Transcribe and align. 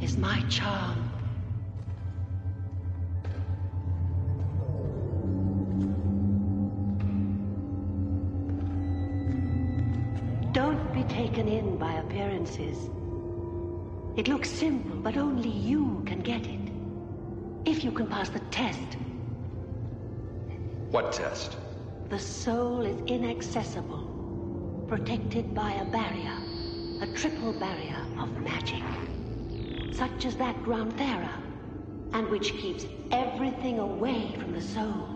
is 0.00 0.16
my 0.16 0.40
charm. 0.48 1.10
Don't 10.52 10.92
be 10.92 11.04
taken 11.04 11.48
in 11.48 11.76
by 11.76 11.92
appearances. 11.94 12.90
It 14.16 14.28
looks 14.28 14.50
simple, 14.50 14.96
but 14.96 15.16
only 15.16 15.48
you 15.48 16.02
can 16.06 16.20
get 16.20 16.46
it. 16.46 16.60
If 17.64 17.84
you 17.84 17.92
can 17.92 18.06
pass 18.08 18.28
the 18.30 18.40
test, 18.50 18.96
What 20.90 21.12
test? 21.12 21.56
the 22.08 22.18
soul 22.18 22.80
is 22.80 23.00
inaccessible, 23.06 24.84
protected 24.88 25.54
by 25.54 25.72
a 25.74 25.84
barrier, 25.84 26.36
a 27.00 27.06
triple 27.14 27.52
barrier 27.52 28.04
of 28.18 28.36
magic, 28.40 28.82
such 29.92 30.24
as 30.24 30.36
that 30.36 30.56
round 30.66 30.96
Thera, 30.96 31.28
uh, 31.28 32.18
and 32.18 32.28
which 32.28 32.52
keeps 32.54 32.86
everything 33.10 33.78
away 33.78 34.34
from 34.38 34.52
the 34.52 34.60
soul. 34.60 35.08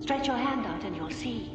Stretch 0.00 0.26
your 0.26 0.36
hand 0.36 0.66
out 0.66 0.84
and 0.84 0.96
you'll 0.96 1.10
see. 1.10 1.50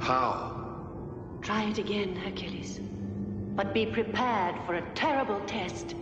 How? 0.00 0.76
Try 1.40 1.64
it 1.70 1.78
again, 1.78 2.14
Hercules. 2.16 2.80
But 3.54 3.72
be 3.72 3.86
prepared 3.86 4.56
for 4.66 4.74
a 4.74 4.82
terrible 4.94 5.40
test. 5.46 5.94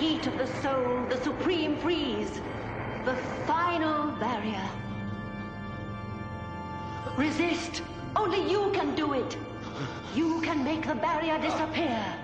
Heat 0.00 0.26
of 0.26 0.36
the 0.38 0.46
soul, 0.60 1.04
the 1.08 1.22
supreme 1.22 1.76
freeze, 1.78 2.40
the 3.04 3.14
final 3.46 4.12
barrier. 4.12 4.68
Resist. 7.16 7.82
Only 8.16 8.50
you 8.50 8.70
can 8.72 8.94
do 8.94 9.12
it. 9.12 9.36
You 10.14 10.40
can 10.42 10.64
make 10.64 10.86
the 10.86 10.94
barrier 10.94 11.38
disappear. 11.38 12.23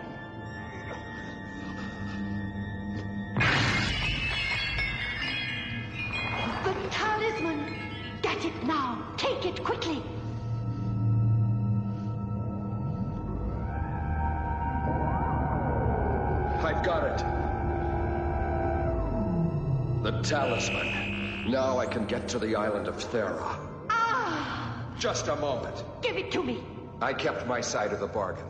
Talisman. 20.30 21.50
Now 21.50 21.80
I 21.80 21.86
can 21.86 22.06
get 22.06 22.28
to 22.28 22.38
the 22.38 22.54
island 22.54 22.86
of 22.86 22.94
Thera. 22.94 23.58
Ah! 23.90 24.86
Just 24.96 25.26
a 25.26 25.34
moment. 25.34 25.82
Give 26.02 26.16
it 26.16 26.30
to 26.30 26.40
me. 26.44 26.62
I 27.02 27.12
kept 27.12 27.48
my 27.48 27.60
side 27.60 27.92
of 27.92 27.98
the 27.98 28.06
bargain. 28.06 28.46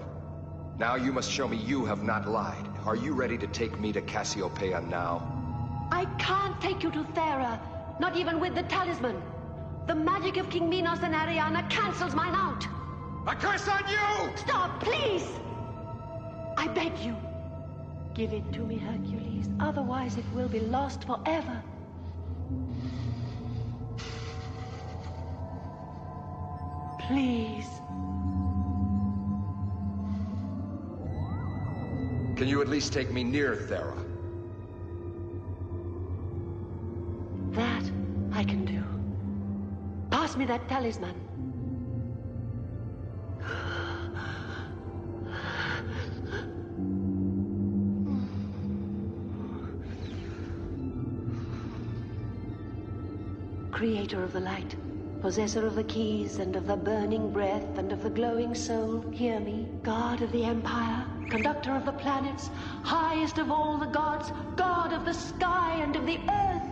Now 0.79 0.97
you 0.97 1.11
must 1.11 1.33
show 1.33 1.49
me 1.49 1.57
you 1.57 1.87
have 1.87 2.03
not 2.03 2.29
lied. 2.29 2.69
Are 2.85 2.97
you 2.97 3.15
ready 3.15 3.39
to 3.39 3.47
take 3.47 3.81
me 3.81 3.95
to 3.95 4.03
Cassiopeia 4.03 4.83
now? 4.83 5.15
I 5.91 6.05
can't 6.19 6.61
take 6.61 6.83
you 6.83 6.91
to 6.91 7.03
Thera, 7.15 7.59
not 7.99 8.15
even 8.15 8.41
with 8.41 8.55
the 8.55 8.65
talisman. 8.65 9.17
The 9.87 9.95
magic 9.95 10.37
of 10.37 10.51
King 10.51 10.69
Minos 10.69 11.03
and 11.03 11.15
Ariana 11.15 11.71
cancels 11.71 12.15
mine 12.15 12.35
out. 12.35 12.63
A 13.27 13.35
curse 13.35 13.69
on 13.69 13.85
you! 13.89 14.37
Stop, 14.37 14.81
please! 14.81 15.27
I 16.59 16.69
beg 16.69 16.99
you. 16.99 17.17
Give 18.13 18.35
it 18.35 18.53
to 18.53 18.61
me, 18.61 18.77
Hercules. 18.77 19.49
Otherwise, 19.61 20.19
it 20.19 20.27
will 20.35 20.49
be 20.49 20.61
lost 20.61 21.05
forever. 21.05 21.63
Please. 27.11 27.67
Can 32.37 32.47
you 32.47 32.63
at 32.63 32.69
least 32.69 32.93
take 32.93 33.11
me 33.11 33.25
near 33.25 33.57
Thera? 33.57 33.99
That 37.51 37.91
I 38.33 38.45
can 38.45 38.65
do. 38.65 38.85
Pass 40.13 40.37
me 40.37 40.45
that 40.45 40.69
talisman. 40.69 41.17
Creator 53.73 54.23
of 54.23 54.33
the 54.33 54.39
light, 54.39 54.77
possessor 55.21 55.67
of 55.67 55.75
the 55.75 55.85
keys 55.85 56.39
and 56.39 56.57
of 56.57 56.67
the 56.67 56.77
burning 56.77 57.31
breath 57.31 57.77
and 57.77 57.93
of 57.93 58.03
the 58.03 58.11
glowing 58.11 58.55
soul, 58.55 59.05
hear 59.13 59.39
me. 59.39 59.69
God 59.83 60.23
of 60.23 60.33
the 60.33 60.45
empire, 60.45 61.05
conductor 61.29 61.75
of 61.75 61.85
the 61.85 61.93
planets, 61.93 62.49
highest 62.83 63.39
of 63.39 63.51
all 63.51 63.77
the 63.77 63.87
gods, 63.87 64.33
God 64.57 64.93
of 64.93 65.05
the 65.05 65.13
sky 65.13 65.77
and 65.83 65.95
of 65.95 66.07
the 66.07 66.19
earth. 66.29 66.63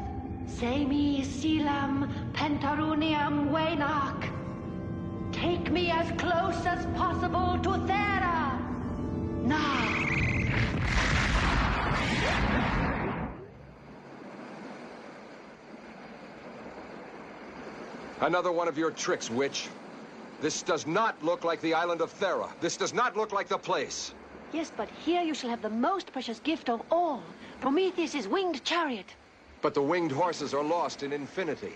Semi 0.47 1.22
Silam 1.22 2.10
Pentaruniam 2.32 3.50
Wanak. 3.50 4.32
Take 5.32 5.70
me 5.70 5.91
as 5.91 6.10
close 6.20 6.64
as 6.64 6.87
possible 6.97 7.58
to 7.62 7.70
Thera. 7.87 8.58
Now. 9.44 9.98
Another 18.20 18.50
one 18.50 18.66
of 18.66 18.76
your 18.76 18.90
tricks, 18.90 19.30
witch. 19.30 19.68
This 20.40 20.62
does 20.62 20.88
not 20.88 21.22
look 21.22 21.44
like 21.44 21.60
the 21.60 21.72
island 21.72 22.00
of 22.00 22.12
Thera. 22.18 22.50
This 22.60 22.76
does 22.76 22.92
not 22.92 23.16
look 23.16 23.32
like 23.32 23.46
the 23.46 23.58
place. 23.58 24.12
Yes, 24.52 24.72
but 24.76 24.88
here 25.04 25.22
you 25.22 25.34
shall 25.34 25.50
have 25.50 25.62
the 25.62 25.70
most 25.70 26.12
precious 26.12 26.40
gift 26.40 26.68
of 26.68 26.82
all 26.90 27.22
Prometheus' 27.60 28.26
winged 28.26 28.64
chariot. 28.64 29.06
But 29.62 29.74
the 29.74 29.82
winged 29.82 30.10
horses 30.10 30.52
are 30.52 30.64
lost 30.64 31.04
in 31.04 31.12
infinity. 31.12 31.74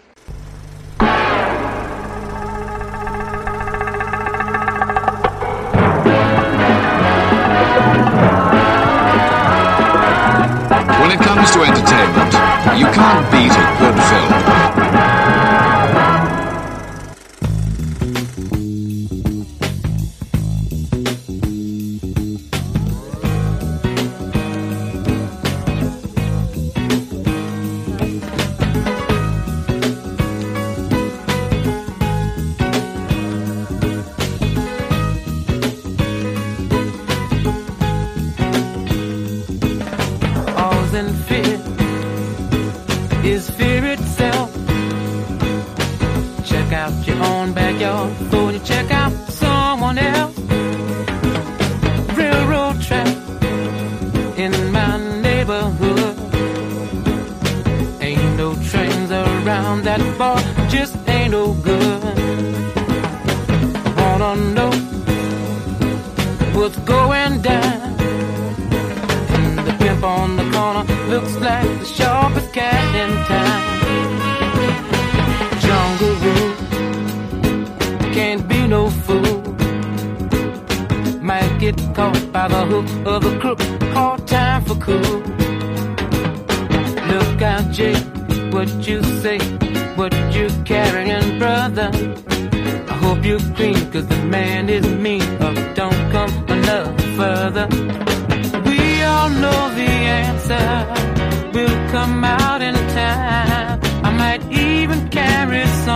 When 10.99 11.11
it 11.11 11.21
comes 11.21 11.51
to 11.53 11.63
entertainment, 11.63 12.33
you 12.79 12.87
can't 12.87 13.31
beat 13.31 13.53
a 13.53 13.77
good 13.79 13.97
film. 14.11 14.92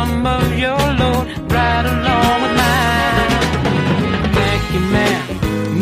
Some 0.07 0.27
of 0.27 0.59
your 0.59 0.79
load 1.01 1.27
right 1.57 1.87
along 1.95 2.37
with 2.43 2.55
mine. 2.63 3.31
Thank 4.39 4.63
you, 4.75 4.83
man, 4.97 5.23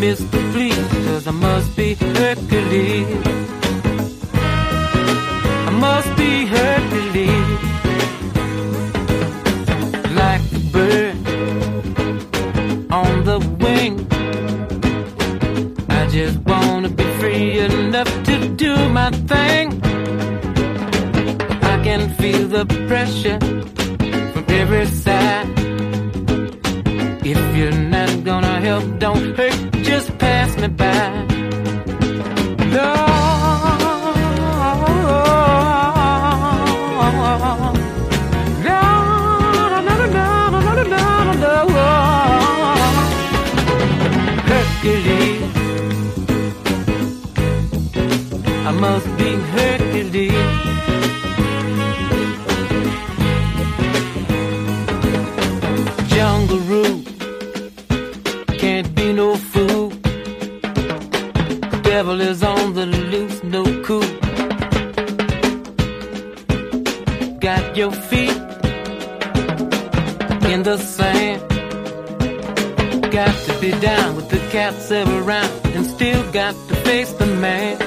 Mr. 0.02 0.38
Please, 0.52 0.88
cause 1.06 1.26
I 1.26 1.34
must 1.48 1.76
be 1.76 1.94
Hercules. 1.94 3.26
I 5.68 5.72
must 5.86 6.10
be 6.16 6.32
Hercules. 6.56 7.60
Like 10.22 10.44
a 10.58 10.62
bird 10.74 11.16
on 13.00 13.12
the 13.30 13.38
wing. 13.62 13.94
I 15.98 16.06
just 16.18 16.38
wanna 16.50 16.88
be 16.88 17.06
free 17.18 17.58
enough 17.58 18.12
to 18.28 18.34
do 18.64 18.72
my 18.98 19.10
thing. 19.32 19.66
I 21.72 21.74
can 21.86 22.02
feel 22.20 22.44
the 22.56 22.64
pressure 22.88 23.38
every 24.64 24.86
side. 24.86 25.46
If 27.32 27.40
you're 27.56 27.80
not 27.96 28.24
gonna 28.24 28.56
help, 28.68 28.84
don't 28.98 29.36
hurt, 29.38 29.58
just 29.88 30.08
pass 30.18 30.50
me 30.62 30.68
by. 30.68 31.04
Lord. 32.74 33.14
Hercules. 44.50 45.54
I 48.68 48.72
must 48.84 49.08
be 49.18 49.30
Hercules. 49.54 50.63
Got 76.44 76.68
to 76.68 76.74
face 76.88 77.12
the 77.14 77.26
man. 77.26 77.78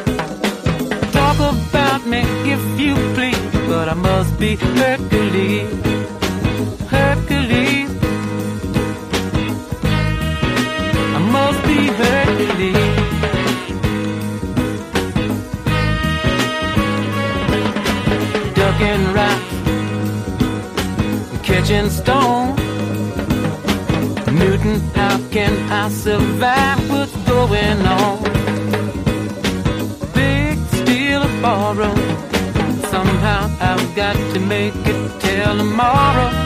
Talk 1.11 1.37
about 1.53 2.01
me 2.07 2.21
if 2.53 2.63
you 2.79 2.93
please, 3.15 3.51
but 3.69 3.85
I 3.87 3.93
must 3.93 4.31
be 4.39 4.55
Hercules. 4.55 5.69
Hercules. 6.95 7.89
I 11.17 11.19
must 11.37 11.59
be 11.69 11.79
Hercules. 12.01 12.87
Ducking 18.57 19.05
rocks, 19.17 19.53
catching 21.47 21.89
stone. 21.99 22.47
Newton, 24.39 24.77
how 24.99 25.15
can 25.35 25.53
I 25.71 25.89
survive 25.89 26.76
tomorrow. 35.55 36.36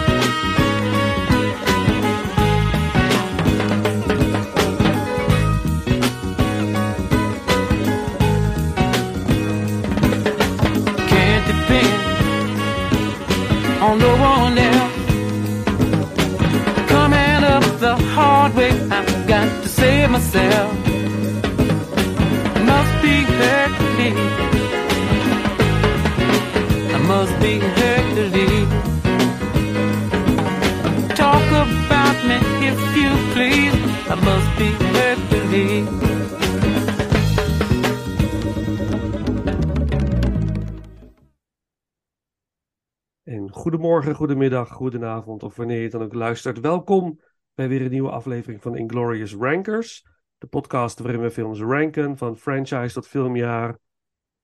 En 43.32 43.52
goedemorgen, 43.52 44.16
goedemiddag, 44.16 44.70
goedenavond 44.70 45.44
of 45.44 45.56
wanneer 45.56 45.82
je 45.82 45.90
dan 45.90 46.02
ook 46.02 46.14
luistert. 46.14 46.60
Welkom 46.60 47.20
bij 47.54 47.68
weer 47.68 47.82
een 47.82 47.92
nieuwe 47.92 48.10
aflevering 48.10 48.62
van 48.62 48.76
Inglorious 48.76 49.34
Rankers. 49.34 50.06
De 50.38 50.48
podcast 50.48 51.00
waarin 51.00 51.22
we 51.22 51.32
films 51.32 51.60
ranken, 51.60 52.18
van 52.18 52.38
franchise 52.38 52.94
tot 52.94 53.08
filmjaar, 53.08 53.78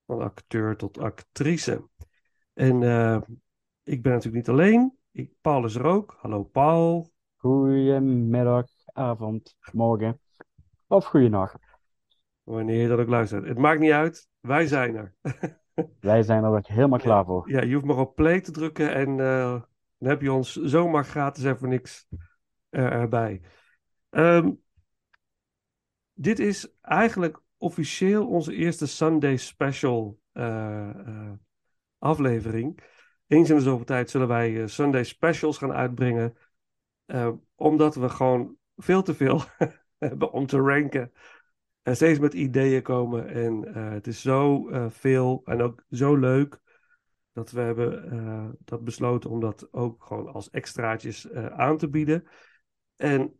van 0.06 0.22
acteur 0.22 0.76
tot 0.76 0.98
actrice. 1.00 1.90
En 2.54 2.84
eh, 2.84 3.22
ik 3.84 4.02
ben 4.02 4.12
natuurlijk 4.12 4.48
niet 4.48 4.50
alleen. 4.50 4.98
Ik, 5.12 5.32
Paul 5.42 5.66
is 5.66 5.76
er 5.76 5.86
ook. 5.86 6.16
Hallo 6.20 6.44
Paul. 6.44 7.12
Goedemiddag, 7.36 8.66
avond, 8.86 9.58
morgen 9.72 10.20
of 10.88 11.06
goeienacht. 11.06 11.58
Wanneer 12.44 12.82
je 12.82 12.88
dat 12.88 13.00
ook 13.00 13.10
luistert. 13.10 13.48
Het 13.48 13.58
maakt 13.58 13.80
niet 13.80 13.92
uit, 13.92 14.28
wij 14.40 14.68
zijn 14.68 14.96
er. 14.96 15.14
Wij 16.00 16.24
zijn 16.24 16.44
er 16.44 16.50
ook 16.50 16.68
helemaal 16.68 17.00
klaar 17.00 17.26
voor. 17.26 17.52
Ja, 17.52 17.62
je 17.62 17.74
hoeft 17.74 17.86
maar 17.86 17.98
op 17.98 18.16
play 18.16 18.42
te 18.42 18.52
drukken 18.52 18.94
en 18.94 19.10
eh, 19.20 19.62
dan 19.98 20.10
heb 20.10 20.22
je 20.22 20.32
ons 20.32 20.56
zomaar 20.56 21.06
gratis 21.06 21.44
en 21.44 21.58
voor 21.58 21.68
niks 21.68 22.08
eh, 22.70 22.84
erbij. 22.84 23.42
Ehm, 24.10 24.52
dit 26.14 26.40
is 26.40 26.74
eigenlijk 26.82 27.42
officieel 27.58 28.28
onze 28.28 28.54
eerste 28.54 28.88
Sunday 28.88 29.38
special 29.38 30.20
eh, 30.32 31.32
aflevering. 31.98 32.80
Eens 33.28 33.50
in 33.50 33.56
de 33.56 33.62
zoveel 33.62 33.86
tijd 33.86 34.10
zullen 34.10 34.28
wij 34.28 34.68
Sunday 34.68 35.04
specials 35.04 35.58
gaan 35.58 35.74
uitbrengen. 35.74 36.38
omdat 37.56 37.96
we 37.96 38.10
gewoon 38.10 38.56
veel 38.76 39.04
te 39.04 39.14
veel 39.14 39.42
hebben 39.98 40.32
om 40.32 40.46
te 40.46 40.58
ranken. 40.58 41.12
En 41.88 41.96
steeds 41.96 42.20
met 42.20 42.34
ideeën 42.34 42.82
komen. 42.82 43.28
En 43.28 43.74
eh, 43.74 43.90
het 43.90 44.08
is 44.08 44.22
zo 44.22 44.70
eh, 44.70 44.90
veel 44.90 45.42
en 45.46 45.62
ook 45.62 45.84
zo 45.90 46.16
leuk. 46.16 46.60
Dat 47.34 47.52
we 47.52 47.62
hebben 47.62 48.12
eh, 48.12 48.50
dat 48.60 48.84
besloten 48.84 49.30
om 49.30 49.40
dat 49.40 49.68
ook 49.74 50.04
gewoon 50.04 50.34
als 50.34 50.50
extraatjes 50.50 51.32
aan 51.34 51.78
te 51.78 51.90
bieden. 51.90 52.28
En 52.96 53.40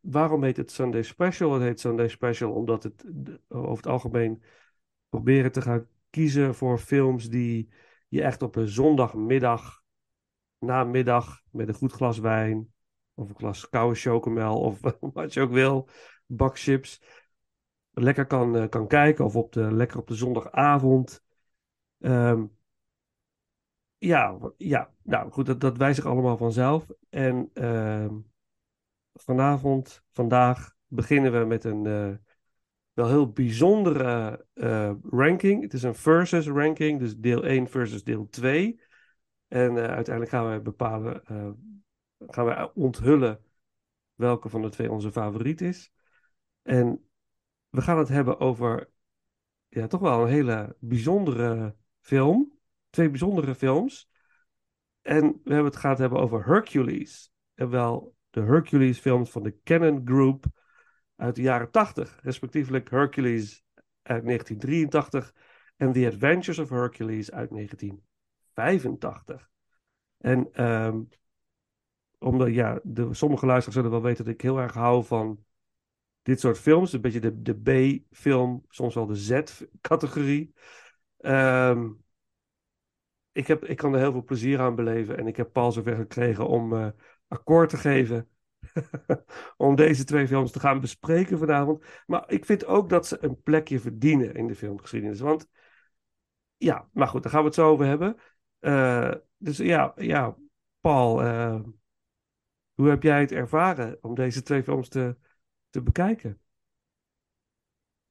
waarom 0.00 0.42
heet 0.42 0.56
het 0.56 0.70
Sunday 0.70 1.02
Special? 1.02 1.52
Het 1.52 1.62
heet 1.62 1.80
Sunday 1.80 2.08
Special 2.08 2.52
omdat 2.52 2.82
het 2.82 3.04
over 3.48 3.76
het 3.76 3.86
algemeen 3.86 4.42
proberen 5.08 5.52
te 5.52 5.62
gaan 5.62 5.86
kiezen 6.10 6.54
voor 6.54 6.78
films 6.78 7.28
die 7.28 7.68
je 8.08 8.22
echt 8.22 8.42
op 8.42 8.56
een 8.56 8.68
zondagmiddag, 8.68 9.82
namiddag, 10.58 11.42
met 11.50 11.68
een 11.68 11.74
goed 11.74 11.92
glas 11.92 12.18
wijn, 12.18 12.72
of 13.14 13.28
een 13.28 13.36
glas 13.36 13.68
koude 13.68 13.98
chocomel, 13.98 14.60
of 14.60 14.80
wat 15.00 15.32
je 15.32 15.40
ook 15.40 15.52
wil, 15.52 15.88
bakchips, 16.26 17.02
lekker 18.00 18.26
kan, 18.26 18.56
eh, 18.56 18.68
kan 18.68 18.86
kijken, 18.86 19.24
of 19.24 19.36
op 19.36 19.52
de, 19.52 19.72
lekker 19.72 19.98
op 19.98 20.06
de 20.08 20.14
zondagavond. 20.14 21.24
Ehm, 22.00 22.44
ja, 23.98 24.38
ja, 24.56 24.92
nou 25.02 25.30
goed, 25.30 25.46
dat, 25.46 25.60
dat 25.60 25.76
wijst 25.76 25.96
zich 25.96 26.06
allemaal 26.06 26.36
vanzelf. 26.36 26.86
En 27.10 27.50
ehm, 27.54 28.14
vanavond, 29.12 30.02
vandaag, 30.12 30.76
beginnen 30.86 31.32
we 31.40 31.44
met 31.44 31.64
een 31.64 31.86
eh, 31.86 32.16
wel 32.92 33.08
heel 33.08 33.32
bijzondere 33.32 34.44
eh, 34.54 34.92
ranking. 35.10 35.62
Het 35.62 35.72
is 35.72 35.82
een 35.82 35.94
versus 35.94 36.46
ranking, 36.46 36.98
dus 36.98 37.16
deel 37.16 37.44
1 37.44 37.68
versus 37.68 38.04
deel 38.04 38.28
2. 38.28 38.80
En 39.48 39.78
uiteindelijk 39.78 40.28
gaan 40.30 40.52
we 40.52 40.60
bepalen, 40.60 41.22
gaan 42.18 42.46
we 42.46 42.70
onthullen 42.74 43.40
welke 44.14 44.48
van 44.48 44.62
de 44.62 44.68
twee 44.68 44.90
onze 44.90 45.12
favoriet 45.12 45.60
is. 45.60 45.92
En 46.62 47.07
we 47.70 47.80
gaan 47.80 47.98
het 47.98 48.08
hebben 48.08 48.40
over 48.40 48.90
ja, 49.68 49.86
toch 49.86 50.00
wel 50.00 50.22
een 50.22 50.28
hele 50.28 50.76
bijzondere 50.80 51.76
film. 52.00 52.52
Twee 52.90 53.10
bijzondere 53.10 53.54
films. 53.54 54.10
En 55.02 55.40
we 55.44 55.52
hebben 55.52 55.72
het 55.72 55.76
gaan 55.76 55.96
hebben 55.96 56.20
over 56.20 56.46
Hercules. 56.46 57.32
En 57.54 57.70
wel 57.70 58.16
de 58.30 58.40
Hercules 58.40 58.98
films 58.98 59.30
van 59.30 59.42
de 59.42 59.62
Canon 59.62 60.00
Group 60.04 60.44
uit 61.16 61.34
de 61.34 61.42
jaren 61.42 61.70
80. 61.70 62.18
Respectievelijk 62.22 62.90
Hercules 62.90 63.64
uit 64.02 64.24
1983 64.24 65.34
en 65.76 65.92
The 65.92 66.06
Adventures 66.06 66.58
of 66.58 66.68
Hercules 66.68 67.30
uit 67.30 67.50
1985. 67.50 69.50
En 70.18 70.48
ehm, 70.52 71.02
omdat, 72.18 72.48
ja, 72.48 72.80
de, 72.82 73.14
sommige 73.14 73.46
luisteraars 73.46 73.76
zullen 73.76 73.90
wel 73.90 74.02
weten 74.02 74.24
dat 74.24 74.34
ik 74.34 74.40
heel 74.40 74.58
erg 74.58 74.74
hou 74.74 75.04
van 75.04 75.44
dit 76.28 76.40
soort 76.40 76.58
films. 76.58 76.92
Een 76.92 77.00
beetje 77.00 77.20
de, 77.20 77.42
de 77.42 77.54
B-film, 78.10 78.64
soms 78.68 78.94
wel 78.94 79.06
de 79.06 79.14
Z-categorie. 79.14 80.54
Ehm, 81.18 81.90
ik, 83.32 83.46
heb, 83.46 83.64
ik 83.64 83.76
kan 83.76 83.92
er 83.92 84.00
heel 84.00 84.12
veel 84.12 84.24
plezier 84.24 84.60
aan 84.60 84.74
beleven. 84.74 85.18
En 85.18 85.26
ik 85.26 85.36
heb 85.36 85.52
Paul 85.52 85.72
zover 85.72 85.96
gekregen 85.96 86.48
om 86.48 86.72
uh, 86.72 86.88
akkoord 87.28 87.68
te 87.68 87.76
geven. 87.76 88.28
om 89.56 89.74
deze 89.74 90.04
twee 90.04 90.26
films 90.26 90.52
te 90.52 90.60
gaan 90.60 90.80
bespreken 90.80 91.38
vanavond. 91.38 91.84
Maar 92.06 92.30
ik 92.30 92.44
vind 92.44 92.66
ook 92.66 92.88
dat 92.88 93.06
ze 93.06 93.18
een 93.20 93.42
plekje 93.42 93.80
verdienen 93.80 94.34
in 94.34 94.46
de 94.46 94.54
filmgeschiedenis. 94.54 95.20
Want 95.20 95.48
ja, 96.56 96.88
maar 96.92 97.08
goed, 97.08 97.22
daar 97.22 97.32
gaan 97.32 97.40
we 97.40 97.46
het 97.46 97.54
zo 97.54 97.68
over 97.68 97.86
hebben. 97.86 98.16
Uh, 98.60 99.14
dus 99.36 99.56
ja, 99.56 99.92
ja 99.96 100.36
Paul, 100.80 101.24
uh, 101.24 101.60
hoe 102.74 102.88
heb 102.88 103.02
jij 103.02 103.20
het 103.20 103.32
ervaren 103.32 103.98
om 104.00 104.14
deze 104.14 104.42
twee 104.42 104.62
films 104.62 104.88
te, 104.88 105.16
te 105.70 105.82
bekijken? 105.82 106.40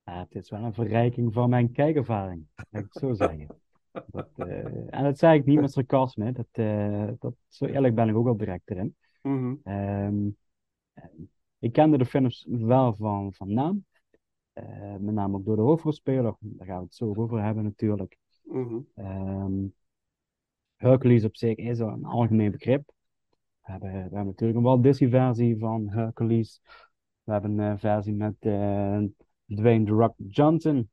Ja, 0.04 0.20
het 0.20 0.36
is 0.36 0.50
wel 0.50 0.64
een 0.64 0.74
verrijking 0.74 1.34
van 1.34 1.50
mijn 1.50 1.72
kijkervaring, 1.72 2.48
laat 2.56 2.84
ik 2.84 2.94
het 2.94 3.02
zo 3.04 3.14
zeggen. 3.14 3.48
Dat, 4.08 4.30
uh, 4.36 4.94
en 4.94 5.04
dat 5.04 5.18
zei 5.18 5.40
ik 5.40 5.46
niet 5.46 5.60
met 5.60 5.72
sarcasme, 5.72 6.32
dat, 6.32 6.48
uh, 6.54 7.10
dat, 7.20 7.36
zo 7.48 7.66
eerlijk 7.66 7.96
ben 7.96 8.10
ik 8.10 8.16
ook 8.16 8.24
wel 8.24 8.38
direct 8.38 8.70
erin. 8.70 8.96
Mm 9.22 9.62
um, 9.64 10.38
ik 11.60 11.74
kende 11.74 11.98
de 11.98 12.06
films 12.06 12.46
wel 12.50 12.96
van, 12.96 13.34
van 13.34 13.54
naam, 13.54 13.86
uh, 14.54 14.96
met 14.96 15.14
name 15.14 15.38
ook 15.38 15.46
door 15.46 15.56
de 15.56 15.62
hoofdrolspeler, 15.62 16.36
daar 16.40 16.68
gaan 16.68 16.78
we 16.78 16.84
het 16.84 16.96
zo 16.96 17.14
over 17.16 17.44
hebben 17.44 17.64
natuurlijk. 17.64 18.18
Mm 18.44 18.88
um, 18.96 19.74
Hercules 20.76 21.24
op 21.24 21.36
zich 21.36 21.56
is 21.56 21.80
een 21.80 22.06
algemeen 22.06 22.52
begrip. 22.52 22.92
We 23.62 23.72
hebben, 23.72 23.92
we 23.92 23.98
hebben 23.98 24.26
natuurlijk 24.26 24.58
een 24.58 24.66
Walt 24.66 24.84
Disney 24.84 25.10
versie 25.10 25.58
van 25.58 25.90
Hercules. 25.90 26.62
We 27.27 27.34
hebben 27.34 27.57
een 27.57 27.79
versie 27.79 28.13
met 28.13 28.36
uh, 28.39 29.03
Dwayne 29.46 29.86
The 29.86 29.91
Rock 29.91 30.13
Johnson. 30.17 30.89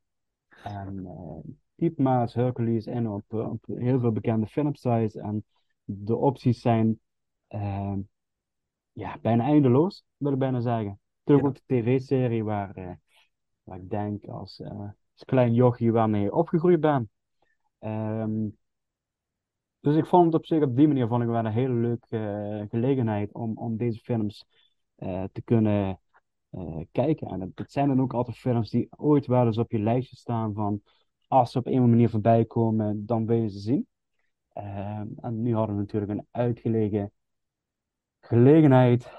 En 0.63 0.97
uh, 1.03 1.53
typemaat 1.75 2.33
Hercules 2.33 2.85
in 2.85 3.09
op, 3.09 3.33
op 3.33 3.65
heel 3.65 3.99
veel 3.99 4.11
bekende 4.11 4.47
filmsites. 4.47 5.15
En 5.15 5.45
de 5.83 6.15
opties 6.15 6.61
zijn 6.61 6.99
uh, 7.49 7.93
ja, 8.91 9.17
bijna 9.21 9.43
eindeloos, 9.43 10.05
wil 10.17 10.31
ik 10.31 10.39
bijna 10.39 10.59
zeggen. 10.59 10.99
Natuurlijk 11.23 11.47
ook 11.47 11.63
de 11.65 11.75
tv-serie 11.75 12.43
waar, 12.43 12.99
waar 13.63 13.77
ik 13.77 13.89
denk 13.89 14.25
als, 14.25 14.61
als 14.61 15.25
klein 15.25 15.53
jochie 15.53 15.91
waarmee 15.91 16.33
opgegroeid 16.33 16.79
ben. 16.79 17.09
Um, 17.79 18.57
dus 19.79 19.95
ik 19.95 20.05
vond 20.05 20.25
het 20.25 20.35
op 20.35 20.45
zich 20.45 20.63
op 20.63 20.75
die 20.75 20.87
manier 20.87 21.07
vond 21.07 21.23
ik 21.23 21.29
wel 21.29 21.45
een 21.45 21.51
hele 21.51 21.73
leuke 21.73 22.17
uh, 22.17 22.69
gelegenheid 22.69 23.33
om, 23.33 23.57
om 23.57 23.77
deze 23.77 23.99
films 23.99 24.45
uh, 24.97 25.23
te 25.31 25.41
kunnen 25.41 25.99
uh, 26.57 26.83
kijken. 26.91 27.27
En 27.27 27.41
het, 27.55 27.71
zijn 27.71 27.87
dan 27.87 28.01
ook 28.01 28.13
altijd 28.13 28.37
films 28.37 28.69
die 28.69 28.87
ooit 28.97 29.25
wel 29.25 29.45
eens 29.45 29.57
op 29.57 29.71
je 29.71 29.79
lijstje 29.79 30.15
staan 30.15 30.53
van 30.53 30.81
als 31.27 31.51
ze 31.51 31.57
op 31.57 31.67
een 31.67 31.89
manier 31.89 32.09
voorbij 32.09 32.45
komen, 32.45 33.05
dan 33.05 33.25
wil 33.25 33.37
je 33.37 33.49
ze 33.49 33.59
zien. 33.59 33.87
Ehm, 34.53 35.07
en 35.15 35.41
nu 35.41 35.55
hadden 35.55 35.75
we 35.75 35.81
natuurlijk 35.81 36.11
een 36.11 36.27
uitgelegen 36.31 37.11
gelegenheid 38.19 39.11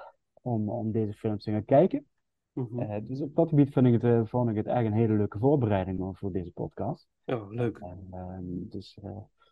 om, 0.42 0.68
om 0.68 0.92
deze 0.92 1.12
films 1.12 1.44
te 1.44 1.50
gaan 1.50 1.64
kijken. 1.64 2.06
Mm 2.52 2.68
-hmm. 2.70 3.04
dus 3.04 3.20
op 3.20 3.34
dat 3.34 3.48
gebied 3.48 3.72
vind 3.72 3.86
ik 3.86 4.02
het, 4.02 4.28
vond 4.28 4.50
ik 4.50 4.56
het 4.56 4.66
echt 4.66 4.86
een 4.86 4.92
hele 4.92 5.14
leuke 5.14 5.38
voorbereiding 5.38 6.18
voor 6.18 6.32
deze 6.32 6.52
podcast. 6.52 7.08
Ja, 7.24 7.46
leuk. 7.48 7.78
En, 7.78 8.06
ehm, 8.10 8.44
dus 8.44 8.98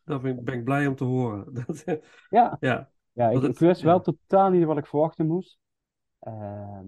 daar 0.05 0.21
ben 0.21 0.39
ik, 0.39 0.45
ben 0.45 0.55
ik, 0.55 0.65
blij 0.65 0.87
om 0.87 0.95
te 0.95 1.05
horen. 1.05 1.55
Dat, 1.67 1.85
ja, 2.31 2.57
ja. 2.61 2.91
ja 3.13 3.31
ik, 3.31 3.43
ik 3.43 3.59
wist 3.59 3.83
wel 3.83 4.01
totaal 4.01 4.51
niet 4.51 4.65
wat 4.65 4.79
ik 4.79 4.87
verwachten 4.87 5.27
moest. 5.27 5.59
Uh, 6.21 6.81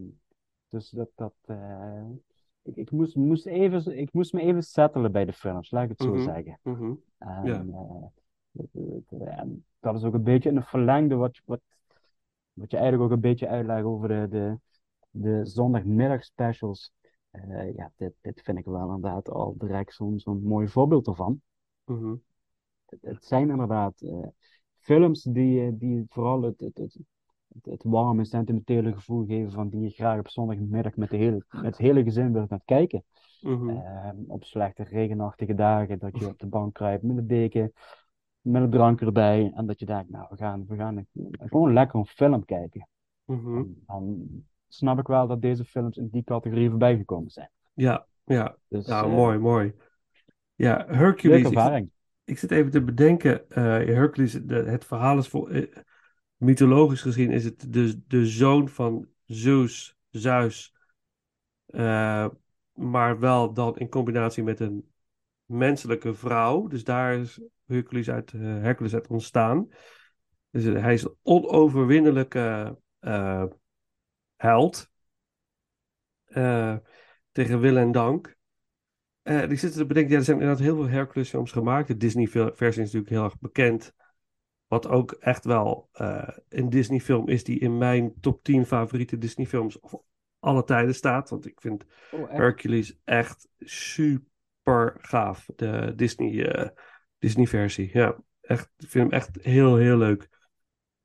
dus 0.77 0.91
dat, 0.91 1.11
dat 1.15 1.35
uh, 1.47 2.09
ik, 2.63 2.77
ik, 2.77 2.91
moest, 2.91 3.17
moest 3.17 3.47
even, 3.47 3.99
ik 3.99 4.13
moest 4.13 4.33
me 4.33 4.41
even 4.41 4.63
settelen 4.63 5.13
bij 5.13 5.25
de 5.25 5.33
films, 5.33 5.71
laat 5.71 5.83
ik 5.83 5.89
het 5.89 6.01
zo 6.01 6.09
mm 6.09 6.15
-hmm. 6.15 6.25
zeggen. 6.25 6.59
Mm 6.63 6.75
-hmm. 6.75 7.03
en, 7.19 7.45
ja. 7.45 7.65
uh, 9.11 9.43
dat 9.81 9.95
is 9.95 10.05
ook 10.05 10.15
een 10.15 10.23
beetje 10.23 10.51
een 10.51 10.63
verlengde 10.63 11.15
wat, 11.15 11.41
wat, 11.45 11.61
wat 12.53 12.71
je 12.71 12.77
eigenlijk 12.77 13.11
ook 13.11 13.17
een 13.17 13.23
beetje 13.31 13.49
uitlegt 13.49 13.85
over 13.85 14.09
de, 14.09 14.27
de, 14.29 14.59
de 15.11 15.47
zondagmiddag 15.47 16.25
specials. 16.25 16.93
ja, 17.77 17.93
dit, 17.97 18.15
dit 18.21 18.41
vind 18.43 18.59
ik 18.59 18.65
wel 18.65 18.95
inderdaad 18.95 19.31
al 19.31 19.55
direct 19.59 19.95
zo'n 19.95 20.19
zo'n 20.19 20.43
mooi 20.43 20.69
voorbeeld 20.69 21.07
ervan. 21.07 21.41
-hmm 21.85 22.23
het, 22.87 23.03
het 23.03 23.25
zijn 23.25 23.51
inderdaad 23.51 24.03
films 24.79 25.23
die, 25.23 25.77
die 25.77 26.05
vooral 26.09 26.43
het, 26.43 26.61
het, 26.61 26.79
het, 26.79 26.99
het, 27.63 27.83
warme, 27.85 28.25
sentimentele 28.25 28.93
gevoel 28.93 29.27
geven 29.27 29.53
van 29.53 29.69
die 29.69 29.81
je 29.81 29.91
graag 29.91 30.19
op 30.19 30.29
zondagmiddag 30.29 30.97
met, 30.97 31.11
de 31.11 31.17
hele, 31.17 31.45
met 31.51 31.65
het 31.65 31.79
hele 31.79 32.03
gezin 32.03 32.33
wilt 32.33 32.49
gaan 32.49 32.63
kijken. 32.65 33.05
Mm 33.41 33.59
-hmm. 33.59 33.71
uh, 33.71 34.11
op 34.27 34.45
slechte, 34.45 34.83
regenachtige 34.83 35.55
dagen, 35.55 35.99
dat 35.99 36.19
je 36.19 36.27
op 36.27 36.39
de 36.39 36.47
bank 36.47 36.75
kruipt 36.75 37.03
met 37.03 37.17
een 37.17 37.27
deken, 37.27 37.73
met 38.41 38.63
een 38.63 38.71
drank 38.71 39.01
erbij. 39.01 39.53
En 39.55 39.67
dat 39.67 39.79
je 39.79 39.87
denkt, 39.87 40.11
nou, 40.11 40.27
we 40.31 40.37
gaan, 40.37 40.65
we 40.67 40.77
gaan 40.77 41.07
gewoon 41.31 41.73
lekker 41.73 41.99
een 41.99 42.07
film 42.07 42.45
kijken. 42.45 42.89
Mm 43.25 43.45
-hmm. 43.45 43.57
en, 43.57 43.83
dan 43.87 44.27
snap 44.69 44.99
ik 44.99 45.07
wel 45.07 45.27
dat 45.27 45.43
deze 45.43 45.65
films 45.65 45.97
in 45.97 46.09
die 46.11 46.25
categorie 46.25 46.71
voorbij 46.71 46.97
gekomen 46.97 47.31
zijn. 47.31 47.51
Ja, 47.75 48.07
ja. 48.25 48.57
Dus, 48.69 48.87
nou, 48.87 49.09
uh, 49.09 49.15
mooi, 49.15 49.39
mooi. 49.39 49.75
Ja, 50.55 50.85
Hercules. 50.89 51.43
Leuke 51.43 51.57
ervaring 51.57 51.91
ik 52.27 52.39
zit 52.39 52.51
even 52.51 52.71
te 52.71 52.83
bedenken, 52.83 53.45
uh, 53.49 53.57
Hercules, 53.65 54.33
de, 54.33 54.55
het 54.55 54.85
verhaal 54.85 55.19
is 55.19 55.29
voor, 55.29 55.51
uh, 55.51 55.67
mythologisch 56.37 57.03
gezien 57.03 57.31
is 57.31 57.45
het 57.45 57.73
de, 57.73 58.07
de 58.07 58.27
zoon 58.27 58.69
van 58.69 59.09
Zeus, 59.25 59.97
Zeus, 60.11 60.75
uh, 61.67 62.29
maar 62.73 63.19
wel 63.19 63.53
dan 63.53 63.77
in 63.77 63.89
combinatie 63.89 64.43
met 64.43 64.61
een 64.61 64.91
menselijke 65.45 66.15
vrouw. 66.15 66.67
Dus 66.67 66.85
daar 66.85 67.15
is 67.15 67.41
Hercules 67.67 68.11
uit, 68.11 68.33
Hercules 68.33 68.95
uit 68.95 69.07
ontstaan. 69.07 69.69
Dus 70.51 70.65
hij 70.65 70.95
is 70.95 71.03
een 71.03 71.17
onoverwinnelijke 71.23 72.79
held 74.37 74.91
tegen 77.33 77.61
wil 77.61 77.77
en 77.77 77.93
dank. 77.93 78.37
Die 79.23 79.57
zitten 79.57 79.81
te 79.81 79.87
bedenken, 79.87 80.13
ja, 80.13 80.19
er 80.19 80.25
zijn 80.25 80.41
inderdaad 80.41 80.65
heel 80.65 80.77
veel 80.77 80.89
Hercules 80.89 81.29
films 81.29 81.53
gemaakt. 81.53 81.89
De 81.89 81.97
Disney-versie 81.97 82.69
is 82.69 82.77
natuurlijk 82.77 83.09
heel 83.09 83.25
erg 83.25 83.39
bekend. 83.39 83.95
Wat 84.67 84.89
ook 84.89 85.13
echt 85.13 85.45
wel 85.45 85.89
uh, 85.95 86.29
een 86.49 86.71
Disney-film 86.71 87.29
is 87.29 87.45
die 87.45 87.59
in 87.59 87.79
mijn 87.79 88.21
top 88.21 88.43
10 88.43 88.67
favoriete 88.67 89.19
Disney-films 89.19 89.81
of 89.81 89.95
alle 90.39 90.65
tijden 90.65 90.95
staat. 90.95 91.31
Want 91.31 91.47
ik 91.47 91.61
vind 91.61 91.85
oh, 92.11 92.21
echt? 92.21 92.31
Hercules 92.31 92.99
echt 93.05 93.49
super 93.59 94.97
gaaf. 94.99 95.49
De 95.57 95.93
Disney, 95.97 96.33
uh, 96.33 96.69
Disney-versie. 97.19 97.91
Ja, 97.93 98.17
echt, 98.41 98.71
ik 98.77 98.89
vind 98.89 99.11
hem 99.11 99.21
echt 99.21 99.39
heel, 99.43 99.77
heel 99.77 99.97
leuk. 99.97 100.29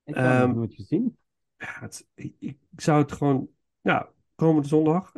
Ik 0.03 0.15
heb 0.15 0.23
hem 0.25 0.49
um, 0.49 0.55
nooit 0.55 0.73
gezien. 0.73 1.17
Ja, 1.57 1.79
het, 1.79 2.07
ik, 2.13 2.35
ik, 2.39 2.57
zou 2.75 3.01
het 3.01 3.11
gewoon, 3.11 3.49
ja, 3.81 4.11
komende 4.35 4.67
zondag. 4.67 5.11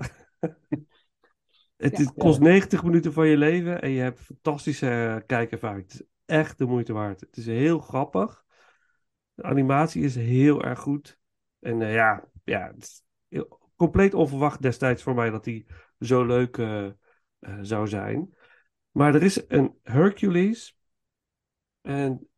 Het 1.77 1.97
Ja, 1.97 2.11
kost 2.17 2.37
ja. 2.37 2.43
90 2.43 2.83
minuten 2.83 3.13
van 3.13 3.27
je 3.27 3.37
leven 3.37 3.81
en 3.81 3.89
je 3.89 4.01
hebt 4.01 4.19
fantastische 4.19 5.23
kijkervaring. 5.25 5.81
Het 5.81 5.93
is 5.93 6.01
echt 6.25 6.57
de 6.57 6.65
moeite 6.65 6.93
waard. 6.93 7.19
Het 7.19 7.37
is 7.37 7.45
heel 7.45 7.79
grappig. 7.79 8.45
De 9.33 9.43
animatie 9.43 10.03
is 10.03 10.15
heel 10.15 10.63
erg 10.63 10.79
goed. 10.79 11.19
En 11.59 11.79
uh, 11.79 11.93
ja, 11.93 12.29
ja 12.43 12.71
het 12.75 12.83
is 12.83 13.03
compleet 13.75 14.13
onverwacht 14.13 14.61
destijds 14.61 15.03
voor 15.03 15.15
mij 15.15 15.29
dat 15.29 15.43
die 15.43 15.65
zo 15.99 16.25
leuk 16.25 16.57
uh, 16.57 16.89
zou 17.61 17.87
zijn. 17.87 18.35
Maar 18.91 19.15
er 19.15 19.23
is 19.23 19.43
een 19.47 19.79
Hercules. 19.83 20.77
En 21.81 22.29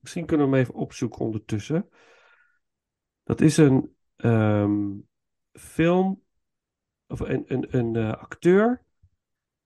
misschien 0.00 0.26
kunnen 0.26 0.50
we 0.50 0.52
hem 0.52 0.62
even 0.62 0.74
opzoeken 0.74 1.20
ondertussen. 1.20 1.88
Dat 3.22 3.40
is 3.40 3.56
een 3.56 3.96
um, 4.16 5.08
film 5.52 6.22
of 7.06 7.20
een, 7.20 7.44
een, 7.46 7.76
een 7.76 8.16
acteur. 8.16 8.84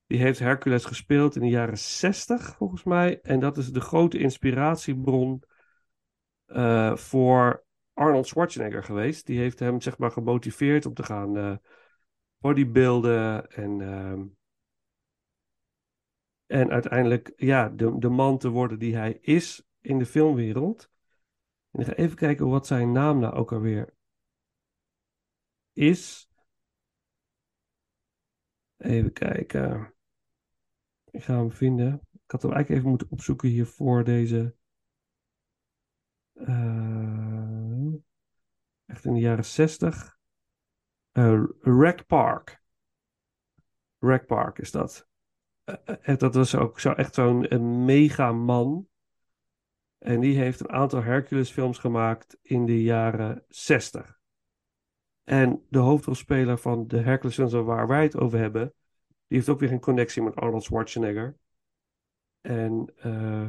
Die 0.09 0.19
heeft 0.19 0.39
Hercules 0.39 0.85
gespeeld 0.85 1.37
in 1.37 1.43
de 1.43 1.49
jaren 1.49 1.79
60, 1.79 2.57
volgens 2.57 2.85
mij. 2.85 3.21
En 3.21 3.41
dat 3.41 3.57
is 3.57 3.73
de 3.73 3.81
grote 3.81 4.19
inspiratiebron 4.19 5.43
uh, 6.47 6.97
voor 6.97 7.65
Arnold 7.93 8.27
Schwarzenegger 8.27 8.85
geweest. 8.85 9.27
Die 9.27 9.39
heeft 9.39 9.59
hem, 9.59 9.81
zeg 9.81 9.99
maar, 9.99 10.11
gemotiveerd 10.11 10.87
om 10.87 10.95
te 10.95 11.03
gaan 11.03 11.37
uh, 11.37 11.57
bodybuilden 12.39 13.51
en, 13.51 13.81
ehm, 13.81 14.27
en 16.47 16.71
uiteindelijk 16.71 17.33
ja, 17.37 17.69
de, 17.69 17.99
de 17.99 18.09
man 18.09 18.39
te 18.39 18.49
worden 18.49 18.79
die 18.79 18.97
hij 18.97 19.19
is 19.21 19.69
in 19.81 19.99
de 19.99 20.07
filmwereld. 20.07 20.91
En 21.71 21.81
ik 21.81 21.87
ga 21.87 21.95
even 21.95 22.17
kijken 22.17 22.49
wat 22.49 22.67
zijn 22.67 22.93
naam 22.93 23.19
nou 23.19 23.35
ook 23.35 23.53
alweer 23.53 23.95
is. 25.73 26.31
Even 28.77 29.13
kijken. 29.13 29.97
Ik 31.11 31.25
ga 31.25 31.37
hem 31.37 31.53
vinden. 31.53 32.01
Ik 32.13 32.31
had 32.31 32.43
hem 32.43 32.53
eigenlijk 32.53 32.81
even 32.81 32.91
moeten 32.91 33.11
opzoeken 33.11 33.49
hier 33.49 33.67
voor 33.67 34.05
deze. 34.05 34.57
eh, 36.33 37.93
echt 38.87 39.05
in 39.05 39.15
de 39.15 39.21
jaren 39.21 39.45
60. 39.45 40.19
Eh 41.13 41.43
Rack 41.61 42.07
Park. 42.07 42.63
Rack 43.99 44.27
Park 44.27 44.59
is 44.59 44.71
dat. 44.71 45.09
Eh, 45.65 46.17
dat 46.17 46.35
was 46.35 46.55
ook 46.55 46.81
zo, 46.81 46.93
echt 46.93 47.15
zo'n 47.15 47.85
mega 47.85 48.33
man. 48.33 48.89
En 49.99 50.21
die 50.21 50.39
heeft 50.39 50.61
een 50.61 50.71
aantal 50.71 51.03
Hercules 51.03 51.51
films 51.51 51.79
gemaakt 51.79 52.39
in 52.43 52.67
de 52.67 52.83
jaren 52.83 53.45
60. 53.49 54.19
En 55.25 55.67
de 55.69 55.79
hoofdrolspeler 55.79 56.59
van 56.59 56.87
de 56.87 56.99
Hercules 56.99 57.35
films 57.35 57.53
waar 57.53 57.87
wij 57.87 58.03
het 58.03 58.17
over 58.17 58.39
hebben, 58.39 58.75
die 59.29 59.37
heeft 59.37 59.49
ook 59.49 59.61
weer 59.61 59.73
een 59.73 59.81
connectie 59.81 60.23
met 60.23 60.37
Arnold 60.37 60.63
Schwarzenegger. 60.63 61.37
En 62.41 62.93
eh, 62.97 63.47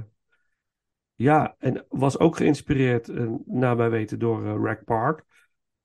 ja, 1.16 1.56
en 1.58 1.86
was 1.90 2.20
ook 2.20 2.38
geïnspireerd, 2.38 3.10
eh, 3.10 3.34
naar 3.46 3.76
mijn 3.76 3.90
weten, 3.90 4.20
door 4.20 4.46
eh, 4.46 4.64
Rack 4.64 4.84
Park. 4.84 5.26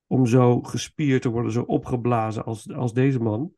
Om 0.07 0.25
zo 0.25 0.61
gespierd 0.61 1.21
te 1.21 1.29
worden, 1.29 1.51
zo 1.51 1.61
opgeblazen 1.61 2.45
als, 2.45 2.73
als 2.73 2.93
deze 2.93 3.19
man. 3.19 3.53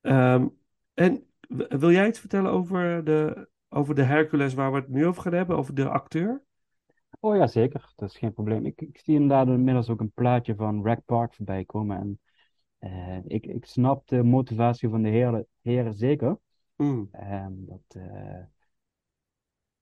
Ehm, 0.00 0.48
en 0.94 1.26
wil 1.48 1.90
jij 1.90 2.08
iets 2.08 2.18
vertellen 2.18 2.50
over 2.50 3.04
de, 3.04 3.48
over 3.68 3.94
de 3.94 4.02
Hercules 4.02 4.54
waar 4.54 4.72
we 4.72 4.78
het 4.78 4.88
nu 4.88 5.06
over 5.06 5.22
gaan 5.22 5.32
hebben, 5.32 5.56
over 5.56 5.74
de 5.74 5.88
acteur? 5.88 6.42
Oh 7.20 7.36
ja, 7.36 7.46
zeker. 7.46 7.92
Dat 7.96 8.10
is 8.10 8.18
geen 8.18 8.32
probleem. 8.32 8.66
Ik, 8.66 8.80
ik 8.80 8.98
zie 8.98 9.14
inderdaad 9.14 9.46
inmiddels 9.46 9.88
ook 9.88 10.00
een 10.00 10.12
plaatje 10.12 10.54
van 10.54 10.84
Rack 10.84 11.04
Park 11.04 11.34
voorbij 11.34 11.64
komen. 11.64 11.98
En 11.98 12.20
eh, 12.84 13.18
ik, 13.26 13.46
ik 13.46 13.64
snap 13.64 14.08
de 14.08 14.22
motivatie 14.22 14.88
van 14.88 15.02
de 15.02 15.08
heren, 15.08 15.46
heren 15.60 15.94
zeker. 15.94 16.38
Hmm, 16.76 17.08
Ehm, 17.12 17.52
dat, 17.54 17.82
eh, 17.88 18.42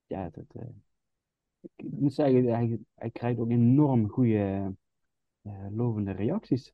ja, 0.06 0.28
dat, 0.30 0.44
eh, 0.54 0.66
ik 1.76 1.90
moet 1.90 2.14
zeggen, 2.14 2.44
hij, 2.44 2.78
hij 2.94 3.10
krijgt 3.10 3.38
ook 3.38 3.50
enorm 3.50 4.08
goede, 4.08 4.74
lovende 5.70 6.12
reacties, 6.12 6.72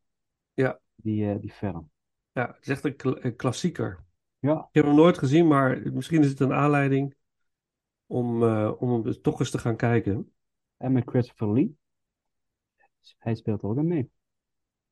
Ja. 0.52 0.80
die, 0.94 1.38
die 1.38 1.52
film. 1.52 1.90
ja, 2.32 2.46
het 2.46 2.58
is 2.60 2.68
echt 2.68 2.84
een, 2.84 2.96
kla- 2.96 3.18
een 3.20 3.36
klassieker. 3.36 4.04
Ja, 4.38 4.58
Ik 4.58 4.68
heb 4.74 4.84
hem 4.84 4.94
nooit 4.94 5.18
gezien, 5.18 5.46
maar 5.46 5.92
misschien 5.92 6.22
is 6.22 6.28
het 6.28 6.40
een 6.40 6.52
aanleiding 6.52 7.14
om, 8.06 8.42
om 8.68 8.92
hem 8.92 9.02
dus 9.02 9.20
toch 9.20 9.38
eens 9.40 9.50
te 9.50 9.58
gaan 9.58 9.76
kijken. 9.76 10.32
en 10.76 10.92
met 10.92 11.08
Christopher 11.08 11.52
Lee. 11.52 11.76
Hij 13.18 13.34
speelt 13.34 13.62
er 13.62 13.68
ook 13.68 13.78
aan 13.78 13.86
mee. 13.86 14.10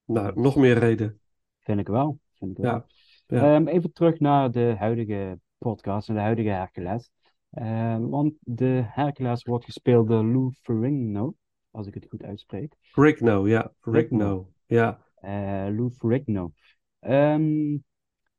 Nou, 0.04 0.40
nog 0.40 0.56
meer 0.56 0.78
reden. 0.78 1.20
Vind 1.66 1.80
ik 1.80 1.88
wel. 1.88 2.18
Vind 2.34 2.50
ik 2.50 2.56
wel. 2.56 2.84
Ja. 3.26 3.54
Ehm, 3.54 3.66
even 3.66 3.92
terug 3.92 4.20
naar 4.20 4.50
de 4.50 4.74
huidige 4.78 5.40
podcast 5.58 6.08
en 6.08 6.14
de 6.14 6.20
huidige 6.20 6.48
Hercules. 6.48 7.10
Ehm, 7.50 8.08
want 8.08 8.34
de 8.40 8.82
Hercules 8.84 9.42
wordt 9.42 9.64
gespeeld 9.64 10.08
door 10.08 10.24
Lou 10.24 10.52
Ferrigno, 10.62 11.34
als 11.70 11.86
ik 11.86 11.94
het 11.94 12.06
goed 12.08 12.22
uitspreek. 12.22 12.76
Rigno, 12.94 13.48
ja. 13.48 13.72
Rigno, 13.80 14.48
ja. 14.66 15.02
Eh, 15.14 15.66
Lou 15.70 15.90
Ferrigno. 15.90 16.52
Ehm, 16.98 17.76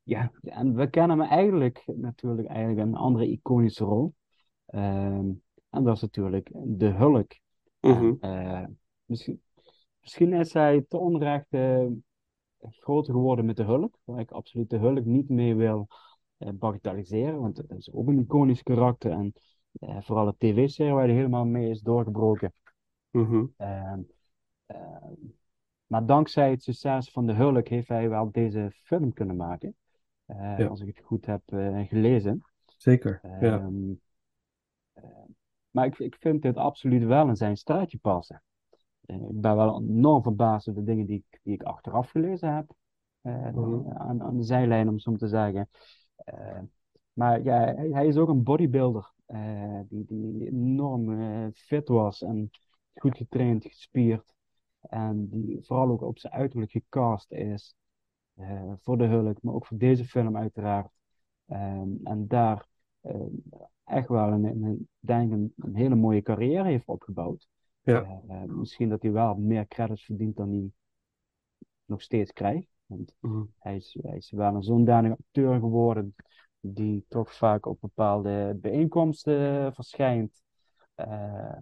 ja, 0.04 0.32
en 0.42 0.76
we 0.76 0.90
kennen 0.90 1.20
hem 1.20 1.28
eigenlijk 1.28 1.84
natuurlijk 1.86 2.48
eigenlijk 2.48 2.88
een 2.88 2.96
andere 2.96 3.28
iconische 3.28 3.84
rol. 3.84 4.14
En 4.66 5.42
dat 5.70 5.96
is 5.96 6.02
natuurlijk 6.02 6.50
de 6.54 6.88
Hulk. 6.88 7.40
Mhm. 7.82 8.14
En, 8.20 8.20
eh, 8.20 8.66
misschien, 9.06 9.42
misschien 10.02 10.34
is 10.34 10.54
hij 10.54 10.86
te 10.88 10.98
onrecht 10.98 11.48
eh, 11.50 11.86
groter 12.60 13.14
geworden 13.14 13.46
met 13.46 13.56
de 13.56 13.64
Hulk, 13.64 13.98
waar 14.04 14.20
ik 14.20 14.32
absoluut 14.32 14.70
de 14.70 14.78
Hulk 14.78 15.06
niet 15.06 15.30
mee 15.30 15.56
wil 15.56 15.88
eh, 16.38 16.50
bagatelliseren, 16.54 17.40
want 17.40 17.58
het 17.58 17.72
is 17.72 17.92
ook 17.94 18.08
een 18.08 18.20
iconisch 18.20 18.64
karakter 18.64 19.12
en 19.12 19.34
eh, 19.72 20.02
vooral 20.02 20.26
de 20.26 20.36
tv-serie 20.38 20.94
waar 20.94 21.06
hij 21.06 21.16
helemaal 21.16 21.46
mee 21.46 21.70
is 21.70 21.82
doorgebroken. 21.82 22.54
Mhm. 23.12 23.46
Ehm, 23.58 24.00
ehm, 24.66 25.14
maar 25.86 26.06
dankzij 26.06 26.50
het 26.50 26.64
succes 26.64 27.12
van 27.12 27.26
de 27.26 27.34
Hulk 27.34 27.68
heeft 27.68 27.88
hij 27.88 28.10
wel 28.10 28.32
deze 28.32 28.72
film 28.84 29.14
kunnen 29.14 29.36
maken, 29.36 29.76
eh, 30.26 30.58
Ja. 30.58 30.68
als 30.68 30.82
ik 30.82 30.88
het 30.88 31.06
goed 31.06 31.26
heb 31.26 31.42
gelezen. 31.88 32.42
Zeker, 32.78 33.20
ja. 33.24 33.60
Ehm, 33.60 33.92
eh, 34.94 35.04
maar 35.70 35.86
ik, 35.86 36.00
ik 36.00 36.16
vind 36.20 36.42
dit 36.42 36.58
absoluut 36.58 37.04
wel 37.04 37.28
in 37.28 37.36
zijn 37.36 37.58
straatje 37.58 37.98
passen. 37.98 38.42
Ik 39.06 39.42
ben 39.42 39.56
wel 39.56 39.82
enorm 39.82 40.24
verbaasd 40.24 40.70
over 40.70 40.86
de 40.86 40.92
dingen 40.92 41.06
die 41.06 41.24
ik, 41.30 41.37
die 41.48 41.56
ik 41.56 41.64
achteraf 41.64 42.10
gelezen 42.10 42.56
heb. 42.56 42.76
Mhm. 43.22 43.92
aan, 43.92 44.24
aan 44.24 44.38
de 44.38 44.44
zijlijn, 44.44 44.90
om 44.90 45.00
zo 45.00 45.16
te 45.16 45.28
zeggen. 45.28 45.70
Eh, 46.16 46.60
maar 47.14 47.44
ja, 47.44 47.60
hij, 47.60 47.90
hij 47.90 48.08
is 48.08 48.18
ook 48.18 48.30
een 48.30 48.44
bodybuilder. 48.44 49.14
die, 49.88 50.06
die 50.06 50.48
enorm 50.48 51.52
fit 51.54 51.88
was 51.88 52.22
en 52.22 52.50
goed 52.94 53.18
getraind, 53.18 53.64
gespierd. 53.64 54.34
En 54.82 55.30
die 55.30 55.60
vooral 55.62 55.90
ook 55.90 56.02
op 56.02 56.20
zijn 56.20 56.34
uiterlijk 56.34 56.72
gecast 56.72 57.32
is. 57.32 57.76
voor 58.82 58.98
de 58.98 59.06
Hulk, 59.06 59.42
maar 59.42 59.54
ook 59.54 59.66
voor 59.66 59.78
deze 59.78 60.06
film 60.06 60.38
uiteraard. 60.38 60.92
Ehm, 61.46 61.90
en 62.04 62.28
daar 62.28 62.68
echt 63.84 64.08
wel 64.08 64.32
een, 64.32 64.44
een, 64.44 64.88
denk 65.00 65.32
een, 65.32 65.54
een 65.58 65.76
hele 65.76 65.96
mooie 65.96 66.22
carrière 66.22 66.68
heeft 66.68 66.88
opgebouwd. 66.88 67.48
Ja. 67.82 68.22
Misschien 68.46 68.90
dat 68.90 69.02
hij 69.02 69.12
wel 69.12 69.36
meer 69.36 69.68
credits 69.68 70.06
verdient 70.06 70.36
dan 70.36 70.50
hij 70.50 70.72
nog 71.88 72.02
steeds 72.02 72.34
krijgt. 72.34 72.68
Want 72.86 73.14
Mhm. 73.20 73.44
hij 73.60 73.76
is, 73.76 73.98
hij 74.02 74.18
is 74.18 74.32
wel 74.32 74.56
een 74.56 74.64
zodanig 74.64 75.12
acteur 75.12 75.60
geworden 75.60 76.16
die 76.60 77.06
toch 77.08 77.34
vaak 77.34 77.66
op 77.66 77.78
bepaalde 77.82 78.58
bijeenkomsten 78.62 79.74
verschijnt. 79.74 80.42
Eh, 80.96 81.58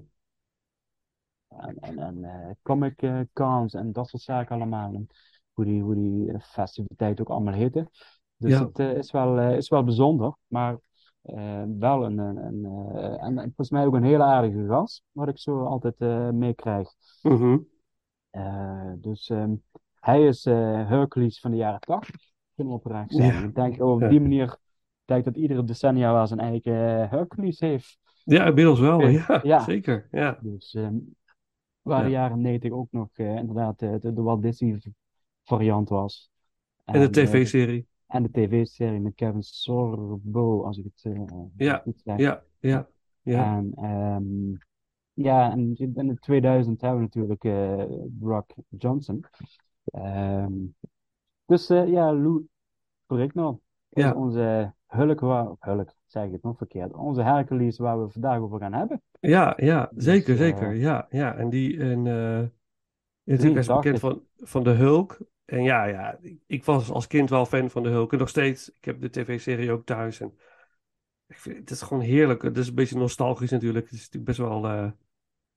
en 1.48 1.80
en, 1.80 2.00
en 2.00 2.24
eh, 2.24 2.50
comic 2.62 3.02
eh, 3.02 3.20
cons 3.34 3.74
en 3.74 3.92
dat 3.92 4.10
soort 4.10 4.24
zaken 4.24 4.56
allemaal. 4.56 4.94
En 4.94 5.08
hoe 5.54 5.66
die, 5.66 5.82
hoe 5.82 5.96
die 5.96 6.32
eh, 6.32 6.40
festiviteiten 6.42 7.26
ook 7.26 7.32
allemaal 7.32 7.54
heten. 7.54 7.90
Dus 8.38 8.52
Ja. 8.52 8.66
het 8.66 8.80
eh, 8.80 8.98
is, 8.98 9.12
wel, 9.12 9.40
eh, 9.40 9.58
is 9.58 9.70
wel 9.70 9.84
bijzonder, 9.84 10.36
maar 10.48 10.78
eh, 11.22 11.64
wel 11.80 12.06
een, 12.06 12.18
een, 12.18 12.38
een, 12.38 12.66
eh, 12.96 13.24
en, 13.24 13.38
en 13.38 13.46
volgens 13.46 13.70
mij 13.70 13.86
ook 13.86 13.94
een 13.94 14.04
hele 14.04 14.24
aardige 14.24 14.66
gast, 14.68 15.04
wat 15.12 15.28
ik 15.28 15.38
zo 15.40 15.66
altijd 15.66 15.96
eh, 15.98 16.30
meekrijg. 16.30 16.90
Mhm. 17.22 17.58
Eh, 18.30 18.92
dus 18.98 19.30
ehm, 19.30 19.54
hij 20.06 20.28
is 20.28 20.46
eh, 20.46 20.88
Hercules 20.90 21.40
van 21.40 21.52
de 21.52 21.58
jaren 21.58 21.80
80, 21.80 22.16
kunnen. 22.56 22.82
Ja. 23.08 23.32
Ik 23.44 23.56
denk 23.56 23.82
op 23.82 24.02
Ja. 24.02 24.08
die 24.08 24.20
manier, 24.22 24.58
denk 25.06 25.24
dat 25.26 25.36
iedere 25.36 25.64
decennia 25.64 26.14
wel 26.14 26.28
zijn 26.28 26.40
eigen 26.40 26.74
eh, 27.02 27.12
Hercules 27.12 27.60
heeft. 27.60 27.98
Ja, 28.24 28.46
inmiddels 28.46 28.80
wel, 28.80 29.08
Ja. 29.08 29.40
ja. 29.44 29.60
Zeker, 29.60 30.08
ja. 30.12 30.40
Dus 30.42 30.74
ehm, 30.74 30.96
waar 31.82 32.04
de 32.04 32.10
Ja. 32.10 32.20
jaren 32.20 32.42
90 32.42 32.72
ook 32.72 32.88
nog 32.92 33.10
eh, 33.14 33.36
inderdaad 33.36 33.82
eh, 33.82 33.94
de, 34.00 34.14
de 34.14 34.22
Walt 34.22 34.42
Disney 34.42 34.80
variant 35.44 35.90
was. 35.90 36.30
En 36.86 36.94
de 37.00 37.06
eh, 37.06 37.12
tv-serie. 37.12 37.88
en 38.08 38.24
de 38.24 38.32
tv-serie 38.32 39.00
met 39.00 39.16
Kevin 39.16 39.44
Sorbo, 39.44 40.64
als 40.64 40.78
ik 40.78 40.84
het 40.96 41.14
eh, 41.14 41.22
Ja, 41.58 41.78
goed 41.78 42.02
zeg. 42.04 42.18
Ja, 42.20 42.44
ja, 42.60 42.88
ja. 43.22 43.56
En 43.58 43.72
ehm, 43.76 44.54
ja, 45.14 45.52
en 45.52 45.76
in 45.76 46.08
de 46.08 46.20
2000 46.20 46.82
hebben 46.82 47.00
we 47.00 47.06
natuurlijk 47.06 47.44
eh 47.44 47.98
Rock 48.22 48.52
Johnson. 48.70 49.26
Ehm, 49.86 50.54
dus 51.46 51.70
eh, 51.70 51.88
ja, 51.88 52.14
Lou 52.14 52.48
Ferrigno 53.08 53.62
is 53.90 54.04
Ja. 54.04 54.14
onze 54.14 54.74
Hulk, 54.88 55.20
waar, 55.20 55.50
of 55.50 55.58
Hulk, 55.60 55.94
zeg 56.06 56.26
ik 56.26 56.32
het 56.32 56.44
nog 56.44 56.58
verkeerd, 56.58 56.94
onze 56.94 57.22
Hercules 57.22 57.78
waar 57.78 58.02
we 58.04 58.10
vandaag 58.10 58.40
over 58.40 58.60
gaan 58.60 58.74
hebben. 58.74 59.02
Ja, 59.20 59.54
ja, 59.58 59.90
Dus, 59.94 60.04
zeker, 60.04 60.32
eh, 60.34 60.38
zeker. 60.38 60.74
Ja, 60.74 61.08
ja. 61.10 61.36
En 61.36 61.50
die, 61.50 61.80
en, 61.80 62.08
eh 62.08 62.48
natuurlijk 63.24 63.60
is 63.60 63.66
83. 63.66 63.76
bekend 63.76 64.00
van, 64.00 64.24
van 64.36 64.64
de 64.64 64.70
Hulk. 64.70 65.18
En 65.46 65.64
ja, 65.64 65.86
ja, 65.86 66.18
ik- 66.48 66.66
was 66.66 66.90
als 66.92 67.08
kind 67.08 67.30
wel 67.30 67.46
fan 67.46 67.70
van 67.70 67.84
de 67.84 67.90
Hulk. 67.90 68.12
En 68.14 68.20
nog 68.20 68.30
steeds, 68.30 68.70
ik 68.70 68.86
heb 68.86 69.02
de 69.02 69.10
tv-serie 69.10 69.72
ook 69.72 69.86
thuis. 69.86 70.20
En 70.20 70.34
ik 71.28 71.38
vind, 71.38 71.58
het 71.58 71.70
is 71.70 71.82
gewoon 71.82 72.04
heerlijk. 72.04 72.42
Het 72.42 72.58
is 72.58 72.68
een 72.68 72.76
beetje 72.76 72.98
nostalgisch 72.98 73.52
natuurlijk. 73.52 73.86
Het 73.86 73.94
is 73.94 74.00
natuurlijk 74.10 74.26
best 74.26 74.38
wel 74.38 74.94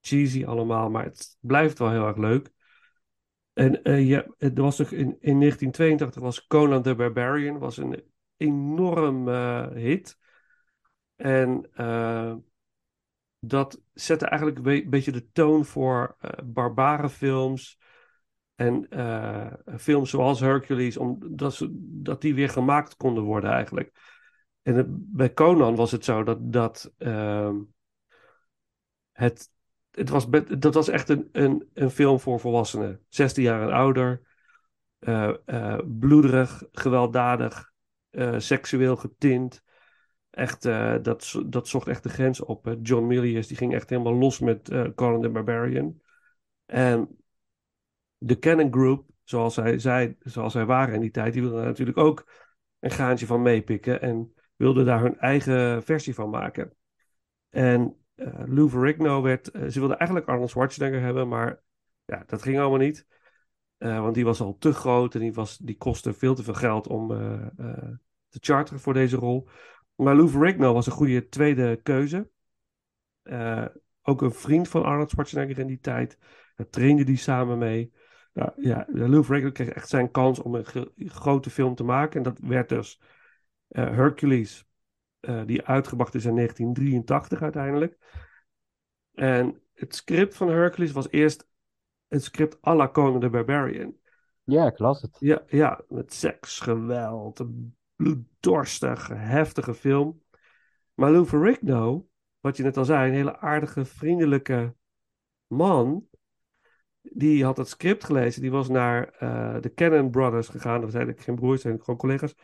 cheesy 0.00 0.44
allemaal, 0.44 0.90
maar 0.90 1.04
het 1.04 1.36
blijft 1.40 1.78
wel 1.78 1.90
heel 1.90 2.06
erg 2.06 2.16
leuk. 2.16 2.52
En 3.58 3.82
eh, 3.82 4.08
ja, 4.08 4.26
er 4.38 4.52
was 4.54 4.76
toch 4.76 4.90
in, 4.90 5.16
in 5.20 5.38
1982 5.40 6.22
was 6.22 6.46
Conan 6.46 6.82
the 6.82 6.94
Barbarian 6.94 7.58
was 7.58 7.76
een 7.76 8.02
enorm 8.36 9.28
eh, 9.28 9.68
hit. 9.68 10.18
En 11.16 11.68
eh, 11.74 12.34
dat 13.38 13.80
zette 13.94 14.26
eigenlijk 14.26 14.58
een 14.58 14.64
be- 14.64 14.88
beetje 14.88 15.12
de 15.12 15.30
toon 15.32 15.64
voor 15.64 16.16
eh 16.20 16.30
barbarenfilms. 16.44 17.78
En 18.54 18.88
films 19.78 20.10
zoals 20.10 20.40
Hercules, 20.40 20.96
omdat 20.96 21.54
ze, 21.54 21.68
dat 22.02 22.20
die 22.20 22.34
weer 22.34 22.48
gemaakt 22.48 22.96
konden 22.96 23.22
worden 23.22 23.50
eigenlijk. 23.50 23.92
En 24.62 25.06
bij 25.12 25.32
Conan 25.34 25.76
was 25.76 25.90
het 25.90 26.04
zo 26.04 26.22
dat, 26.22 26.52
dat 26.52 26.92
ehm, 26.98 27.56
het, 29.12 29.50
het 29.98 30.08
was, 30.08 30.26
dat 30.58 30.74
was 30.74 30.88
echt 30.88 31.08
een, 31.08 31.28
een, 31.32 31.68
een 31.74 31.90
film 31.90 32.20
voor 32.20 32.40
volwassenen. 32.40 33.00
16 33.08 33.42
jaar 33.42 33.62
en 33.62 33.72
ouder. 33.72 34.26
eh, 34.98 35.78
bloederig, 35.98 36.64
gewelddadig, 36.72 37.72
eh, 38.10 38.38
seksueel 38.38 38.96
getint. 38.96 39.62
Echt, 40.30 40.62
dat, 41.02 41.42
dat 41.46 41.68
zocht 41.68 41.88
echt 41.88 42.02
de 42.02 42.08
grens 42.08 42.40
op. 42.40 42.76
John 42.82 43.06
Milius 43.06 43.46
die 43.46 43.56
ging 43.56 43.74
echt 43.74 43.90
helemaal 43.90 44.14
los 44.14 44.38
met 44.38 44.68
Conan 44.94 45.22
the 45.22 45.28
Barbarian. 45.28 46.00
En 46.66 47.18
de 48.18 48.38
Canon 48.38 48.72
Group, 48.72 49.10
zoals 49.24 49.54
zij, 49.54 49.78
zij, 49.78 50.16
zoals 50.20 50.52
zij 50.52 50.64
waren 50.64 50.94
in 50.94 51.00
die 51.00 51.10
tijd, 51.10 51.32
die 51.32 51.42
wilden 51.42 51.64
natuurlijk 51.64 51.98
ook 51.98 52.26
een 52.78 52.90
gaantje 52.90 53.26
van 53.26 53.42
meepikken 53.42 54.00
en 54.00 54.34
wilden 54.56 54.84
daar 54.84 55.00
hun 55.00 55.18
eigen 55.18 55.82
versie 55.82 56.14
van 56.14 56.30
maken. 56.30 56.72
En 57.48 57.96
eh 58.18 58.42
Lou 58.46 58.68
Ferrigno 58.68 59.22
werd, 59.22 59.50
eh, 59.50 59.66
ze 59.68 59.78
wilden 59.78 59.98
eigenlijk 59.98 60.28
Arnold 60.28 60.50
Schwarzenegger 60.50 61.00
hebben, 61.00 61.28
maar 61.28 61.62
ja, 62.04 62.22
dat 62.26 62.42
ging 62.42 62.58
allemaal 62.58 62.78
niet. 62.78 63.06
Eh, 63.76 64.00
want 64.00 64.14
die 64.14 64.24
was 64.24 64.40
al 64.40 64.56
te 64.58 64.72
groot 64.72 65.14
en 65.14 65.20
die, 65.20 65.32
was, 65.32 65.58
die 65.58 65.76
kostte 65.76 66.12
veel 66.12 66.34
te 66.34 66.42
veel 66.42 66.54
geld 66.54 66.86
om 66.86 67.08
te 68.28 68.38
charteren 68.40 68.80
voor 68.80 68.92
deze 68.92 69.16
rol. 69.16 69.48
Maar 69.94 70.16
Lou 70.16 70.28
Ferrigno 70.28 70.72
was 70.72 70.86
een 70.86 70.92
goede 70.92 71.28
tweede 71.28 71.80
keuze. 71.82 72.30
Ook 74.02 74.22
een 74.22 74.32
vriend 74.32 74.68
van 74.68 74.82
Arnold 74.82 75.10
Schwarzenegger 75.10 75.58
in 75.58 75.66
die 75.66 75.80
tijd. 75.80 76.18
Daar 76.54 76.68
trainde 76.68 77.04
die 77.04 77.16
samen 77.16 77.58
mee. 77.58 77.92
Nou, 78.32 78.52
ja, 78.56 78.86
Lou 78.88 79.24
Ferrigno 79.24 79.50
kreeg 79.50 79.68
echt 79.68 79.88
zijn 79.88 80.10
kans 80.10 80.40
om 80.40 80.54
een 80.54 80.88
grote 80.96 81.50
film 81.50 81.74
te 81.74 81.84
maken. 81.84 82.16
En 82.16 82.22
dat 82.22 82.38
werd 82.38 82.68
dus 82.68 83.00
Hercules, 83.68 84.67
eh, 85.20 85.46
die 85.46 85.66
uitgebracht 85.66 86.14
is 86.14 86.24
in 86.24 86.34
1983 86.34 87.42
uiteindelijk. 87.42 87.98
En 89.14 89.62
het 89.74 89.94
script 89.94 90.36
van 90.36 90.48
Hercules 90.48 90.92
was 90.92 91.10
eerst 91.10 91.48
een 92.08 92.20
script 92.20 92.66
à 92.66 92.74
la 92.74 92.88
Conan 92.88 93.20
the 93.20 93.30
Barbarian. 93.30 93.96
Ja, 94.44 94.66
ik 94.66 94.78
las 94.78 95.02
het. 95.02 95.16
Ja, 95.20 95.42
ja, 95.46 95.80
met 95.88 96.12
seks, 96.12 96.60
geweld, 96.60 97.38
een 97.38 97.76
bloeddorstige, 97.96 99.14
heftige 99.14 99.74
film. 99.74 100.22
Maar 100.94 101.10
Lou 101.10 101.26
Ferrigno, 101.26 102.08
wat 102.40 102.56
je 102.56 102.62
net 102.62 102.76
al 102.76 102.84
zei, 102.84 103.08
een 103.08 103.14
hele 103.14 103.38
aardige, 103.38 103.84
vriendelijke 103.84 104.74
man. 105.46 106.06
Die 107.00 107.44
had 107.44 107.56
het 107.56 107.68
script 107.68 108.04
gelezen. 108.04 108.42
Die 108.42 108.50
was 108.50 108.68
naar 108.68 109.08
eh, 109.08 109.60
de 109.60 109.74
Cannon 109.74 110.10
Brothers 110.10 110.48
gegaan. 110.48 110.80
Dat 110.80 110.90
zijn 110.90 111.02
eigenlijk 111.02 111.20
geen 111.20 111.34
broers, 111.34 111.60
zijn 111.60 111.78
gewoon 111.78 111.96
collega's. 111.96 112.34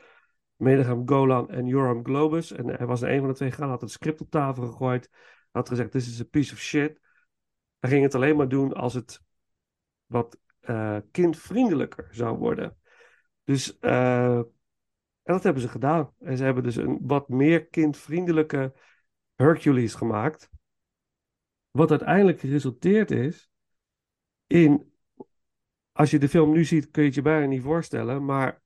Menachem 0.57 1.09
Golan 1.09 1.51
en 1.51 1.67
Joram 1.67 2.05
Globus. 2.05 2.53
En 2.53 2.67
hij 2.67 2.87
was 2.87 3.01
naar 3.01 3.11
een 3.11 3.21
van 3.21 3.29
de 3.29 3.35
twee 3.35 3.51
gegaan, 3.51 3.69
had 3.69 3.81
het 3.81 3.91
script 3.91 4.21
op 4.21 4.31
tafel 4.31 4.67
gegooid. 4.67 5.11
Had 5.51 5.69
gezegd, 5.69 5.91
this 5.91 6.09
is 6.09 6.21
a 6.21 6.25
piece 6.25 6.53
of 6.53 6.59
shit. 6.59 7.01
Hij 7.79 7.91
ging 7.91 8.03
het 8.03 8.15
alleen 8.15 8.37
maar 8.37 8.49
doen 8.49 8.73
als 8.73 8.95
het 8.95 9.23
wat 10.07 10.39
eh, 10.61 10.99
kindvriendelijker 11.11 12.09
zou 12.11 12.39
worden. 12.39 12.79
Dus, 13.45 13.79
eh, 13.79 14.37
en 14.37 15.33
dat 15.33 15.43
hebben 15.43 15.63
ze 15.63 15.69
gedaan. 15.69 16.15
En 16.19 16.37
ze 16.37 16.45
hebben 16.45 16.63
dus 16.63 16.77
een 16.77 16.99
wat 17.03 17.29
meer 17.29 17.67
kindvriendelijke 17.67 18.73
Hercules 19.35 19.95
gemaakt. 19.95 20.51
Wat 21.71 21.91
uiteindelijk 21.91 22.41
geresulteerd 22.41 23.11
is 23.11 23.51
in, 24.47 24.93
als 25.93 26.11
je 26.11 26.19
de 26.19 26.29
film 26.29 26.53
nu 26.53 26.65
ziet, 26.65 26.91
kun 26.91 27.03
je 27.03 27.09
het 27.09 27.17
je 27.17 27.23
bijna 27.23 27.47
niet 27.47 27.63
voorstellen, 27.63 28.25
maar 28.25 28.63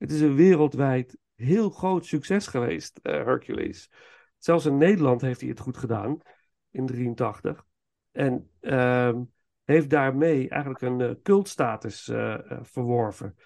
het 0.00 0.10
is 0.10 0.20
een 0.20 0.34
wereldwijd 0.34 1.18
heel 1.34 1.70
groot 1.70 2.06
succes 2.06 2.46
geweest, 2.46 2.98
eh, 3.02 3.12
Hercules. 3.12 3.90
Zelfs 4.38 4.66
in 4.66 4.76
Nederland 4.76 5.20
heeft 5.20 5.40
hij 5.40 5.48
het 5.48 5.60
goed 5.60 5.76
gedaan, 5.76 6.18
in 6.70 6.86
83. 6.86 7.64
En 8.10 8.50
ehm, 8.60 9.22
heeft 9.64 9.90
daarmee 9.90 10.48
eigenlijk 10.48 10.82
een 10.82 11.00
eh, 11.00 11.10
cultstatus 11.22 12.08
eh, 12.08 12.38
verworven. 12.62 13.36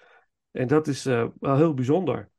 En 0.51 0.67
dat 0.67 0.87
is 0.87 1.03
wel 1.03 1.55
heel 1.55 1.73
bijzonder. 1.73 2.29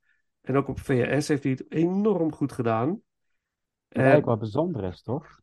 En 0.41 0.57
ook 0.57 0.69
op 0.69 0.81
VHS 0.81 1.29
heeft 1.29 1.43
hij 1.43 1.53
het 1.53 1.65
enorm 1.69 2.33
goed 2.33 2.53
gedaan. 2.53 3.01
Eigenlijk 3.89 4.27
wat 4.27 4.39
bijzonder 4.39 4.85
is, 4.85 5.03
toch? 5.03 5.41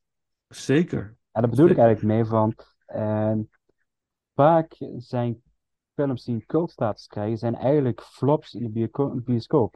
zeker. 0.48 1.18
En 1.32 1.42
daar 1.42 1.50
bedoel 1.50 1.70
ik 1.70 1.78
eigenlijk 1.78 2.16
mee 2.16 2.26
van. 2.26 2.54
eh, 2.86 3.34
vaak 4.34 4.76
zijn 4.98 5.42
films 5.94 6.24
die 6.24 6.36
een 6.36 6.46
cultstatus 6.46 7.08
krijgen, 7.08 7.38
zijn 7.38 7.56
eigenlijk 7.56 8.02
flops 8.02 8.54
in 8.54 8.64
de 8.64 8.70
biosco- 8.70 9.22
bioscoop. 9.24 9.76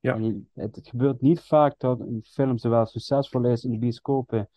Ja. 0.00 0.14
En 0.14 0.48
het, 0.54 0.76
het 0.76 0.88
gebeurt 0.88 1.20
niet 1.20 1.40
vaak 1.40 1.74
dat 1.78 2.00
een 2.00 2.20
film 2.24 2.58
zowel 2.58 2.86
succesvol 2.86 3.44
is 3.44 3.64
in 3.64 3.70
de 3.70 3.78
bioscopen 3.78 4.48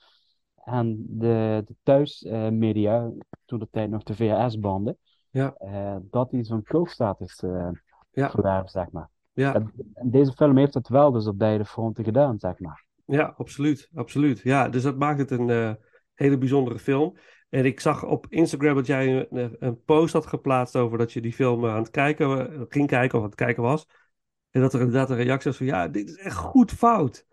en 0.63 1.05
de, 1.07 1.63
de 1.65 1.75
thuismedia, 1.83 3.11
toen 3.45 3.59
de 3.59 3.67
tijd 3.71 3.89
nog 3.89 4.03
de 4.03 4.15
VHS-banden, 4.15 4.97
Ja. 5.29 5.53
eh, 5.57 5.95
dat 6.01 6.29
die 6.29 6.43
zo'n 6.43 6.63
cultstatus 6.63 7.39
eh 7.43 7.69
Ja. 8.11 8.29
verwerven, 8.29 8.69
zeg 8.69 8.91
maar. 8.91 9.09
Ja. 9.33 9.53
En, 9.55 9.71
en 9.93 10.09
deze 10.09 10.31
film 10.31 10.57
heeft 10.57 10.73
dat 10.73 10.87
wel 10.87 11.11
dus 11.11 11.27
op 11.27 11.37
beide 11.37 11.65
fronten 11.65 12.03
gedaan, 12.03 12.39
zeg 12.39 12.59
maar. 12.59 12.85
Ja, 13.05 13.33
absoluut. 13.37 13.89
Absoluut. 13.93 14.39
Ja, 14.39 14.69
dus 14.69 14.83
dat 14.83 14.97
maakt 14.97 15.19
het 15.19 15.31
een 15.31 15.49
eh, 15.49 15.73
hele 16.13 16.37
bijzondere 16.37 16.79
film. 16.79 17.17
En 17.55 17.65
ik 17.65 17.79
zag 17.79 18.03
op 18.03 18.25
Instagram 18.29 18.75
dat 18.75 18.85
jij 18.85 19.27
een, 19.29 19.55
een 19.59 19.83
post 19.83 20.13
had 20.13 20.25
geplaatst 20.25 20.75
over 20.75 20.97
dat 20.97 21.13
je 21.13 21.21
die 21.21 21.33
film 21.33 21.65
eh, 21.65 21.71
aan 21.71 21.81
het 21.81 21.89
kijken 21.89 22.65
ging 22.69 22.87
kijken 22.87 23.17
of 23.17 23.23
aan 23.23 23.29
het 23.29 23.39
kijken 23.39 23.63
was. 23.63 23.87
En 24.49 24.61
dat 24.61 24.73
er 24.73 24.79
inderdaad 24.79 25.09
een 25.09 25.15
reactie 25.15 25.49
was 25.49 25.57
van 25.57 25.65
ja, 25.65 25.87
dit 25.87 26.09
is 26.09 26.15
echt 26.15 26.35
goed 26.35 26.71
fout. 26.71 27.25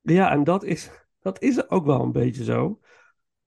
Ja, 0.00 0.30
en 0.30 0.44
dat 0.44 0.64
is, 0.64 0.90
dat 1.20 1.42
is 1.42 1.70
ook 1.70 1.86
wel 1.86 2.00
een 2.00 2.12
beetje 2.12 2.44
zo. 2.44 2.80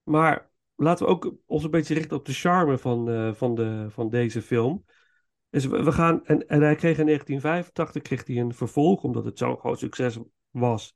Maar 0.03 0.51
laten 0.75 1.05
we 1.05 1.12
ook 1.12 1.36
ons 1.45 1.63
een 1.63 1.71
beetje 1.71 1.93
richten 1.93 2.17
op 2.17 2.25
de 2.25 2.33
charme 2.33 2.77
van, 2.77 3.10
eh, 3.10 3.33
van, 3.33 3.55
de, 3.55 3.86
van 3.89 4.10
deze 4.10 4.41
film. 4.41 4.86
Dus 5.49 5.65
we, 5.65 5.83
we 5.83 5.91
gaan, 5.91 6.25
en, 6.25 6.47
en 6.47 6.62
hij 6.62 6.75
kreeg 6.75 6.97
in 6.97 7.05
1985 7.05 8.01
kreeg 8.01 8.25
hij 8.25 8.38
een 8.38 8.53
vervolg, 8.53 9.03
omdat 9.03 9.25
het 9.25 9.38
zo'n 9.38 9.57
groot 9.57 9.79
succes 9.79 10.19
was 10.49 10.95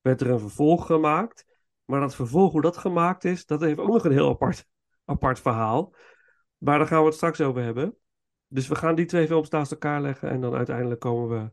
werd 0.00 0.20
er 0.20 0.30
een 0.30 0.40
vervolg 0.40 0.86
gemaakt. 0.86 1.46
Maar 1.92 2.00
dat 2.00 2.14
vervolg, 2.14 2.52
hoe 2.52 2.60
dat 2.60 2.76
gemaakt 2.76 3.24
is, 3.24 3.46
dat 3.46 3.60
heeft 3.60 3.78
ook 3.78 3.88
nog 3.88 4.04
een 4.04 4.12
heel 4.12 4.28
apart, 4.28 4.66
apart 5.04 5.40
verhaal. 5.40 5.94
Maar 6.58 6.78
daar 6.78 6.86
gaan 6.86 7.00
we 7.00 7.06
het 7.06 7.14
straks 7.14 7.40
over 7.40 7.62
hebben. 7.62 7.96
Dus 8.46 8.68
we 8.68 8.74
gaan 8.74 8.94
die 8.94 9.04
twee 9.04 9.26
films 9.26 9.48
naast 9.48 9.72
elkaar 9.72 10.00
leggen 10.00 10.30
en 10.30 10.40
dan 10.40 10.54
uiteindelijk 10.54 11.00
komen 11.00 11.28
we 11.28 11.50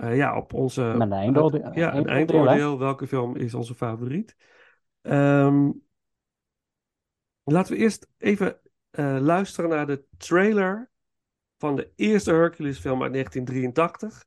eh, 0.00 0.16
ja, 0.16 0.36
op 0.36 0.52
onze... 0.52 0.82
Een 0.82 1.12
eindoordeel. 1.12 1.72
ja, 1.72 1.94
een 1.94 2.06
eindoordeel. 2.06 2.78
Welke 2.78 3.06
film 3.06 3.36
is 3.36 3.54
onze 3.54 3.74
favoriet? 3.74 4.36
Ehm, 5.00 5.70
laten 7.42 7.72
we 7.72 7.78
eerst 7.78 8.08
even 8.18 8.60
eh, 8.90 9.16
luisteren 9.20 9.70
naar 9.70 9.86
de 9.86 10.04
trailer 10.16 10.90
van 11.58 11.76
de 11.76 11.92
eerste 11.96 12.30
Hercules 12.30 12.78
film 12.78 13.02
uit 13.02 13.12
1983. 13.12 14.24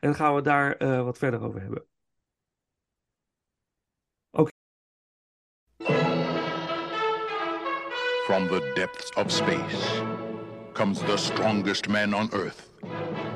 En 0.00 0.08
dan 0.08 0.14
gaan 0.14 0.34
we 0.34 0.40
daar 0.40 0.76
eh, 0.76 1.04
wat 1.04 1.18
verder 1.18 1.40
over 1.40 1.60
hebben. 1.60 1.86
From 8.26 8.46
the 8.46 8.60
depths 8.76 9.10
of 9.16 9.32
space 9.32 10.00
comes 10.74 11.02
the 11.02 11.16
strongest 11.16 11.88
man 11.88 12.14
on 12.14 12.30
Earth 12.32 12.70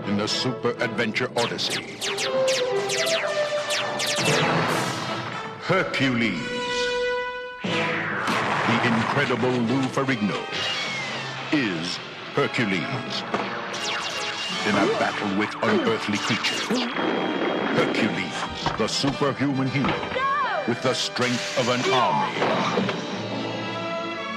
in 0.07 0.17
the 0.17 0.29
Super 0.29 0.71
Adventure 0.79 1.29
Odyssey. 1.37 1.83
Hercules. 5.63 6.39
The 7.65 8.87
incredible 8.87 9.51
Lou 9.51 9.83
Ferrigno 9.89 10.41
is 11.53 11.97
Hercules. 12.37 13.25
In 14.69 14.77
a 14.77 14.87
battle 15.01 15.37
with 15.37 15.53
unearthly 15.65 16.19
creatures. 16.19 16.63
Hercules, 17.75 18.79
the 18.79 18.87
superhuman 18.87 19.67
hero 19.67 20.01
with 20.69 20.81
the 20.83 20.95
strength 20.95 21.59
of 21.59 21.69
an 21.71 21.93
army. 21.93 23.06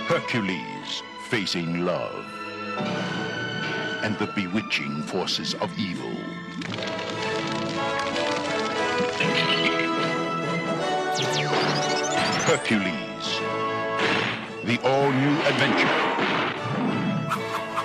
Hercules 0.10 1.04
facing 1.28 1.86
love 1.86 2.26
and 4.04 4.18
the 4.18 4.26
bewitching 4.36 5.04
forces 5.04 5.54
of 5.54 5.70
evil. 5.78 6.10
Hercules, 12.50 13.40
the 14.64 14.80
all 14.84 15.12
new 15.12 15.36
adventure. 15.42 15.86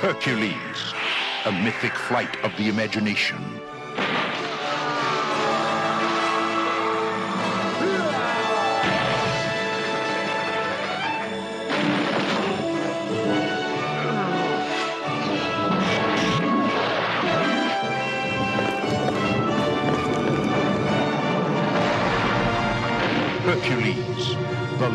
Hercules, 0.00 0.94
a 1.44 1.52
mythic 1.52 1.92
flight 1.92 2.42
of 2.42 2.56
the 2.56 2.70
imagination. 2.70 3.60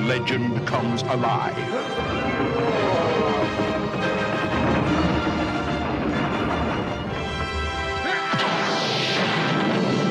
Legend 0.10 0.66
comes 0.66 1.04
alive. 1.04 1.56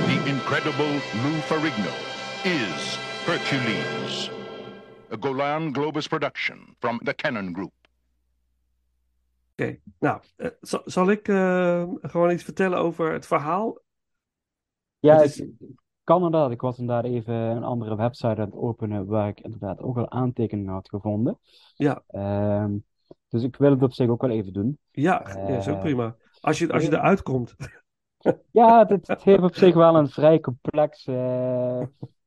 The 0.09 0.19
incredible 0.31 0.93
Lou 1.23 1.37
Ferrigno 1.49 1.93
is 2.45 2.97
Hercules. 3.27 4.31
A 5.11 5.17
Golan 5.17 5.73
Globus 5.75 6.09
production 6.09 6.75
from 6.81 7.01
the 7.05 7.13
Cannon 7.15 7.53
Group. 7.53 7.73
Oké, 9.53 9.81
nou, 9.99 10.21
eh, 10.37 10.51
zal, 10.61 10.83
zal 10.85 11.11
ik 11.11 11.29
eh, 11.29 11.83
gewoon 12.03 12.31
iets 12.31 12.43
vertellen 12.45 12.79
over 12.79 13.13
het 13.13 13.27
verhaal? 13.27 13.79
Ja, 14.99 15.15
Het 15.17 15.25
is- 15.25 15.39
ik 15.41 15.51
inderdaad. 16.17 16.51
Ik 16.51 16.61
was 16.61 16.79
inderdaad 16.79 17.05
even 17.05 17.35
een 17.35 17.65
andere 17.65 17.97
website 17.97 18.27
aan 18.27 18.41
het 18.41 18.55
openen 18.55 19.07
waar 19.07 19.29
ik 19.29 19.41
inderdaad 19.41 19.81
ook 19.81 19.97
al 19.97 20.11
aantekeningen 20.11 20.73
had 20.73 20.89
gevonden. 20.89 21.39
Ja. 21.75 22.03
Ehm, 22.07 22.77
dus 23.29 23.43
ik 23.43 23.57
wil 23.57 23.71
het 23.71 23.83
op 23.83 23.93
zich 23.93 24.09
ook 24.09 24.21
wel 24.21 24.31
even 24.31 24.53
doen. 24.53 24.79
Ja, 24.91 25.23
ja, 25.35 25.57
is 25.57 25.69
ook 25.69 25.75
Eh, 25.75 25.81
prima. 25.81 26.17
Als 26.41 26.59
je, 26.59 26.73
als 26.73 26.83
je 26.85 26.93
eruit 26.93 27.23
komt. 27.23 27.55
Ja, 28.51 28.87
het, 28.87 29.07
het 29.07 29.23
heeft 29.23 29.43
op 29.43 29.55
zich 29.55 29.75
wel 29.75 29.97
een 29.97 30.09
vrij 30.09 30.41
complexe 30.41 31.13
eh, 31.13 31.81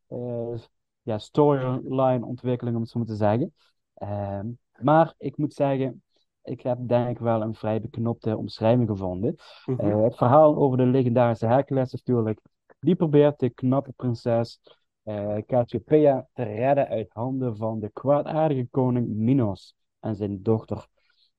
eh, 0.07 0.59
ja, 1.01 1.17
storyline 1.17 2.25
ontwikkeling, 2.25 2.75
om 2.75 2.81
het 2.81 2.91
zo 2.91 2.99
maar 2.99 3.07
te 3.07 3.15
zeggen. 3.15 3.53
Ehm, 3.93 4.47
maar 4.81 5.13
ik 5.17 5.37
moet 5.37 5.53
zeggen, 5.53 6.03
ik 6.43 6.61
heb 6.61 6.77
denk 6.81 7.09
ik 7.09 7.19
wel 7.19 7.41
een 7.41 7.53
vrij 7.53 7.81
beknopte 7.81 8.37
omschrijving 8.37 8.89
gevonden. 8.89 9.35
Mhm. 9.65 9.85
Het 9.85 10.15
verhaal 10.15 10.55
over 10.55 10.77
de 10.77 10.85
legendarische 10.85 11.45
Hercules 11.45 11.91
natuurlijk. 11.91 12.39
Die 12.81 12.95
probeert 12.95 13.39
de 13.39 13.49
knappe 13.49 13.91
prinses 13.95 14.59
eh 15.03 15.37
Cassiopeia 15.45 16.27
te 16.33 16.43
redden 16.43 16.87
uit 16.87 17.13
handen 17.13 17.57
van 17.57 17.79
de 17.79 17.89
kwaadaardige 17.89 18.67
koning 18.71 19.07
Minos 19.07 19.75
en 19.99 20.15
zijn 20.15 20.43
dochter. 20.43 20.87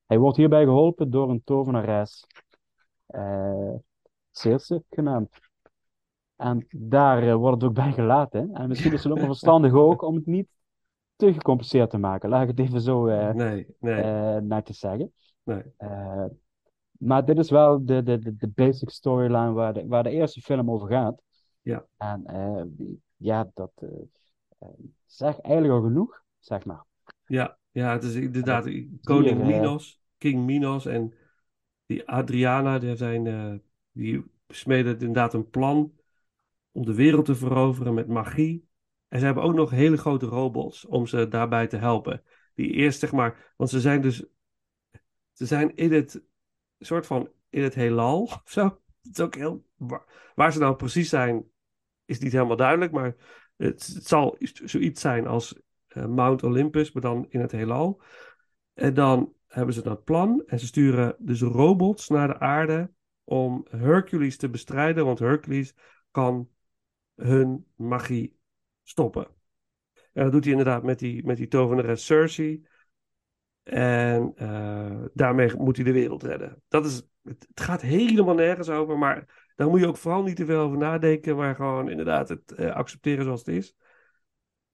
Hij 0.07 0.18
wordt 0.18 0.37
hierbij 0.37 0.64
geholpen 0.64 1.11
door 1.11 1.31
een 1.31 1.42
tovenares, 1.44 2.26
eh 3.07 3.74
Circe 4.31 4.83
genaamd. 4.90 5.38
En 6.37 6.66
daar 6.68 7.22
eh, 7.22 7.35
wordt 7.35 7.61
het 7.61 7.70
ook 7.70 7.76
bij 7.76 7.92
gelaten. 7.92 8.55
En 8.55 8.68
misschien 8.68 8.92
is 8.92 9.02
het 9.02 9.12
ook 9.12 9.18
wel 9.18 9.26
verstandig 9.26 9.72
ook 9.72 10.02
om 10.02 10.14
het 10.14 10.26
niet 10.26 10.48
te 11.16 11.33
gecompliceerd 11.33 11.90
te 11.90 11.98
maken. 11.98 12.28
Laat 12.28 12.42
ik 12.42 12.48
het 12.48 12.59
even 12.59 12.81
zo 12.81 13.07
eh 13.07 13.35
Nee, 13.35 13.66
nee, 13.81 14.02
eh, 14.02 14.37
netjes 14.37 14.78
zeggen. 14.78 15.12
nee. 15.42 15.62
Maar 16.98 17.24
dit 17.24 17.38
is 17.38 17.50
wel 17.50 17.85
de, 17.85 18.02
de, 18.02 18.18
de, 18.18 18.37
de 18.37 18.48
basic 18.48 18.90
storyline 18.90 19.52
waar 19.52 19.72
de, 19.72 19.87
waar 19.87 20.02
de 20.02 20.11
eerste 20.11 20.40
film 20.40 20.70
over 20.70 20.88
gaat. 20.88 21.22
Ja. 21.62 21.87
En 21.96 22.27
eh, 22.27 22.64
ja, 23.16 23.51
dat 23.55 23.72
eh 23.75 23.88
eh, 24.59 24.68
zegt 25.05 25.40
eigenlijk 25.40 25.75
al 25.75 25.83
genoeg, 25.83 26.22
zeg 26.38 26.64
maar. 26.64 26.85
Ja, 27.27 27.59
ja, 27.70 27.92
het 27.92 28.03
is 28.03 28.14
inderdaad 28.14 28.70
koning 29.03 29.44
Minos, 29.44 30.03
King 30.18 30.44
Minos 30.44 30.87
en 30.87 31.14
die 31.87 32.09
Adriana, 32.09 32.79
die, 32.79 32.96
zijn, 32.96 33.62
die 33.92 34.25
smeden 34.48 34.92
inderdaad 34.92 35.35
een 35.35 35.51
plan 35.51 35.92
om 36.72 36.85
de 36.85 36.94
wereld 36.94 37.25
te 37.25 37.35
veroveren 37.35 37.94
met 37.94 38.09
magie. 38.09 38.68
En 39.09 39.18
ze 39.18 39.25
hebben 39.25 39.44
ook 39.44 39.55
nog 39.55 39.70
hele 39.70 39.96
grote 39.96 40.27
robots 40.27 40.87
om 40.87 41.07
ze 41.07 41.29
daarbij 41.29 41.66
te 41.66 41.77
helpen. 41.77 42.22
Die 42.55 42.70
eerst, 42.70 43.01
zeg 43.01 43.12
maar, 43.12 43.53
want 43.57 43.70
ze 43.70 43.81
zijn 43.81 44.01
dus, 44.01 44.25
ze 45.33 45.46
zijn 45.46 45.77
in 45.77 45.92
het, 45.92 46.22
soort 46.79 47.07
van, 47.07 47.31
in 47.51 47.62
het 47.62 47.75
heelal 47.75 48.22
of 48.42 48.42
zo. 48.44 48.64
Het 49.03 49.18
is 49.18 49.20
ook 49.20 49.35
heel, 49.35 49.64
waar, 49.77 50.33
waar 50.35 50.53
ze 50.53 50.59
nou 50.59 50.77
precies 50.77 51.09
zijn, 51.09 51.44
is 52.04 52.18
niet 52.18 52.32
helemaal 52.32 52.56
duidelijk, 52.56 52.92
maar 52.92 53.14
het, 53.56 53.86
het 53.94 54.06
zal 54.06 54.36
zoiets 54.64 55.00
zijn 55.00 55.26
als 55.26 55.60
eh, 55.86 56.06
Mount 56.06 56.42
Olympus, 56.42 56.92
maar 56.92 57.02
dan 57.02 57.26
in 57.28 57.40
het 57.40 57.52
heelal. 57.52 58.02
En 58.74 58.94
dan 58.94 59.32
hebben 59.46 59.74
ze 59.74 59.82
dat 59.82 60.04
plan 60.04 60.42
en 60.46 60.58
ze 60.58 60.66
sturen 60.66 61.16
dus 61.18 61.40
robots 61.40 62.08
naar 62.08 62.28
de 62.28 62.38
aarde 62.38 62.90
om 63.24 63.66
Hercules 63.70 64.36
te 64.36 64.50
bestrijden, 64.50 65.04
want 65.04 65.18
Hercules 65.18 65.74
kan 66.10 66.48
hun 67.14 67.66
magie 67.76 68.36
stoppen. 68.82 69.26
En 70.12 70.22
dat 70.22 70.32
doet 70.32 70.44
hij 70.44 70.52
inderdaad 70.52 70.82
met 70.82 70.98
die, 70.98 71.26
met 71.26 71.36
die 71.36 71.48
tovenares 71.48 72.06
Cersei. 72.06 72.66
En 73.62 74.32
eh, 74.36 75.04
daarmee 75.14 75.56
moet 75.56 75.76
hij 75.76 75.84
de 75.84 75.92
wereld 75.92 76.22
redden. 76.22 76.62
Dat 76.68 76.84
is, 76.84 76.94
het, 77.22 77.46
het 77.48 77.60
gaat 77.60 77.80
helemaal 77.80 78.34
nergens 78.34 78.68
over, 78.68 78.98
maar 78.98 79.41
daar 79.56 79.68
moet 79.68 79.80
je 79.80 79.86
ook 79.86 79.96
vooral 79.96 80.22
niet 80.22 80.36
te 80.36 80.44
veel 80.44 80.60
over 80.60 80.78
nadenken, 80.78 81.36
maar 81.36 81.54
gewoon 81.54 81.90
inderdaad 81.90 82.28
het 82.28 82.52
eh, 82.52 82.74
accepteren 82.74 83.24
zoals 83.24 83.44
het 83.44 83.54
is. 83.54 83.76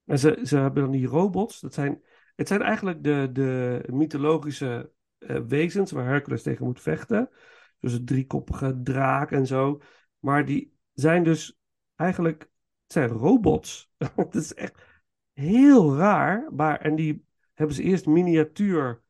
En 0.05 0.19
ze, 0.19 0.39
ze 0.43 0.57
hebben 0.57 0.83
dan 0.83 0.91
die 0.91 1.07
robots, 1.07 1.59
dat 1.59 1.73
zijn, 1.73 2.03
het 2.35 2.47
zijn 2.47 2.61
eigenlijk 2.61 3.03
de, 3.03 3.29
de 3.31 3.83
mythologische 3.91 4.91
eh, 5.17 5.39
wezens 5.47 5.91
waar 5.91 6.05
Hercules 6.05 6.43
tegen 6.43 6.65
moet 6.65 6.81
vechten. 6.81 7.29
Dus 7.79 7.93
een 7.93 8.05
driekoppige 8.05 8.81
draak 8.83 9.31
en 9.31 9.47
zo. 9.47 9.81
Maar 10.19 10.45
die 10.45 10.73
zijn 10.93 11.23
dus 11.23 11.59
eigenlijk, 11.95 12.41
het 12.83 12.93
zijn 12.93 13.09
robots. 13.09 13.91
Het 14.15 14.35
is 14.35 14.53
echt 14.53 14.83
heel 15.33 15.97
raar. 15.97 16.53
Maar, 16.53 16.81
en 16.81 16.95
die 16.95 17.25
hebben 17.53 17.75
ze 17.75 17.83
eerst 17.83 18.05
miniatuur 18.05 19.01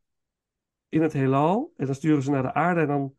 in 0.90 1.02
het 1.02 1.14
heelal. 1.14 1.74
En 1.78 1.86
dan 1.86 1.96
sturen 1.96 2.24
ze 2.24 2.32
naar 2.32 2.42
de 2.42 2.54
aarde 2.54 2.82
en 2.82 2.88
dan 2.88 3.16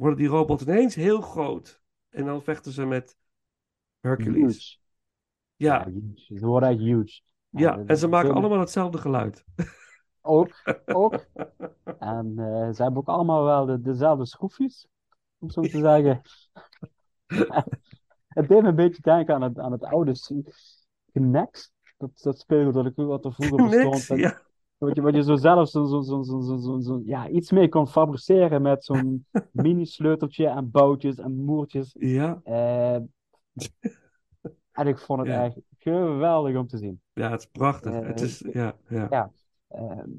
worden 0.00 0.18
die 0.18 0.28
robots 0.28 0.62
ineens 0.62 0.94
heel 0.94 1.20
groot. 1.20 1.82
En 2.08 2.24
dan 2.24 2.42
vechten 2.42 2.72
ze 2.72 2.84
met 2.84 3.16
Hercules. 4.00 4.54
Huge. 4.54 4.78
Ja. 5.56 5.88
Ze 6.14 6.46
worden 6.46 6.68
echt 6.68 6.78
huge. 6.78 7.20
ja. 7.48 7.78
en 7.86 7.96
ze 7.96 8.08
maken 8.08 8.34
allemaal 8.34 8.60
hetzelfde 8.60 8.98
geluid. 8.98 9.44
Ook, 10.22 10.62
ook. 10.86 11.24
En 11.98 12.34
eh, 12.38 12.72
ze 12.72 12.82
hebben 12.82 12.96
ook 13.00 13.08
allemaal 13.08 13.44
wel 13.44 13.66
de, 13.66 13.80
dezelfde 13.80 14.26
schroefjes, 14.26 14.88
om 15.38 15.50
zo 15.50 15.60
te 15.60 15.78
zeggen. 15.78 16.20
het 18.28 18.48
deed 18.48 18.62
me 18.62 18.68
een 18.68 18.74
beetje 18.74 19.02
denken 19.02 19.34
aan 19.34 19.42
het, 19.42 19.58
aan 19.58 19.72
het 19.72 19.84
oude 19.84 20.42
Knex. 21.12 21.72
Dat, 21.96 22.10
dat 22.22 22.38
speelgoed 22.38 22.74
dat 22.74 22.86
ik 22.86 22.92
wat 22.94 23.24
er 23.24 23.32
vroeger 23.32 23.68
bestond. 23.68 24.10
En 24.10 24.18
ja. 24.18 24.40
Wat 24.80 24.94
je, 24.96 25.02
wat 25.02 25.14
je 25.14 25.22
zo 25.22 25.36
zelf 25.36 25.68
zo, 25.68 25.84
zo, 25.84 26.00
zo, 26.02 26.22
zo, 26.22 26.40
zo, 26.58 26.80
zo, 26.80 27.02
ja, 27.04 27.28
iets 27.28 27.50
mee 27.50 27.68
kon 27.68 27.88
fabriceren 27.88 28.62
met 28.62 28.84
zo'n 28.84 29.26
mini-sleuteltje 29.50 30.46
en 30.46 30.70
boutjes 30.70 31.18
en 31.18 31.44
moertjes. 31.44 31.96
Ja, 31.98 32.40
Eh, 32.44 32.94
en 34.72 34.86
ik 34.86 34.98
vond 34.98 35.20
het 35.20 35.28
Ja. 35.28 35.44
echt 35.44 35.58
geweldig 35.78 36.56
om 36.56 36.66
te 36.66 36.78
zien. 36.78 37.00
ja, 37.12 37.30
het 37.30 37.40
is 37.40 37.46
prachtig. 37.46 37.92
Eh, 37.92 38.06
het 38.06 38.20
is, 38.20 38.44
ja, 38.52 38.76
ja. 38.88 39.06
ja. 39.10 39.30
Ehm, 39.68 40.10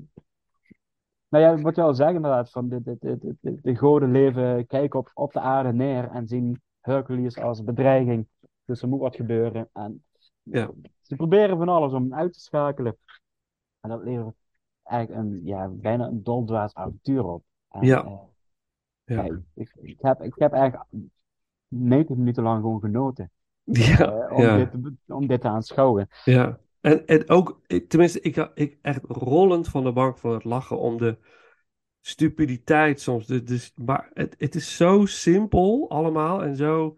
nou 1.29 1.43
ja, 1.43 1.61
wat 1.61 1.75
je 1.75 1.81
al 1.81 1.93
zegt 1.93 2.13
inderdaad, 2.13 2.49
van 2.51 2.69
de, 2.69 2.81
de, 2.81 2.97
de, 2.99 3.17
de, 3.17 3.35
de, 3.41 3.59
de 3.61 3.75
goden 3.75 4.11
leven, 4.11 4.65
kijken 4.67 4.99
op, 4.99 5.11
op 5.13 5.33
de 5.33 5.39
aarde 5.39 5.73
neer 5.73 6.09
en 6.09 6.27
zien 6.27 6.61
Hercules 6.81 7.37
als 7.37 7.63
bedreiging. 7.63 8.27
Dus 8.65 8.81
er 8.81 8.87
moet 8.87 8.99
wat 8.99 9.15
gebeuren. 9.15 9.69
En 9.73 10.03
Ja. 10.43 10.71
ze 11.01 11.15
proberen 11.15 11.57
van 11.57 11.69
alles 11.69 11.93
om 11.93 12.01
hem 12.03 12.13
uit 12.13 12.33
te 12.33 12.39
schakelen. 12.39 12.97
En 13.79 13.89
dat 13.89 14.03
levert 14.03 14.35
eigenlijk 14.91 15.21
een, 15.25 15.41
ja, 15.43 15.67
bijna 15.67 16.07
een 16.07 16.23
doldwaas 16.23 16.73
avontuur 16.73 17.23
op. 17.25 17.43
En, 17.69 17.85
Ja. 17.85 18.03
eh, 18.03 18.19
Ja. 19.05 19.23
ik, 19.53 19.73
ik, 19.81 19.97
heb, 20.01 20.21
ik 20.21 20.33
heb 20.35 20.51
eigenlijk 20.53 20.89
90 21.67 22.15
minuten 22.17 22.43
lang 22.43 22.61
gewoon 22.61 22.79
genoten 22.79 23.31
Ja, 23.63 24.11
eh, 24.27 24.35
om, 24.35 24.41
ja. 24.43 24.57
dit, 24.57 24.71
te- 24.71 25.13
om 25.13 25.27
dit 25.27 25.41
te 25.41 25.47
aanschouwen. 25.47 26.07
Ja, 26.25 26.59
en, 26.81 27.05
en 27.05 27.29
ook, 27.29 27.61
ik- 27.67 27.89
tenminste, 27.89 28.21
ik, 28.21 28.51
ik 28.53 28.77
echt 28.81 29.03
rollend 29.07 29.67
van 29.67 29.83
de 29.83 29.91
bank 29.91 30.17
van 30.17 30.33
het 30.33 30.43
lachen 30.43 30.79
om 30.79 30.97
de 30.97 31.17
stupiditeit 32.01 33.01
soms. 33.01 33.25
De, 33.27 33.43
de, 33.43 33.69
maar 33.75 34.09
het, 34.13 34.35
het 34.37 34.55
is 34.55 34.75
zo 34.75 35.05
simpel 35.05 35.89
allemaal 35.89 36.43
en 36.43 36.55
zo. 36.55 36.97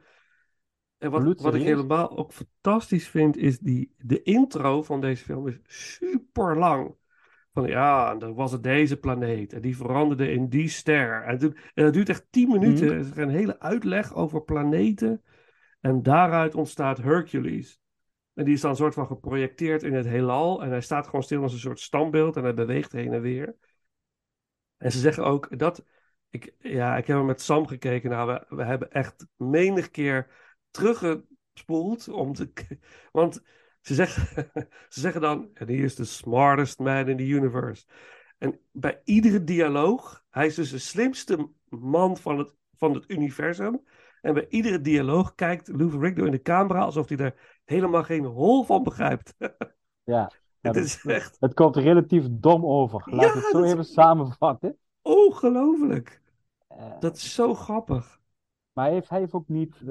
En 0.98 1.12
wat, 1.12 1.42
wat 1.42 1.56
ik 1.56 1.62
helemaal 1.62 2.18
ook 2.18 2.32
fantastisch 2.34 3.08
vind, 3.08 3.38
is 3.38 3.60
die, 3.60 3.94
de 3.98 4.22
intro 4.22 4.82
van 4.84 5.02
deze 5.02 5.24
film 5.24 5.48
is 5.48 5.60
super 5.68 6.58
lang. 6.58 6.96
Van 7.54 7.68
ja, 7.68 8.12
en 8.12 8.20
dan 8.20 8.34
was 8.34 8.52
het 8.52 8.64
deze 8.64 8.98
planeet 8.98 9.54
en 9.54 9.62
die 9.62 9.78
veranderde 9.78 10.32
in 10.32 10.50
die 10.50 10.70
ster. 10.70 11.24
En, 11.24 11.38
toen, 11.38 11.58
en 11.74 11.84
dat 11.84 11.94
duurt 11.94 12.10
echt 12.10 12.28
tien 12.30 12.50
minuten. 12.50 12.86
Mhm. 12.86 12.94
Er 12.94 13.00
is 13.00 13.16
een 13.16 13.30
hele 13.30 13.60
uitleg 13.60 14.16
over 14.16 14.44
planeten. 14.44 15.24
En 15.80 16.04
daaruit 16.04 16.56
ontstaat 16.56 16.98
Hercules. 16.98 17.80
En 18.34 18.46
die 18.46 18.54
is 18.54 18.62
dan 18.62 18.70
een 18.70 18.76
soort 18.76 18.94
van 18.94 19.08
geprojecteerd 19.08 19.84
in 19.84 19.94
het 19.94 20.06
heelal. 20.06 20.64
En 20.64 20.70
hij 20.70 20.82
staat 20.82 21.06
gewoon 21.06 21.24
stil 21.24 21.42
als 21.42 21.54
een 21.54 21.60
soort 21.60 21.80
standbeeld. 21.80 22.38
En 22.38 22.44
hij 22.44 22.54
beweegt 22.54 22.92
heen 22.92 23.14
en 23.14 23.22
weer. 23.22 23.56
En 24.78 24.92
ze 24.92 25.00
zeggen 25.00 25.26
ook 25.26 25.60
dat. 25.60 25.86
Ik, 26.30 26.56
ja, 26.60 26.98
ik 26.98 27.08
heb 27.08 27.24
met 27.24 27.42
Sam 27.42 27.68
gekeken. 27.68 28.10
Nou, 28.10 28.28
we, 28.28 28.56
we 28.56 28.64
hebben 28.64 28.92
echt 28.92 29.28
menig 29.36 29.92
keer 29.92 30.32
teruggespoeld. 30.72 32.08
Om 32.08 32.34
te, 32.34 32.52
want 33.12 33.44
ze 33.84 33.94
zeggen, 33.94 34.52
ze 34.94 35.00
zeggen 35.00 35.22
dan. 35.22 35.50
En 35.54 35.68
he 35.68 35.74
is 35.74 35.96
the 35.96 36.06
smartest 36.06 36.80
man 36.80 37.08
in 37.10 37.18
the 37.18 37.28
universe. 37.28 37.86
En 38.38 38.60
bij 38.72 39.02
iedere 39.04 39.44
dialoog. 39.44 40.24
Hij 40.30 40.46
is 40.46 40.56
dus 40.56 40.70
de 40.72 40.78
slimste 40.78 41.50
man 41.70 42.18
van 42.18 42.38
het, 42.38 42.56
van 42.78 42.94
het 42.94 43.04
universum. 43.08 43.84
En 44.22 44.34
bij 44.34 44.48
iedere 44.50 44.82
dialoog 44.82 45.36
kijkt 45.36 45.68
Lou 45.68 45.90
Ferrigno 45.90 46.26
in 46.26 46.32
de 46.32 46.42
camera 46.42 46.80
alsof 46.82 47.08
hij 47.10 47.18
er 47.18 47.60
helemaal 47.66 48.04
geen 48.04 48.24
hol 48.26 48.64
van 48.64 48.84
begrijpt. 48.84 49.34
Ja. 50.06 50.32
Het 50.62 50.76
is 50.76 51.06
echt 51.06 51.38
Het 51.40 51.54
komt 51.54 51.76
relatief 51.76 52.26
dom 52.32 52.66
over. 52.66 53.02
Laat 53.06 53.22
Ja, 53.34 53.34
het 53.34 53.44
zo 53.52 53.62
is- 53.64 53.72
even 53.72 53.86
samenvatten. 53.86 54.78
ongelooflijk. 55.02 56.22
Eh, 56.68 57.00
Dat 57.00 57.16
is 57.16 57.34
zo 57.34 57.54
grappig. 57.54 58.20
Maar 58.74 58.86
hij 58.86 58.94
heeft, 58.94 59.10
hij 59.10 59.20
heeft 59.20 59.34
ook 59.34 59.48
niet 59.48 59.82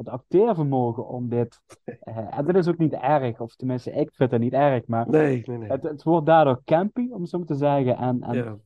het 0.00 0.08
acteervermogen 0.08 1.08
om 1.08 1.28
dit. 1.28 1.60
eh, 1.84 2.38
en 2.38 2.44
dat 2.44 2.54
is 2.54 2.68
ook 2.68 2.78
niet 2.78 2.92
erg, 2.92 3.40
of 3.40 3.54
tenminste, 3.56 3.90
ik 3.90 4.10
vind 4.14 4.30
het 4.30 4.40
niet 4.40 4.52
erg, 4.52 4.86
maar 4.86 5.08
Nee, 5.08 5.42
nee, 5.46 5.58
nee. 5.58 5.68
het, 5.70 5.82
het 5.82 6.02
wordt 6.02 6.26
daardoor 6.26 6.62
campy, 6.64 7.08
om 7.10 7.26
zo 7.26 7.38
maar 7.38 7.46
te 7.46 7.54
zeggen, 7.54 7.96
en, 7.96 8.22
en 8.22 8.34
ja. 8.34 8.58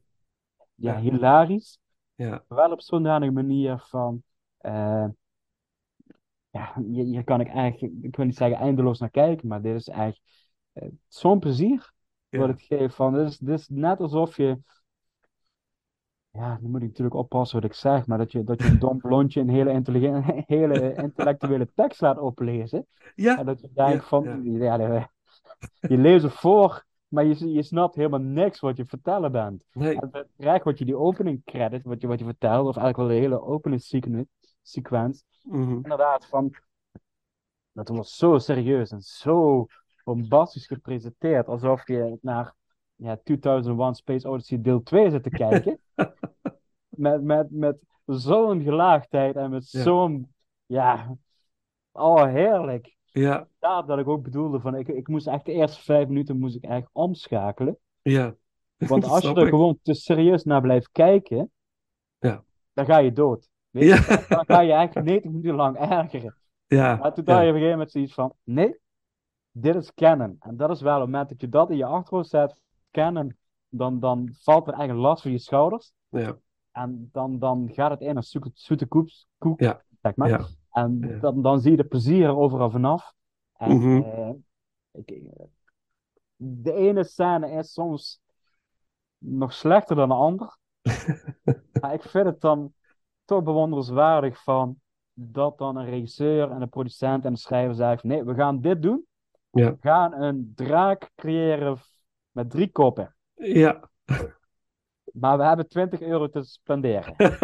Ja, 0.75 0.99
hilarisch. 1.01 1.79
ja, 2.14 2.44
Wel 2.49 2.70
op 2.73 2.81
zo'n 2.81 3.03
manier 3.33 3.79
van. 3.79 4.23
eh, 4.59 5.07
ja, 6.51 6.75
hier, 6.87 7.05
hier 7.05 7.25
kan 7.25 7.40
ik 7.40 7.49
eigenlijk, 7.49 7.94
ik 8.03 8.16
wil 8.16 8.25
niet 8.27 8.37
zeggen 8.37 8.59
eindeloos 8.59 8.99
naar 8.99 9.11
kijken, 9.11 9.49
maar 9.49 9.62
dit 9.62 9.75
is 9.75 9.88
eigenlijk 9.88 10.20
eh, 10.73 10.88
zo'n 11.09 11.38
plezier 11.38 11.92
wat 12.29 12.40
ja. 12.40 12.47
het 12.47 12.62
geeft. 12.62 12.94
Van, 12.94 13.12
dit, 13.14 13.29
is, 13.29 13.38
dit 13.38 13.59
is 13.59 13.68
net 13.68 14.01
alsof 14.01 14.37
je. 14.37 14.59
Ja, 16.35 16.59
nu 16.61 16.68
moet 16.68 16.83
ik 16.83 16.88
natuurlijk 16.88 17.16
oppassen 17.16 17.61
wat 17.61 17.70
ik 17.70 17.77
zeg, 17.77 18.07
maar 18.07 18.18
dat 18.18 18.33
je, 18.33 18.44
dat 18.44 18.59
je 18.62 18.68
een 18.68 18.79
dom 18.79 18.99
blondje 18.99 19.40
een 19.40 19.49
hele, 19.49 19.83
hele 20.47 20.94
intellectuele 20.94 21.68
tekst 21.75 22.01
laat 22.01 22.18
oplezen. 22.18 22.87
Ja, 23.14 23.38
En 23.38 23.47
dat 23.47 23.61
je 23.61 23.68
denkt 23.75 24.03
Ja, 24.03 24.09
van, 24.09 24.42
ja. 24.53 25.11
je 25.81 25.97
leest 25.99 26.23
het 26.23 26.33
voor, 26.33 26.85
maar 27.09 27.25
je, 27.25 27.53
je 27.53 27.62
snapt 27.62 27.94
helemaal 27.94 28.20
niks 28.20 28.61
wat 28.61 28.77
je 28.77 28.85
vertellen 28.85 29.33
bent. 29.33 29.64
nee. 29.73 30.01
En 30.01 30.09
dan 30.11 30.25
krijg 30.37 30.64
wat 30.64 30.79
je 30.79 30.85
die 30.85 30.97
opening 30.97 31.44
credit, 31.44 31.85
wat 31.85 32.01
je, 32.01 32.07
wat 32.07 32.18
je 32.18 32.25
vertelt, 32.25 32.66
of 32.68 32.77
eigenlijk 32.77 32.97
wel 32.97 33.07
de 33.07 33.23
hele 33.27 33.42
opening 33.42 33.83
sequen- 33.83 34.29
sequence, 34.62 35.23
Mhm. 35.42 35.73
inderdaad 35.73 36.27
van, 36.27 36.55
dat 37.73 37.88
was 37.88 38.16
zo 38.16 38.38
serieus 38.38 38.90
en 38.90 39.01
zo 39.01 39.66
bombastisch 40.05 40.66
gepresenteerd, 40.66 41.47
alsof 41.49 41.87
je 41.87 42.18
naar 42.20 42.55
ja, 42.94 43.18
2001 43.25 43.94
Space 43.94 44.29
Odyssey 44.29 44.61
deel 44.61 44.83
2 44.83 45.11
zit 45.11 45.23
te 45.23 45.31
kijken. 45.31 45.79
met, 46.99 47.23
met, 47.23 47.51
met 47.51 47.77
zo'n 48.07 48.63
gelaagdheid 48.63 49.37
en 49.37 49.51
met 49.51 49.71
Ja. 49.71 49.83
zo'n, 49.83 50.35
ja, 50.67 51.17
oh 51.93 52.25
heerlijk. 52.25 52.97
Ja, 53.05 53.49
Daar 53.59 53.87
dat 53.87 53.99
ik 53.99 54.09
ook 54.09 54.23
bedoelde 54.23 54.61
van, 54.61 54.75
ik, 54.75 54.89
ik 54.89 55.09
moest 55.09 55.27
echt 55.27 55.45
de 55.45 55.53
eerste 55.53 55.83
vijf 55.83 56.09
minuten 56.09 56.39
moest 56.39 56.57
ik 56.57 56.63
echt 56.65 56.89
omschakelen. 56.93 57.79
ja. 58.03 58.35
Want 58.89 59.05
als 59.05 59.23
je 59.23 59.35
er 59.35 59.43
ik. 59.43 59.49
gewoon 59.49 59.79
te 59.83 59.95
serieus 59.95 60.45
naar 60.45 60.61
blijft 60.61 60.89
kijken, 60.93 61.51
Ja. 62.19 62.45
dan 62.73 62.85
ga 62.85 62.99
je 62.99 63.13
dood. 63.13 63.49
Weet 63.71 63.83
je? 63.83 63.89
Ja, 64.29 64.37
Dan 64.37 64.45
ga 64.47 64.61
je 64.61 64.73
eigenlijk 64.73 65.07
90 65.07 65.31
minuten 65.31 65.55
lang 65.55 65.77
ergeren. 65.79 66.37
ja, 66.67 66.97
Maar 66.97 67.15
toen 67.15 67.25
ja. 67.27 67.33
dacht 67.33 67.43
je 67.43 67.49
op 67.49 67.55
een 67.55 67.61
gegeven 67.61 67.71
moment 67.71 67.91
zoiets 67.91 68.15
van, 68.15 68.33
nee, 68.45 68.79
dit 69.51 69.75
is 69.75 69.95
canon. 69.95 70.37
En 70.41 70.57
dat 70.57 70.71
is 70.71 70.81
wel 70.81 70.95
op 70.95 71.01
het 71.01 71.11
moment 71.11 71.29
dat 71.29 71.41
je 71.41 71.49
dat 71.49 71.71
in 71.71 71.77
je 71.77 71.85
achterhoofd 71.85 72.29
zet, 72.29 72.61
canon, 72.91 73.37
dan, 73.69 74.01
dan 74.01 74.29
valt 74.43 74.67
er 74.67 74.73
eigenlijk 74.75 75.07
last 75.09 75.23
van 75.23 75.31
je 75.31 75.39
schouders. 75.39 75.93
Ja, 76.09 76.37
En 76.75 77.09
dan, 77.13 77.39
dan 77.39 77.71
gaat 77.73 77.91
het 77.91 78.01
in 78.01 78.17
als 78.17 78.31
zoete, 78.31 78.51
zoete 78.55 78.87
koeps, 78.87 79.27
koek, 79.39 79.61
Ja. 79.61 79.83
zeg 80.03 80.17
maar. 80.17 80.29
ja. 80.29 80.47
En 80.71 81.19
dan, 81.21 81.43
dan 81.43 81.61
zie 81.61 81.71
je 81.71 81.77
de 81.77 81.85
plezier 81.85 82.25
er 82.25 82.37
overal 82.37 82.71
vanaf. 82.71 83.13
En 83.57 83.77
Mhm. 83.77 84.03
eh, 84.03 84.31
ik, 84.93 85.23
de 86.37 86.73
ene 86.73 87.05
scène 87.05 87.51
is 87.51 87.73
soms 87.73 88.21
nog 89.19 89.53
slechter 89.53 89.97
dan 89.97 90.09
de 90.09 90.15
ander. 90.15 90.57
maar 91.81 91.95
ik 91.95 92.03
vind 92.03 92.27
het 92.27 92.41
dan 92.41 92.73
toch 93.25 93.43
bewonderenswaardig 93.43 94.43
van 94.43 94.81
dat 95.13 95.59
dan 95.59 95.77
een 95.77 95.85
regisseur 95.85 96.51
en 96.51 96.63
een 96.63 96.69
producent 96.69 97.25
en 97.25 97.31
een 97.31 97.37
schrijver 97.37 97.75
zeggen 97.75 97.99
van, 97.99 98.09
nee, 98.09 98.25
we 98.25 98.35
gaan 98.35 98.61
dit 98.61 98.83
doen. 98.83 99.07
Ja. 99.51 99.71
We 99.71 99.77
gaan 99.81 100.13
een 100.13 100.53
draak 100.55 101.11
creëren 101.15 101.79
met 102.31 102.51
drie 102.51 102.71
koppen. 102.73 103.15
Ja. 103.35 103.91
Maar 105.14 105.38
we 105.38 105.44
hebben 105.44 105.68
20 105.68 106.00
euro 106.00 106.29
te 106.29 106.42
spenderen. 106.42 107.14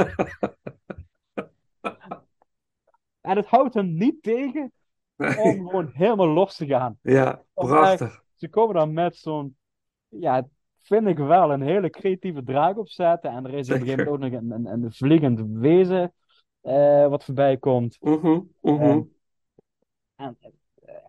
En 3.20 3.37
het 3.37 3.46
houdt 3.46 3.74
hem 3.74 3.94
niet 3.94 4.22
tegen 4.22 4.72
om 5.16 5.68
gewoon 5.68 5.90
helemaal 5.92 6.28
los 6.28 6.56
te 6.56 6.66
gaan. 6.66 6.98
Ja, 7.02 7.42
prachtig. 7.54 8.24
Ze 8.35 8.48
komen 8.48 8.74
dan 8.74 8.92
met 8.92 9.16
zo'n, 9.16 9.56
ja, 10.09 10.48
vind 10.78 11.06
ik 11.06 11.18
wel, 11.18 11.52
een 11.52 11.62
hele 11.62 11.90
creatieve 11.90 12.42
draak 12.42 12.78
opzetten. 12.78 13.30
En 13.30 13.46
er 13.46 13.54
is 13.54 13.68
op 13.68 13.74
een 13.74 13.80
gegeven 13.80 14.04
moment 14.04 14.24
ook 14.24 14.33
nog 14.33 14.40
een, 14.40 14.50
een, 14.50 14.83
een 14.85 14.92
vliegend 14.92 15.40
wezen 15.40 16.14
eh, 16.61 17.09
wat 17.09 17.24
voorbij 17.24 17.56
komt. 17.56 17.96
Mhm, 18.00 18.40
mhm. 18.61 19.02
En, 20.16 20.38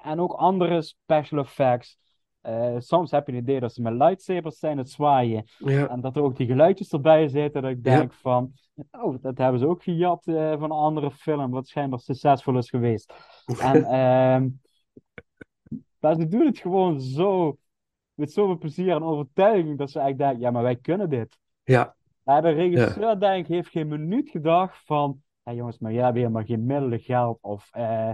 en 0.01 0.19
ook 0.19 0.33
andere 0.33 0.81
special 0.81 1.39
effects. 1.39 1.97
Eh, 2.41 2.75
soms 2.77 3.11
heb 3.11 3.27
je 3.27 3.33
het 3.33 3.41
idee 3.41 3.59
dat 3.59 3.73
ze 3.73 3.81
met 3.81 3.93
lightsabers 3.93 4.59
zijn 4.59 4.77
het 4.77 4.89
zwaaien. 4.89 5.43
Ja, 5.57 5.87
En 5.87 6.01
dat 6.01 6.15
er 6.15 6.21
ook 6.21 6.35
die 6.37 6.47
geluidjes 6.47 6.91
erbij 6.91 7.27
zitten. 7.27 7.61
Dat 7.61 7.71
ik 7.71 7.79
Ja. 7.83 7.97
denk 7.97 8.13
van, 8.13 8.51
oh, 8.91 9.15
dat 9.21 9.37
hebben 9.37 9.59
ze 9.59 9.67
ook 9.67 9.83
gejat 9.83 10.27
eh, 10.27 10.51
van 10.51 10.63
een 10.63 10.71
andere 10.71 11.11
film. 11.11 11.51
Wat 11.51 11.67
schijnbaar 11.67 11.99
succesvol 11.99 12.57
is 12.57 12.69
geweest. 12.69 13.13
En, 13.61 13.83
ehm 13.83 14.47
maar 15.99 16.15
ze 16.15 16.27
doen 16.27 16.45
het 16.45 16.57
gewoon 16.57 17.01
zo, 17.01 17.57
met 18.13 18.31
zoveel 18.31 18.57
plezier 18.57 18.91
en 18.95 19.03
overtuiging, 19.03 19.77
dat 19.77 19.91
ze 19.91 19.99
eigenlijk 19.99 20.29
denken, 20.29 20.47
ja, 20.47 20.51
maar 20.53 20.63
wij 20.63 20.75
kunnen 20.75 21.09
dit. 21.09 21.37
ja, 22.23 22.41
de 22.41 22.49
regisseur, 22.49 23.19
denk 23.19 23.45
ik, 23.45 23.53
heeft 23.53 23.69
geen 23.69 23.87
minuut 23.87 24.29
gedacht 24.29 24.81
van, 24.85 25.21
ja 25.43 25.53
jongens, 25.53 25.79
maar 25.79 25.91
jij 25.93 26.03
hebt 26.03 26.15
helemaal 26.15 26.43
geen 26.43 26.65
middelen, 26.65 26.99
geld 26.99 27.37
of 27.41 27.69
eh, 27.71 28.11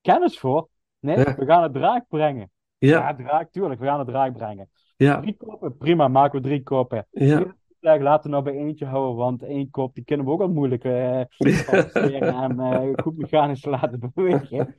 kennis 0.00 0.38
voor. 0.38 0.68
Nee, 0.98 1.16
we 1.16 1.44
gaan 1.46 1.62
het 1.62 1.72
draak 1.72 2.04
brengen. 2.08 2.50
Ja, 2.88 3.14
draak, 3.14 3.50
tuurlijk, 3.50 3.80
we 3.80 3.86
gaan 3.86 3.98
het 3.98 4.08
draak 4.08 4.32
brengen. 4.32 4.68
ja, 4.96 5.20
Drie 5.20 5.36
koppen, 5.36 5.76
prima, 5.76 6.08
maken 6.08 6.40
we 6.42 6.46
drie 6.48 6.62
koppen. 6.62 7.06
ja. 7.10 7.54
Laten 7.80 8.22
we 8.22 8.28
nou 8.28 8.42
bij 8.42 8.54
eentje 8.54 8.86
houden, 8.86 9.16
want 9.16 9.42
één 9.42 9.70
kop 9.70 9.94
die 9.94 10.04
kunnen 10.04 10.26
we 10.26 10.32
ook 10.32 10.38
wel 10.38 10.48
moeilijk 10.48 10.84
eh 10.84 11.18
en 11.18 12.60
eh, 12.60 12.88
goed 13.02 13.16
mechanisch 13.16 13.64
laten 13.64 14.12
bewegen. 14.14 14.76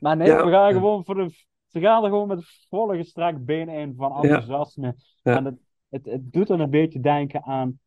Maar 0.00 0.16
nee, 0.16 0.28
Ja. 0.28 0.44
we 0.44 0.50
gaan 0.50 0.72
gewoon 0.72 1.04
voor 1.04 1.14
de. 1.14 1.30
Ze 1.66 1.80
gaan 1.80 2.04
er 2.04 2.10
gewoon 2.10 2.28
met 2.28 2.64
volle 2.68 2.96
gestrekt 2.96 3.44
been 3.44 3.68
in 3.68 3.94
van 3.96 4.12
enthousiasme. 4.22 4.94
Ja. 5.22 5.36
En 5.36 5.44
het, 5.44 5.58
het, 5.88 6.04
het 6.04 6.32
doet 6.32 6.46
dan 6.46 6.60
een 6.60 6.70
beetje 6.70 7.00
denken 7.00 7.42
aan 7.42 7.78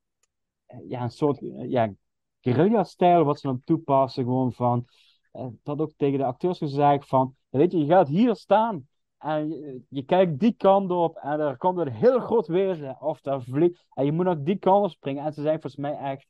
eh, 0.65 0.77
ja, 0.89 1.01
een 1.01 1.09
soort 1.11 1.41
eh, 1.41 1.69
ja, 1.69 1.93
guerrilla-stijl, 2.41 3.23
wat 3.23 3.39
ze 3.39 3.47
dan 3.47 3.61
toepassen. 3.65 4.23
Gewoon 4.23 4.53
van. 4.53 4.85
eh, 5.31 5.47
dat 5.63 5.79
ook 5.79 5.91
tegen 5.97 6.17
de 6.19 6.25
acteurs 6.25 6.57
gezegd 6.57 7.07
van. 7.07 7.35
Weet 7.53 7.71
je, 7.71 7.77
je 7.77 7.85
gaat 7.85 8.07
hier 8.07 8.35
staan. 8.35 8.87
En 9.17 9.49
je, 9.49 9.81
je 9.89 10.03
kijkt 10.03 10.39
die 10.39 10.53
kant 10.57 10.91
op 10.91 11.15
en 11.17 11.39
er 11.39 11.57
komt 11.57 11.77
een 11.77 11.91
heel 11.91 12.19
groot 12.19 12.47
wezen. 12.47 13.01
Of 13.01 13.21
daar 13.21 13.41
vliegt. 13.41 13.85
En 13.93 14.05
je 14.05 14.11
moet 14.11 14.27
ook 14.27 14.45
die 14.45 14.57
kant 14.57 14.83
op 14.85 14.91
springen. 14.91 15.23
En 15.25 15.33
ze 15.33 15.41
zijn 15.41 15.61
volgens 15.61 15.81
mij 15.81 15.97
echt. 15.97 16.27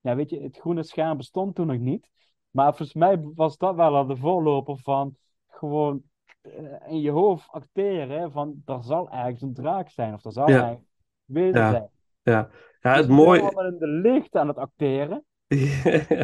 Ja, 0.00 0.14
weet 0.16 0.30
je, 0.30 0.40
het 0.40 0.56
groene 0.56 0.82
scherm 0.82 1.16
bestond 1.16 1.54
toen 1.54 1.66
nog 1.66 1.78
niet. 1.78 2.08
Maar 2.50 2.66
volgens 2.66 2.94
mij 2.94 3.20
was 3.34 3.56
dat 3.56 3.74
wel 3.74 3.94
al 3.96 4.06
de 4.06 4.16
voorloper 4.16 4.78
van 4.78 5.16
gewoon 5.48 6.02
eh, 6.40 6.52
in 6.86 7.00
je 7.00 7.10
hoofd 7.10 7.48
acteren. 7.50 8.20
hè, 8.20 8.30
Van 8.30 8.62
er 8.64 8.82
zal 8.82 9.10
ergens 9.10 9.42
een 9.42 9.54
draak 9.54 9.88
zijn. 9.90 10.14
Of 10.14 10.24
er 10.24 10.32
zal 10.32 10.48
Ja. 10.48 10.62
ergens 10.62 10.78
een 11.26 11.34
wezen 11.34 11.60
Ja. 11.60 11.70
zijn. 11.70 11.88
Ja, 12.22 12.48
ja 12.80 12.92
Dus 12.92 13.02
het 13.06 13.08
mooie. 13.16 13.40
allemaal 13.42 13.66
in 13.66 13.78
de 13.78 13.86
licht 13.88 14.36
aan 14.36 14.48
het 14.48 14.58
acteren. 14.58 15.24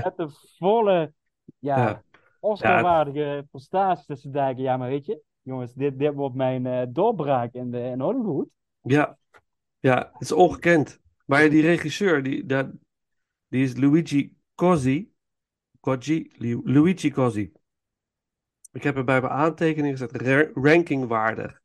Met 0.04 0.12
de 0.16 0.26
volle, 0.58 1.12
Ja. 1.58 2.02
Oscar-waardige 2.40 3.46
prestaties. 3.50 4.06
Dat 4.06 4.20
ze 4.20 4.30
denken, 4.30 4.62
ja, 4.62 4.76
maar 4.76 4.88
weet 4.88 5.06
je, 5.06 5.22
jongens, 5.42 5.74
dit, 5.74 5.98
dit 5.98 6.14
wordt 6.14 6.34
mijn 6.34 6.66
eh, 6.66 6.82
doorbraak 6.88 7.54
in, 7.54 7.70
de, 7.70 7.80
in 7.80 8.00
Hollywood. 8.00 8.48
Ja, 8.82 9.18
ja, 9.78 10.10
het 10.12 10.22
is 10.22 10.32
ongekend. 10.32 11.00
Maar 11.26 11.50
die 11.50 11.62
regisseur, 11.62 12.22
die, 12.22 12.46
dat, 12.46 12.70
die 13.48 13.62
is 13.62 13.76
Luigi. 13.76 14.38
Cozzi, 14.54 15.12
Lu- 16.36 16.60
Luigi 16.64 17.10
Cozzi. 17.10 17.52
Ik 18.72 18.82
heb 18.82 18.96
er 18.96 19.04
bij 19.04 19.20
mijn 19.20 19.32
aantekeningen 19.32 19.98
gezet, 19.98 20.22
ra- 20.22 20.50
rankingwaardig. 20.54 21.60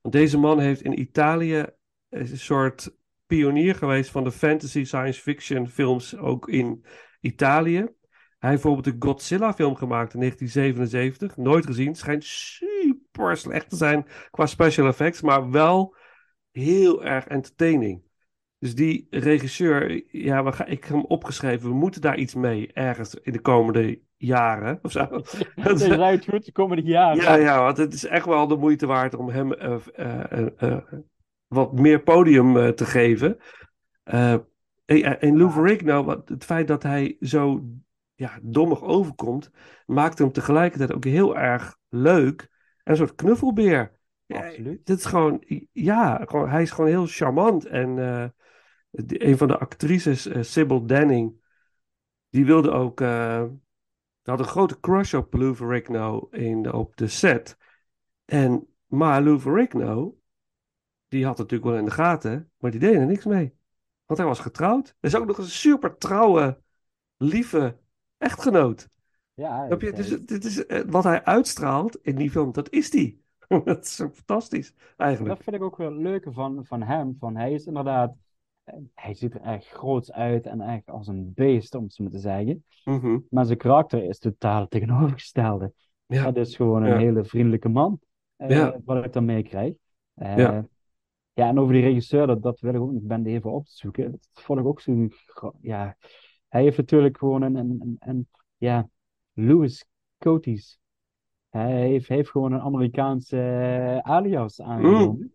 Want 0.00 0.14
deze 0.14 0.38
man 0.38 0.60
heeft 0.60 0.82
in 0.82 1.00
Italië 1.00 1.66
een 2.08 2.26
soort 2.26 2.96
pionier 3.26 3.74
geweest 3.74 4.10
van 4.10 4.24
de 4.24 4.32
fantasy 4.32 4.84
science 4.84 5.20
fiction 5.20 5.68
films, 5.68 6.16
ook 6.16 6.48
in 6.48 6.84
Italië. 7.20 7.88
Hij 8.42 8.50
heeft 8.50 8.62
bijvoorbeeld 8.62 9.00
de 9.00 9.06
Godzilla 9.06 9.52
film 9.52 9.74
gemaakt 9.76 10.14
in 10.14 10.20
1977. 10.20 11.36
Nooit 11.36 11.66
gezien. 11.66 11.94
Schijnt 11.94 12.24
super 12.24 13.36
slecht 13.36 13.70
te 13.70 13.76
zijn 13.76 14.06
qua 14.30 14.46
special 14.46 14.86
effects, 14.86 15.20
maar 15.20 15.50
wel 15.50 15.94
heel 16.50 17.04
erg 17.04 17.26
entertaining. 17.26 18.02
Dus 18.58 18.74
die 18.74 19.06
regisseur, 19.10 20.04
ja, 20.16 20.44
we 20.44 20.52
gaan, 20.52 20.66
ik 20.66 20.84
heb 20.84 20.92
hem 20.92 21.04
opgeschreven, 21.04 21.68
we 21.68 21.74
moeten 21.74 22.00
daar 22.00 22.16
iets 22.16 22.34
mee 22.34 22.72
ergens 22.72 23.14
in 23.14 23.32
de 23.32 23.40
komende 23.40 24.00
jaren. 24.16 24.78
Of 24.82 24.92
zo. 24.92 25.06
Dat 25.64 25.80
is 25.80 25.90
uit 25.90 26.24
goed 26.28 26.44
de 26.44 26.52
komende 26.52 26.82
jaren. 26.82 27.22
Ja, 27.22 27.34
ja, 27.34 27.62
want 27.62 27.76
het 27.76 27.92
is 27.92 28.06
echt 28.06 28.26
wel 28.26 28.46
de 28.46 28.56
moeite 28.56 28.86
waard 28.86 29.14
om 29.14 29.28
hem 29.28 29.52
eh, 29.52 29.76
eh, 29.94 30.46
eh, 30.56 30.82
wat 31.46 31.72
meer 31.72 32.02
podium 32.02 32.74
te 32.74 32.84
geven. 32.84 33.36
En 34.02 35.36
Lou 35.36 35.50
Ferrigno, 35.50 36.04
wat 36.04 36.28
het 36.28 36.44
feit 36.44 36.68
dat 36.68 36.82
hij 36.82 37.16
zo 37.20 37.64
ja, 38.22 38.38
dommig 38.42 38.82
overkomt, 38.82 39.50
maakt 39.86 40.18
hem 40.18 40.32
tegelijkertijd 40.32 40.92
ook 40.92 41.04
heel 41.04 41.36
erg 41.36 41.78
leuk. 41.88 42.40
En 42.82 42.90
een 42.90 42.96
soort 42.96 43.14
knuffelbeer. 43.14 43.98
Ja, 44.26 44.46
Absoluut. 44.46 44.86
Dit 44.86 44.98
is 44.98 45.04
gewoon, 45.04 45.44
ja, 45.72 46.24
gewoon, 46.24 46.48
hij 46.48 46.62
is 46.62 46.70
gewoon 46.70 46.90
heel 46.90 47.06
charmant. 47.06 47.66
En 47.66 47.98
eh, 47.98 48.28
die- 48.90 49.26
een 49.26 49.36
van 49.36 49.48
de 49.48 49.58
actrices, 49.58 50.26
eh, 50.26 50.42
Sybil 50.42 50.86
Danning, 50.86 51.34
die 52.28 52.44
wilde 52.44 52.70
ook, 52.70 53.00
eh, 53.00 53.44
had 54.22 54.38
een 54.38 54.44
grote 54.44 54.80
crush 54.80 55.14
op 55.14 55.34
Lou 55.34 55.54
Ferrigno 55.54 56.28
in, 56.30 56.72
op 56.72 56.96
de 56.96 57.08
set. 57.08 57.56
En, 58.24 58.68
maar 58.86 59.22
Lou 59.22 59.38
Ferrigno, 59.40 60.18
die 61.08 61.24
had 61.24 61.38
het 61.38 61.50
natuurlijk 61.50 61.70
wel 61.70 61.78
in 61.78 61.84
de 61.84 61.94
gaten, 61.94 62.50
maar 62.58 62.70
die 62.70 62.80
deed 62.80 62.94
er 62.94 63.06
niks 63.06 63.24
mee. 63.24 63.54
Want 64.06 64.18
hij 64.18 64.28
was 64.28 64.38
getrouwd. 64.38 64.96
Hij 65.00 65.10
is 65.10 65.16
ook 65.16 65.26
nog 65.26 65.38
een 65.38 65.44
super 65.44 65.96
trouwe, 65.96 66.60
lieve 67.16 67.80
echtgenoot. 68.22 68.88
Ja, 69.34 69.66
Snap 69.66 69.80
je? 69.80 69.86
het, 69.86 69.96
Dus 69.96 70.08
dit 70.20 70.44
is, 70.44 70.66
eh, 70.66 70.80
wat 70.86 71.04
hij 71.04 71.24
uitstraalt 71.24 71.96
in 72.02 72.16
die 72.16 72.30
film, 72.30 72.52
dat 72.52 72.70
is 72.70 72.90
die. 72.90 73.22
dat 73.64 73.84
is 73.84 74.00
ook 74.00 74.14
fantastisch, 74.14 74.74
eigenlijk. 74.96 75.34
Dat 75.34 75.44
vind 75.44 75.56
ik 75.56 75.62
ook 75.62 75.76
wel 75.76 75.92
het 75.92 76.00
leuke 76.02 76.32
van, 76.32 76.64
van 76.64 76.82
hem. 76.82 77.16
Van 77.18 77.36
hij 77.36 77.52
is 77.52 77.66
inderdaad, 77.66 78.14
eh, 78.64 78.74
hij 78.94 79.14
ziet 79.14 79.34
er 79.34 79.40
echt 79.40 79.68
groots 79.68 80.12
uit 80.12 80.46
en 80.46 80.60
echt 80.60 80.90
als 80.90 81.06
een 81.08 81.32
beest, 81.34 81.74
om 81.74 81.82
het 81.82 81.92
zo 81.94 82.02
maar 82.02 82.12
te 82.12 82.18
zeggen. 82.18 82.64
Mhm. 82.84 83.18
Maar 83.30 83.44
zijn 83.44 83.58
karakter 83.58 84.04
is 84.04 84.18
totaal 84.18 84.68
tegenovergestelde. 84.68 85.72
Ja. 86.06 86.24
Dat 86.30 86.46
is 86.46 86.56
gewoon 86.56 86.82
een 86.82 86.88
Ja. 86.88 86.96
hele 86.98 87.24
vriendelijke 87.24 87.68
man, 87.68 88.00
eh, 88.36 88.50
Ja. 88.50 88.80
wat 88.84 89.04
ik 89.04 89.12
dan 89.12 89.24
meekrijg. 89.24 89.74
Eh, 90.14 90.36
Ja. 90.36 90.66
ja, 91.32 91.48
en 91.48 91.58
over 91.58 91.72
die 91.72 91.82
regisseur, 91.82 92.26
dat, 92.26 92.42
dat 92.42 92.60
wil 92.60 92.74
ik 92.74 92.80
ook, 92.80 92.92
ik 92.92 93.06
ben 93.06 93.22
die 93.22 93.34
even 93.34 93.52
op 93.52 93.64
te 93.66 93.76
zoeken. 93.76 94.10
Dat 94.10 94.28
vond 94.32 94.58
ik 94.60 94.66
ook 94.66 94.80
zo, 94.80 95.06
gra- 95.10 95.52
ja. 95.60 95.96
Hij 96.52 96.62
heeft 96.62 96.76
natuurlijk 96.76 97.18
gewoon 97.18 97.42
een, 97.42 97.54
een, 97.56 97.96
een, 98.00 98.28
ja, 98.56 98.88
Louis 99.32 99.84
Cotes. 100.18 100.78
Hij 101.48 101.72
heeft, 101.72 102.08
heeft 102.08 102.30
gewoon 102.30 102.52
een 102.52 102.60
Amerikaanse 102.60 103.38
eh, 103.40 103.98
alias 104.12 104.60
aangenomen. 104.62 105.32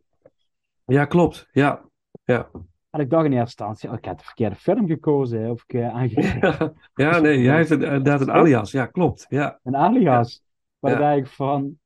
Ja, 0.86 1.06
klopt. 1.06 1.48
Ja. 1.52 1.82
Ja. 2.24 2.50
En 2.90 3.00
ik 3.00 3.10
dacht 3.10 3.26
in 3.26 3.32
eerste 3.32 3.46
instantie, 3.46 3.90
oh, 3.90 3.96
ik 3.96 4.06
heb 4.06 4.18
de 4.18 4.24
verkeerde 4.24 4.56
film 4.56 4.88
gekozen, 4.88 5.50
of 5.52 5.64
ik 5.68 5.74
eh, 5.74 6.04
ja, 6.96 7.20
nee, 7.20 7.42
jij 7.48 7.56
heeft 7.56 7.70
een- 7.70 7.82
inderdaad 7.82 8.22
een 8.22 8.32
alias. 8.32 8.72
Ja, 8.72 8.86
klopt. 8.86 9.26
Ja. 9.30 9.60
Een 9.64 9.76
alias. 9.76 10.44
Maar 10.80 10.92
Ja. 10.92 10.98
dan 10.98 11.08
denk 11.10 11.26
ik 11.26 11.32
van, 11.32 11.80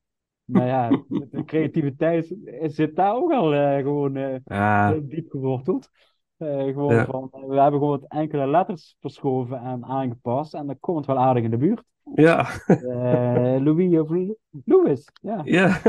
nou 0.44 0.66
ja, 0.66 0.88
de 1.08 1.44
creativiteit 1.44 2.34
zit 2.62 2.96
daar 2.96 3.14
ook 3.14 3.32
al 3.32 3.52
eh, 3.54 3.76
gewoon 3.76 4.16
eh, 4.16 4.92
diep 5.02 5.30
geworteld. 5.30 5.90
Eh, 6.42 6.64
gewoon 6.64 6.94
Ja. 6.94 7.04
van, 7.04 7.28
we 7.32 7.60
hebben 7.60 7.80
gewoon 7.80 8.00
wat 8.00 8.10
enkele 8.10 8.46
letters 8.46 8.96
verschoven 9.00 9.58
en 9.60 9.84
aangepast. 9.84 10.54
En 10.54 10.66
dan 10.66 10.76
komt 10.80 10.96
het 10.96 11.06
wel 11.06 11.18
aardig 11.18 11.42
in 11.44 11.50
de 11.50 11.56
buurt. 11.56 11.82
Ja. 12.14 12.46
Eh, 12.66 13.56
Louis 13.64 13.98
of 13.98 14.08
Louis, 14.64 15.08
ja. 15.22 15.40
Ja. 15.44 15.80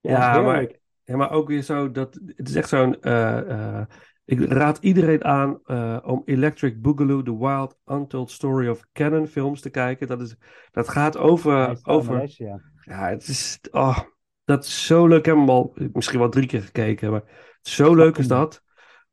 Ja, 0.00 0.40
maar, 0.40 0.66
ja, 1.04 1.16
maar 1.16 1.30
ook 1.30 1.48
weer 1.48 1.62
zo 1.62 1.90
dat 1.90 2.18
het 2.36 2.48
is 2.48 2.54
echt 2.54 2.68
zo'n. 2.68 3.00
eh, 3.00 3.78
eh, 3.78 3.86
ik 4.24 4.40
raad 4.40 4.78
iedereen 4.80 5.24
aan 5.24 5.58
eh, 5.64 5.98
om 6.04 6.22
Electric 6.24 6.80
Boogaloo, 6.80 7.22
The 7.22 7.38
Wild 7.38 7.76
Untold 7.86 8.30
Story 8.30 8.68
of 8.68 8.82
Canon 8.92 9.26
films 9.26 9.60
te 9.60 9.70
kijken. 9.70 10.06
Dat, 10.06 10.20
is, 10.20 10.36
dat 10.72 10.88
gaat 10.88 11.16
over. 11.16 11.78
over 11.82 12.32
ja, 12.80 13.08
het 13.08 13.28
is. 13.28 13.58
Oh, 13.70 13.98
dat 14.44 14.64
is 14.64 14.86
zo 14.86 15.06
leuk. 15.06 15.18
Ik 15.18 15.24
heb 15.24 15.36
hem 15.36 15.48
al 15.48 15.74
misschien 15.92 16.18
wel 16.18 16.28
drie 16.28 16.46
keer 16.46 16.62
gekeken. 16.62 17.10
Maar 17.10 17.22
zo 17.62 17.94
leuk 17.94 18.16
is 18.16 18.28
dat. 18.28 18.62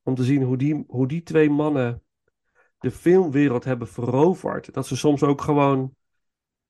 Om 0.04 0.16
te 0.16 0.24
zien 0.24 0.44
hoe 0.44 0.58
die, 0.58 0.84
hoe 0.88 1.08
die 1.08 1.24
twee 1.24 1.50
mannen 1.50 2.04
de 2.80 2.92
filmwereld 2.92 3.64
hebben 3.64 3.88
veroverd. 3.88 4.74
Dat 4.74 4.88
ze 4.88 4.98
soms 4.98 5.24
ook 5.24 5.42
gewoon. 5.42 5.96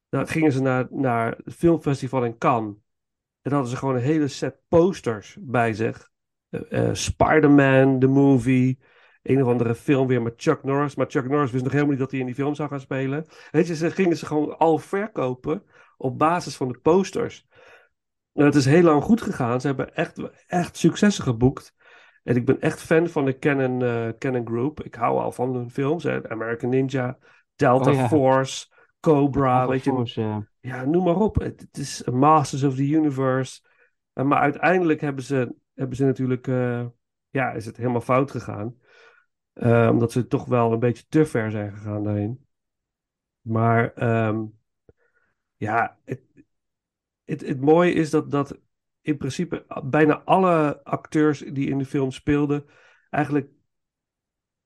Dan 0.09 0.27
gingen 0.27 0.51
ze 0.51 0.61
naar, 0.61 0.87
naar 0.89 1.37
het 1.43 1.53
filmfestival 1.53 2.25
in 2.25 2.37
Cannes. 2.37 2.75
En 3.41 3.51
hadden 3.51 3.69
ze 3.69 3.77
gewoon 3.77 3.95
een 3.95 4.01
hele 4.01 4.27
set 4.27 4.57
posters 4.67 5.37
bij 5.39 5.73
zich. 5.73 6.09
Eh, 6.49 6.89
Spider-Man, 6.93 7.99
the 7.99 8.07
movie. 8.07 8.79
Een 9.23 9.41
of 9.41 9.47
andere 9.47 9.75
film 9.75 10.07
weer 10.07 10.21
met 10.21 10.33
Chuck 10.37 10.63
Norris. 10.63 10.95
Maar 10.95 11.09
Chuck 11.09 11.29
Norris 11.29 11.51
wist 11.51 11.63
nog 11.63 11.71
helemaal 11.71 11.91
niet 11.91 12.01
dat 12.01 12.11
hij 12.11 12.19
in 12.19 12.25
die 12.25 12.35
film 12.35 12.55
zou 12.55 12.69
gaan 12.69 12.79
spelen. 12.79 13.25
Weet 13.51 13.67
je, 13.67 13.75
ze 13.75 13.91
gingen 13.91 14.17
ze 14.17 14.25
gewoon 14.25 14.57
al 14.57 14.77
verkopen 14.77 15.63
op 15.97 16.17
basis 16.17 16.55
van 16.55 16.67
de 16.67 16.77
posters. 16.77 17.47
En 18.33 18.45
het 18.45 18.55
is 18.55 18.65
heel 18.65 18.83
lang 18.83 19.03
goed 19.03 19.21
gegaan. 19.21 19.61
Ze 19.61 19.67
hebben 19.67 19.95
echt, 19.95 20.21
echt 20.47 20.77
successen 20.77 21.23
geboekt. 21.23 21.75
En 22.23 22.35
ik 22.35 22.45
ben 22.45 22.61
echt 22.61 22.81
fan 22.81 23.07
van 23.07 23.25
de 23.25 23.39
Canon, 23.39 23.79
Canon 24.17 24.47
Group. 24.47 24.83
Ik 24.83 24.95
hou 24.95 25.19
al 25.19 25.31
van 25.31 25.55
hun 25.55 25.71
films. 25.71 26.03
Hè. 26.03 26.29
American 26.29 26.69
Ninja, 26.69 27.17
Delta 27.55 27.89
Oh 27.89 27.95
ja. 27.95 28.07
Force, 28.07 28.67
Cobra. 28.99 29.67
Weet 29.67 29.83
je, 29.83 30.01
ja. 30.03 30.47
ja, 30.59 30.85
noem 30.85 31.03
maar 31.03 31.15
op. 31.15 31.35
Het, 31.35 31.61
het 31.61 31.77
is 31.77 32.03
Masters 32.03 32.63
of 32.63 32.75
the 32.75 32.89
Universe. 32.89 33.61
Maar 34.13 34.39
uiteindelijk 34.39 35.01
hebben 35.01 35.23
ze, 35.23 35.55
hebben 35.73 35.95
ze 35.95 36.05
natuurlijk, 36.05 36.47
eh, 36.47 36.85
ja, 37.29 37.51
is 37.51 37.65
het 37.65 37.77
helemaal 37.77 38.01
fout 38.01 38.31
gegaan. 38.31 38.75
Eh, 39.53 39.87
omdat 39.91 40.11
ze 40.11 40.27
toch 40.27 40.45
wel 40.45 40.71
een 40.71 40.79
beetje 40.79 41.05
te 41.09 41.25
ver 41.25 41.51
zijn 41.51 41.71
gegaan 41.71 42.03
daarin. 42.03 42.45
Maar 43.41 43.93
ehm, 43.93 44.45
ja, 45.55 45.97
het, 46.03 46.21
het, 47.23 47.41
het 47.41 47.61
mooie 47.61 47.93
is 47.93 48.09
dat, 48.09 48.31
dat 48.31 48.59
in 49.01 49.17
principe 49.17 49.65
bijna 49.83 50.21
alle 50.25 50.83
acteurs 50.83 51.39
die 51.39 51.69
in 51.69 51.77
de 51.77 51.85
film 51.85 52.11
speelden, 52.11 52.65
eigenlijk 53.09 53.49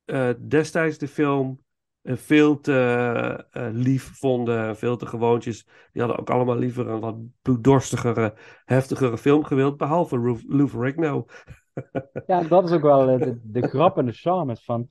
eh, 0.05 0.29
destijds 0.47 0.97
de 0.97 1.07
film 1.07 1.63
eh, 2.01 2.15
veel 2.15 2.59
te 2.59 3.47
eh, 3.51 3.67
lief 3.71 4.17
vonden, 4.17 4.77
veel 4.77 4.97
te 4.97 5.05
gewoontjes. 5.05 5.65
Die 5.91 6.01
hadden 6.01 6.19
ook 6.19 6.29
allemaal 6.29 6.57
liever 6.57 6.87
een 6.87 6.99
wat 6.99 7.17
bloeddorstigere, 7.41 8.33
heftigere 8.65 9.17
film 9.17 9.43
gewild, 9.43 9.77
behalve 9.77 10.19
Lou 10.19 10.43
Lou 10.47 10.67
Ferrigno. 10.67 11.25
Ja, 12.27 12.41
dat 12.41 12.63
is 12.63 12.71
ook 12.71 12.81
wel 12.81 13.17
de, 13.17 13.39
de 13.43 13.67
grap 13.67 13.97
en 13.97 14.05
de 14.05 14.11
charme 14.11 14.55
van. 14.55 14.89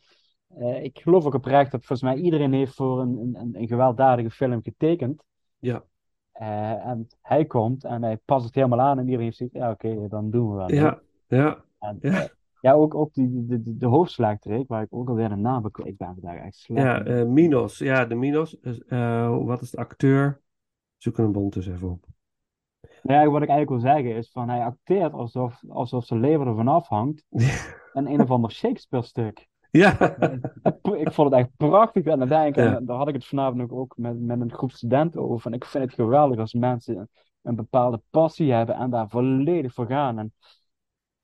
ik 0.83 0.99
geloof 0.99 1.25
ook 1.25 1.35
oprecht 1.35 1.71
dat 1.71 1.85
volgens 1.85 2.03
mij 2.13 2.23
iedereen 2.23 2.53
heeft 2.53 2.75
voor 2.75 3.01
een, 3.01 3.19
een, 3.35 3.61
een 3.61 3.67
gewelddadige 3.67 4.31
film 4.31 4.63
getekend. 4.63 5.25
Ja. 5.59 5.85
Eh, 6.35 6.87
en 6.87 7.09
hij 7.23 7.45
komt 7.45 7.85
en 7.85 8.03
hij 8.03 8.17
past 8.17 8.45
het 8.45 8.55
helemaal 8.55 8.81
aan 8.81 8.99
en 8.99 9.05
iedereen 9.05 9.25
heeft 9.25 9.37
zoiets, 9.37 9.57
ja 9.57 9.71
oké, 9.71 10.09
dan 10.09 10.31
doen 10.31 10.51
we 10.51 10.57
wel. 10.57 10.73
Ja, 10.73 11.01
ja, 11.27 11.65
En, 11.79 11.99
ja. 12.01 12.11
eh, 12.11 12.25
ja, 12.61 12.73
ook, 12.73 12.95
ook 12.95 13.15
die, 13.15 13.47
de, 13.47 13.63
de, 13.63 13.77
de 13.77 13.87
hoofdslaagtreek, 13.87 14.69
waar 14.69 14.83
ik 14.83 14.89
ook 14.91 15.09
alweer 15.09 15.31
een 15.31 15.41
naam 15.41 15.65
heb. 15.65 15.79
Ik 15.79 15.97
ben 15.97 16.15
vandaag 16.21 16.45
echt 16.45 16.57
slecht. 16.57 16.83
ja 16.83 17.05
eh, 17.05 17.25
Minos. 17.25 17.79
Ja, 17.79 18.05
de 18.05 18.15
Minos. 18.15 18.61
Eh, 18.61 19.45
wat 19.45 19.63
is 19.63 19.71
de 19.71 19.77
acteur? 19.77 20.41
Zoek 20.97 21.19
een 21.19 21.33
bond 21.33 21.53
dus 21.53 21.67
even 21.67 21.91
op. 21.91 22.05
Nou 23.03 23.25
ja, 23.25 23.31
wat 23.31 23.43
ik 23.43 23.49
eigenlijk 23.49 23.83
wil 23.83 23.93
zeggen 23.93 24.17
is 24.17 24.31
van 24.31 24.49
hij 24.49 24.65
acteert 24.65 25.13
alsof, 25.13 25.63
alsof 25.69 26.05
zijn 26.05 26.21
leven 26.21 26.47
ervan 26.47 26.69
afhangt. 26.69 27.25
En 27.93 28.07
een 28.07 28.21
of 28.21 28.31
ander 28.31 28.51
Shakespeare-stuk. 28.51 29.49
Ja, 29.77 30.17
Ik 30.97 31.13
vond 31.13 31.31
het 31.31 31.41
echt 31.41 31.57
prachtig 31.57 32.07
aan 32.07 32.21
het 32.21 32.29
denken. 32.29 32.65
Ja. 32.65 32.77
En 32.77 32.85
daar 32.85 32.97
had 32.97 33.09
ik 33.09 33.15
het 33.15 33.27
vanavond 33.27 33.63
ook, 33.63 33.73
ook 33.73 33.95
met, 33.97 34.21
met 34.21 34.41
een 34.41 34.53
groep 34.53 34.71
studenten 34.71 35.21
over. 35.21 35.47
En 35.47 35.57
ik 35.57 35.65
vind 35.65 35.85
het 35.85 35.95
geweldig 35.95 36.39
als 36.39 36.53
mensen 36.53 37.11
een 37.43 37.55
bepaalde 37.57 38.03
passie 38.11 38.53
hebben 38.53 38.75
en 38.75 38.91
daar 38.91 39.09
volledig 39.09 39.75
voor 39.75 39.87
gaan. 39.87 40.19
En 40.19 40.33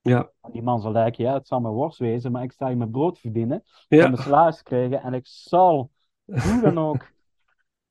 ja, 0.01 0.31
die 0.53 0.63
man 0.63 0.81
zal 0.81 0.93
denken, 0.93 1.25
ja, 1.25 1.35
het 1.35 1.47
zal 1.47 1.61
mijn 1.61 1.75
worst 1.75 1.99
wezen, 1.99 2.33
maar 2.33 2.43
ik 2.43 2.53
sta 2.53 2.67
hier 2.67 2.77
mijn 2.77 2.91
brood 2.91 3.19
verdienen. 3.19 3.63
ja. 3.89 4.05
En 4.05 4.11
mijn 4.11 4.23
salaris 4.23 4.63
krijgen. 4.63 5.03
En 5.03 5.15
ik 5.15 5.27
zal, 5.27 5.91
hoe 6.25 6.61
dan 6.63 6.79
ook, 6.89 7.13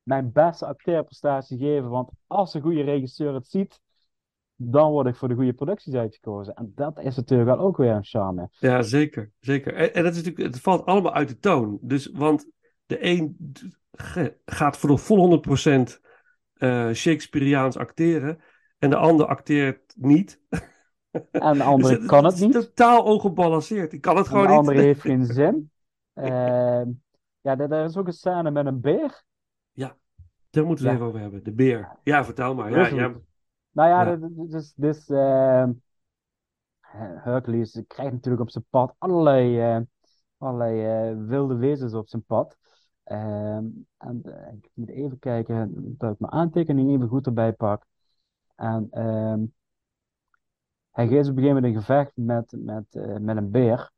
mijn 0.04 0.32
beste 0.32 0.66
acteerprestatie 0.66 1.58
geven. 1.58 1.90
Want 1.90 2.10
als 2.28 2.54
een 2.54 2.62
goede 2.62 2.82
regisseur 2.82 3.34
het 3.34 3.48
ziet, 3.48 3.82
dan 4.62 4.92
word 4.92 5.08
ik 5.08 5.16
voor 5.16 5.28
de 5.28 5.36
goede 5.36 5.54
producties 5.54 5.94
uitgekozen. 5.94 6.54
En 6.54 6.72
dat 6.76 7.00
is 7.00 7.16
natuurlijk 7.16 7.50
wel 7.50 7.60
ook 7.60 7.78
weer 7.78 7.92
een 7.92 8.04
charme. 8.04 8.50
Ja, 8.52 8.82
zeker. 8.82 9.32
zeker. 9.40 9.74
En, 9.74 9.94
en 9.94 10.04
dat 10.04 10.12
is 10.16 10.24
natuurlijk, 10.24 10.54
het 10.54 10.62
valt 10.62 10.86
allemaal 10.86 11.14
uit 11.14 11.28
de 11.28 11.40
toon. 11.40 11.78
Dus, 11.82 12.12
want 12.14 12.48
de 12.86 13.06
een 13.06 13.38
gaat 14.46 14.78
voor 14.78 14.90
de 14.90 14.98
vol 14.98 15.42
100% 15.48 16.00
eh 16.54 16.92
Shakespeareaans 16.92 17.78
acteren. 17.78 18.40
En 18.80 18.90
de 18.90 18.96
ander 18.96 19.26
acteert 19.26 19.94
niet. 19.98 20.40
En 21.32 21.58
de 21.58 21.64
andere 21.64 21.98
Dus 21.98 22.08
kan 22.08 22.24
het 22.26 22.34
is 22.34 22.40
niet. 22.40 22.52
totaal 22.54 23.04
ongebalanceerd. 23.04 23.94
Ik 23.94 24.02
kan 24.02 24.16
het 24.18 24.26
En 24.26 24.32
gewoon 24.32 24.46
de 24.48 24.52
niet. 24.52 24.60
andere 24.60 24.82
heeft 24.88 25.02
geen 25.02 25.26
zin. 25.26 25.72
Ehm, 26.14 26.88
ja, 27.42 27.58
er, 27.58 27.72
er 27.72 27.86
is 27.86 27.98
ook 27.98 28.08
een 28.08 28.14
scène 28.14 28.52
met 28.52 28.66
een 28.66 28.80
beer. 28.82 29.24
Daar 30.50 30.66
moeten 30.66 30.86
we 30.86 30.92
het 30.92 31.00
Ja. 31.00 31.06
even 31.06 31.06
over 31.06 31.20
hebben. 31.20 31.44
De 31.44 31.54
beer. 31.54 31.98
Ja, 32.04 32.26
vertel 32.26 32.56
maar. 32.56 32.72
Ja, 32.72 32.88
ja, 32.88 33.14
Nou 33.80 33.92
ja, 33.92 34.12
Ja. 34.12 34.30
dus, 34.48 34.74
dus 34.74 35.10
ehm, 35.10 35.72
Hercules 37.24 37.84
krijgt 37.88 38.14
natuurlijk 38.14 38.42
op 38.42 38.50
zijn 38.50 38.66
pad 38.70 38.96
allerlei, 38.98 39.60
eh, 39.60 39.82
allerlei 40.38 40.86
eh, 40.86 41.26
wilde 41.28 41.56
wezens 41.56 41.94
op 41.94 42.08
zijn 42.08 42.24
pad. 42.24 42.58
Ehm, 43.04 43.66
en 43.98 44.22
eh, 44.24 44.54
ik 44.54 44.70
moet 44.74 44.90
even 44.90 45.20
kijken 45.20 45.74
dat 45.98 46.14
ik 46.14 46.20
mijn 46.20 46.32
aantekening 46.32 46.92
even 46.92 47.08
goed 47.08 47.26
erbij 47.26 47.54
pak. 47.54 47.86
En 48.56 48.88
ehm, 48.92 49.44
hij 50.92 51.08
gaat 51.08 51.28
op 51.28 51.38
een 51.38 51.44
gegeven 51.44 51.46
moment 51.46 51.66
in 51.66 51.76
gevecht 51.80 52.12
met, 52.16 52.56
met, 52.58 52.96
eh, 52.96 53.18
met 53.18 53.38
een 53.38 53.52
beer. 53.52 53.92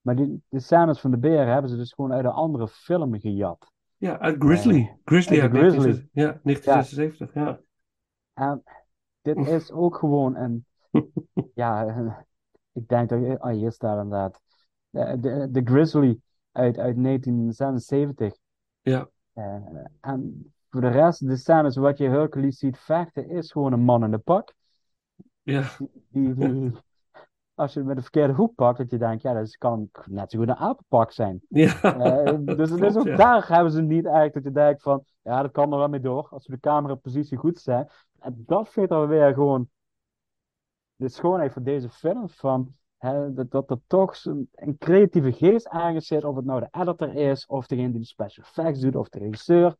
Maar 0.00 0.16
die, 0.16 0.42
de 0.48 0.60
scènes 0.60 1.00
van 1.00 1.10
de 1.10 1.18
beer 1.18 1.46
hebben 1.46 1.70
ze 1.70 1.76
dus 1.76 1.92
gewoon 1.92 2.12
uit 2.12 2.24
een 2.24 2.30
andere 2.30 2.68
film 2.68 3.20
gejat. 3.20 3.72
ja, 3.96 4.18
uit 4.18 4.36
Grizzly. 4.38 4.98
Grizzly 5.04 5.40
uit 5.40 5.50
Grizzly. 5.50 6.08
1976. 6.12 6.12
Ja, 6.12 6.40
1976. 6.42 7.34
Ja. 7.34 7.60
En 8.32 8.62
dit 9.34 9.46
is 9.46 9.72
ook 9.72 9.96
gewoon 9.96 10.36
een, 10.36 10.66
ja, 11.54 11.84
ik 12.72 12.88
denk 12.88 13.08
dat, 13.08 13.40
ah, 13.40 13.52
hier 13.52 13.72
staat 13.72 14.02
inderdaad, 14.02 14.40
de, 14.90 15.20
de, 15.20 15.48
de 15.50 15.60
Grizzly 15.64 16.20
uit, 16.52 16.78
uit 16.78 17.02
1976. 17.02 18.36
Ja. 18.80 19.08
Eh, 19.32 19.54
en 20.00 20.52
voor 20.70 20.80
de 20.80 20.88
rest, 20.88 21.26
de 21.26 21.36
scènes 21.36 21.76
wat 21.76 21.98
je 21.98 22.08
Hercules 22.08 22.58
ziet 22.58 22.78
vechten, 22.78 23.28
is 23.28 23.52
gewoon 23.52 23.72
een 23.72 23.80
man 23.80 24.04
in 24.04 24.10
de 24.10 24.18
pak. 24.18 24.54
Ja. 25.42 25.64
Die, 26.10 26.34
die, 26.34 26.72
als 27.54 27.72
je 27.72 27.78
het 27.78 27.88
met 27.88 27.96
de 27.96 28.02
verkeerde 28.02 28.32
hoek 28.32 28.54
pakt, 28.54 28.78
dat 28.78 28.90
je 28.90 28.98
denkt, 28.98 29.22
ja, 29.22 29.32
dat 29.32 29.56
kan 29.56 29.90
net 30.04 30.30
zo 30.30 30.38
goed 30.38 30.48
een 30.48 30.56
apenpak 30.56 31.12
zijn. 31.12 31.40
Ja. 31.48 31.82
Eh, 31.82 32.38
dus, 32.56 32.70
dus 32.70 32.96
ook 32.96 33.06
ja. 33.06 33.16
daar 33.16 33.48
hebben 33.48 33.72
ze 33.72 33.82
niet 33.82 34.04
eigenlijk 34.04 34.34
dat 34.34 34.44
je 34.44 34.50
denkt 34.50 34.82
van, 34.82 35.04
ja, 35.22 35.42
dat 35.42 35.50
kan 35.50 35.72
er 35.72 35.78
wel 35.78 35.88
mee 35.88 36.00
door, 36.00 36.28
als 36.30 36.46
we 36.46 36.52
de 36.52 36.60
camerapositie 36.60 37.36
goed 37.36 37.58
zijn. 37.58 37.88
En 38.20 38.44
dat 38.46 38.68
vind 38.68 38.86
ik 38.86 38.92
dan 38.92 39.06
weer 39.08 39.34
gewoon 39.34 39.68
de 40.96 41.08
schoonheid 41.08 41.52
van 41.52 41.62
deze 41.62 41.88
film, 41.88 42.28
van, 42.28 42.74
hè, 42.96 43.32
dat, 43.32 43.50
dat 43.50 43.70
er 43.70 43.78
toch 43.86 44.24
een 44.54 44.78
creatieve 44.78 45.32
geest 45.32 45.68
aange 45.68 46.00
zit, 46.00 46.24
of 46.24 46.36
het 46.36 46.44
nou 46.44 46.60
de 46.60 46.68
editor 46.80 47.14
is, 47.14 47.46
of 47.46 47.66
degene 47.66 47.90
die 47.90 48.00
de 48.00 48.06
special 48.06 48.44
effects 48.46 48.80
doet, 48.80 48.96
of 48.96 49.08
de 49.08 49.18
regisseur. 49.18 49.76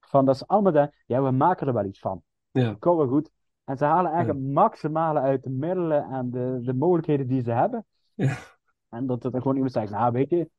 Van 0.00 0.24
dat 0.24 0.36
ze 0.38 0.44
allemaal 0.46 0.72
denken, 0.72 0.94
ja, 1.06 1.22
we 1.22 1.30
maken 1.30 1.66
er 1.66 1.72
wel 1.72 1.84
iets 1.84 1.98
van. 1.98 2.22
Ja. 2.50 2.76
Komt 2.78 2.96
wel 2.96 3.08
goed. 3.08 3.30
En 3.64 3.76
ze 3.76 3.84
halen 3.84 4.10
eigenlijk 4.12 4.44
het 4.44 4.52
maximale 4.54 5.20
uit 5.20 5.42
de 5.42 5.50
middelen 5.50 6.04
en 6.10 6.30
de, 6.30 6.58
de 6.62 6.74
mogelijkheden 6.74 7.26
die 7.26 7.42
ze 7.42 7.50
hebben. 7.50 7.86
Ja. 8.14 8.36
En 8.88 9.06
dat 9.06 9.24
er 9.24 9.30
gewoon 9.32 9.54
iemand 9.54 9.72
zegt, 9.72 9.90
nou 9.90 10.12
weet 10.12 10.30
je, 10.30 10.50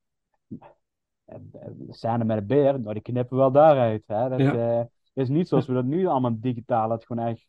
eh, 1.26 1.36
eh, 1.36 1.71
scène 1.89 2.23
met 2.23 2.38
een 2.38 2.45
beer, 2.47 2.80
nou 2.80 2.93
die 2.93 3.01
knippen 3.01 3.36
we 3.36 3.41
wel 3.41 3.51
daaruit. 3.51 4.03
Hè? 4.05 4.30
Dat 4.30 4.39
Ja. 4.39 4.80
eh, 4.80 4.86
is 5.16 5.30
niet 5.30 5.47
zoals 5.47 5.68
we 5.68 5.74
dat 5.74 5.86
nu 5.86 6.05
allemaal 6.05 6.39
digitaal, 6.39 6.89
dat 6.89 7.05
gewoon 7.05 7.26
echt, 7.28 7.47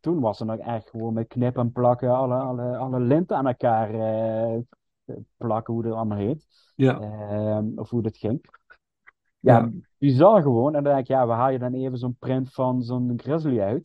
toen 0.00 0.20
was 0.20 0.40
er 0.40 0.46
nog 0.46 0.58
echt 0.58 0.90
gewoon 0.90 1.12
met 1.12 1.26
knippen 1.28 1.62
en 1.62 1.72
plakken, 1.72 2.10
alle, 2.10 2.34
alle, 2.34 2.76
alle 2.76 3.00
linten 3.00 3.36
aan 3.36 3.46
elkaar 3.46 3.94
eh, 3.94 4.58
plakken, 5.36 5.74
hoe 5.74 5.82
dat 5.82 5.92
allemaal 5.92 6.18
heet. 6.18 6.46
Ja. 6.74 7.00
Ehm, 7.00 7.66
of 7.74 7.90
hoe 7.90 8.02
dat 8.02 8.16
ging. 8.16 8.40
Ja, 9.40 9.58
Ja. 9.58 9.70
bizar 9.98 10.42
gewoon. 10.42 10.74
En 10.74 10.82
dan 10.82 10.92
denk 10.92 10.98
ik, 10.98 11.06
ja, 11.06 11.26
we 11.26 11.32
haal 11.32 11.50
je 11.50 11.58
dan 11.58 11.74
even 11.74 11.98
zo'n 11.98 12.16
print 12.18 12.52
van 12.52 12.82
zo'n 12.82 13.12
Grizzly 13.16 13.60
uit. 13.60 13.84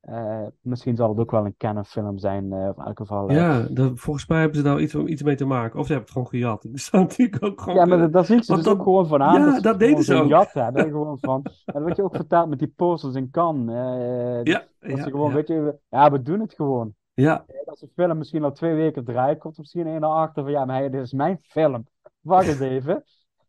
Eh, 0.00 0.46
misschien 0.60 0.96
zal 0.96 1.08
het 1.08 1.18
ook 1.18 1.30
wel 1.30 1.44
een 1.44 1.54
Canon 1.56 1.84
film 1.84 2.18
zijn, 2.18 2.52
of 2.52 2.76
in 2.76 2.84
elk 2.84 2.98
geval. 2.98 3.28
eh, 3.28 3.36
Ja, 3.36 3.66
dat, 3.70 3.92
volgens 3.94 4.26
mij 4.26 4.38
hebben 4.38 4.56
ze 4.56 4.62
daar 4.62 4.80
iets, 4.80 4.94
iets 4.94 5.22
mee 5.22 5.34
te 5.34 5.44
maken. 5.44 5.78
Of 5.80 5.86
ze 5.86 5.92
hebben 5.92 6.12
het 6.12 6.12
gewoon 6.12 6.28
gejat. 6.28 6.62
Dat 6.70 6.80
zou 6.80 7.02
natuurlijk 7.02 7.44
ook 7.44 7.60
gewoon 7.60 7.74
Ja, 7.74 7.80
maar 7.80 7.90
kunnen. 7.90 8.12
dat, 8.12 8.12
dat 8.12 8.26
zie 8.26 8.36
ik 8.36 8.44
ze 8.44 8.54
dus 8.54 8.64
dat- 8.64 8.74
ook 8.78 8.82
gewoon 8.82 9.06
van 9.06 9.22
aan. 9.22 9.40
ja, 9.40 9.60
dat 9.60 9.78
deden 9.78 10.04
ze 10.04 10.14
ook. 10.14 10.28
jat. 10.28 10.48
Gewoon 10.50 11.18
van, 11.20 11.42
en 11.64 11.82
wat 11.82 11.96
je 11.96 12.02
ook 12.02 12.16
vertelt 12.16 12.48
met 12.48 12.58
die 12.58 12.72
posters 12.76 13.14
in 13.14 13.30
Cannes. 13.30 13.74
eh, 13.74 14.42
Ja, 14.42 14.64
dat 14.80 14.90
ja, 14.96 15.02
ze 15.02 15.10
gewoon, 15.10 15.28
ja. 15.28 15.34
weet 15.34 15.48
je, 15.48 15.78
ja, 15.88 16.10
we 16.10 16.22
doen 16.22 16.40
het 16.40 16.54
gewoon. 16.54 16.94
Ja, 17.14 17.44
Als 17.64 17.82
een 17.82 17.90
film 17.94 18.18
misschien 18.18 18.44
al 18.44 18.52
twee 18.52 18.74
weken 18.74 19.04
draait, 19.04 19.38
komt 19.38 19.54
er 19.54 19.60
misschien 19.60 19.86
een 19.86 20.00
naar 20.00 20.10
achter 20.10 20.42
van, 20.42 20.52
ja, 20.52 20.64
maar 20.64 20.76
hey, 20.76 20.90
dit 20.90 21.00
is 21.02 21.12
mijn 21.12 21.38
film. 21.42 21.86
Wacht 22.20 22.46
eens 22.48 22.60
even. 22.60 23.04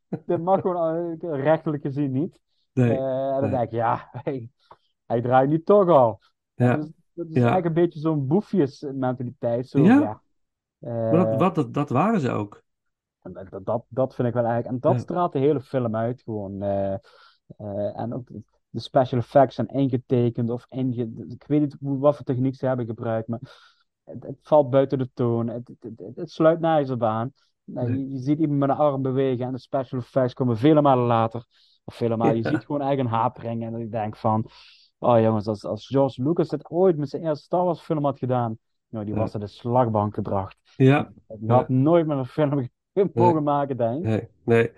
dit 0.26 0.42
mag 0.42 0.62
gewoon 0.62 1.18
rechtelijk 1.20 1.82
gezien 1.82 2.12
niet. 2.12 2.40
nee. 2.74 2.98
En 2.98 3.32
dan 3.32 3.42
nee. 3.42 3.50
denk 3.50 3.64
ik, 3.64 3.72
ja, 3.72 4.10
hey, 4.24 4.50
hij 5.06 5.22
draait 5.22 5.50
nu 5.50 5.64
toch 5.64 5.88
al. 5.90 6.20
Ja. 6.62 6.76
Dus, 6.76 6.90
dat 7.14 7.28
is 7.28 7.34
Ja. 7.34 7.42
eigenlijk 7.42 7.66
een 7.66 7.84
beetje 7.84 8.00
zo'n 8.00 8.28
boefjes 8.28 8.86
mentaliteit. 8.94 9.68
Zo, 9.68 9.80
Ja. 9.84 10.00
ja. 10.00 10.22
Eh, 10.80 11.12
Wat, 11.12 11.36
wat, 11.36 11.56
dat, 11.56 11.74
dat 11.74 11.90
waren 11.90 12.20
ze 12.20 12.32
ook. 12.32 12.64
en 13.22 13.34
dat, 13.34 13.66
dat- 13.66 13.86
dat, 13.88 14.16
vind 14.16 14.28
ik 14.28 14.34
wel 14.34 14.44
eigenlijk. 14.46 14.74
En 14.74 14.92
dat 14.92 15.02
straalt 15.02 15.34
de 15.34 15.40
hele 15.40 15.62
film 15.62 15.96
uit 15.96 16.22
gewoon. 16.22 16.62
eh, 16.62 16.94
eh, 17.58 18.00
en 18.00 18.14
ook 18.14 18.28
de, 18.70 18.80
special 18.80 19.20
effects 19.20 19.56
zijn 19.56 19.68
ingetekend 19.68 20.50
of 20.50 20.66
inge... 20.70 21.12
Ik 21.30 21.44
weet 21.48 21.60
niet 21.62 21.78
hoe, 21.80 21.98
wat 22.00 22.16
voor 22.16 22.26
techniek 22.26 22.56
ze 22.56 22.66
hebben 22.66 22.86
gebruikt, 22.86 23.28
maar 23.28 23.40
het, 24.04 24.24
het 24.24 24.38
valt 24.42 24.70
buiten 24.70 24.98
de 24.98 25.10
toon. 25.14 25.48
Het, 25.48 25.72
het, 26.16 26.32
sluit 26.32 26.60
nergens 26.60 26.90
op 26.90 27.04
aan. 27.04 27.34
Nou, 27.64 27.92
je, 27.94 28.10
je 28.12 28.18
ziet 28.18 28.40
iemand 28.40 28.60
met 28.60 28.70
een 28.70 28.76
arm 28.76 29.02
bewegen 29.02 29.46
en 29.46 29.52
de 29.52 29.60
special 29.60 30.00
effects 30.00 30.34
komen 30.34 30.58
vele 30.58 30.82
malen 30.82 31.06
later. 31.06 31.46
Of 31.84 31.96
vele 31.96 32.18
malen. 32.18 32.36
Je 32.36 32.44
ziet 32.50 32.66
gewoon 32.66 32.82
eigenlijk 32.82 33.10
een 33.14 33.20
hapering 33.20 33.64
en 33.66 33.76
ik 33.76 33.92
denk 33.92 34.16
van... 34.16 34.46
Oh 35.04 35.20
jongens, 35.20 35.48
als, 35.48 35.66
als 35.66 35.88
George 35.88 36.24
Lucas 36.24 36.50
dit 36.50 36.70
ooit 36.70 36.98
met 36.98 37.10
zijn 37.10 37.24
eerste 37.24 37.44
Star 37.44 37.66
Wars 37.66 37.82
film 37.82 38.06
had 38.06 38.20
gedaan, 38.20 38.58
nou, 38.90 39.06
die 39.06 39.14
was 39.14 39.34
er 39.34 39.40
de 39.40 39.48
slagbank 39.48 40.14
gebracht. 40.14 40.58
Ja, 40.76 41.12
Die 41.28 41.52
had 41.52 41.70
nooit 41.70 42.08
meer 42.08 42.18
een 42.18 42.26
film 42.26 42.70
mogen 43.14 43.44
maken, 43.44 43.78
denk 43.78 43.98
ik. 43.98 44.04
nee, 44.04 44.30
nee. 44.44 44.72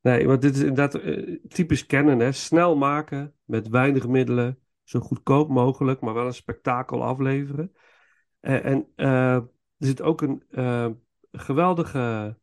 Nee, 0.00 0.26
want 0.26 0.42
dit 0.42 0.54
is 0.54 0.60
inderdaad 0.60 0.94
eh, 0.94 1.38
typisch 1.48 1.86
kennen, 1.86 2.18
hè. 2.18 2.32
Snel 2.32 2.76
maken, 2.76 3.34
met 3.44 3.68
weinig 3.68 4.06
middelen, 4.06 4.58
zo 4.84 5.00
goedkoop 5.00 5.48
mogelijk, 5.48 6.00
maar 6.00 6.14
wel 6.14 6.26
een 6.26 6.34
spektakel 6.34 7.02
afleveren. 7.02 7.72
Eh, 8.40 8.64
en 8.64 8.88
eh, 8.94 9.34
er 9.34 9.48
zit 9.78 10.02
ook 10.02 10.20
een 10.20 10.42
geweldige 11.32 12.36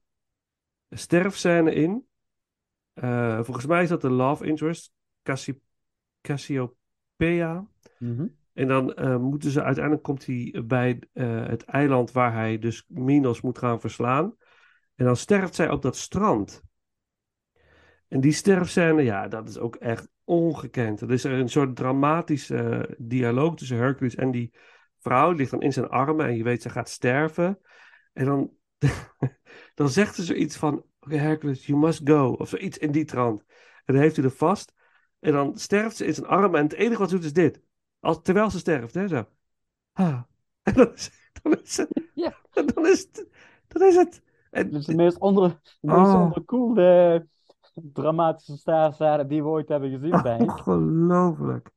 sterfscène 0.90 1.74
in. 1.74 2.08
Volgens 3.42 3.66
mij 3.66 3.84
is 3.84 3.90
dat 3.90 4.02
de 4.02 4.10
love 4.10 4.46
interest, 4.46 4.92
Cassiopeia. 7.18 7.68
Mhm. 7.99 8.28
En 8.53 8.68
dan 8.68 8.93
eh, 8.93 9.18
moeten 9.18 9.51
ze 9.51 9.63
uiteindelijk 9.63 10.03
komt 10.03 10.26
hij 10.26 10.63
bij 10.66 10.99
eh, 11.13 11.47
het 11.47 11.63
eiland 11.63 12.11
waar 12.11 12.34
hij 12.34 12.59
dus 12.59 12.86
Minos 12.88 13.41
moet 13.41 13.57
gaan 13.57 13.80
verslaan. 13.80 14.36
En 14.95 15.05
dan 15.05 15.16
sterft 15.16 15.55
zij 15.55 15.70
op 15.70 15.82
dat 15.82 15.95
strand. 15.95 16.63
En 18.07 18.22
die 18.22 18.32
sterfscène, 18.32 19.03
ja, 19.03 19.28
dat 19.28 19.49
is 19.49 19.57
ook 19.57 19.76
echt 19.76 20.07
ongekend. 20.24 21.01
Er 21.01 21.11
is 21.11 21.24
er 21.24 21.32
een 21.32 21.49
soort 21.49 21.76
dramatische 21.76 22.57
eh, 22.57 22.95
dialoog 22.97 23.55
tussen 23.55 23.78
Hercules 23.78 24.16
en 24.16 24.32
die 24.32 24.53
vrouw. 24.99 25.30
Die 25.30 25.38
ligt 25.38 25.51
dan 25.51 25.61
in 25.61 25.74
zijn 25.74 25.89
armen 25.89 26.26
en 26.26 26.38
je 26.38 26.43
weet 26.43 26.61
ze 26.61 26.70
gaat 26.70 26.89
sterven. 26.89 27.59
En 28.13 28.26
dan, 28.26 28.51
dan 29.76 29.89
zegt 29.89 30.16
ze 30.16 30.24
zoiets 30.24 30.57
van: 30.57 30.86
Hercules, 30.99 31.66
you 31.66 31.80
must 31.80 32.01
go. 32.09 32.30
Of 32.32 32.49
zoiets 32.49 32.78
in 32.78 32.91
die 32.91 33.05
trant. 33.05 33.43
En 33.86 33.93
dan 33.93 34.03
heeft 34.03 34.16
hij 34.16 34.26
er 34.26 34.32
vast. 34.32 34.75
En 35.26 35.32
dan 35.32 35.58
sterft 35.58 35.96
ze 35.96 36.06
in 36.06 36.14
zijn 36.14 36.28
armen. 36.28 36.60
En 36.60 36.64
het 36.66 36.74
enige 36.74 37.00
wat 37.00 37.10
ze 37.10 37.16
doet 37.16 37.26
is 37.26 37.34
dit. 37.34 37.62
Als, 38.00 38.20
terwijl 38.22 38.50
ze 38.50 38.58
sterft, 38.60 38.94
hè, 38.94 39.08
zo. 39.08 39.26
Ah. 39.94 40.22
En 40.64 40.74
dan 40.74 40.94
is, 40.94 41.12
dan 41.42 41.58
is 41.64 41.78
het. 41.78 41.90
Ja. 42.14 42.36
En 42.54 42.66
dan 42.74 42.86
is 42.88 43.00
het. 43.02 43.28
Dan 43.68 43.88
is 43.88 43.96
het. 43.96 44.22
En, 44.52 44.72
Dat 44.72 44.80
is 44.80 44.86
de 44.86 44.96
meest 44.96 45.18
onder, 45.18 45.50
de 45.50 45.88
meest 45.88 46.00
Oh. 46.00 46.22
onderkoelde 46.22 47.28
dramatische 47.94 48.58
staarzade 48.58 49.28
die 49.28 49.44
we 49.44 49.50
ooit 49.50 49.68
hebben 49.70 49.90
gezien, 49.90 50.22
denk 50.24 50.42
ik. 50.42 50.50
ongelooflijk. 50.50 51.70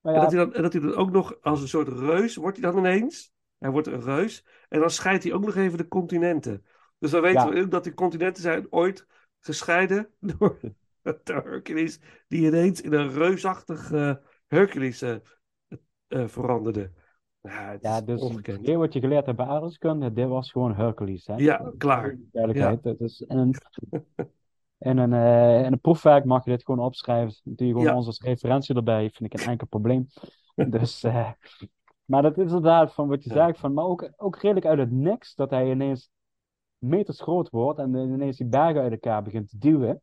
Maar 0.00 0.14
En 0.14 0.20
ja, 0.20 0.24
dat 0.24 0.32
hij, 0.32 0.44
dan, 0.44 0.54
en 0.54 0.62
dat 0.62 0.72
hij 0.72 0.82
dan 0.82 0.94
ook 0.94 1.10
nog 1.10 1.34
als 1.42 1.60
een 1.62 1.68
soort 1.68 1.88
reus 1.88 2.36
wordt 2.36 2.60
hij 2.60 2.70
dan 2.70 2.78
ineens. 2.78 3.32
Hij 3.58 3.70
wordt 3.70 3.86
een 3.86 4.00
reus. 4.02 4.46
En 4.68 4.80
dan 4.80 4.90
scheidt 4.90 5.24
hij 5.24 5.32
ook 5.32 5.44
nog 5.44 5.54
even 5.54 5.78
de 5.78 5.88
continenten. 5.88 6.64
Dus 6.98 7.10
dan 7.10 7.20
weten 7.22 7.46
Ja. 7.46 7.52
we 7.54 7.60
ook 7.60 7.70
dat 7.70 7.84
die 7.84 7.94
continenten 7.94 8.42
zijn 8.42 8.66
ooit 8.70 9.06
gescheiden 9.40 10.08
door 10.20 10.58
de 11.24 11.32
Hercules. 11.32 12.00
Die 12.28 12.46
ineens 12.46 12.80
in 12.80 12.92
een 12.92 13.10
reusachtig 13.12 13.92
eh, 13.92 14.14
Hercules 14.46 15.02
eh, 15.02 15.14
eh, 16.08 16.26
veranderde. 16.28 16.90
Ja, 17.40 17.76
ja, 17.80 18.00
dus 18.00 18.20
ongekend. 18.20 18.68
wat 18.68 18.92
je 18.92 19.00
geleerd 19.00 19.26
hebt 19.26 19.36
bij 19.38 19.46
aardrijkskunde, 19.46 20.12
dit 20.12 20.28
was 20.28 20.50
gewoon 20.50 20.74
Hercules. 20.74 21.26
Hè? 21.26 21.34
Ja, 21.34 21.72
klaar. 21.78 22.18
Duidelijkheid. 22.32 22.82
Dat 22.82 23.00
is 23.00 23.20
in 23.20 23.36
een, 23.36 23.54
in, 24.90 24.98
een, 24.98 25.12
in 25.64 25.72
een 25.72 25.80
proefwerk 25.80 26.24
mag 26.24 26.44
je 26.44 26.50
dit 26.50 26.64
gewoon 26.64 26.84
opschrijven. 26.84 27.34
Doe 27.44 27.66
je 27.66 27.72
gewoon 27.72 27.88
Ja. 27.88 27.96
ons 27.96 28.06
als 28.06 28.20
referentie 28.20 28.74
erbij, 28.74 29.10
vind 29.10 29.34
ik 29.34 29.40
een 29.40 29.46
enkel 29.50 29.66
probleem. 29.66 30.06
Dus, 30.70 31.02
maar 32.04 32.22
dat 32.22 32.38
is 32.38 32.42
inderdaad 32.44 32.94
van 32.94 33.08
wat 33.08 33.24
je 33.24 33.34
Ja. 33.34 33.46
zegt, 33.46 33.58
van, 33.58 33.72
maar 33.72 33.84
ook, 33.84 34.10
ook 34.16 34.36
redelijk 34.36 34.66
uit 34.66 34.78
het 34.78 34.90
niks, 34.90 35.34
dat 35.34 35.50
hij 35.50 35.70
ineens 35.70 36.10
meters 36.78 37.20
groot 37.20 37.50
wordt 37.50 37.78
en 37.78 37.94
ineens 37.94 38.36
die 38.36 38.46
bergen 38.46 38.82
uit 38.82 38.92
elkaar 38.92 39.22
begint 39.22 39.48
te 39.48 39.58
duwen. 39.58 40.02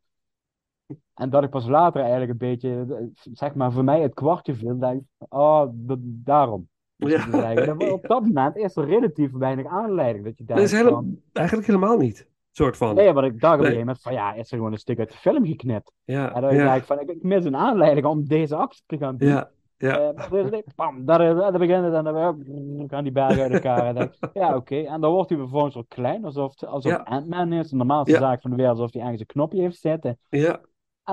En 1.14 1.30
dat 1.30 1.42
ik 1.44 1.50
pas 1.50 1.66
later 1.68 2.00
eigenlijk 2.00 2.30
een 2.30 2.36
beetje, 2.36 2.86
eh, 2.88 3.04
zeg 3.32 3.54
maar, 3.54 3.72
voor 3.72 3.84
mij 3.84 4.00
het 4.00 4.14
kwartje 4.14 4.54
viel. 4.54 4.78
Denk, 4.78 5.02
oh, 5.28 5.66
dat, 5.72 5.98
daarom. 6.02 6.68
Dus 6.96 7.12
Ja. 7.12 7.54
Dat- 7.54 7.92
Op 7.92 8.06
dat 8.08 8.22
moment 8.22 8.56
is 8.56 8.76
er 8.76 8.84
relatief 8.86 9.32
weinig 9.32 9.66
aanleiding. 9.66 10.24
Dat 10.24 10.38
je 10.38 10.44
Dat 10.44 10.56
denkt 10.56 10.72
is 10.72 10.80
van, 10.80 11.20
eigenlijk 11.32 11.66
helemaal 11.66 11.96
niet. 11.98 12.28
Soort 12.52 12.76
van. 12.76 12.94
nee, 12.94 13.12
wat 13.12 13.24
ik 13.24 13.40
dacht 13.40 13.54
op 13.54 13.58
een 13.60 13.66
gegeven 13.66 13.86
moment 13.86 14.02
van, 14.02 14.12
ja, 14.12 14.32
is 14.34 14.50
er 14.50 14.56
gewoon 14.56 14.72
een 14.72 14.78
stuk 14.78 14.98
uit 14.98 15.10
de 15.10 15.16
film 15.16 15.46
geknipt. 15.46 15.92
Ja, 16.04 16.34
En 16.34 16.40
dan 16.40 16.50
denk 16.50 16.62
ja, 16.62 16.74
ik 16.74 16.82
van, 16.84 17.00
ik, 17.00 17.08
ik 17.10 17.22
mis 17.22 17.44
een 17.44 17.56
aanleiding 17.56 18.06
om 18.06 18.24
deze 18.24 18.56
actie 18.56 18.82
te 18.86 18.98
gaan 18.98 19.16
doen. 19.16 19.28
ja, 19.28 19.50
ja. 19.76 19.98
Eh, 20.12 20.44
nee, 20.50 20.64
bam, 20.76 21.04
daar, 21.04 21.20
is- 21.20 21.36
daar 21.38 21.52
begint 21.58 21.84
het 21.84 21.94
en 21.94 22.04
dan 22.04 22.44
gaan 22.88 23.02
die 23.02 23.12
bergen 23.12 23.42
uit 23.42 23.52
elkaar. 23.52 23.86
En 23.86 23.94
dan, 23.94 24.10
ja, 24.32 24.56
oké. 24.56 24.76
En 24.76 25.00
dan 25.00 25.12
wordt 25.12 25.28
hij 25.30 25.38
vervolgens 25.38 25.74
wat 25.74 25.84
klein, 25.88 26.24
alsof, 26.24 26.62
alsof 26.64 26.92
Ja. 26.92 26.96
Ant-Man 26.98 27.52
is. 27.52 27.68
De 27.70 27.76
normaalste 27.76 28.12
Ja. 28.12 28.18
zaak 28.18 28.40
van 28.40 28.50
de 28.50 28.56
wereld, 28.56 28.76
alsof 28.76 28.92
hij 28.92 29.02
ergens 29.02 29.20
een 29.20 29.26
knopje 29.26 29.60
heeft 29.60 29.78
zitten. 29.80 30.18
ja. 30.28 30.60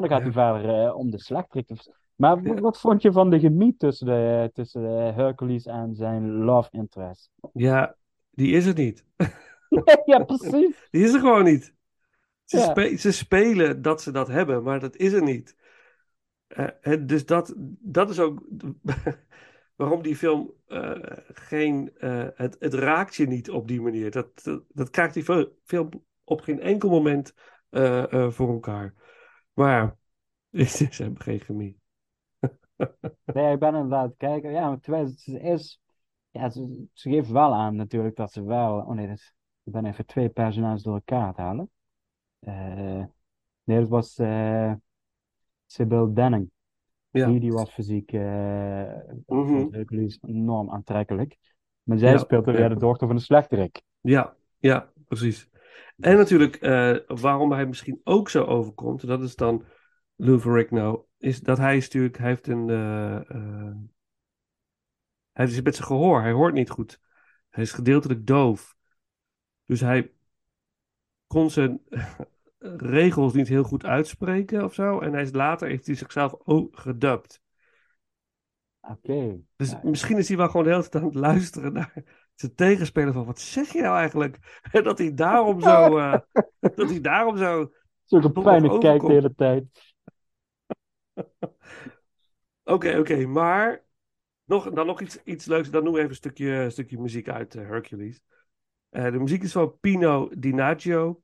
En 0.01 0.09
dan 0.09 0.09
gaat 0.09 0.21
hij 0.21 0.31
verder 0.31 0.85
eh, 0.85 0.95
om 0.95 1.11
de 1.11 1.19
slechterik. 1.19 1.65
te- 1.67 1.93
Maar 2.15 2.61
wat 2.61 2.79
vond 2.79 3.01
je 3.01 3.11
van 3.11 3.29
de 3.29 3.39
gemiet 3.39 3.79
tussen, 3.79 4.07
de, 4.07 4.49
tussen 4.53 4.81
de 4.81 5.11
Hercules 5.15 5.65
en 5.65 5.95
zijn 5.95 6.31
love 6.31 6.69
interest? 6.71 7.29
Ja, 7.53 7.95
die 8.31 8.51
is 8.51 8.65
er 8.65 8.73
niet. 8.73 9.05
ja, 10.05 10.23
precies. 10.23 10.87
Die 10.91 11.03
is 11.03 11.13
er 11.13 11.19
gewoon 11.19 11.43
niet. 11.43 11.73
Ze, 12.43 12.57
Ja. 12.57 12.63
spe- 12.63 12.95
ze 12.97 13.11
spelen 13.11 13.81
dat 13.81 14.01
ze 14.01 14.11
dat 14.11 14.27
hebben, 14.27 14.63
maar 14.63 14.79
dat 14.79 14.95
is 14.95 15.13
er 15.13 15.23
niet. 15.23 15.55
Eh, 16.47 16.93
dus 17.05 17.25
dat, 17.25 17.53
dat 17.79 18.09
is 18.09 18.19
ook 18.19 18.45
waarom 19.75 20.01
die 20.01 20.15
film 20.15 20.53
eh, 20.67 20.91
geen. 21.33 21.91
eh, 21.97 22.27
het, 22.33 22.55
het 22.59 22.73
raakt 22.73 23.15
je 23.15 23.27
niet 23.27 23.49
op 23.49 23.67
die 23.67 23.81
manier. 23.81 24.11
Dat, 24.11 24.43
dat, 24.43 24.63
dat 24.73 24.89
krijgt 24.89 25.13
die 25.13 25.23
fil- 25.23 25.57
film 25.63 25.89
op 26.23 26.41
geen 26.41 26.59
enkel 26.61 26.89
moment 26.89 27.33
eh, 27.69 28.13
eh, 28.13 28.31
voor 28.31 28.49
elkaar. 28.49 28.93
Maar 29.57 29.97
ze 30.67 30.87
hebben 31.03 31.21
geen 31.23 31.39
chemie. 31.39 31.79
Nee, 33.31 33.53
ik 33.53 33.59
ben 33.59 33.73
inderdaad 33.75 34.13
kijken. 34.17 34.51
Ja, 34.51 34.67
maar 34.69 34.79
terwijl 34.79 35.07
ze 35.07 35.39
is. 35.39 35.81
Ja, 36.31 36.49
ze, 36.49 36.87
ze 36.93 37.09
geeft 37.09 37.29
wel 37.29 37.53
aan 37.53 37.75
natuurlijk 37.75 38.15
dat 38.15 38.31
ze 38.31 38.43
wel. 38.43 38.77
Oh 38.79 38.89
nee, 38.91 39.07
dat 39.07 39.33
ik 39.63 39.71
ben 39.73 39.85
even 39.85 40.05
twee 40.05 40.29
personages 40.29 40.83
door 40.83 40.93
elkaar 40.95 41.27
het 41.27 41.37
halen. 41.37 41.69
Eh, 42.39 43.03
nee, 43.63 43.79
dat 43.79 43.89
was 43.89 44.17
eh 44.17 44.73
Sybil 45.67 46.13
Denning. 46.13 46.51
Ja. 47.11 47.27
Die, 47.27 47.39
die 47.39 47.53
was 47.53 47.71
fysiek 47.71 48.11
Hercules 49.71 50.19
enorm 50.21 50.69
aantrekkelijk. 50.71 51.37
Maar 51.83 51.97
zij 51.97 52.11
Ja, 52.11 52.17
speelt 52.17 52.45
ja. 52.45 52.51
weer 52.51 52.69
de 52.69 52.77
dochter 52.77 53.07
van 53.07 53.15
de 53.15 53.21
slechterik. 53.21 53.81
Ja, 54.01 54.35
ja, 54.59 54.91
precies. 55.07 55.49
En 55.97 56.17
natuurlijk, 56.17 56.55
eh, 56.55 56.97
waarom 57.07 57.51
hij 57.51 57.65
misschien 57.65 58.01
ook 58.03 58.29
zo 58.29 58.43
overkomt, 58.43 59.07
dat 59.07 59.21
is 59.21 59.35
dan 59.35 59.65
Lou 60.15 60.39
Ferrigno, 60.39 61.07
is 61.17 61.39
dat 61.39 61.57
hij 61.57 61.77
is 61.77 61.83
natuurlijk, 61.83 62.17
hij 62.17 62.27
heeft 62.27 62.47
een, 62.47 62.69
eh, 62.69 63.71
hij 65.31 65.45
is 65.45 65.61
met 65.61 65.75
zijn 65.75 65.87
gehoor, 65.87 66.21
hij 66.21 66.31
hoort 66.31 66.53
niet 66.53 66.69
goed. 66.69 66.99
Hij 67.49 67.63
is 67.63 67.71
gedeeltelijk 67.71 68.27
doof. 68.27 68.75
Dus 69.65 69.79
hij 69.79 70.11
kon 71.27 71.49
zijn 71.49 71.81
regels 72.77 73.33
niet 73.33 73.47
heel 73.47 73.63
goed 73.63 73.85
uitspreken 73.85 74.63
of 74.63 74.73
zo. 74.73 74.99
En 74.99 75.13
hij 75.13 75.21
is 75.21 75.31
later, 75.31 75.67
heeft 75.67 75.85
hij 75.85 75.95
zichzelf 75.95 76.35
ook 76.43 76.77
gedubt. 76.79 77.41
Oké. 78.81 79.39
Dus 79.55 79.71
Ja, 79.71 79.79
misschien 79.83 80.17
is 80.17 80.27
hij 80.27 80.37
wel 80.37 80.47
gewoon 80.47 80.63
de 80.63 80.69
hele 80.69 80.81
tijd 80.81 81.03
aan 81.03 81.09
het 81.09 81.19
luisteren 81.19 81.73
naar 81.73 82.03
zijn 82.39 82.55
tegenspeler 82.55 83.13
van 83.13 83.25
wat 83.25 83.39
zeg 83.39 83.73
je 83.73 83.81
nou 83.81 83.97
eigenlijk? 83.97 84.61
En 84.71 84.83
dat 84.89 84.97
hij 84.97 85.13
daarom 85.13 85.61
zo, 85.61 85.97
eh, 85.97 86.19
dat 86.59 86.89
hij 86.89 87.01
daarom 87.01 87.37
zo. 87.37 87.71
Zulke 88.03 88.31
nog 88.33 88.43
pijnlijk 88.43 88.79
kijkt 88.79 89.07
de 89.07 89.13
hele 89.13 89.33
tijd. 89.35 89.65
Oké, 92.63 92.97
oké, 92.97 93.25
maar 93.25 93.85
nog, 94.43 94.71
dan 94.71 94.85
nog 94.85 95.01
iets, 95.01 95.23
iets 95.23 95.45
leuks. 95.45 95.69
Dan 95.69 95.83
doen 95.83 95.93
we 95.93 95.97
even 95.97 96.09
een 96.09 96.15
stukje, 96.15 96.49
een 96.51 96.71
stukje 96.71 96.99
muziek 96.99 97.29
uit 97.29 97.55
eh, 97.55 97.67
Hercules. 97.67 98.19
Eh, 98.89 99.11
de 99.11 99.19
muziek 99.19 99.43
is 99.43 99.51
van 99.51 99.79
Pino 99.79 100.29
Di 100.37 100.53
Naggio, 100.53 101.21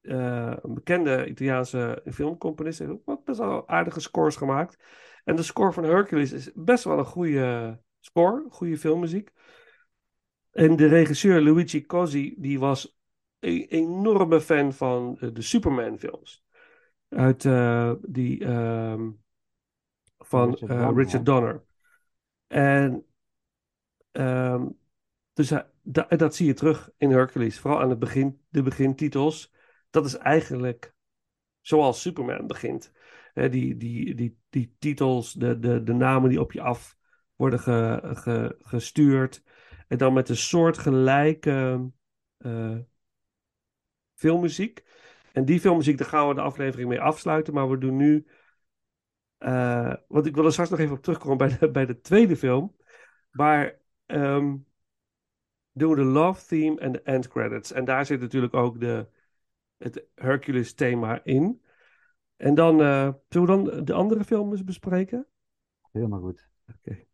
een 0.00 0.74
bekende 0.74 1.26
Italiaanse 1.26 2.02
filmcomponist. 2.10 2.78
Hij 2.78 2.86
heeft 2.86 2.98
ook 3.00 3.06
wat 3.06 3.24
best 3.24 3.38
wel 3.38 3.68
aardige 3.68 4.00
scores 4.00 4.36
gemaakt. 4.36 4.78
En 5.24 5.36
de 5.36 5.42
score 5.42 5.72
van 5.72 5.84
Hercules 5.84 6.32
is 6.32 6.50
best 6.54 6.84
wel 6.84 6.98
een 6.98 7.04
goede 7.04 7.80
score, 8.00 8.44
goede 8.48 8.78
filmmuziek. 8.78 9.30
En 10.54 10.76
de 10.76 10.86
regisseur 10.86 11.42
Luigi 11.42 11.86
Cosi, 11.86 12.34
die 12.38 12.58
was 12.58 12.96
een 13.40 13.66
enorme 13.68 14.40
fan 14.40 14.72
van 14.72 15.16
eh, 15.20 15.28
de 15.32 15.42
Superman-films. 15.42 16.44
Uit 17.08 17.44
eh, 17.44 17.92
die 18.02 18.44
ehm, 18.44 19.10
van 20.18 20.50
Richard 20.50 20.70
eh, 20.70 20.78
Donner, 20.78 21.04
Richard? 21.04 21.26
Donner. 21.26 21.64
En 22.46 23.04
ehm, 24.12 24.68
dus 25.32 25.50
hij- 25.50 25.66
da- 25.82 26.06
dat 26.08 26.34
zie 26.34 26.46
je 26.46 26.54
terug 26.54 26.90
in 26.96 27.10
Hercules. 27.10 27.58
Vooral 27.60 27.80
aan 27.80 27.90
het 27.90 27.98
begin, 27.98 28.40
de 28.48 28.62
begintitels. 28.62 29.52
Dat 29.90 30.04
is 30.04 30.16
eigenlijk 30.16 30.94
zoals 31.60 32.00
Superman 32.00 32.46
begint. 32.46 32.92
Die, 33.34 33.76
die, 33.76 34.14
die, 34.14 34.38
die 34.50 34.74
titels, 34.78 35.32
de, 35.32 35.58
de, 35.58 35.82
de 35.82 35.92
namen 35.92 36.28
die 36.30 36.40
op 36.40 36.52
je 36.52 36.60
af 36.60 36.98
worden 37.36 37.58
ge, 37.60 38.00
ge- 38.02 38.56
gestuurd. 38.60 39.42
En 39.88 39.98
dan 39.98 40.12
met 40.12 40.28
een 40.28 40.36
soortgelijke 40.36 41.90
eh 42.38 42.78
filmmuziek. 44.14 44.84
En 45.32 45.44
die 45.44 45.60
filmmuziek, 45.60 45.98
daar 45.98 46.08
gaan 46.08 46.28
we 46.28 46.34
de 46.34 46.40
aflevering 46.40 46.88
mee 46.88 47.00
afsluiten. 47.00 47.54
Maar 47.54 47.70
we 47.70 47.78
doen 47.78 47.96
nu. 47.96 48.26
eh, 49.38 49.94
want 50.08 50.26
ik 50.26 50.34
wil 50.34 50.44
er 50.44 50.52
straks 50.52 50.70
nog 50.70 50.78
even 50.78 50.96
op 50.96 51.02
terugkomen 51.02 51.36
bij 51.36 51.58
de, 51.58 51.70
bij 51.78 51.86
de 51.86 52.00
tweede 52.00 52.36
film. 52.36 52.76
Maar 53.30 53.78
ehm, 54.06 54.56
doen 55.72 55.90
we 55.90 55.96
de 55.96 56.02
love 56.04 56.46
theme 56.46 56.80
en 56.80 56.92
de 56.92 57.02
end 57.02 57.28
credits. 57.28 57.72
En 57.72 57.84
daar 57.84 58.06
zit 58.06 58.20
natuurlijk 58.20 58.54
ook 58.54 58.80
de, 58.80 59.08
het 59.76 60.06
Hercules 60.14 60.74
thema 60.74 61.24
in. 61.24 61.62
En 62.36 62.54
dan 62.54 62.80
eh 62.82 63.12
zullen 63.28 63.56
we 63.64 63.72
dan 63.72 63.84
de 63.84 63.92
andere 63.92 64.24
film 64.24 64.50
eens 64.50 64.64
bespreken? 64.64 65.26
Helemaal 65.92 66.20
goed. 66.20 66.48
Oké. 66.68 67.06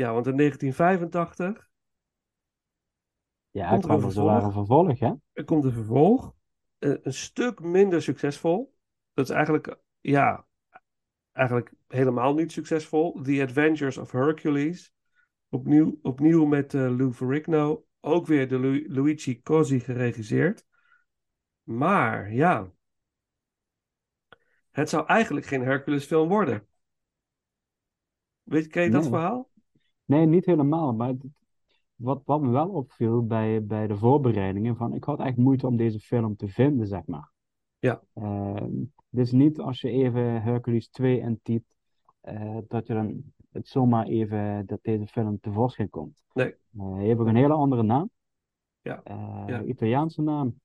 Ja, 0.00 0.12
want 0.12 0.26
in 0.26 0.36
1985 0.36 1.68
Ja, 3.50 3.68
Komt 3.70 3.82
het 3.82 3.90
er 3.90 3.90
een 3.90 4.28
er 4.28 4.44
een 4.44 4.52
vervolg, 4.52 4.98
hè? 4.98 5.12
er 5.32 5.44
komt 5.44 5.64
een 5.64 5.72
vervolg. 5.72 6.34
eh, 6.78 6.94
een 7.02 7.14
stuk 7.14 7.60
minder 7.60 8.02
succesvol. 8.02 8.74
Dat 9.14 9.24
is 9.24 9.34
eigenlijk, 9.34 9.76
ja, 10.00 10.46
eigenlijk 11.32 11.72
helemaal 11.88 12.34
niet 12.34 12.52
succesvol. 12.52 13.22
The 13.22 13.42
Adventures 13.42 13.98
of 13.98 14.12
Hercules. 14.12 14.94
Opnieuw, 15.48 15.98
opnieuw 16.02 16.44
met 16.44 16.74
eh, 16.74 16.80
Lou 16.96 17.12
Ferrigno. 17.12 17.86
Ook 18.00 18.26
weer 18.26 18.48
de 18.48 18.58
Lu- 18.58 18.86
Luigi 18.88 19.42
Cosi 19.42 19.80
geregisseerd. 19.80 20.66
Maar 21.62 22.32
ja, 22.32 22.72
het 24.70 24.88
zou 24.88 25.06
eigenlijk 25.06 25.46
geen 25.46 25.62
Hercules 25.62 26.04
film 26.04 26.28
worden. 26.28 26.66
Weet, 28.42 28.66
ken 28.66 28.82
je 28.82 28.90
dat 28.90 29.00
Nee. 29.00 29.10
verhaal? 29.10 29.49
Nee, 30.10 30.26
niet 30.26 30.46
helemaal. 30.46 30.92
Maar 30.94 31.08
het- 31.08 31.24
wat, 31.94 32.22
wat 32.24 32.40
me 32.40 32.50
wel 32.50 32.68
opviel 32.68 33.26
bij, 33.26 33.64
bij 33.64 33.86
de 33.86 33.96
voorbereidingen, 33.96 34.76
van 34.76 34.94
ik 34.94 35.04
had 35.04 35.20
echt 35.20 35.36
moeite 35.36 35.66
om 35.66 35.76
deze 35.76 35.98
film 36.00 36.36
te 36.36 36.48
vinden, 36.48 36.86
zeg 36.86 37.06
maar. 37.06 37.30
Ja. 37.78 38.02
Ehm, 38.14 38.72
het 39.10 39.20
is 39.20 39.32
niet 39.32 39.58
als 39.60 39.80
je 39.80 39.90
even 39.90 40.42
Hercules 40.42 40.88
2 40.88 41.18
intypt, 41.20 41.76
eh 42.20 42.56
dat 42.68 42.86
je 42.86 42.94
dan 42.94 43.22
het 43.52 43.68
zomaar 43.68 44.06
even, 44.06 44.66
dat 44.66 44.78
deze 44.82 45.06
film 45.06 45.40
tevoorschijn 45.40 45.90
komt. 45.90 46.22
Nee. 46.32 46.54
Eh, 46.78 46.92
hij 46.92 47.04
heeft 47.04 47.20
ook 47.20 47.26
een 47.26 47.36
hele 47.36 47.52
andere 47.54 47.82
naam. 47.82 48.10
Ja. 48.82 49.00
Eh, 49.04 49.42
Ja. 49.46 49.62
Italiaanse 49.62 50.22
naam. 50.22 50.60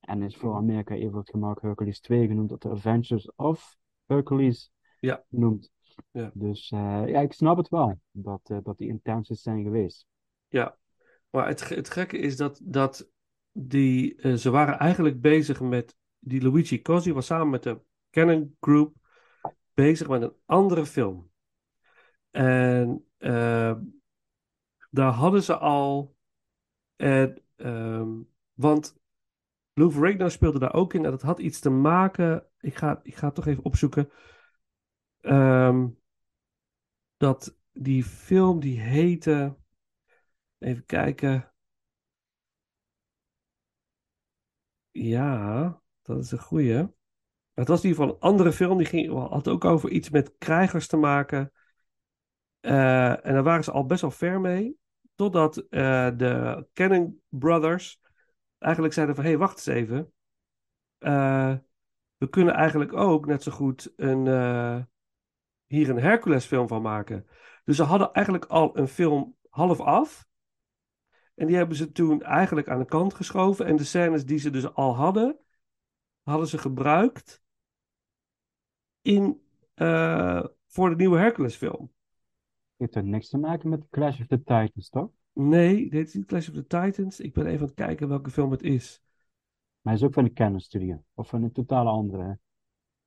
En 0.00 0.22
is 0.22 0.36
voor 0.36 0.54
Amerika 0.54 0.94
even 0.94 1.18
het 1.18 1.30
gemak 1.30 1.62
Hercules 1.62 2.00
2 2.00 2.26
genoemd, 2.26 2.48
dat 2.48 2.62
de 2.62 2.68
Adventures 2.68 3.32
of 3.34 3.76
Hercules 4.06 4.72
Ja. 5.00 5.24
noemt. 5.28 5.70
Ja. 6.10 6.30
Dus 6.34 6.70
eh, 6.70 7.02
ja, 7.06 7.20
ik 7.20 7.32
snap 7.32 7.56
het 7.56 7.68
wel, 7.68 8.00
dat, 8.10 8.40
eh, 8.44 8.58
dat 8.62 8.78
die 8.78 8.88
intenties 8.88 9.42
zijn 9.42 9.62
geweest. 9.62 10.06
Ja, 10.48 10.78
maar 11.30 11.46
het, 11.46 11.68
het 11.68 11.90
gekke 11.90 12.18
is 12.18 12.36
dat, 12.36 12.60
dat 12.62 13.10
die, 13.52 14.16
eh, 14.16 14.34
ze 14.34 14.50
waren 14.50 14.78
eigenlijk 14.78 15.20
bezig 15.20 15.60
met, 15.60 15.96
die 16.18 16.42
Luigi 16.42 16.82
Cosi 16.82 17.12
was 17.12 17.26
samen 17.26 17.50
met 17.50 17.62
de 17.62 17.80
Canon 18.10 18.56
Group 18.60 18.94
bezig 19.74 20.08
met 20.08 20.22
een 20.22 20.34
andere 20.46 20.86
film. 20.86 21.30
En 22.30 23.06
eh, 23.16 23.74
daar 24.90 25.12
hadden 25.12 25.42
ze 25.42 25.56
al, 25.56 26.16
en, 26.96 27.42
ehm, 27.56 28.08
want 28.52 28.98
Lou 29.74 29.90
Ferrigno 29.90 30.28
speelde 30.28 30.58
daar 30.58 30.74
ook 30.74 30.94
in 30.94 31.04
en 31.04 31.10
dat 31.10 31.22
had 31.22 31.38
iets 31.38 31.60
te 31.60 31.70
maken, 31.70 32.46
ik 32.60 32.74
ga, 32.74 33.00
ik 33.02 33.16
ga 33.16 33.26
het 33.26 33.34
toch 33.34 33.46
even 33.46 33.64
opzoeken, 33.64 34.10
Ehm, 35.20 35.88
dat 37.16 37.56
die 37.72 38.04
film 38.04 38.60
die 38.60 38.80
heette... 38.80 39.58
Even 40.58 40.86
kijken. 40.86 41.52
Ja, 44.90 45.80
dat 46.02 46.18
is 46.18 46.30
een 46.30 46.38
goeie. 46.38 46.88
Het 47.54 47.68
was 47.68 47.82
in 47.82 47.88
ieder 47.88 48.02
geval 48.02 48.14
een 48.14 48.20
andere 48.20 48.52
film. 48.52 48.78
Die 48.78 48.86
ging, 48.86 49.28
had 49.28 49.48
ook 49.48 49.64
over 49.64 49.90
iets 49.90 50.10
met 50.10 50.34
krijgers 50.38 50.86
te 50.86 50.96
maken. 50.96 51.52
Eh, 52.60 53.26
en 53.26 53.32
daar 53.32 53.42
waren 53.42 53.64
ze 53.64 53.70
al 53.70 53.86
best 53.86 54.00
wel 54.00 54.10
ver 54.10 54.40
mee. 54.40 54.78
Totdat 55.14 55.56
eh, 55.56 56.10
de 56.16 56.66
Cannon 56.72 57.22
Brothers 57.28 58.00
eigenlijk 58.58 58.94
zeiden 58.94 59.14
van... 59.14 59.24
Hé, 59.24 59.30
hey, 59.30 59.38
wacht 59.38 59.56
eens 59.56 59.76
even. 59.76 60.12
Eh, 60.98 61.54
we 62.16 62.28
kunnen 62.28 62.54
eigenlijk 62.54 62.92
ook 62.92 63.26
net 63.26 63.42
zo 63.42 63.52
goed 63.52 63.92
een, 63.96 64.26
hier 65.70 65.90
een 65.90 65.98
Hercules 66.00 66.44
film 66.44 66.68
van 66.68 66.82
maken. 66.82 67.26
Dus 67.64 67.76
ze 67.76 67.82
hadden 67.82 68.12
eigenlijk 68.12 68.44
al 68.44 68.78
een 68.78 68.88
film 68.88 69.36
half 69.48 69.80
af. 69.80 70.26
En 71.34 71.46
die 71.46 71.56
hebben 71.56 71.76
ze 71.76 71.92
toen 71.92 72.22
eigenlijk 72.22 72.68
aan 72.68 72.78
de 72.78 72.84
kant 72.84 73.14
geschoven. 73.14 73.66
En 73.66 73.76
de 73.76 73.84
scènes 73.84 74.24
die 74.24 74.38
ze 74.38 74.50
dus 74.50 74.74
al 74.74 74.94
hadden, 74.94 75.38
hadden 76.22 76.48
ze 76.48 76.58
gebruikt 76.58 77.42
in, 79.02 79.42
eh, 79.74 80.44
voor 80.66 80.90
de 80.90 80.96
nieuwe 80.96 81.18
Hercules 81.18 81.56
film. 81.56 81.92
Heeft 82.76 82.94
er 82.94 83.04
niks 83.04 83.28
te 83.28 83.38
maken 83.38 83.68
met 83.68 83.88
Clash 83.90 84.20
of 84.20 84.26
the 84.26 84.42
Titans, 84.42 84.88
toch? 84.88 85.10
Nee, 85.32 85.90
dit 85.90 86.08
is 86.08 86.14
niet 86.14 86.26
Clash 86.26 86.48
of 86.48 86.54
the 86.54 86.66
Titans. 86.66 87.20
Ik 87.20 87.32
ben 87.32 87.46
even 87.46 87.60
aan 87.60 87.66
het 87.66 87.74
kijken 87.74 88.08
welke 88.08 88.30
film 88.30 88.50
het 88.50 88.62
is. 88.62 89.02
Maar 89.80 89.92
hij 89.92 90.02
is 90.02 90.08
ook 90.08 90.14
van 90.14 90.24
de 90.24 90.32
Canon 90.32 90.60
Studio. 90.60 91.04
Of 91.14 91.28
van 91.28 91.42
een 91.42 91.52
totale 91.52 91.90
andere. 91.90 92.22
hè? 92.22 92.34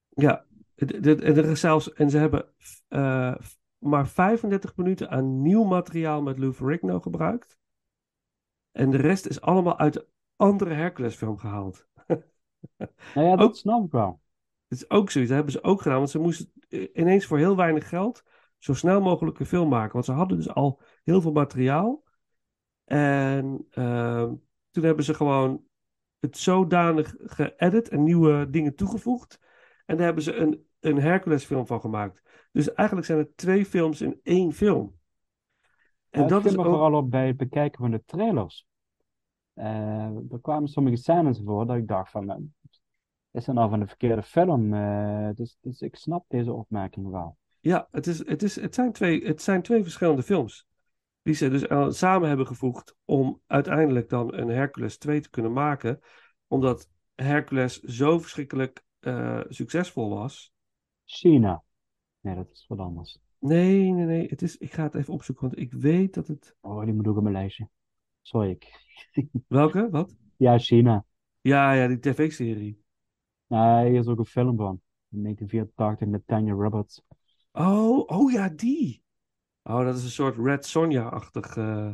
Ja, 0.10 0.46
er 0.92 1.46
is 1.46 1.60
zelfs, 1.60 1.94
en 1.94 2.10
ze 2.10 2.18
hebben 2.18 2.54
eh, 2.88 3.36
maar 3.78 4.08
35 4.08 4.76
minuten 4.76 5.10
aan 5.10 5.42
nieuw 5.42 5.64
materiaal 5.64 6.22
met 6.22 6.40
Lou 6.40 6.54
Ferrigno 6.54 7.00
gebruikt. 7.00 7.58
En 8.72 8.92
de 8.92 8.98
rest 8.98 9.26
is 9.26 9.42
allemaal 9.42 9.80
uit 9.80 9.94
de 9.94 10.08
andere 10.36 10.74
Hercules 10.74 11.16
film 11.16 11.38
gehaald. 11.38 11.88
Nou 13.16 13.28
ja, 13.28 13.36
dat 13.36 13.48
Ook- 13.48 13.56
snap 13.56 13.86
ik 13.86 13.92
wel. 13.92 14.22
Het 14.68 14.78
is 14.78 14.90
ook 14.90 15.10
zoiets, 15.10 15.32
dat 15.32 15.40
hebben 15.44 15.62
ze 15.62 15.64
ook 15.64 15.82
gedaan. 15.82 15.98
Want 15.98 16.10
ze 16.10 16.20
moesten 16.20 16.52
eh, 16.70 16.88
ineens 16.94 17.26
voor 17.26 17.38
heel 17.38 17.56
weinig 17.56 17.90
geld 17.90 18.24
zo 18.64 18.74
snel 18.74 19.02
mogelijk 19.02 19.40
een 19.40 19.46
film 19.46 19.70
maken. 19.70 19.94
Want 19.94 20.06
ze 20.06 20.12
hadden 20.12 20.38
dus 20.38 20.50
al 20.50 20.82
heel 21.04 21.22
veel 21.22 21.32
materiaal. 21.32 22.04
En 22.84 23.66
ehm, 23.70 24.34
toen 24.72 24.84
hebben 24.84 25.04
ze 25.04 25.14
gewoon 25.14 25.64
het 26.20 26.38
zodanig 26.38 27.16
geëdit 27.20 27.90
en 27.90 28.04
nieuwe 28.04 28.50
dingen 28.50 28.76
toegevoegd. 28.76 29.40
En 29.86 29.96
daar 29.96 30.06
hebben 30.06 30.24
ze 30.24 30.36
een, 30.36 30.68
een 30.84 30.98
Hercules 30.98 31.46
film 31.46 31.68
van 31.68 31.82
gemaakt. 31.82 32.22
Dus 32.52 32.74
eigenlijk 32.74 33.08
zijn 33.08 33.20
het 33.20 33.38
twee 33.38 33.66
films 33.66 34.02
in 34.02 34.20
één 34.24 34.54
film. 34.54 35.00
En 36.10 36.22
Ja, 36.22 36.28
dat 36.28 36.46
is 36.46 36.58
ook... 36.58 36.66
vooral 36.66 36.94
op 36.94 37.12
bij 37.12 37.28
het 37.28 37.38
bekijken 37.38 37.80
van 37.80 37.92
de 37.92 38.04
trailers. 38.06 38.66
Eh, 39.54 40.16
er 40.32 40.40
kwamen 40.42 40.68
sommige 40.68 40.96
scènes 40.96 41.42
voor 41.46 41.66
dat 41.66 41.76
ik 41.76 41.88
dacht 41.88 42.12
van, 42.12 42.30
eh, 42.30 42.38
is 43.32 43.46
dat 43.46 43.56
nou 43.56 43.70
van 43.70 43.80
de 43.80 43.88
verkeerde 43.88 44.24
film? 44.24 44.74
Eh, 44.74 45.30
dus, 45.34 45.58
dus 45.62 45.82
ik 45.82 45.96
snap 45.96 46.26
deze 46.28 46.54
opmerking 46.54 47.10
wel. 47.10 47.38
Ja, 47.60 47.88
het, 47.92 48.08
is, 48.08 48.28
het, 48.28 48.44
is, 48.44 48.56
het, 48.56 48.76
zijn 48.76 48.92
twee, 48.92 49.26
het 49.26 49.42
zijn 49.42 49.62
twee 49.62 49.84
verschillende 49.84 50.24
films. 50.24 50.68
Die 51.22 51.34
ze 51.34 51.50
dus 51.50 51.98
samen 51.98 52.28
hebben 52.28 52.48
gevoegd 52.48 52.96
om 53.06 53.42
uiteindelijk 53.48 54.10
dan 54.10 54.34
een 54.34 54.50
Hercules 54.50 54.98
2 54.98 55.22
te 55.22 55.30
kunnen 55.30 55.54
maken. 55.54 56.00
Omdat 56.48 56.90
Hercules 57.16 57.80
zo 57.80 58.20
verschrikkelijk 58.20 58.84
eh, 59.00 59.42
succesvol 59.48 60.10
was. 60.10 60.53
China. 61.06 61.64
Nee, 62.22 62.36
dat 62.36 62.50
is 62.52 62.66
wat 62.68 62.80
anders. 62.80 63.20
Nee, 63.40 63.92
nee, 63.92 64.06
nee. 64.06 64.28
Het 64.28 64.42
is, 64.42 64.58
ik 64.58 64.74
ga 64.74 64.84
het 64.84 64.96
even 64.96 65.14
opzoeken, 65.14 65.48
want 65.48 65.60
ik 65.60 65.74
weet 65.74 66.14
dat 66.14 66.28
het... 66.28 66.56
Oh, 66.62 66.84
die 66.86 66.94
moet 66.94 67.08
ook 67.08 67.18
op 67.18 67.24
mijn 67.24 67.36
lijstje. 67.36 67.70
Sorry, 68.22 68.50
ik. 68.50 68.72
Welke? 69.48 69.90
Wat? 69.90 70.16
Ja, 70.38 70.58
China. 70.58 71.06
Ja, 71.42 71.72
ja, 71.74 71.88
die 71.88 72.00
tv-serie. 72.00 72.84
Nou, 73.48 73.90
hier 73.90 74.00
is 74.00 74.08
ook 74.08 74.20
een 74.20 74.26
film 74.26 74.58
van. 74.58 74.82
In 75.10 75.22
1984 75.22 76.08
met 76.08 76.28
Tanya 76.28 76.54
Roberts. 76.54 77.02
Oh, 77.52 78.04
oh 78.08 78.32
ja, 78.32 78.50
die. 78.50 79.04
Oh, 79.64 79.84
dat 79.86 79.96
is 79.98 80.04
een 80.04 80.10
soort 80.10 80.38
Red 80.38 80.66
Sonja-achtig... 80.66 81.58
eh, 81.58 81.90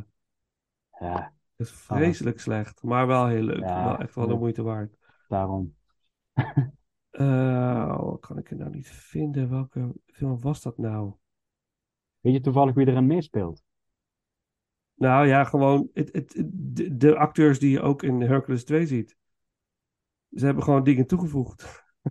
Ja, 0.98 1.34
het 1.56 1.66
is 1.66 1.72
vreselijk 1.72 2.40
slecht, 2.40 2.82
maar 2.82 3.06
wel 3.06 3.26
heel 3.26 3.42
leuk. 3.42 3.60
Ja, 3.60 3.84
wel 3.84 3.98
echt 3.98 4.14
wel 4.14 4.26
de 4.26 4.34
moeite 4.34 4.62
waard. 4.62 4.96
daarom. 5.28 5.74
Eh, 7.20 7.96
oh, 8.00 8.20
kan 8.20 8.38
ik 8.38 8.48
het 8.48 8.58
nou 8.58 8.70
niet 8.70 8.88
vinden? 8.88 9.50
Welke 9.50 9.92
film 10.06 10.40
was 10.40 10.62
dat 10.62 10.78
nou? 10.78 11.12
Weet 12.20 12.32
je 12.32 12.40
toevallig 12.40 12.74
wie 12.74 12.86
erin 12.86 13.06
meespeelt? 13.06 13.62
Nou 14.94 15.26
ja, 15.26 15.44
gewoon 15.44 15.90
het, 15.94 16.12
het, 16.12 16.42
de, 16.52 16.96
de 16.96 17.16
acteurs 17.16 17.58
die 17.58 17.70
je 17.70 17.80
ook 17.80 18.02
in 18.02 18.20
Hercules 18.20 18.64
2 18.64 18.86
ziet. 18.86 19.16
Ze 20.30 20.44
hebben 20.44 20.64
gewoon 20.64 20.84
dingen 20.84 21.06
toegevoegd. 21.06 21.68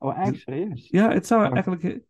Oh, 0.00 0.18
echt 0.18 0.38
serieus? 0.40 0.88
Ja, 0.88 1.12
het 1.12 1.26
zou 1.26 1.46
Oh. 1.46 1.52
eigenlijk 1.52 2.00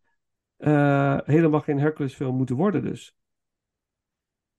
eh, 0.57 1.19
helemaal 1.25 1.61
geen 1.61 1.79
Hercules 1.79 2.15
film 2.15 2.37
moeten 2.37 2.57
worden 2.57 2.83
dus. 2.83 3.17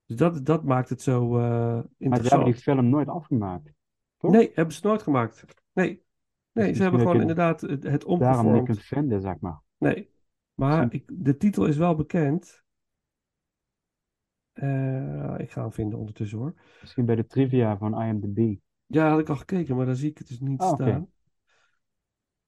Dus 0.06 0.16
dat, 0.18 0.46
dat 0.46 0.64
maakt 0.64 0.90
het 0.90 1.02
zo 1.02 1.38
eh, 1.38 1.42
Maar 1.42 1.50
ze 1.50 1.88
hebben 1.98 1.98
interessant. 2.00 2.46
die 2.46 2.54
film 2.56 2.90
nooit 2.90 3.08
afgemaakt. 3.08 3.74
toch? 4.18 4.32
Nee, 4.32 4.52
hebben 4.54 4.74
ze 4.74 4.88
nooit 4.88 5.02
gemaakt. 5.02 5.46
Nee, 5.74 6.04
nee 6.60 6.68
Dus 6.68 6.78
ze 6.78 6.82
hebben 6.82 7.02
gewoon 7.02 7.22
inderdaad 7.22 7.62
het, 7.62 7.70
het 7.70 7.84
Daarom 7.84 8.20
niet 8.22 8.28
omgevormd. 8.28 8.66
kunt 8.66 8.82
vinden, 8.82 9.22
zeg 9.22 9.40
maar. 9.40 9.62
Nee, 9.78 10.10
maar 10.54 10.94
ik, 10.94 11.10
de 11.14 11.38
titel 11.38 11.66
is 11.66 11.78
wel 11.78 11.96
bekend. 11.96 12.64
Eh, 14.54 15.36
ik 15.38 15.52
ga 15.52 15.62
hem 15.62 15.72
vinden 15.72 16.00
ondertussen 16.00 16.38
hoor. 16.38 16.54
Misschien 16.82 17.06
bij 17.06 17.16
de 17.16 17.28
trivia 17.28 17.78
van 17.78 18.02
IMDb. 18.02 18.56
Ja, 18.86 19.10
had 19.10 19.20
ik 19.20 19.30
al 19.30 19.36
gekeken, 19.36 19.76
maar 19.76 19.86
daar 19.86 19.96
zie 19.96 20.10
ik 20.10 20.18
het 20.18 20.28
dus 20.28 20.40
niet 20.40 20.60
Ah, 20.60 20.74
staan. 20.74 21.10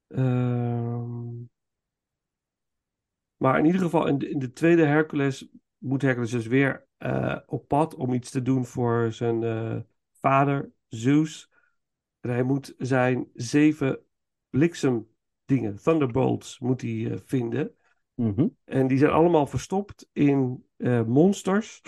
Ehm, 0.07 1.43
maar 3.38 3.59
in 3.59 3.66
ieder 3.66 3.82
geval, 3.82 4.07
in 4.07 4.18
de, 4.18 4.30
in 4.30 4.39
de 4.39 4.51
tweede 4.51 4.86
Hercules 4.86 5.49
moet 5.78 6.01
Hercules 6.01 6.32
dus 6.32 6.47
weer 6.47 6.88
eh, 6.97 7.38
op 7.45 7.68
pad 7.68 7.95
om 7.95 8.14
iets 8.14 8.32
te 8.32 8.41
doen 8.41 8.66
voor 8.66 9.12
zijn 9.12 9.43
eh, 9.43 9.80
vader, 10.12 10.72
Zeus. 10.88 11.51
En 12.22 12.30
hij 12.30 12.43
moet 12.43 12.74
zijn 12.78 13.28
zeven 13.34 13.99
bliksemdingen, 14.49 15.82
thunderbolts, 15.82 16.59
moet 16.59 16.82
hij 16.82 17.11
eh, 17.11 17.17
vinden. 17.26 17.76
Mhm. 18.13 18.47
En 18.63 18.88
die 18.88 18.97
zijn 18.97 19.11
allemaal 19.11 19.47
verstopt 19.47 20.09
in 20.13 20.65
eh, 20.78 21.03
monsters. 21.03 21.82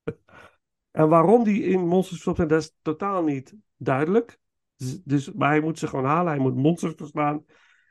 en 0.90 1.08
waarom 1.08 1.44
die 1.44 1.62
in 1.62 1.80
monsters 1.80 2.22
verstopt 2.22 2.36
zijn, 2.36 2.48
dat 2.48 2.62
is 2.62 2.76
totaal 2.82 3.22
niet 3.22 3.56
duidelijk. 3.76 4.40
Dus, 4.76 5.02
dus, 5.02 5.32
maar 5.32 5.48
hij 5.48 5.60
moet 5.60 5.78
ze 5.78 5.86
gewoon 5.86 6.04
halen. 6.04 6.32
Hij 6.32 6.42
moet 6.42 6.56
monsters 6.56 6.94
verslaan. 6.96 7.44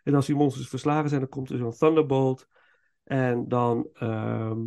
En 0.04 0.16
als 0.16 0.26
die 0.26 0.36
monsters 0.36 0.68
verslagen 0.68 1.10
zijn, 1.10 1.22
dan 1.22 1.30
komt 1.30 1.50
er 1.50 1.58
zo'n 1.58 1.72
Thunderbolt. 1.72 2.48
En 3.04 3.48
dan, 3.48 3.90
ehm, 3.94 4.60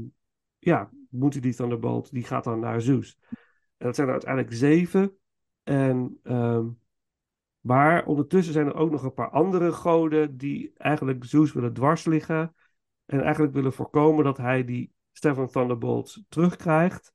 ja, 0.59 0.91
moet 1.09 1.33
hij 1.33 1.43
die 1.43 1.55
Thunderbolt, 1.55 2.13
die 2.13 2.25
gaat 2.25 2.45
dan 2.45 2.61
naar 2.61 2.81
Zeus. 2.81 3.19
En 3.77 3.87
dat 3.87 3.95
zijn 3.95 4.07
er 4.07 4.13
uiteindelijk 4.13 4.55
zeven. 4.55 5.19
En, 5.63 6.19
ehm, 6.23 6.67
maar 7.65 8.07
ondertussen 8.07 8.53
zijn 8.53 8.67
er 8.67 8.75
ook 8.75 8.91
nog 8.91 9.03
een 9.03 9.15
paar 9.15 9.31
andere 9.31 9.73
goden 9.73 10.37
die 10.37 10.73
eigenlijk 10.77 11.25
Zeus 11.25 11.53
willen 11.53 11.73
dwars 11.73 12.05
liggen. 12.05 12.55
En 13.05 13.21
eigenlijk 13.23 13.55
willen 13.55 13.73
voorkomen 13.73 14.25
dat 14.25 14.37
hij 14.37 14.65
die 14.65 14.93
Stefan 15.13 15.49
Thunderbolts 15.49 16.23
terugkrijgt. 16.29 17.13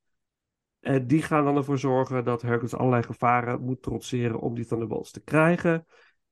En 0.79 1.07
die 1.07 1.21
gaan 1.21 1.45
dan 1.45 1.55
ervoor 1.55 1.77
zorgen 1.77 2.23
dat 2.23 2.41
Hercules 2.41 2.75
allerlei 2.75 3.03
gevaren 3.03 3.61
moet 3.61 3.81
trotseren 3.81 4.39
om 4.39 4.55
die 4.55 4.65
Thunderbolts 4.65 5.11
te 5.11 5.23
krijgen. 5.23 5.73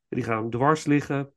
En 0.08 0.16
die 0.18 0.24
gaan 0.24 0.42
hem 0.42 0.50
dwars 0.50 0.86
liggen. 0.86 1.34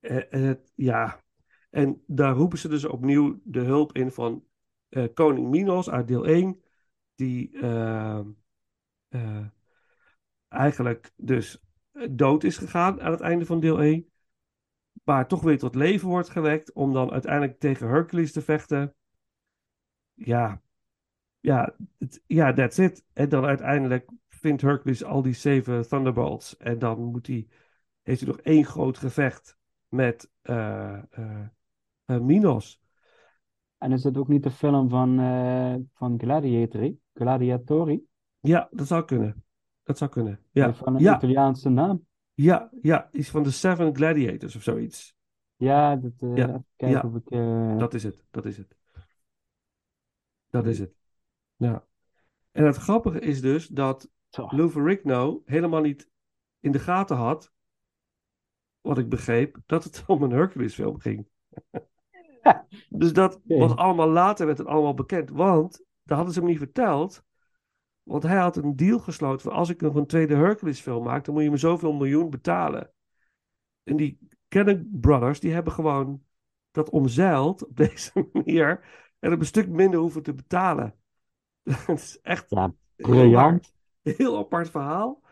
En, 0.00 0.30
en 0.30 0.42
het- 0.42 0.72
ja, 0.74 1.24
en 1.70 2.02
daar 2.06 2.34
roepen 2.34 2.58
ze 2.58 2.68
dus 2.68 2.84
opnieuw 2.84 3.40
de 3.44 3.60
hulp 3.60 3.96
in 3.96 4.10
van 4.10 4.44
eh, 4.88 5.04
koning 5.14 5.48
Minos 5.48 5.90
uit 5.90 6.08
deel 6.08 6.26
1. 6.26 6.62
Die 7.14 7.58
eh, 7.60 8.20
eh, 9.08 9.46
eigenlijk 10.50 11.12
dus 11.16 11.62
dood 12.10 12.44
is 12.44 12.56
gegaan 12.56 13.00
aan 13.02 13.10
het 13.10 13.20
einde 13.20 13.46
van 13.46 13.60
deel 13.60 13.80
1 13.82 14.08
maar 15.04 15.28
toch 15.28 15.42
weer 15.42 15.58
tot 15.58 15.74
leven 15.74 16.08
wordt 16.08 16.28
gewekt 16.28 16.72
om 16.72 16.92
dan 16.92 17.10
uiteindelijk 17.10 17.60
tegen 17.60 17.88
Hercules 17.88 18.32
te 18.32 18.42
vechten. 18.42 18.94
Ja, 20.14 20.62
ja, 21.40 21.76
het- 21.98 22.22
ja, 22.26 22.52
that's 22.52 22.78
it. 22.78 23.04
En 23.12 23.28
dan 23.28 23.44
uiteindelijk 23.44 24.10
vindt 24.28 24.62
Hercules 24.62 25.04
al 25.04 25.22
die 25.22 25.32
zeven 25.34 25.88
Thunderbolts 25.88 26.56
en 26.56 26.78
dan 26.78 27.02
moet 27.04 27.26
hij, 27.26 27.46
heeft 28.02 28.20
hij 28.20 28.28
nog 28.28 28.40
één 28.40 28.64
groot 28.64 28.98
gevecht 28.98 29.56
met 29.88 30.30
eh, 30.42 30.98
eh, 31.10 31.46
eh, 32.04 32.20
Minos. 32.20 32.80
En 33.78 33.92
is 33.92 34.04
het 34.04 34.16
ook 34.16 34.28
niet 34.28 34.42
de 34.42 34.50
film 34.50 34.88
van, 34.88 35.18
eh 35.20 35.74
van 35.94 36.18
Gladiatori? 36.20 37.00
Gladiatori? 37.14 38.06
Ja, 38.40 38.68
dat 38.70 38.86
zou 38.86 39.04
kunnen. 39.04 39.44
Dat 39.90 39.98
zou 39.98 40.10
kunnen. 40.10 40.40
Ja, 40.50 40.74
Van 40.74 40.94
een 40.94 41.00
ja, 41.00 41.16
Italiaanse 41.16 41.68
naam. 41.68 42.06
ja, 42.34 42.70
ja, 42.82 43.08
iets 43.12 43.28
van 43.30 43.42
de 43.42 43.50
Seven 43.50 43.96
Gladiators 43.96 44.56
of 44.56 44.62
zoiets. 44.62 45.14
Ja, 45.56 45.96
dat, 45.96 46.12
Ja, 46.18 46.28
even 46.28 46.66
kijken 46.76 46.88
ja. 46.88 47.00
of 47.06 47.14
ik... 47.14 47.30
eh, 47.30 47.78
Dat 47.78 47.94
is 47.94 48.02
het, 48.02 48.24
dat 48.30 48.44
is 48.44 48.56
het. 48.56 48.76
Dat 50.50 50.66
is 50.66 50.78
het. 50.78 50.92
Ja. 51.56 51.84
En 52.52 52.64
het 52.64 52.76
grappige 52.76 53.20
is 53.20 53.40
dus 53.40 53.66
dat 53.66 54.08
Ferrigno 54.70 55.42
helemaal 55.44 55.80
niet 55.80 56.08
in 56.60 56.72
de 56.72 56.78
gaten 56.78 57.16
had, 57.16 57.52
wat 58.80 58.98
ik 58.98 59.08
begreep, 59.08 59.58
dat 59.66 59.84
het 59.84 60.04
om 60.06 60.22
een 60.22 60.30
Hercules 60.30 60.74
film 60.74 61.00
ging. 61.00 61.28
dus 62.88 63.12
dat 63.12 63.40
was 63.44 63.76
allemaal 63.76 64.08
later 64.08 64.46
werd 64.46 64.58
het 64.58 64.66
allemaal 64.66 64.94
bekend, 64.94 65.30
want 65.30 65.84
dat 66.02 66.16
hadden 66.16 66.34
ze 66.34 66.40
hem 66.40 66.48
niet 66.48 66.58
verteld. 66.58 67.24
Want 68.02 68.22
hij 68.22 68.36
had 68.36 68.56
een 68.56 68.76
deal 68.76 68.98
gesloten 68.98 69.40
van 69.40 69.52
als 69.52 69.68
ik 69.68 69.80
nog 69.80 69.94
een 69.94 70.06
tweede 70.06 70.34
Hercules 70.34 70.80
film 70.80 71.04
maak, 71.04 71.24
dan 71.24 71.34
moet 71.34 71.42
je 71.42 71.50
me 71.50 71.56
zoveel 71.56 71.92
miljoen 71.92 72.30
betalen. 72.30 72.92
En 73.82 73.96
die 73.96 74.18
Cannon 74.48 74.88
Brothers, 75.00 75.40
die 75.40 75.52
hebben 75.52 75.72
gewoon 75.72 76.22
dat 76.70 76.90
omzeild 76.90 77.66
op 77.66 77.76
deze 77.86 78.28
manier 78.32 78.68
en 78.70 78.80
hebben 79.18 79.40
een 79.40 79.46
stuk 79.46 79.68
minder 79.68 80.00
hoeven 80.00 80.22
te 80.22 80.34
betalen. 80.34 80.94
Het 81.62 81.98
is 81.98 82.20
echt 82.20 82.50
Ja, 82.50 82.72
heel 82.96 83.08
briljant. 83.10 83.72
raar. 84.02 84.14
Heel 84.14 84.38
apart 84.38 84.70
verhaal. 84.70 85.22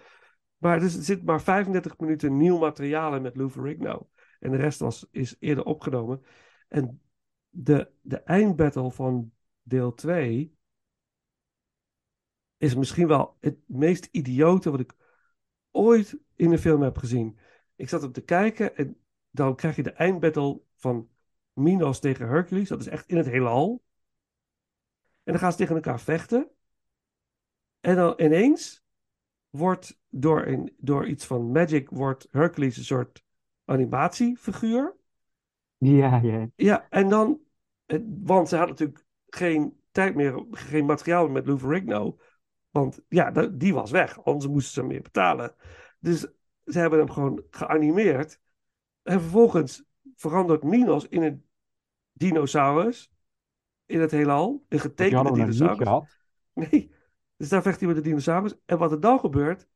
Maar 0.56 0.80
dus 0.80 0.96
er 0.96 1.02
zit 1.02 1.24
maar 1.24 1.42
35 1.42 1.98
minuten 1.98 2.36
nieuw 2.36 2.58
materiaal 2.58 3.14
in 3.14 3.22
met 3.22 3.36
Lou 3.36 3.50
Ferrigno. 3.50 4.10
En 4.40 4.50
de 4.50 4.56
rest 4.56 4.80
was, 4.80 5.06
is 5.10 5.36
eerder 5.38 5.64
opgenomen. 5.64 6.22
En 6.68 7.02
de, 7.48 7.90
de 8.00 8.16
eindbattle 8.16 8.90
van 8.90 9.32
deel 9.62 9.94
2 9.94 10.56
is 12.59 12.74
misschien 12.74 13.06
wel 13.06 13.36
het 13.40 13.56
meest 13.66 14.09
idiote 14.11 14.70
wat 14.70 14.80
ik 14.80 14.94
ooit 15.70 16.18
in 16.36 16.52
een 16.52 16.59
film 16.59 16.82
heb 16.82 16.98
gezien. 16.98 17.38
Ik 17.76 17.88
zat 17.88 18.02
op 18.02 18.12
te 18.12 18.20
kijken 18.20 18.76
en 18.76 19.00
dan 19.30 19.56
krijg 19.56 19.76
je 19.76 19.82
de 19.82 19.92
eindbattle 19.92 20.61
van 20.76 21.09
Minos 21.52 22.00
tegen 22.00 22.28
Hercules. 22.28 22.68
Dat 22.68 22.80
is 22.80 22.86
echt 22.86 23.09
in 23.09 23.16
het 23.16 23.26
heelal. 23.26 23.82
En 25.22 25.32
dan 25.32 25.38
gaan 25.38 25.52
ze 25.52 25.59
tegen 25.59 25.74
elkaar 25.74 26.00
vechten. 26.00 26.50
En 27.80 27.96
dan 27.96 28.14
ineens 28.16 28.84
wordt 29.50 30.00
door, 30.09 30.46
een, 30.46 30.74
door 30.76 31.06
iets 31.06 31.26
van 31.26 31.50
Magic 31.50 31.88
wordt 31.88 32.28
Hercules 32.30 32.76
een 32.76 32.84
soort 32.84 33.24
animatiefiguur. 33.64 34.96
Ja, 35.76 36.20
ja. 36.22 36.48
Ja, 36.56 36.86
en 36.90 37.09
dan, 37.09 37.40
eh, 37.86 37.98
want 38.04 38.48
ze 38.48 38.56
had 38.56 38.68
natuurlijk 38.68 39.04
geen 39.28 39.80
tijd 39.90 40.14
meer, 40.14 40.44
geen 40.50 40.84
materiaal 40.84 41.28
met 41.28 41.46
Lou 41.46 41.59
Ferrigno. 41.59 42.18
Want 42.70 43.00
ja, 43.08 43.30
die 43.30 43.74
was 43.74 43.90
weg, 43.90 44.24
anders 44.24 44.46
moesten 44.46 44.72
ze 44.72 44.82
meer 44.82 45.02
betalen. 45.02 45.54
Dus 45.98 46.20
ze 46.64 46.78
hebben 46.78 46.98
hem 46.98 47.10
gewoon 47.10 47.42
geanimeerd. 47.50 48.40
En 49.02 49.20
vervolgens 49.20 49.84
verandert 50.16 50.62
Minos 50.62 51.08
in 51.08 51.22
een 51.22 51.46
dinosaurus. 52.12 53.10
In 53.86 54.00
het 54.00 54.10
heelal. 54.10 54.64
Een 54.68 54.80
getekende 54.80 55.32
dinosaurus. 55.32 56.16
Nee. 56.52 56.90
Dus 57.36 57.48
daar 57.48 57.62
vecht 57.62 57.78
hij 57.78 57.88
met 57.88 57.96
de 57.96 58.02
dinosaurus. 58.02 58.54
En 58.64 58.78
wat 58.78 58.92
er 58.92 59.00
dan 59.00 59.20
gebeurt. 59.20 59.68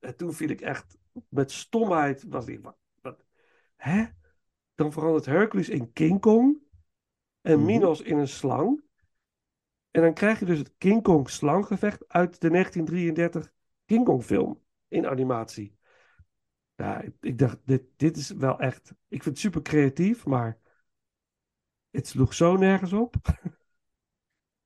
En 0.00 0.16
toen 0.16 0.32
viel 0.32 0.48
ik 0.48 0.60
echt 0.60 0.96
met 1.28 1.52
stomheid. 1.52 2.24
Was 2.28 2.44
die, 2.44 2.60
wat, 2.60 2.76
wat, 3.00 3.24
hè? 3.76 4.04
Dan 4.74 4.92
verandert 4.92 5.26
Hercules 5.26 5.68
in 5.68 5.92
King 5.92 6.20
Kong. 6.20 6.58
En 7.40 7.56
Mhm. 7.56 7.66
Minos 7.66 8.00
in 8.00 8.18
een 8.18 8.28
slang. 8.28 8.81
En 9.92 10.02
dan 10.02 10.14
krijg 10.14 10.38
je 10.38 10.44
dus 10.44 10.58
het 10.58 10.74
King 10.78 11.02
Kong 11.02 11.30
slanggevecht 11.30 12.08
uit 12.08 12.40
de 12.40 12.50
1933 12.50 13.52
King 13.84 14.04
Kong 14.04 14.22
film. 14.22 14.60
In 14.88 15.06
animatie. 15.06 15.76
Ja, 16.74 17.04
ik, 17.20 17.38
dacht, 17.38 17.58
dit, 17.64 17.82
dit 17.96 18.16
is 18.16 18.30
wel 18.30 18.60
echt. 18.60 18.90
Ik 18.90 19.22
vind 19.22 19.24
het 19.24 19.38
super 19.38 19.62
creatief, 19.62 20.26
maar. 20.26 20.58
Het 21.90 22.06
sloeg 22.06 22.34
zo 22.34 22.56
nergens 22.56 22.92
op. 22.92 23.14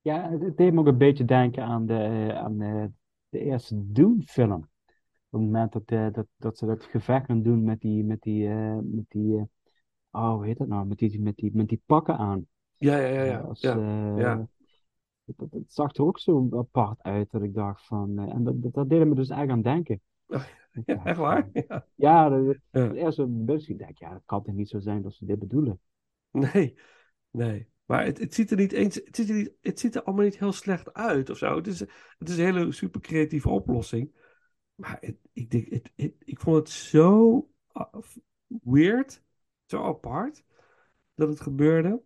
Ja, 0.06 0.30
het, 0.30 0.56
deed 0.56 0.72
me 0.72 0.80
ook 0.80 0.86
een 0.86 0.98
beetje 0.98 1.24
denken 1.24 1.62
aan 1.62 1.86
de, 1.86 2.30
aan 2.34 2.58
de, 2.58 2.90
de 3.28 3.38
eerste 3.38 3.92
Dune-film. 3.92 4.52
Op 4.52 5.30
het 5.30 5.40
moment 5.40 5.72
dat, 5.72 5.82
eh, 5.86 6.12
dat, 6.12 6.26
dat 6.36 6.58
ze 6.58 6.66
dat 6.66 6.84
gevecht 6.84 7.26
gaan 7.26 7.42
doen 7.42 7.64
met 7.64 7.80
die, 7.80 8.04
met 8.04 8.20
die, 8.20 8.48
eh, 8.48 8.78
met 8.82 9.04
die 9.08 9.36
eh, 9.36 9.42
oh, 10.10 10.34
hoe 10.34 10.46
heet 10.46 10.58
dat 10.58 10.68
nou? 10.68 10.86
Met 10.86 10.98
die, 10.98 11.20
met 11.20 11.36
die, 11.36 11.50
met 11.54 11.68
die 11.68 11.82
pakken 11.86 12.16
aan. 12.16 12.46
Ja, 12.76 12.96
ja, 12.96 13.08
ja. 13.08 13.24
Ja, 13.24 13.38
als, 13.38 13.60
ja, 13.60 13.76
ja. 14.16 14.48
Dat, 15.26 15.36
dat, 15.38 15.50
dat 15.50 15.62
zag 15.66 15.94
er 15.94 16.04
ook 16.04 16.18
zo 16.18 16.48
apart 16.50 17.02
uit 17.02 17.30
dat 17.30 17.42
ik 17.42 17.54
dacht 17.54 17.86
van, 17.86 18.18
eh, 18.18 18.34
en 18.34 18.44
dat, 18.44 18.62
dat, 18.62 18.74
dat 18.74 18.88
deed 18.88 19.06
me 19.06 19.14
dus 19.14 19.28
eigenlijk 19.28 19.66
aan 19.66 19.74
denken. 19.74 20.00
Ja, 20.86 21.04
echt 21.04 21.18
waar? 21.18 21.48
Ja. 21.52 21.86
Ja, 21.94 22.28
de, 22.28 22.60
Ja. 22.70 22.88
de 22.88 23.74
denk, 23.76 23.98
ja, 23.98 24.12
dat 24.12 24.22
kan 24.24 24.42
toch 24.42 24.54
niet 24.54 24.68
zo 24.68 24.78
zijn 24.78 25.02
dat 25.02 25.14
ze 25.14 25.24
dit 25.24 25.38
bedoelen. 25.38 25.80
Nee, 26.30 26.78
nee. 27.30 27.68
Maar 27.84 28.04
het, 28.04 28.18
het 28.18 28.34
ziet 28.34 28.50
er 28.50 28.56
niet 28.56 28.72
eens. 28.72 28.94
Het 28.94 29.16
ziet 29.16 29.28
er, 29.28 29.34
niet, 29.34 29.52
het 29.60 29.80
ziet 29.80 29.94
er 29.94 30.02
allemaal 30.02 30.24
niet 30.24 30.38
heel 30.38 30.52
slecht 30.52 30.92
uit 30.94 31.30
of 31.30 31.36
zo. 31.36 31.56
Het 31.56 31.66
is, 31.66 31.80
het 32.18 32.28
is 32.28 32.38
een 32.38 32.44
hele 32.44 32.72
super 32.72 33.00
creatieve 33.00 33.48
oplossing. 33.48 34.10
Maar 34.74 34.96
het, 35.00 35.16
ik, 35.32 35.50
denk, 35.50 35.68
het, 35.70 35.92
het- 35.96 36.14
ik 36.18 36.40
vond 36.40 36.56
het 36.56 36.68
zo 36.68 37.48
ah, 37.72 37.94
weird, 38.46 39.22
zo 39.64 39.82
apart 39.82 40.44
dat 41.14 41.28
het 41.28 41.40
gebeurde. 41.40 42.02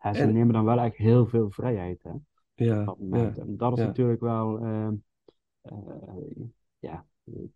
Ja, 0.00 0.12
ze 0.14 0.20
En- 0.20 0.32
nemen 0.32 0.52
dan 0.52 0.64
wel 0.64 0.78
echt 0.80 0.96
heel 0.96 1.26
veel 1.26 1.50
vrijheid, 1.50 2.02
hè, 2.02 2.10
op 2.10 2.22
Ja. 2.56 2.96
En 3.10 3.56
dat 3.56 3.72
is 3.72 3.78
ja. 3.78 3.86
natuurlijk 3.86 4.20
wel, 4.20 4.58
ehm, 4.58 4.94
eh, 5.60 5.74
ja, 6.78 7.06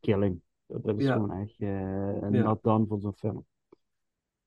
killing. 0.01 0.41
Dat, 0.67 0.99
is 0.99 1.05
Ja. 1.05 1.13
gewoon 1.13 1.33
echt, 1.33 1.61
eh 1.61 2.23
en 2.23 2.33
Ja. 2.33 2.43
dat 2.43 2.63
dan 2.63 2.87
voor 2.87 3.01
zo'n 3.01 3.15
film. 3.17 3.47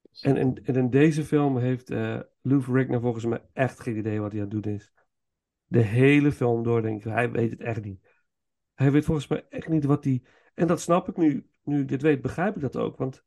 Dus, 0.01 0.21
En, 0.21 0.37
en, 0.37 0.65
en 0.65 0.75
in 0.75 0.89
deze 0.89 1.23
film 1.23 1.57
heeft 1.57 1.89
eh 1.89 2.19
Lou 2.41 2.61
Ferrigno 2.61 2.99
volgens 2.99 3.25
mij 3.25 3.41
echt 3.53 3.79
geen 3.79 3.97
idee 3.97 4.19
wat 4.19 4.31
hij 4.31 4.41
aan 4.41 4.49
het 4.49 4.63
doen 4.63 4.73
is. 4.73 4.93
De 5.65 5.81
hele 5.81 6.31
film 6.31 6.63
door 6.63 6.81
denk 6.81 6.97
ik, 7.05 7.11
hij 7.11 7.31
weet 7.31 7.51
het 7.51 7.59
echt 7.61 7.83
niet. 7.83 8.11
Hij 8.73 8.91
weet 8.91 9.05
volgens 9.05 9.27
mij 9.27 9.45
echt 9.49 9.67
niet 9.67 9.85
wat 9.85 10.03
hij... 10.03 10.23
En 10.53 10.67
dat 10.67 10.81
snap 10.81 11.09
ik 11.09 11.17
nu, 11.17 11.47
nu 11.63 11.81
ik 11.81 11.87
dit 11.87 12.01
weet, 12.01 12.21
begrijp 12.21 12.55
ik 12.55 12.61
dat 12.61 12.75
ook. 12.77 12.97
Want 12.97 13.23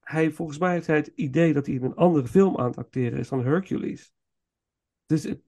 hij, 0.00 0.30
volgens 0.30 0.58
mij 0.58 0.72
heeft 0.72 0.86
hij 0.86 0.96
het 0.96 1.12
idee 1.14 1.52
dat 1.52 1.66
hij 1.66 1.74
in 1.74 1.82
een 1.82 1.94
andere 1.94 2.26
film 2.26 2.58
aan 2.58 2.66
het 2.66 2.78
acteren 2.78 3.18
is 3.18 3.28
dan 3.28 3.44
Hercules. 3.44 4.12
Dus 5.06 5.22
het... 5.22 5.40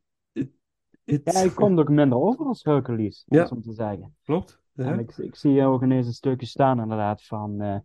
Ja, 1.04 1.18
hij 1.24 1.48
komt 1.50 1.78
ook 1.78 1.88
minder 1.88 2.18
over 2.18 2.46
als 2.46 2.62
Hercules, 2.62 3.24
Ja. 3.28 3.48
om 3.50 3.62
te 3.62 3.72
zeggen. 3.72 4.16
Klopt. 4.22 4.62
En 4.74 4.98
ik, 4.98 5.16
ik 5.16 5.36
zie 5.36 5.64
ook 5.64 5.82
ineens 5.82 6.06
een 6.06 6.12
stukje 6.12 6.46
staan 6.46 6.80
inderdaad 6.80 7.24
van, 7.24 7.60
eh, 7.60 7.78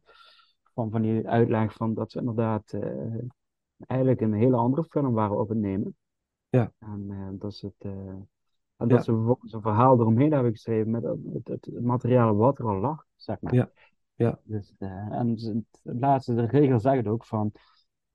van, 0.74 0.91
van 0.91 1.01
die 1.01 1.28
uitleg 1.28 1.74
van 1.74 1.93
dat 1.93 2.11
ze 2.11 2.20
inderdaad 2.20 2.74
eh, 2.74 3.17
eigenlijk 3.78 4.22
een 4.22 4.34
hele 4.34 4.55
andere 4.55 4.84
film 4.84 5.13
waar 5.13 5.30
we 5.30 5.36
op 5.36 5.49
het 5.49 5.57
nemen. 5.57 5.95
Ja. 6.49 6.72
En 6.80 7.05
eh, 7.09 7.28
dat 7.32 7.51
is 7.51 7.61
het, 7.61 7.93
Ja. 8.78 8.86
dat 8.86 9.03
ze 9.03 9.13
vervolgens 9.13 9.53
een 9.53 9.61
verhaal 9.61 9.99
eromheen 9.99 10.34
hebben 10.34 10.51
geschreven 10.51 10.91
met 10.91 11.03
het, 11.03 11.47
het, 11.47 11.82
materiaal 11.82 12.36
wat 12.36 12.59
er 12.59 12.65
al 12.65 12.80
lag, 12.80 13.05
zeg 13.15 13.41
maar. 13.41 13.53
Ja. 13.53 13.70
Ja. 14.15 14.39
Dus, 14.43 14.74
en 14.80 15.30
het 15.30 15.65
laatste, 15.84 16.34
de 16.36 16.45
regel 16.45 16.80
zegt 16.80 16.97
het 16.97 17.07
ook 17.07 17.26
van, 17.26 17.51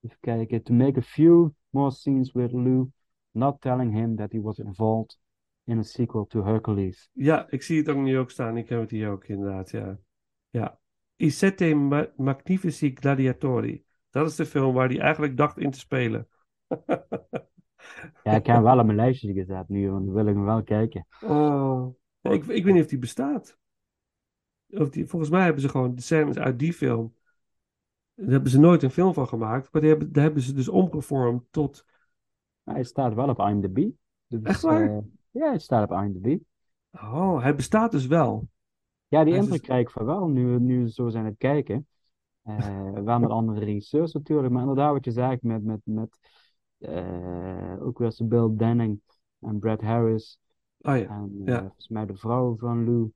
even 0.01 0.17
kijken, 0.21 0.63
to 0.63 0.75
make 0.75 0.99
a 0.99 1.03
few 1.03 1.49
more 1.71 1.91
scenes 1.91 2.33
with 2.33 2.53
Lou, 2.53 2.91
not 3.35 3.61
telling 3.61 3.93
him 3.93 4.17
that 4.17 4.33
he 4.33 4.41
was 4.41 4.59
involved 4.59 5.19
in 5.65 5.79
a 5.79 5.83
sequel 5.83 6.27
to 6.27 6.45
Hercules. 6.45 7.11
Ja, 7.13 7.47
ik 7.51 7.63
zie 7.63 7.79
het 7.79 7.89
ook 7.89 7.97
nu 7.97 8.19
ook 8.19 8.31
staan. 8.31 8.57
Ik 8.57 8.69
heb 8.69 8.81
het 8.81 8.91
hier 8.91 9.11
ook 9.11 9.25
inderdaad, 9.25 9.71
ja. 9.71 9.99
Ja. 10.51 10.79
I 11.17 11.31
sette 11.31 11.75
ma- 11.75 12.13
magnifici 12.17 12.95
gladiatori. 12.95 13.85
Dat 14.11 14.27
is 14.31 14.37
de 14.37 14.47
film 14.47 14.75
waar 14.75 14.89
hij 14.89 15.01
eigenlijk 15.01 15.37
dacht 15.37 15.59
in 15.59 15.71
te 15.71 15.79
spelen. 15.79 16.29
Ja, 18.23 18.35
ik 18.35 18.47
heb 18.47 18.47
hem 18.57 18.63
wel 18.63 18.79
op 18.79 18.85
mijn 18.85 18.97
lijstje 18.97 19.33
gezet 19.33 19.69
nu, 19.69 19.91
want 19.91 20.05
dan 20.05 20.15
wil 20.15 20.27
ik 20.27 20.35
hem 20.35 20.45
wel 20.45 20.63
kijken. 20.63 21.07
Oh. 21.23 21.95
Ik, 22.21 22.45
ik 22.47 22.65
weet 22.65 22.75
niet 22.75 22.83
of 22.83 22.89
die 22.89 22.99
bestaat. 22.99 23.59
Of 24.69 24.91
die, 24.91 25.07
volgens 25.07 25.31
mij 25.31 25.45
hebben 25.45 25.63
ze 25.63 25.69
gewoon 25.69 25.95
de 25.95 26.03
scènes 26.03 26.39
uit 26.39 26.59
die 26.59 26.73
film. 26.73 27.15
Daar 28.15 28.31
hebben 28.31 28.51
ze 28.51 28.61
nooit 28.61 28.83
een 28.83 28.91
film 28.91 29.15
van 29.15 29.29
gemaakt. 29.29 29.73
Maar 29.73 29.81
die 29.81 29.91
hebben, 29.91 30.13
daar 30.13 30.23
hebben 30.25 30.43
ze 30.43 30.53
dus 30.53 30.69
omgevormd 30.69 31.45
tot. 31.51 31.85
Hij 32.65 32.85
staat 32.85 33.15
wel 33.15 33.29
op 33.29 33.39
IMDb. 33.39 33.89
Dus, 34.27 34.43
Echt 34.43 34.63
waar? 34.63 34.97
eh, 34.97 34.99
ja, 35.31 35.49
hij 35.49 35.59
staat 35.59 35.91
op 35.91 35.97
IMDb. 35.99 36.39
Oh, 36.91 37.43
hij 37.43 37.55
bestaat 37.55 37.91
dus 37.91 38.07
wel. 38.07 38.49
Ja, 39.09 39.25
die 39.25 39.35
indruk 39.35 39.51
dus- 39.53 39.61
krijg 39.61 39.81
ik 39.81 39.91
van 39.91 40.05
wel, 40.05 40.29
nu, 40.29 40.59
nu 40.61 40.89
zo 40.89 41.09
zijn 41.09 41.25
het 41.25 41.39
kijken. 41.39 41.87
Eh, 42.43 42.93
wel 43.05 43.19
met 43.19 43.31
andere 43.31 43.65
regisseurs 43.65 44.13
natuurlijk, 44.13 44.53
maar 44.53 44.61
inderdaad 44.61 44.93
wat 44.93 45.05
je 45.05 45.11
zegt 45.11 45.43
met, 45.43 45.65
met, 45.65 45.81
met 45.85 46.19
eh, 46.79 47.77
ook 47.81 47.99
weer 47.99 48.15
Bill 48.25 48.57
Denning 48.57 49.01
en 49.39 49.59
Brad 49.59 49.81
Harris 49.81 50.39
Oh 50.81 50.97
ja. 50.97 51.09
en 51.09 51.43
Ja. 51.45 51.61
volgens 51.61 51.89
mij 51.89 52.07
de 52.07 52.17
vrouw 52.17 52.57
van 52.57 52.85
Lou. 52.85 53.13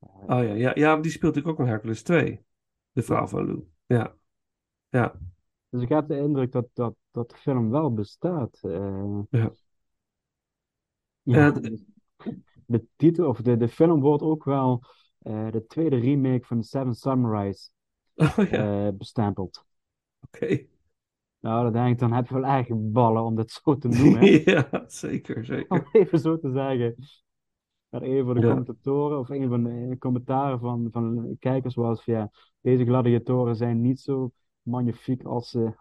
Oh 0.00 0.26
ja, 0.26 0.42
ja, 0.42 0.72
ja, 0.74 0.96
die 0.96 1.10
speelt 1.10 1.34
natuurlijk 1.34 1.60
ook 1.60 1.66
in 1.66 1.72
Hercules 1.72 2.02
2. 2.02 2.44
De 2.92 3.02
vrouw 3.02 3.26
van 3.26 3.46
Lou. 3.46 3.64
Ja. 3.86 4.14
Ja. 4.88 5.14
Dus 5.72 5.82
ik 5.82 5.88
heb 5.88 6.08
de 6.08 6.16
indruk 6.18 6.52
dat, 6.52 6.66
dat, 6.72 6.94
dat 7.10 7.30
de 7.30 7.36
film 7.36 7.70
wel 7.70 7.94
bestaat. 7.94 8.58
eh. 8.62 9.18
Ja. 9.30 9.52
Ja, 11.22 11.50
dus 11.50 11.80
de 12.66 12.84
titel, 12.96 13.28
of 13.28 13.40
de, 13.40 13.56
de 13.56 13.68
film 13.68 14.00
wordt 14.00 14.22
ook 14.22 14.44
wel 14.44 14.82
eh, 15.18 15.50
de 15.50 15.66
tweede 15.66 15.96
remake 15.96 16.46
van 16.46 16.60
The 16.60 16.66
Seven 16.66 16.94
Samurais 16.94 17.72
Oh 18.14 18.36
ja. 18.36 18.86
eh, 18.86 18.92
bestempeld. 18.94 19.64
Oké. 20.20 20.64
Nou, 21.40 21.62
dan 21.64 21.72
denk 21.72 21.92
ik, 21.92 21.98
dan 21.98 22.12
heb 22.12 22.26
je 22.28 22.34
wel 22.34 22.44
eigen 22.44 22.92
ballen 22.92 23.22
om 23.22 23.34
dat 23.34 23.50
zo 23.50 23.78
te 23.78 23.88
noemen. 23.88 24.44
ja, 24.44 24.84
zeker, 24.86 25.44
zeker. 25.44 25.66
Om 25.68 25.88
even 25.92 26.18
zo 26.18 26.38
te 26.38 26.50
zeggen. 26.52 26.94
Dat 27.88 28.02
een 28.02 28.24
van 28.24 28.34
de 28.34 28.40
Ja. 28.40 28.46
commentatoren, 28.48 29.18
of 29.18 29.28
een 29.28 29.48
van 29.48 29.62
de 29.64 29.96
commentaren 29.98 30.58
van, 30.58 30.88
van 30.92 31.36
kijkers 31.38 31.74
was 31.74 32.04
van 32.04 32.14
ja, 32.14 32.30
deze 32.60 32.84
gladiatoren 32.84 33.56
zijn 33.56 33.80
niet 33.80 34.00
zo 34.00 34.32
magnifiek 34.62 35.22
als 35.22 35.50
ze, 35.50 35.74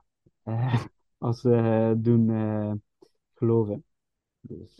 eh, 0.43 0.75
als 1.17 1.41
ze 1.41 1.55
eh, 1.55 1.91
doen 1.97 2.29
eh, 2.29 2.71
geloven. 3.33 3.83
Dus 4.41 4.77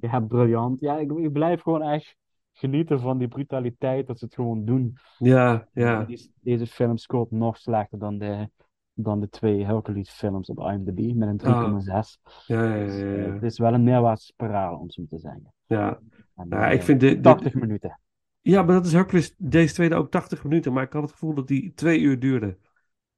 ja, 0.00 0.20
briljant. 0.20 0.80
Ja, 0.80 0.98
ik, 0.98 1.12
ik 1.12 1.32
blijf 1.32 1.62
gewoon 1.62 1.82
echt 1.82 2.16
genieten 2.52 3.00
van 3.00 3.18
die 3.18 3.28
brutaliteit 3.28 4.06
dat 4.06 4.18
ze 4.18 4.24
het 4.24 4.34
gewoon 4.34 4.64
doen. 4.64 4.96
Ja, 5.18 5.68
ja. 5.72 6.04
Deze, 6.04 6.28
deze 6.40 6.66
film 6.66 6.96
scoort 6.96 7.30
nog 7.30 7.56
slechter 7.56 7.98
dan 7.98 8.18
de, 8.18 8.50
dan 8.94 9.20
de 9.20 9.28
twee 9.28 9.64
Hercules 9.64 10.10
films 10.10 10.48
op 10.48 10.58
IMDb 10.58 11.14
met 11.14 11.28
een 11.28 11.38
3,6. 11.40 12.18
Ja, 12.46 12.64
ja, 12.64 12.74
ja, 12.74 12.84
Dus, 12.84 13.00
ja, 13.00 13.32
het 13.32 13.42
is 13.42 13.58
wel 13.58 13.74
een 13.74 13.82
neerwaartse 13.82 14.26
spiraal, 14.26 14.78
om 14.78 14.90
zo 14.90 15.04
te 15.08 15.18
zeggen. 15.18 15.52
Ja, 15.66 16.00
En, 16.36 16.46
Ja, 16.48 16.68
ik 16.68 16.82
vind 16.82 17.00
de, 17.00 17.14
de- 17.14 17.20
80 17.20 17.54
minuten. 17.54 18.00
ja, 18.40 18.62
maar 18.62 18.74
dat 18.74 18.86
is 18.86 18.92
Hercules, 18.92 19.34
deze 19.38 19.74
tweede 19.74 19.94
ook 19.94 20.10
80 20.10 20.44
minuten, 20.44 20.72
maar 20.72 20.82
ik 20.82 20.92
had 20.92 21.02
het 21.02 21.12
gevoel 21.12 21.34
dat 21.34 21.48
die 21.48 21.72
twee 21.74 22.00
uur 22.00 22.18
duurde. 22.18 22.58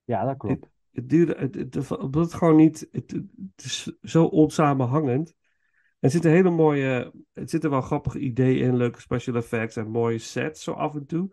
Ja, 0.05 0.25
dat 0.25 0.37
klopt. 0.37 0.73
Het 0.93 1.09
duurde, 1.09 1.35
het, 1.39 1.55
het, 1.55 1.75
het, 1.75 1.99
omdat 1.99 2.25
het 2.25 2.35
gewoon 2.35 2.57
niet, 2.57 2.89
het, 2.93 3.11
het 3.11 3.65
is 3.65 3.97
zo 4.03 4.25
onsamenhangend. 4.25 5.35
Er 5.99 6.11
zitten 6.11 6.31
hele 6.31 6.51
mooie, 6.51 7.13
het 7.33 7.51
zitten 7.51 7.71
wel 7.71 7.81
grappige 7.81 8.19
ideeën 8.19 8.67
in, 8.67 8.77
leuke 8.77 9.01
special 9.01 9.37
effects 9.37 9.77
en 9.77 9.91
mooie 9.91 10.19
sets 10.19 10.63
zo 10.63 10.73
af 10.73 10.95
en 10.95 11.07
toe. 11.07 11.31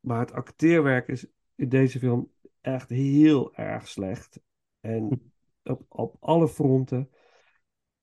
Maar 0.00 0.20
het 0.20 0.32
acteerwerk 0.32 1.08
is 1.08 1.26
in 1.54 1.68
deze 1.68 1.98
film 1.98 2.30
echt 2.60 2.88
heel 2.88 3.54
erg 3.54 3.88
slecht. 3.88 4.40
En 4.80 5.32
op, 5.62 5.84
op 5.88 6.16
alle 6.20 6.48
fronten. 6.48 7.10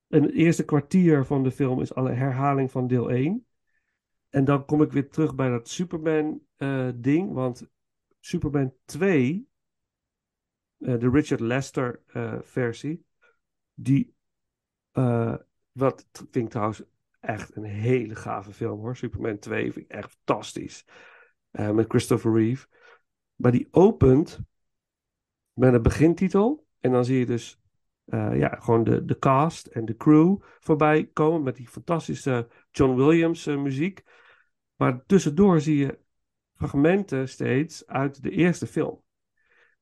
En 0.08 0.24
het 0.24 0.34
eerste 0.34 0.66
kwartier 0.66 1.26
van 1.26 1.44
de 1.44 1.52
film 1.52 1.82
is 1.82 1.94
alle 1.94 2.12
herhaling 2.12 2.72
van 2.72 2.88
deel 2.88 3.12
1. 3.12 3.46
En 4.30 4.46
dan 4.46 4.66
kom 4.66 4.82
ik 4.82 4.92
weer 4.92 5.10
terug 5.10 5.36
bij 5.36 5.50
dat 5.50 5.70
Superman-ding. 5.70 7.34
want 7.34 7.70
Superman 8.20 8.74
2, 8.86 9.34
eh, 9.34 9.49
de 10.80 11.10
Richard 11.10 11.40
Lester 11.40 12.02
eh, 12.08 12.38
versie, 12.42 13.06
die, 13.74 14.16
eh, 14.92 15.36
wat 15.72 16.08
vind 16.14 16.36
ik 16.36 16.50
trouwens 16.50 16.82
echt 17.20 17.56
een 17.56 17.64
hele 17.64 18.16
gave 18.16 18.54
film 18.54 18.80
hoor. 18.80 18.96
Superman 18.96 19.40
2 19.40 19.72
vind 19.72 19.86
ik 19.86 19.92
echt 19.92 20.12
fantastisch. 20.12 20.86
Eh, 21.52 21.72
met 21.72 21.86
Christopher 21.88 22.34
Reeve. 22.34 22.68
Maar 23.36 23.52
die 23.52 23.68
opent 23.72 24.40
met 25.54 25.74
een 25.74 25.82
begintitel. 25.82 26.68
En 26.80 26.92
dan 26.92 27.06
zie 27.06 27.20
je 27.20 27.26
dus 27.26 27.62
eh, 28.06 28.38
ja, 28.38 28.56
gewoon 28.60 28.84
de, 28.84 29.06
de 29.06 29.20
cast 29.20 29.68
en 29.68 29.86
de 29.86 29.96
crew 29.96 30.38
voorbij 30.60 31.10
komen 31.14 31.44
met 31.44 31.56
die 31.56 31.68
fantastische 31.68 32.48
John 32.72 32.96
Williams 32.96 33.46
eh, 33.46 33.58
muziek. 33.58 34.04
Maar 34.76 35.06
tussendoor 35.06 35.62
zie 35.62 35.78
je 35.78 36.00
fragmenten 36.54 37.30
steeds 37.30 37.88
uit 37.88 38.24
de 38.24 38.30
eerste 38.30 38.68
film. 38.68 39.04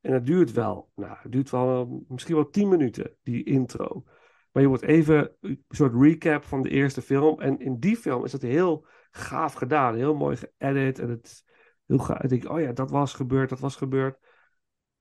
En 0.01 0.11
dat 0.11 0.25
duurt 0.25 0.51
wel, 0.51 0.91
nou, 0.95 1.17
het 1.21 1.31
duurt 1.31 1.49
wel 1.49 1.81
eh, 1.81 1.91
misschien 2.07 2.35
wel 2.35 2.49
10 2.49 2.69
minuten, 2.69 3.15
die 3.23 3.43
intro. 3.43 4.03
Maar 4.51 4.61
je 4.61 4.67
wordt 4.67 4.83
even 4.83 5.35
een 5.41 5.63
soort 5.69 6.01
recap 6.01 6.43
van 6.43 6.61
de 6.61 6.69
eerste 6.69 7.01
film. 7.01 7.41
En 7.41 7.59
in 7.59 7.79
die 7.79 7.95
film 7.97 8.23
is 8.23 8.31
dat 8.31 8.41
heel 8.41 8.87
gaaf 9.11 9.53
gedaan, 9.53 9.95
heel 9.95 10.15
mooi 10.15 10.37
geëdit. 10.37 10.99
En 10.99 11.09
het 11.09 11.43
heel 11.85 11.97
gaaf. 11.97 12.21
Ik 12.21 12.29
denk, 12.29 12.49
oh 12.49 12.61
ja, 12.61 12.71
dat 12.71 12.91
was 12.91 13.13
gebeurd, 13.13 13.49
dat 13.49 13.59
was 13.59 13.75
gebeurd. 13.75 14.19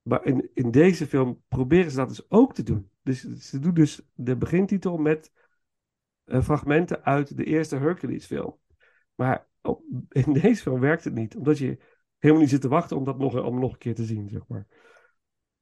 Maar 0.02 0.24
in, 0.24 0.50
in 0.54 0.70
deze 0.70 1.06
film 1.06 1.42
proberen 1.48 1.90
ze 1.90 1.96
dat 1.96 2.08
dus 2.08 2.30
ook 2.30 2.54
te 2.54 2.62
doen. 2.62 2.90
Dus 3.02 3.20
ze 3.22 3.58
doen 3.58 3.74
dus 3.74 4.02
de 4.14 4.36
begintitel 4.36 4.96
met 4.96 5.32
eh, 6.24 6.42
fragmenten 6.42 7.04
uit 7.04 7.36
de 7.36 7.44
eerste 7.44 7.76
Hercules-film. 7.76 8.58
Maar 9.14 9.46
op- 9.62 9.82
in 10.08 10.32
deze 10.32 10.62
film 10.62 10.80
werkt 10.80 11.04
het 11.04 11.14
niet, 11.14 11.36
omdat 11.36 11.58
je 11.58 11.78
helemaal 12.18 12.42
niet 12.42 12.52
zit 12.52 12.60
te 12.60 12.68
wachten 12.68 12.96
om 12.96 13.04
dat 13.04 13.18
nog, 13.18 13.44
om 13.44 13.60
nog 13.60 13.72
een 13.72 13.78
keer 13.78 13.94
te 13.94 14.04
zien, 14.04 14.28
zeg 14.28 14.46
maar. 14.48 14.66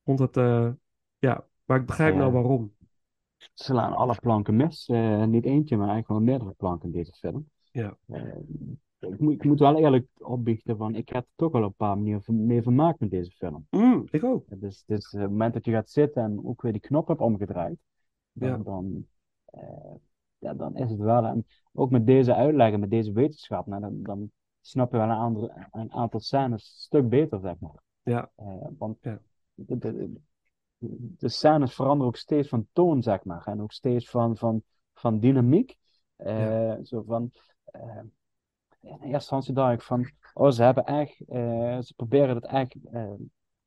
Vond 0.04 0.18
dat, 0.18 0.36
eh, 0.36 0.70
ja, 1.18 1.46
maar 1.64 1.80
ik 1.80 1.86
begrijp 1.86 2.14
nou 2.14 2.32
waarom. 2.32 2.72
Ze 3.36 3.50
slaan 3.54 3.92
alle 3.92 4.14
planken 4.20 4.56
mis. 4.56 4.88
Eh, 4.88 5.24
niet 5.24 5.44
eentje, 5.44 5.76
maar 5.76 5.88
eigenlijk 5.88 6.08
wel 6.08 6.30
meerdere 6.34 6.56
planken 6.56 6.86
in 6.88 6.94
deze 6.94 7.12
film. 7.12 7.48
Ja. 7.70 7.96
Eh, 8.06 8.36
ik, 8.98 9.18
moet, 9.18 9.32
ik 9.32 9.44
moet 9.44 9.58
wel 9.58 9.76
eerlijk 9.78 10.06
opbiechten 10.18 10.76
van, 10.76 10.94
ik 10.94 11.08
heb 11.08 11.24
er 11.24 11.30
toch 11.36 11.52
wel 11.52 11.62
op 11.62 11.68
een 11.68 11.74
paar 11.76 11.96
manieren 11.96 12.46
mee 12.46 12.62
vermaakt 12.62 13.00
met 13.00 13.10
deze 13.10 13.30
film. 13.30 13.66
Mm, 13.70 14.04
ik 14.10 14.24
ook. 14.24 14.60
Dus, 14.60 14.84
dus 14.86 15.10
het 15.10 15.30
moment 15.30 15.54
dat 15.54 15.64
je 15.64 15.72
gaat 15.72 15.90
zitten 15.90 16.22
en 16.22 16.44
ook 16.44 16.62
weer 16.62 16.72
die 16.72 16.80
knop 16.80 17.08
hebt 17.08 17.20
omgedraaid, 17.20 17.78
dan, 18.32 18.48
Ja. 18.48 18.56
dan, 18.56 19.06
ja, 20.38 20.54
dan 20.54 20.76
is 20.76 20.90
het 20.90 20.98
wel. 21.00 21.24
En 21.24 21.46
ook 21.72 21.90
met 21.90 22.06
deze 22.06 22.34
uitleggen, 22.34 22.80
met 22.80 22.90
deze 22.90 23.12
wetenschap, 23.12 23.66
nou, 23.66 23.80
dan, 23.80 24.02
dan 24.02 24.30
snap 24.60 24.90
je 24.92 24.96
wel 24.96 25.08
een, 25.08 25.16
andere, 25.16 25.68
een 25.70 25.92
aantal 25.92 26.20
scènes 26.20 26.50
een 26.52 26.80
stuk 26.80 27.08
beter, 27.08 27.40
zeg 27.40 27.54
maar. 27.58 27.82
Ja. 28.02 28.30
Want 28.78 28.98
Ja. 29.00 29.20
De, 29.54 29.78
de, 29.78 30.12
de 31.18 31.28
scènes 31.28 31.74
veranderen 31.74 32.06
ook 32.06 32.16
steeds 32.16 32.48
van 32.48 32.66
toon, 32.72 33.02
zeg 33.02 33.24
maar. 33.24 33.46
En 33.46 33.62
ook 33.62 33.72
steeds 33.72 34.10
van, 34.10 34.36
van, 34.36 34.62
van 34.94 35.18
dynamiek. 35.18 35.76
Eh, 36.16 36.74
Zo 36.82 37.02
van, 37.02 37.30
eh, 37.64 38.00
in 38.80 38.90
eerste 38.90 39.12
instantie 39.12 39.54
dacht 39.54 39.74
ik 39.74 39.82
van, 39.82 40.10
oh, 40.34 40.50
ze 40.50 40.62
hebben 40.62 40.84
echt, 40.84 41.20
eh, 41.28 41.80
ze 41.80 41.92
proberen 41.96 42.34
het 42.34 42.46
echt 42.46 42.76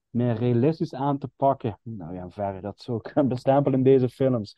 meer 0.10 0.34
realistisch 0.34 0.94
aan 0.94 1.18
te 1.18 1.30
pakken. 1.36 1.80
Nou 1.84 2.14
ja, 2.14 2.30
verre 2.30 2.62
dat 2.62 2.82
zo 2.82 2.98
kan 2.98 3.28
bestempelen 3.38 3.78
in 3.78 3.84
deze 3.84 4.10
films. 4.10 4.58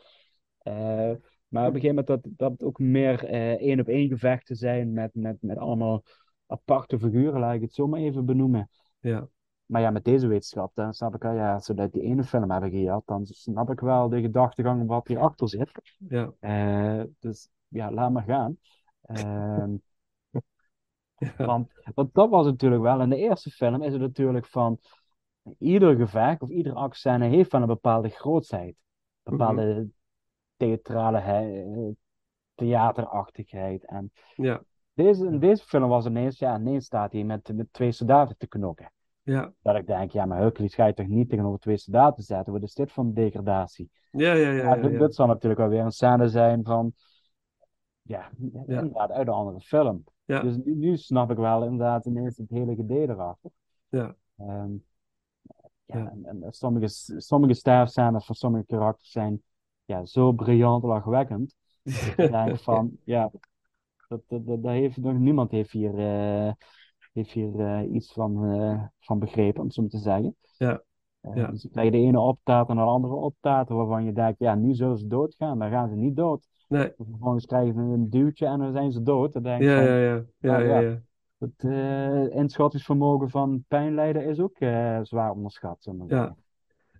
Maar 1.47 1.67
op 1.67 1.73
een 1.73 1.81
gegeven 1.81 1.87
moment 1.87 2.07
dat, 2.07 2.21
dat 2.23 2.51
het 2.51 2.63
ook 2.63 2.79
meer 2.79 3.23
één 3.59 3.79
op 3.79 3.87
één 3.87 4.07
gevechten 4.07 4.55
zijn 4.55 4.93
met, 4.93 5.15
met, 5.15 5.37
met 5.41 5.57
allemaal 5.57 6.03
aparte 6.47 6.99
figuren, 6.99 7.39
laat 7.39 7.53
ik 7.53 7.61
het 7.61 7.73
zo 7.73 7.87
maar 7.87 7.99
even 7.99 8.25
benoemen. 8.25 8.69
Ja. 8.99 9.29
Maar 9.69 9.81
ja, 9.81 9.89
met 9.89 10.03
deze 10.03 10.27
wetenschap, 10.27 10.71
dan 10.75 10.93
snap 10.93 11.15
ik 11.15 11.21
wel, 11.21 11.33
ja, 11.33 11.53
als 11.53 11.65
ze 11.65 11.73
dat 11.73 11.91
die 11.91 12.01
ene 12.01 12.23
film 12.23 12.51
hebben 12.51 12.71
gehad, 12.71 13.03
dan 13.05 13.25
snap 13.25 13.69
ik 13.69 13.79
wel 13.79 14.09
de 14.09 14.21
gedachtegang 14.21 14.87
wat 14.87 15.07
hierachter 15.07 15.49
zit. 15.49 15.71
Ja. 16.09 16.31
Eh, 16.39 17.03
dus 17.19 17.49
ja, 17.67 17.91
laat 17.91 18.11
maar 18.11 18.23
gaan. 18.23 18.57
Ehm, 19.01 19.75
Ja. 21.37 21.45
want, 21.45 21.71
want 21.93 22.13
dat 22.13 22.29
was 22.29 22.45
natuurlijk 22.45 22.81
wel, 22.81 23.01
in 23.01 23.09
de 23.09 23.17
eerste 23.17 23.49
film 23.51 23.81
is 23.81 23.91
het 23.91 24.01
natuurlijk 24.01 24.45
van, 24.45 24.79
ieder 25.57 25.95
gevecht 25.95 26.41
of 26.41 26.49
iedere 26.49 26.75
actiescène 26.75 27.27
heeft 27.27 27.51
wel 27.51 27.61
een 27.61 27.67
bepaalde 27.67 28.09
grootsheid. 28.09 28.75
Bepaalde 29.23 29.87
theatrale 30.57 31.17
he- 31.19 31.93
theaterachtigheid. 32.55 33.85
En 33.85 34.11
Ja, 34.35 34.61
deze, 34.93 35.25
in 35.25 35.39
deze 35.39 35.63
film 35.63 35.89
was 35.89 36.05
ineens, 36.05 36.39
ja, 36.39 36.59
ineens 36.59 36.85
staat 36.85 37.11
hij 37.11 37.23
met, 37.23 37.55
met 37.55 37.73
twee 37.73 37.91
soldaten 37.91 38.37
te 38.37 38.47
knokken. 38.47 38.91
Ja, 39.29 39.53
Dat 39.61 39.75
ik 39.75 39.87
denk, 39.87 40.11
ja, 40.11 40.25
maar 40.25 40.37
Hercules 40.37 40.75
ga 40.75 40.85
je 40.85 40.93
toch 40.93 41.07
niet 41.07 41.29
tegenover 41.29 41.59
twee 41.59 41.77
soldaten 41.77 42.23
zetten? 42.23 42.53
Wat 42.53 42.63
is 42.63 42.73
dit 42.73 42.91
voor 42.91 43.03
een 43.03 43.13
degradatie? 43.13 43.89
ja, 44.11 44.33
ja, 44.33 44.49
ja, 44.49 44.63
Ja, 44.63 44.75
ja, 44.75 44.97
dit, 44.97 45.15
zal 45.15 45.27
natuurlijk 45.27 45.59
wel 45.59 45.69
weer 45.69 45.83
een 45.83 45.91
scène 45.91 46.27
zijn 46.27 46.63
van, 46.63 46.93
ja, 48.01 48.29
inderdaad, 48.37 49.11
uit 49.11 49.27
een 49.27 49.33
andere 49.33 49.59
film. 49.59 50.03
Dus 50.25 50.57
nu, 50.57 50.75
nu 50.75 50.97
snap 50.97 51.31
ik 51.31 51.37
wel 51.37 51.63
inderdaad 51.63 52.05
ineens 52.05 52.37
het 52.37 52.49
hele 52.49 52.75
idee 52.75 53.09
erachter. 53.09 53.51
Ja. 53.89 54.15
Ehm, 54.37 54.71
ja, 55.85 55.97
Ja. 55.97 56.11
En, 56.23 56.43
en 56.43 56.51
sommige, 56.51 56.87
sommige 57.17 57.53
sterfscènes 57.53 58.25
van 58.25 58.35
sommige 58.35 58.65
karakters 58.65 59.11
zijn 59.11 59.41
ja, 59.85 60.05
zo 60.05 60.31
briljant 60.31 60.83
lachwekkend. 60.83 61.55
Ik 61.83 62.15
denk 62.15 62.57
van, 62.69 62.97
ja, 63.03 63.31
dat, 64.07 64.21
dat, 64.27 64.45
dat, 64.45 64.63
dat 64.63 64.71
heeft, 64.71 64.97
nog 64.97 65.17
niemand 65.17 65.51
heeft 65.51 65.71
hier, 65.71 65.97
eh, 65.97 66.51
heeft 67.19 67.31
hier 67.31 67.59
eh, 67.59 67.93
iets 67.93 68.13
van, 68.13 68.45
eh, 68.45 68.83
van 68.99 69.19
begrepen, 69.19 69.59
om 69.59 69.65
het 69.65 69.73
zo 69.73 69.81
maar 69.81 69.91
te 69.91 69.97
zeggen. 69.97 70.35
Ja. 70.57 70.83
Eh, 71.21 71.35
Ja. 71.35 71.47
Dus 71.47 71.61
dan 71.61 71.71
krijg 71.71 71.85
je 71.91 71.99
de 71.99 72.05
ene 72.05 72.19
optater 72.19 72.75
naar 72.75 72.85
de 72.85 72.91
andere 72.91 73.13
optater, 73.13 73.75
waarvan 73.75 74.05
je 74.05 74.13
denkt, 74.13 74.39
ja, 74.39 74.55
nu 74.55 74.73
zullen 74.73 74.97
ze 74.97 75.07
doodgaan, 75.07 75.59
dan 75.59 75.69
gaan 75.69 75.89
ze 75.89 75.95
niet 75.95 76.15
dood. 76.15 76.47
Nee, 76.67 76.91
Vervolgens 76.97 77.45
krijgen 77.45 77.73
ze 77.73 77.79
een 77.79 78.09
duwtje 78.09 78.45
en 78.45 78.59
dan 78.59 78.71
zijn 78.71 78.91
ze 78.91 79.03
dood. 79.03 79.33
Dan 79.33 79.43
denk 79.43 79.61
ik 79.61 79.67
ja, 79.67 79.81
ja, 79.81 79.97
ja, 79.97 80.23
ja, 80.37 80.57
ja, 80.59 80.79
ja. 80.79 81.01
het 81.37 81.63
eh, 81.63 82.35
inschattingsvermogen 82.35 83.29
van 83.29 83.63
pijnlijden 83.67 84.25
is 84.25 84.39
ook 84.39 84.59
eh, 84.59 84.99
zwaar 85.01 85.31
onderschat. 85.31 85.91
Ja. 86.07 86.35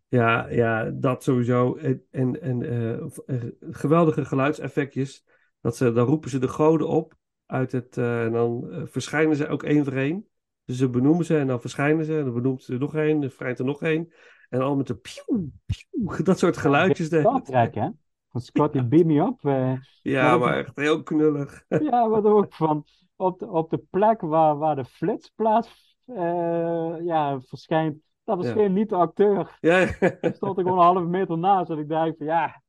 Ja, 0.07 0.47
ja, 0.49 0.91
dat 0.91 1.23
sowieso. 1.23 1.75
En, 1.75 2.03
en, 2.11 2.41
en 2.41 3.11
geweldige 3.59 4.25
geluidseffectjes. 4.25 5.23
Dat 5.61 5.75
ze, 5.75 5.91
dan 5.91 6.05
roepen 6.05 6.29
ze 6.29 6.39
de 6.39 6.47
goden 6.47 6.87
op 6.87 7.18
uit 7.49 7.71
het. 7.71 7.97
eh, 7.97 8.23
en 8.25 8.31
dan 8.31 8.71
eh, 8.71 8.81
verschijnen 8.85 9.35
ze 9.35 9.47
ook 9.47 9.63
één 9.63 9.83
voor 9.83 9.93
één. 9.93 10.27
Dus 10.65 10.77
ze 10.77 10.89
benoemen 10.89 11.25
ze 11.25 11.37
en 11.37 11.47
dan 11.47 11.61
verschijnen 11.61 12.05
ze. 12.05 12.17
En 12.17 12.23
dan 12.25 12.33
benoemt 12.33 12.63
ze 12.63 12.73
er 12.73 12.79
nog 12.79 12.95
één, 12.95 13.19
dan 13.19 13.29
verschijnt 13.29 13.59
er 13.59 13.65
nog 13.65 13.81
één. 13.81 14.13
En 14.49 14.61
al 14.61 14.75
met 14.75 14.87
de 14.87 14.95
pieuw, 14.95 15.49
dat 16.23 16.39
soort 16.39 16.57
geluidjes. 16.57 17.09
de- 17.09 17.19
Star 17.19 17.41
Trek, 17.41 17.75
hè? 17.75 17.89
Van 18.29 18.41
Scotty 18.41 18.83
Beam 18.83 19.07
Me 19.07 19.19
Up. 19.21 19.45
eh, 19.45 19.73
Ja, 20.01 20.37
maar 20.37 20.57
echt 20.57 20.75
heel 20.75 21.03
knullig. 21.03 21.63
ja, 21.91 22.09
wat 22.09 22.23
ook 22.25 22.53
van 22.53 22.85
op 23.15 23.39
de, 23.39 23.47
op 23.49 23.69
de 23.69 23.77
plek 23.89 24.21
waar, 24.21 24.57
waar 24.57 24.75
de 24.75 24.85
flits 24.85 25.29
plaats 25.35 25.95
eh, 26.05 26.95
ja, 27.05 27.39
verschijnt. 27.41 27.97
Dat 28.23 28.37
was 28.37 28.45
Ja. 28.47 28.53
geen 28.53 28.73
niet 28.73 28.89
de 28.89 28.95
acteur. 28.95 29.57
Ja, 29.61 29.77
Ik 30.21 30.35
stond 30.35 30.57
er 30.57 30.63
gewoon 30.63 30.77
een 30.79 30.83
halve 30.85 31.01
meter 31.09 31.37
naast. 31.37 31.69
En 31.69 31.77
ik 31.77 31.87
dacht 31.89 32.17
van 32.17 32.25
ja. 32.25 32.61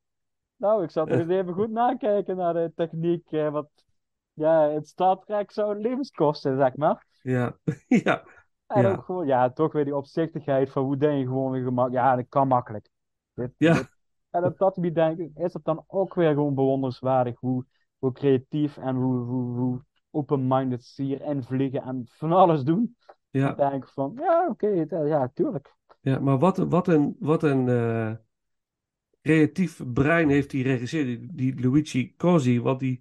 Nou, 0.57 0.83
ik 0.83 0.91
zat 0.91 1.09
er 1.11 1.21
eens 1.21 1.31
even 1.31 1.55
goed 1.55 1.71
nakijken 1.71 2.37
naar 2.37 2.55
de 2.55 2.73
techniek. 2.75 3.33
eh, 3.33 3.51
wat 3.51 3.69
ja, 4.33 4.69
het 4.71 4.89
Star 4.89 5.19
Trek 5.25 5.51
zou 5.51 5.81
levens 5.81 6.11
kosten, 6.11 6.57
zeg 6.57 6.77
maar. 6.77 7.07
ja, 7.23 7.59
ja, 7.89 8.25
En 8.67 8.83
Ja. 8.83 8.91
ook 8.91 9.05
gewoon, 9.05 9.27
ja, 9.27 9.51
toch 9.51 9.73
weer 9.73 9.85
die 9.85 9.97
opzichtigheid 9.97 10.71
van 10.71 10.85
hoe 10.85 10.97
denk 10.97 11.19
je 11.21 11.25
gewoon 11.27 11.51
weer 11.53 11.63
gemak. 11.65 11.93
Ja, 11.93 12.17
dat 12.17 12.27
kan 12.29 12.49
makkelijk. 12.49 12.89
Dit, 13.35 13.53
Ja. 13.59 13.73
dit- 13.73 13.89
En 14.31 14.45
op 14.45 14.59
dat 14.59 14.75
gebied 14.75 14.95
denk 14.95 15.19
ik, 15.19 15.31
is 15.37 15.53
het 15.53 15.65
dan 15.65 15.85
ook 15.87 16.15
weer 16.15 16.33
gewoon 16.33 16.55
bewonderenswaardig 16.55 17.41
hoe, 17.41 17.65
hoe 17.99 18.13
creatief 18.13 18.77
en 18.77 18.97
hoe, 18.97 19.19
hoe, 19.25 19.57
hoe 19.59 19.85
open-minded 20.11 20.85
ze 20.85 21.03
hierin 21.03 21.43
vliegen 21.45 21.83
en 21.83 22.05
van 22.09 22.33
alles 22.33 22.63
doen. 22.63 22.97
ja. 23.33 23.55
Denk 23.55 23.89
van, 23.89 24.13
ja, 24.17 24.47
oké, 24.49 24.67
ja, 24.89 25.29
tuurlijk. 25.35 25.75
Ja, 26.01 26.19
maar 26.19 26.39
wat, 26.39 26.57
wat 26.57 26.89
een, 26.89 27.17
wat 27.19 27.43
een 27.43 27.69
eh, 27.69 28.13
creatief 29.23 29.81
brein 29.93 30.29
heeft 30.29 30.51
die 30.51 30.63
regisseur, 30.63 31.05
die, 31.05 31.27
die 31.35 31.61
Luigi 31.61 32.15
Cosi, 32.17 32.61
want 32.61 32.81
die 32.81 33.01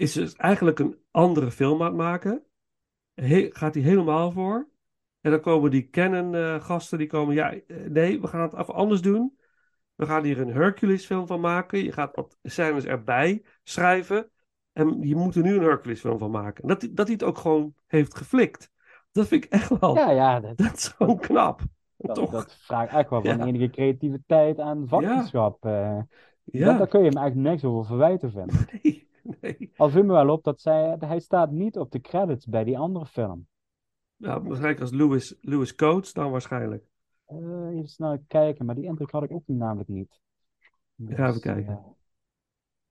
is 0.00 0.12
dus 0.12 0.34
eigenlijk 0.34 0.78
een 0.78 0.98
andere 1.10 1.50
film 1.50 1.80
aan 1.80 1.86
het 1.86 1.96
maken. 1.96 2.42
He- 3.14 3.48
gaat 3.52 3.74
hij 3.74 3.82
helemaal 3.82 4.30
voor. 4.32 4.68
En 5.20 5.30
dan 5.30 5.40
komen 5.40 5.70
die 5.70 5.90
Canon-gasten, 5.90 6.98
die 6.98 7.06
komen, 7.06 7.34
ja, 7.34 7.52
eh, 7.52 7.60
nee, 7.88 8.20
we 8.20 8.26
gaan 8.26 8.40
het 8.40 8.54
even 8.54 8.74
anders 8.74 9.00
doen. 9.02 9.38
We 9.94 10.06
gaan 10.06 10.24
hier 10.24 10.40
een 10.40 10.52
Hercules-film 10.52 11.26
van 11.26 11.40
maken. 11.40 11.84
Je 11.84 11.92
gaat 11.92 12.16
wat 12.16 12.38
scènes 12.42 12.84
erbij 12.84 13.42
schrijven. 13.62 14.30
En 14.72 15.02
je 15.02 15.16
moet 15.16 15.34
er 15.34 15.42
nu 15.42 15.54
een 15.56 15.62
Hercules-film 15.62 16.18
van 16.18 16.30
maken. 16.30 16.62
En 16.62 16.68
dat, 16.68 16.80
hij- 16.82 16.90
dat 16.94 17.06
hij 17.06 17.14
het 17.14 17.24
ook 17.28 17.38
gewoon 17.38 17.74
heeft 17.86 18.16
geflikt. 18.16 18.70
Dat 19.12 19.26
vind 19.28 19.44
ik 19.44 19.50
echt 19.50 19.78
wel, 19.80 19.94
Ja, 19.96 20.10
ja, 20.10 20.40
dat, 20.40 20.56
dat 20.66 20.76
is 20.76 20.88
gewoon 20.88 21.18
knap. 21.18 21.60
dat, 21.96 22.14
Toch? 22.14 22.30
dat 22.30 22.56
vraagt 22.60 22.92
echt 22.94 23.10
wel 23.10 23.22
van 23.22 23.38
Ja. 23.38 23.44
enige 23.46 23.70
creativiteit 23.70 24.58
en 24.58 24.88
vakmanschap. 24.88 25.64
eh. 25.64 25.98
ja. 26.44 26.64
Dat, 26.66 26.78
daar 26.78 26.88
kun 26.88 27.00
je 27.00 27.06
hem 27.08 27.16
eigenlijk 27.16 27.48
niks 27.50 27.64
over 27.64 27.84
verwijten 27.86 28.30
vinden. 28.30 28.56
Nee, 28.82 28.99
nee. 29.40 29.70
Al 29.76 29.90
viel 29.90 30.04
me 30.04 30.12
wel 30.12 30.28
op 30.28 30.44
dat 30.44 30.60
zij, 30.60 30.96
hij 30.98 31.20
staat 31.20 31.50
niet 31.50 31.78
op 31.78 31.90
de 31.90 32.00
credits 32.00 32.46
bij 32.46 32.64
die 32.64 32.78
andere 32.78 33.06
film. 33.06 33.46
Ja, 34.16 34.40
waarschijnlijk 34.42 34.80
als 34.80 34.92
Louis, 34.92 35.34
Louis 35.40 35.74
Coates 35.74 36.12
dan 36.12 36.30
waarschijnlijk. 36.30 36.84
Eh, 37.26 37.68
even 37.70 37.88
snel 37.88 38.18
kijken, 38.26 38.66
maar 38.66 38.74
die 38.74 38.84
indruk 38.84 39.10
had 39.10 39.22
ik 39.22 39.30
ook 39.32 39.42
namelijk 39.46 39.88
niet. 39.88 40.20
Ik 40.96 41.16
ga 41.16 41.22
even 41.22 41.32
Dus, 41.32 41.42
kijken. 41.42 41.72
eh, 41.72 41.78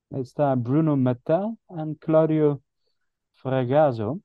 het 0.08 0.28
staat 0.28 0.64
Bruno 0.64 0.96
Mattel 0.96 1.58
en 1.68 1.96
Claudio 1.98 2.62
Fragasso. 3.32 4.20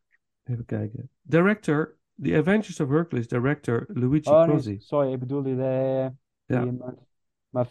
Even 0.44 0.64
kijken. 0.64 1.08
Director, 1.22 1.96
The 2.22 2.36
Adventures 2.36 2.80
of 2.80 2.88
Hercules, 2.88 3.28
director 3.28 3.86
Luigi 3.88 4.30
Oh 4.30 4.46
nee, 4.46 4.80
sorry, 4.80 5.12
ik 5.12 5.18
bedoelde 5.18 5.56
de, 5.56 6.12
Ja. 6.46 6.74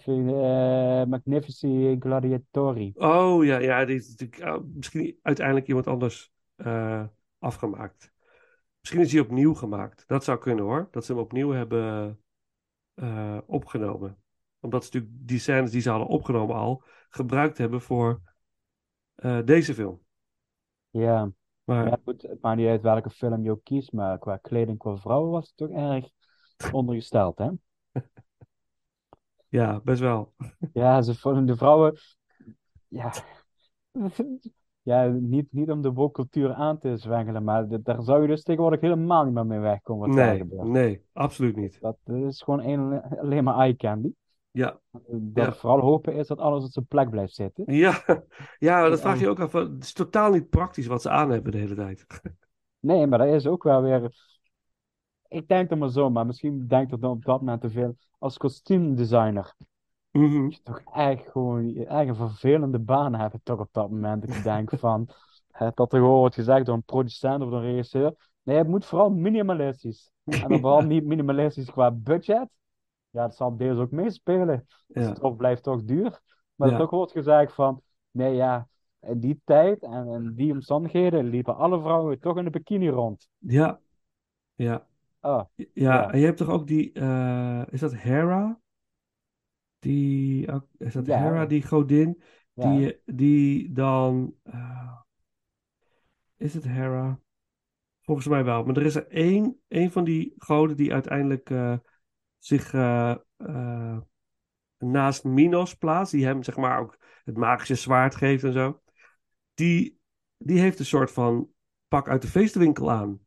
Die 0.06 0.22
ma- 0.22 0.32
ma- 0.32 1.02
eh, 1.02 1.08
Magnifici 1.08 1.96
Gladiatori. 2.00 2.94
Oh 2.96 3.46
ja, 3.46 3.58
ja, 3.58 3.86
die 3.86 3.96
is 3.96 4.10
natuurlijk 4.10 4.42
ah, 4.42 4.64
misschien 4.74 5.20
uiteindelijk 5.22 5.68
iemand 5.68 5.88
anders 5.88 6.32
eh, 6.56 7.04
afgemaakt. 7.40 8.12
Misschien 8.80 9.02
is 9.02 9.12
hij 9.12 9.22
opnieuw 9.22 9.54
gemaakt. 9.54 10.04
Dat 10.08 10.24
zou 10.24 10.38
kunnen 10.38 10.66
hoor. 10.66 10.88
Dat 10.92 11.06
ze 11.06 11.12
hem 11.12 11.22
opnieuw 11.22 11.52
hebben 11.52 12.20
eh, 12.94 13.38
opgenomen. 13.46 14.18
Omdat 14.60 14.86
ze 14.86 14.90
natuurlijk 14.94 15.28
die 15.28 15.40
scènes 15.40 15.72
die 15.72 15.82
ze 15.82 15.90
hadden 15.90 16.08
opgenomen 16.08 16.56
al 16.56 16.84
gebruikt 17.10 17.58
hebben 17.58 17.82
voor 17.82 18.22
deze 19.46 19.74
film. 19.74 20.02
Ja, 20.90 21.32
Maar 21.64 21.88
ja, 21.88 22.00
goed, 22.04 22.22
het 22.22 22.42
maakt 22.42 22.58
niet 22.58 22.68
uit 22.68 22.82
welke 22.82 23.10
film 23.10 23.44
je 23.44 23.52
ook 23.52 23.64
kiest, 23.64 23.92
maar 23.92 24.20
qua 24.20 24.38
kleding, 24.38 24.78
qua 24.78 24.98
vrouwen 24.98 25.32
was 25.32 25.48
het 25.48 25.58
toch 25.58 25.70
erg 25.70 26.10
ondergesteld, 26.74 27.38
hè? 27.38 27.50
ja, 29.54 29.82
best 29.84 30.02
wel. 30.02 30.34
Ja, 30.74 31.02
ze 31.02 31.16
vonden 31.16 31.46
de 31.46 31.56
vrouwen. 31.56 31.98
Ja. 32.88 33.14
Ja, 34.82 35.06
niet, 35.08 35.48
niet 35.52 35.70
om 35.72 35.82
de 35.82 35.92
woke-cultuur 35.92 36.54
aan 36.54 36.78
te 36.80 36.98
zwengelen, 36.98 37.44
maar 37.44 37.68
daar 37.84 38.04
zou 38.04 38.22
je 38.22 38.28
dus 38.28 38.44
tegenwoordig 38.44 38.82
helemaal 38.82 39.24
niet 39.26 39.34
meer 39.34 39.46
mee 39.46 39.60
wegkomen 39.60 40.08
wat 40.08 40.18
Nee, 40.18 40.44
nee, 40.46 41.06
absoluut 41.14 41.56
niet. 41.56 41.82
Dat 41.82 41.98
is 42.04 42.42
gewoon 42.42 42.60
een, 42.64 43.02
alleen 43.02 43.44
maar 43.44 43.56
eye 43.58 43.76
candy. 43.76 44.12
Ja, 44.52 44.80
Dat 45.10 45.46
Ja. 45.46 45.54
vooral 45.54 45.80
hopen 45.80 46.14
is 46.14 46.28
dat 46.28 46.38
alles 46.40 46.64
op 46.66 46.72
zijn 46.72 46.86
plek 46.86 47.10
blijft 47.10 47.34
zitten. 47.34 47.74
ja, 47.74 48.04
ja, 48.60 48.90
dat 48.90 49.00
vraag 49.02 49.20
je 49.20 49.30
ook 49.30 49.40
af. 49.40 49.52
Het 49.52 49.84
is 49.84 49.94
totaal 49.94 50.32
niet 50.32 50.50
praktisch 50.50 50.88
wat 50.88 51.02
ze 51.02 51.10
aan 51.10 51.30
hebben 51.32 51.52
de 51.52 51.58
hele 51.58 51.76
tijd. 51.76 52.06
Nee, 52.80 53.08
maar 53.08 53.20
dat 53.20 53.28
is 53.28 53.48
ook 53.48 53.64
wel 53.64 53.82
weer. 53.82 54.12
Ik 55.34 55.48
denk 55.48 55.72
er 55.72 55.78
maar 55.78 55.90
zo, 55.90 56.10
maar 56.10 56.26
misschien 56.26 56.68
denkt 56.68 56.92
er 56.92 57.00
dan 57.00 57.12
op 57.12 57.26
dat 57.26 57.40
moment 57.40 57.62
te 57.62 57.70
veel. 57.70 57.96
Als 58.20 58.38
kostuumdesigner 58.38 59.56
Mhm. 60.12 60.50
je 60.50 60.62
toch 60.64 60.82
echt 60.94 61.30
gewoon 61.32 61.74
je 61.74 61.86
eigen 61.86 62.16
vervelende 62.16 62.80
baan 62.80 63.14
hebben, 63.16 63.40
toch 63.44 63.60
op 63.60 63.70
dat 63.72 63.90
moment. 63.90 64.22
Dat 64.22 64.36
ik 64.36 64.44
denk 64.44 64.70
van, 64.80 65.10
hè, 65.52 65.70
dat 65.74 65.94
er 65.94 66.00
gewoon 66.00 66.18
wordt 66.18 66.36
gezegd 66.36 66.66
door 66.66 66.76
een 66.76 66.84
producent 66.84 67.42
of 67.42 67.50
door 67.50 67.60
een 67.64 67.72
regisseur. 67.72 68.14
Nee, 68.44 68.58
het 68.58 68.68
moet 68.68 68.86
vooral 68.86 69.10
minimalistisch. 69.10 70.12
En 70.26 70.40
dan 70.50 70.60
vooral 70.60 70.82
niet 70.82 71.04
minimalistisch 71.06 71.72
qua 71.72 71.92
budget. 71.92 72.50
Ja, 73.10 73.22
dat 73.22 73.36
zal 73.36 73.58
deze 73.58 73.80
ook 73.80 73.92
meespelen. 73.92 74.66
Ja, 74.88 75.16
stof 75.16 75.36
blijft 75.36 75.64
toch 75.64 75.84
duur. 75.84 76.22
Maar 76.56 76.70
Ja. 76.70 76.78
toch 76.78 76.90
wordt 76.90 77.12
gezegd 77.12 77.54
van, 77.54 77.82
nee 78.12 78.34
ja, 78.36 78.68
in 79.00 79.20
die 79.20 79.42
tijd 79.44 79.84
en 79.84 80.08
in 80.08 80.34
die 80.36 80.52
omstandigheden 80.52 81.26
liepen 81.30 81.56
alle 81.58 81.80
vrouwen 81.82 82.20
toch 82.20 82.38
in 82.38 82.44
de 82.44 82.50
bikini 82.50 82.90
rond. 82.90 83.28
ja, 83.40 83.80
ja. 84.56 84.88
Ah, 85.24 85.46
Ja, 85.56 85.66
Ja. 85.74 86.12
en 86.12 86.20
je 86.20 86.26
hebt 86.26 86.38
toch 86.38 86.50
ook 86.50 86.68
die, 86.68 86.92
eh, 86.92 87.62
is 87.70 87.80
dat 87.80 87.96
Hera? 87.96 88.60
Die, 89.80 90.48
is 90.78 90.94
dat 90.94 91.06
Ja. 91.06 91.18
Hera, 91.22 91.46
die 91.46 91.68
godin? 91.68 92.22
ja. 92.54 92.72
Die, 92.76 93.02
die 93.06 93.72
dan, 93.72 94.36
eh, 94.44 95.00
is 96.38 96.54
het 96.54 96.64
Hera? 96.64 97.20
Volgens 98.02 98.28
mij 98.28 98.44
wel, 98.44 98.64
maar 98.64 98.78
er 98.78 98.86
is 98.86 98.96
er 98.96 99.08
één, 99.08 99.60
één 99.68 99.92
van 99.92 100.04
die 100.04 100.34
goden 100.38 100.78
die 100.78 100.94
uiteindelijk 100.94 101.50
eh, 101.50 101.78
zich 102.38 102.72
naast 104.78 105.24
Minos 105.24 105.74
plaatst, 105.74 106.12
die 106.12 106.26
hem 106.26 106.44
zeg 106.44 106.56
maar 106.58 106.80
ook 106.80 106.98
het 107.24 107.38
magische 107.38 107.76
zwaard 107.76 108.16
geeft 108.16 108.44
en 108.44 108.54
zo. 108.54 108.82
Die, 109.54 110.00
die 110.38 110.60
heeft 110.60 110.80
een 110.80 110.86
soort 110.86 111.12
van 111.12 111.50
pak 111.88 112.08
uit 112.10 112.22
de 112.22 112.28
feestwinkel 112.28 112.92
aan. 112.92 113.20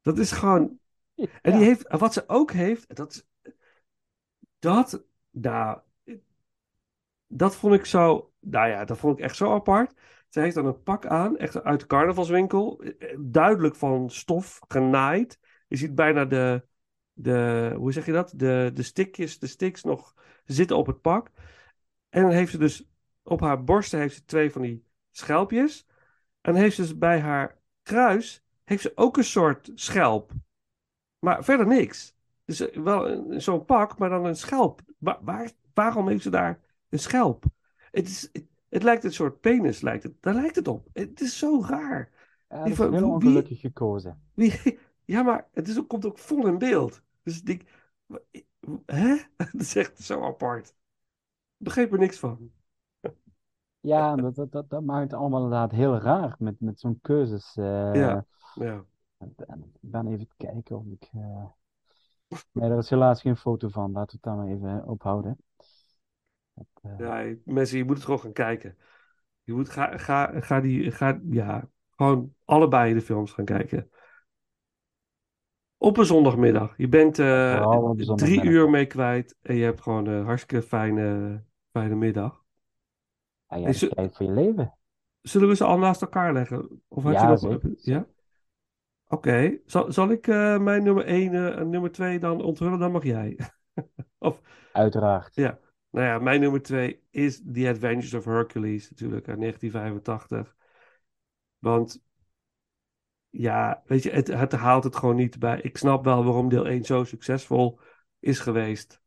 Dat 0.00 0.18
is 0.18 0.32
gewoon 0.32 0.78
En 1.16 1.52
die 1.56 1.64
heeft, 1.64 1.88
wat 1.88 2.12
ze 2.12 2.24
ook 2.26 2.52
heeft, 2.52 2.96
dat, 2.96 3.26
dat, 4.58 5.04
nou, 5.30 5.80
dat 7.26 7.56
vond 7.56 7.74
ik 7.74 7.84
zo, 7.84 8.32
nou 8.40 8.68
ja, 8.68 8.84
dat 8.84 8.98
vond 8.98 9.18
ik 9.18 9.24
echt 9.24 9.36
zo 9.36 9.54
apart. 9.54 9.94
Ze 10.28 10.40
heeft 10.40 10.54
dan 10.54 10.66
een 10.66 10.82
pak 10.82 11.06
aan, 11.06 11.36
echt 11.36 11.62
uit 11.62 11.80
de 11.80 11.86
carnavalswinkel, 11.86 12.82
eh, 12.82 13.16
duidelijk 13.20 13.74
van 13.76 14.10
stof, 14.10 14.60
genaaid. 14.68 15.38
Je 15.68 15.76
ziet 15.76 15.94
bijna 15.94 16.24
de, 16.24 16.66
de 17.12 17.72
hoe 17.76 17.92
zeg 17.92 18.06
je 18.06 18.12
dat, 18.12 18.32
de, 18.36 18.70
de 18.74 18.82
stikjes, 18.82 19.38
de 19.38 19.46
sticks 19.46 19.82
nog 19.82 20.14
zitten 20.44 20.76
op 20.76 20.86
het 20.86 21.00
pak. 21.00 21.30
En 22.08 22.22
dan 22.22 22.30
heeft 22.30 22.50
ze 22.50 22.58
dus, 22.58 22.88
op 23.22 23.40
haar 23.40 23.64
borsten 23.64 23.98
heeft 23.98 24.14
ze 24.14 24.24
twee 24.24 24.50
van 24.50 24.62
die 24.62 24.84
schelpjes. 25.10 25.86
En 26.40 26.54
heeft 26.54 26.74
ze 26.74 26.82
dus 26.82 26.98
bij 26.98 27.20
haar 27.20 27.58
kruis, 27.82 28.44
heeft 28.64 28.82
ze 28.82 28.92
ook 28.94 29.16
een 29.16 29.24
soort 29.24 29.70
schelp. 29.74 30.32
Maar 31.24 31.44
verder 31.44 31.66
niks. 31.66 32.14
Dus 32.44 32.60
eh, 32.70 32.82
wel 32.82 33.08
een- 33.10 33.40
zo'n 33.42 33.64
pak, 33.64 33.98
maar 33.98 34.08
dan 34.08 34.24
een 34.24 34.36
schelp. 34.36 34.80
Waar, 34.98 35.18
waar, 35.20 35.50
waarom 35.74 36.08
heeft 36.08 36.22
ze 36.22 36.30
daar 36.30 36.60
een 36.88 36.98
schelp? 36.98 37.44
Het, 37.90 38.08
is, 38.08 38.28
het, 38.68 38.82
lijkt 38.82 39.04
een 39.04 39.12
soort 39.12 39.40
penis, 39.40 39.80
lijkt 39.80 40.02
het. 40.02 40.12
Daar 40.20 40.34
lijkt 40.34 40.56
het 40.56 40.68
op. 40.68 40.88
Het 40.92 41.20
is 41.20 41.38
zo 41.38 41.64
raar. 41.66 42.10
Ja, 42.48 42.64
is 42.64 42.78
heel 42.78 43.10
ongelukkig 43.10 43.60
gekozen. 43.60 44.22
Wie, 44.34 44.78
ja, 45.04 45.22
maar 45.22 45.48
het 45.52 45.68
is 45.68 45.86
komt 45.86 46.04
ook 46.06 46.18
vol 46.18 46.46
in 46.46 46.58
beeld. 46.58 47.02
Dus 47.22 47.42
ik 47.42 47.64
hè? 48.86 49.16
Dat 49.36 49.60
is 49.60 49.76
echt 49.76 49.98
zo 50.00 50.22
apart. 50.22 50.68
Ik 50.68 50.74
begreep 51.64 51.92
er 51.92 51.98
niks 51.98 52.18
van. 52.18 52.50
Ja, 53.80 54.16
dat, 54.16 54.34
dat, 54.34 54.52
dat, 54.52 54.70
dat 54.70 54.82
maakt 54.82 55.10
het 55.10 55.20
allemaal 55.20 55.42
inderdaad 55.44 55.70
heel 55.72 55.98
raar 55.98 56.36
met, 56.38 56.60
met 56.60 56.80
zo'n 56.80 56.98
keuzes. 57.02 57.56
eh. 57.56 57.94
Ja. 57.94 58.24
Ja. 58.54 58.84
Ik 59.24 59.80
ben 59.80 60.06
even 60.06 60.28
kijken 60.36 60.76
of 60.78 60.86
ik. 60.86 61.08
eh, 61.12 61.44
Nee, 62.52 62.70
er 62.70 62.78
is 62.78 62.90
helaas 62.90 63.20
geen 63.20 63.36
foto 63.36 63.68
van. 63.68 63.92
Laten 63.92 64.06
we 64.06 64.12
het 64.12 64.22
dan 64.22 64.36
maar 64.36 64.54
even 64.56 64.86
ophouden. 64.88 65.36
Dat, 66.54 66.66
eh, 66.82 66.90
Ja, 66.96 67.34
mensen, 67.44 67.78
je 67.78 67.84
moet 67.84 67.94
het 67.96 68.04
gewoon 68.04 68.20
gaan 68.20 68.32
kijken. 68.32 68.76
Je 69.42 69.52
moet 69.52 69.68
ga, 69.70 69.98
ga, 69.98 70.40
ga 70.40 70.60
die, 70.60 70.90
ga, 70.90 71.20
ja, 71.30 71.68
gewoon 71.90 72.34
allebei 72.44 72.94
de 72.94 73.00
films 73.02 73.32
gaan 73.32 73.44
kijken. 73.44 73.90
Op 75.76 75.96
een 75.96 76.04
zondagmiddag. 76.04 76.74
Je 76.76 76.88
bent 76.88 77.18
eh, 77.18 77.62
op 77.68 77.98
een 77.98 78.04
drie 78.04 78.04
zondagmiddag. 78.04 78.44
uur 78.44 78.70
mee 78.70 78.86
kwijt 78.86 79.36
en 79.42 79.54
je 79.56 79.64
hebt 79.64 79.80
gewoon 79.80 80.06
een 80.06 80.24
hartstikke 80.24 80.62
fijne, 80.66 81.42
fijne 81.72 81.94
middag. 81.94 82.42
ja, 83.48 83.56
ja, 83.56 83.68
Is 83.70 83.78
tijd 83.88 84.16
voor 84.16 84.26
je 84.26 84.32
leven. 84.32 84.74
Zullen 85.22 85.48
we 85.48 85.56
ze 85.56 85.64
al 85.64 85.78
naast 85.78 86.02
elkaar 86.02 86.32
leggen? 86.32 86.82
Of 86.88 87.02
had 87.02 87.20
je 87.20 87.26
Ja, 87.26 87.26
nog... 87.26 87.40
zeker, 87.40 87.70
Ja? 87.80 88.06
Oké. 89.14 89.58
Zal, 89.66 89.92
zal 89.92 90.10
ik 90.10 90.26
eh, 90.26 90.58
mijn 90.58 90.82
nummer 90.82 91.04
1 91.04 91.56
en 91.56 91.70
nummer 91.70 91.92
2 91.92 92.18
dan 92.18 92.42
onthullen? 92.42 92.78
Dan 92.78 92.92
mag 92.92 93.04
jij. 93.04 93.38
of, 94.18 94.40
Uiteraard. 94.72 95.34
Ja, 95.34 95.58
nou 95.90 96.06
ja, 96.06 96.18
mijn 96.18 96.40
nummer 96.40 96.62
twee 96.62 97.02
is 97.10 97.42
The 97.52 97.68
Adventures 97.68 98.14
of 98.14 98.24
Hercules, 98.24 98.90
natuurlijk 98.90 99.28
uit 99.28 99.38
1985. 99.38 100.56
Want, 101.58 102.02
ja, 103.30 103.82
weet 103.86 104.02
je, 104.02 104.10
het, 104.10 104.26
het 104.26 104.52
haalt 104.52 104.84
het 104.84 104.96
gewoon 104.96 105.16
niet 105.16 105.38
bij. 105.38 105.60
Ik 105.60 105.76
snap 105.76 106.04
wel 106.04 106.24
waarom 106.24 106.48
deel 106.48 106.66
1 106.66 106.84
zo 106.84 107.04
succesvol 107.04 107.80
is 108.18 108.38
geweest. 108.38 109.00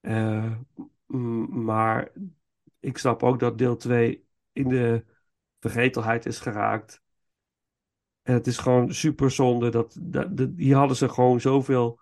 Eh, 0.00 0.56
maar 1.48 2.12
ik 2.80 2.98
snap 2.98 3.22
ook 3.22 3.38
dat 3.38 3.58
deel 3.58 3.76
2 3.76 4.26
in 4.52 4.68
de 4.68 5.04
vergetelheid 5.58 6.26
is 6.26 6.40
geraakt. 6.40 7.03
En 8.24 8.34
het 8.34 8.46
is 8.46 8.58
gewoon 8.58 8.94
super 8.94 9.30
zonde. 9.30 9.70
Dat, 9.70 9.96
dat, 10.00 10.50
hier 10.56 10.76
hadden 10.76 10.96
ze 10.96 11.08
gewoon 11.08 11.40
zoveel 11.40 12.00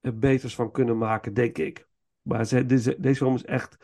eh, 0.00 0.12
beters 0.12 0.54
van 0.54 0.70
kunnen 0.70 0.98
maken, 0.98 1.34
denk 1.34 1.58
ik. 1.58 1.88
Maar 2.22 2.44
ze, 2.44 2.66
deze, 2.66 2.96
deze 2.98 3.16
film 3.16 3.34
is 3.34 3.44
echt 3.44 3.76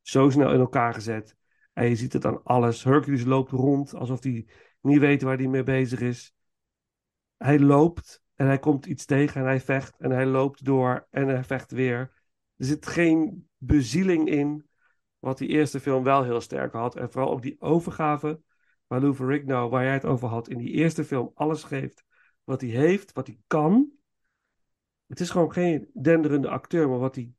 zo 0.00 0.30
snel 0.30 0.52
in 0.52 0.60
elkaar 0.60 0.94
gezet. 0.94 1.36
En 1.72 1.88
je 1.88 1.96
ziet 1.96 2.12
het 2.12 2.24
aan 2.24 2.42
alles. 2.44 2.84
Hercules 2.84 3.24
loopt 3.24 3.50
rond 3.50 3.94
alsof 3.94 4.22
hij 4.22 4.46
niet 4.80 4.98
weet 4.98 5.22
waar 5.22 5.36
hij 5.36 5.46
mee 5.46 5.62
bezig 5.62 6.00
is. 6.00 6.34
Hij 7.36 7.60
loopt 7.60 8.22
en 8.34 8.46
hij 8.46 8.58
komt 8.58 8.86
iets 8.86 9.04
tegen 9.04 9.40
en 9.40 9.46
hij 9.46 9.60
vecht. 9.60 9.96
En 9.98 10.10
hij 10.10 10.26
loopt 10.26 10.64
door 10.64 11.06
en 11.10 11.28
hij 11.28 11.44
vecht 11.44 11.70
weer. 11.70 11.98
Er 12.56 12.64
zit 12.64 12.86
geen 12.86 13.48
bezieling 13.56 14.28
in. 14.28 14.66
Wat 15.18 15.38
die 15.38 15.48
eerste 15.48 15.80
film 15.80 16.04
wel 16.04 16.22
heel 16.22 16.40
sterk 16.40 16.72
had. 16.72 16.96
En 16.96 17.10
vooral 17.10 17.30
ook 17.30 17.42
die 17.42 17.60
overgave. 17.60 18.40
Waar 18.92 19.00
Lou 19.00 19.14
Ferrigno, 19.14 19.68
waar 19.68 19.84
jij 19.84 19.92
het 19.92 20.04
over 20.04 20.28
had, 20.28 20.48
in 20.48 20.58
die 20.58 20.70
eerste 20.70 21.04
film 21.04 21.30
alles 21.34 21.62
geeft. 21.62 22.04
Wat 22.44 22.60
hij 22.60 22.70
heeft, 22.70 23.12
wat 23.12 23.26
hij 23.26 23.38
kan. 23.46 23.90
Het 25.06 25.20
is 25.20 25.30
gewoon 25.30 25.52
geen 25.52 25.90
denderende 26.02 26.48
acteur, 26.48 26.88
maar 26.88 26.98
wat 26.98 27.14
hij 27.14 27.32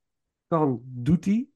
kan, 0.48 0.82
doet 0.86 1.26
hij. 1.26 1.48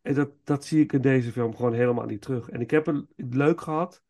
En 0.00 0.14
dat, 0.14 0.30
dat 0.44 0.64
zie 0.64 0.82
ik 0.82 0.92
in 0.92 1.00
deze 1.00 1.32
film 1.32 1.56
gewoon 1.56 1.72
helemaal 1.72 2.06
niet 2.06 2.22
terug. 2.22 2.48
En 2.48 2.60
ik 2.60 2.70
heb 2.70 2.86
het 2.86 3.06
leuk 3.16 3.60
gehad, 3.60 4.02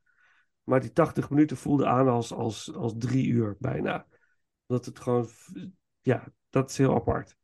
maar 0.62 0.80
die 0.80 0.92
80 0.92 1.30
minuten 1.30 1.56
voelde 1.56 1.86
aan 1.86 2.08
als, 2.08 2.32
als, 2.32 2.74
als 2.74 2.94
drie 2.98 3.26
uur 3.26 3.56
bijna. 3.58 4.06
Dat 4.66 4.84
het 4.84 5.00
gewoon, 5.00 5.28
ja, 6.00 6.32
dat 6.50 6.70
is 6.70 6.78
heel 6.78 6.94
apart. 6.94 7.36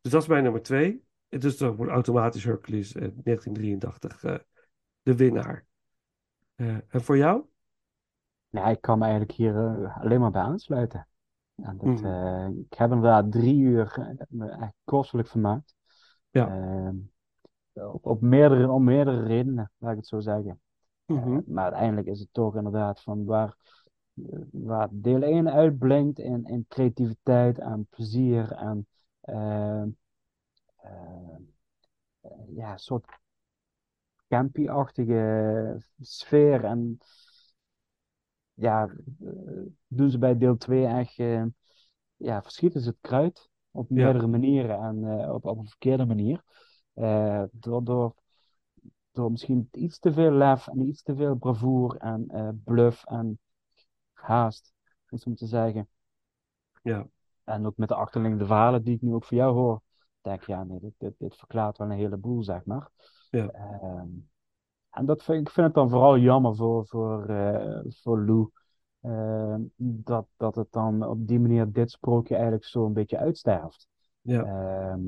Dus 0.00 0.12
dat 0.12 0.22
is 0.22 0.28
mijn 0.28 0.42
nummer 0.42 0.62
twee. 0.62 1.04
En 1.28 1.40
Dus 1.40 1.56
dan 1.56 1.76
wordt 1.76 1.92
automatisch 1.92 2.44
Hercules 2.44 2.92
eh, 2.92 3.00
1983 3.00 4.24
eh, 4.24 4.38
de 5.02 5.16
winnaar. 5.16 5.70
Eh, 6.62 6.76
en 6.88 7.02
voor 7.02 7.16
jou? 7.16 7.44
Ja, 8.48 8.68
ik 8.68 8.80
kan 8.80 8.98
me 8.98 9.04
eigenlijk 9.04 9.32
hier 9.32 9.56
eh, 9.56 10.00
alleen 10.00 10.20
maar 10.20 10.30
bij 10.30 10.42
aansluiten. 10.42 11.08
En 11.54 11.76
dat, 11.78 11.86
Mhm. 11.88 12.04
eh, 12.06 12.48
ik 12.48 12.74
heb 12.74 12.90
inderdaad 12.90 13.32
drie 13.32 13.60
uur 13.60 14.14
me 14.28 14.48
echt 14.48 14.74
kostelijk 14.84 15.28
vermaakt. 15.28 15.74
Ja. 16.30 16.48
Ehm, 16.48 16.96
op, 17.72 18.06
op 18.06 18.20
meerdere, 18.20 18.70
om 18.70 18.84
meerdere 18.84 19.22
redenen, 19.22 19.70
laat 19.78 19.90
ik 19.90 19.96
het 19.96 20.06
zo 20.06 20.20
zeggen. 20.20 20.60
Mhm. 21.06 21.40
Maar 21.46 21.64
uiteindelijk 21.64 22.06
is 22.06 22.20
het 22.20 22.28
toch 22.32 22.56
inderdaad 22.56 23.02
van 23.02 23.24
waar, 23.24 23.56
waar 24.50 24.88
deel 24.90 25.22
1 25.22 25.50
uitblinkt 25.50 26.18
in, 26.18 26.44
in 26.44 26.64
creativiteit 26.68 27.58
en 27.58 27.86
plezier 27.90 28.52
en 28.52 28.86
eh, 29.20 29.82
eh, 29.82 31.38
ja, 32.54 32.72
een 32.72 32.78
soort 32.78 33.06
campy-achtige 34.32 35.76
sfeer. 36.00 36.64
En 36.64 36.98
ja, 38.54 38.90
doen 39.86 40.10
ze 40.10 40.18
bij 40.18 40.38
deel 40.38 40.56
2 40.56 40.86
echt, 40.86 41.18
eh, 41.18 41.44
ja, 42.16 42.42
verschieten 42.42 42.80
ze 42.80 42.88
het 42.88 42.98
kruid 43.00 43.48
op 43.70 43.88
Ja. 43.88 43.94
meerdere 43.94 44.26
manieren 44.26 44.78
en 44.80 45.20
eh, 45.20 45.34
op, 45.34 45.44
op 45.44 45.58
een 45.58 45.68
verkeerde 45.68 46.04
manier. 46.06 46.42
Eh, 46.94 47.42
door, 47.52 47.84
door, 47.84 48.14
door 49.12 49.30
misschien 49.30 49.68
iets 49.72 49.98
te 49.98 50.12
veel 50.12 50.32
lef 50.32 50.68
en 50.68 50.80
iets 50.80 51.02
te 51.02 51.16
veel 51.16 51.34
bravoure 51.34 51.98
en 51.98 52.60
bluff 52.64 53.04
en 53.04 53.38
haast, 54.12 54.72
om 55.10 55.18
zo 55.18 55.34
te 55.34 55.46
zeggen. 55.46 55.88
Ja. 56.82 57.06
En 57.44 57.66
ook 57.66 57.76
met 57.76 57.88
de 57.88 57.94
achterliggende 57.94 58.46
verhalen 58.46 58.82
die 58.82 58.94
ik 58.94 59.02
nu 59.02 59.12
ook 59.14 59.24
voor 59.24 59.36
jou 59.36 59.54
hoor, 59.54 59.82
denk 60.20 60.40
ik, 60.40 60.46
ja, 60.46 60.64
nee, 60.64 60.80
dit, 60.80 60.92
dit, 60.98 61.14
dit 61.18 61.36
verklaart 61.36 61.78
wel 61.78 61.90
een 61.90 61.96
heleboel, 61.96 62.42
zeg 62.42 62.64
maar. 62.64 62.90
Ja. 63.32 63.50
Ehm, 63.50 64.08
en 64.90 65.06
dat 65.06 65.22
vind, 65.22 65.40
ik 65.40 65.50
vind 65.50 65.66
het 65.66 65.74
dan 65.74 65.88
vooral 65.88 66.18
jammer 66.18 66.56
voor, 66.56 66.86
voor, 66.86 67.26
eh, 67.28 67.80
voor 67.88 68.24
Lou, 68.24 68.50
ehm, 69.00 69.60
dat, 69.76 70.26
dat 70.36 70.54
het 70.54 70.72
dan 70.72 71.06
op 71.06 71.26
die 71.26 71.40
manier 71.40 71.72
dit 71.72 71.90
sprookje 71.90 72.34
eigenlijk 72.34 72.64
zo 72.64 72.86
een 72.86 72.92
beetje 72.92 73.18
uitsterft. 73.18 73.88
Ja. 74.20 74.44
Ehm, 74.44 75.00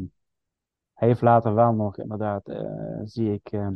hij 0.94 1.08
heeft 1.08 1.20
later 1.20 1.54
wel 1.54 1.72
nog, 1.72 1.98
inderdaad, 1.98 2.48
eh, 2.48 3.00
zie 3.04 3.32
ik, 3.32 3.52
ehm, 3.52 3.74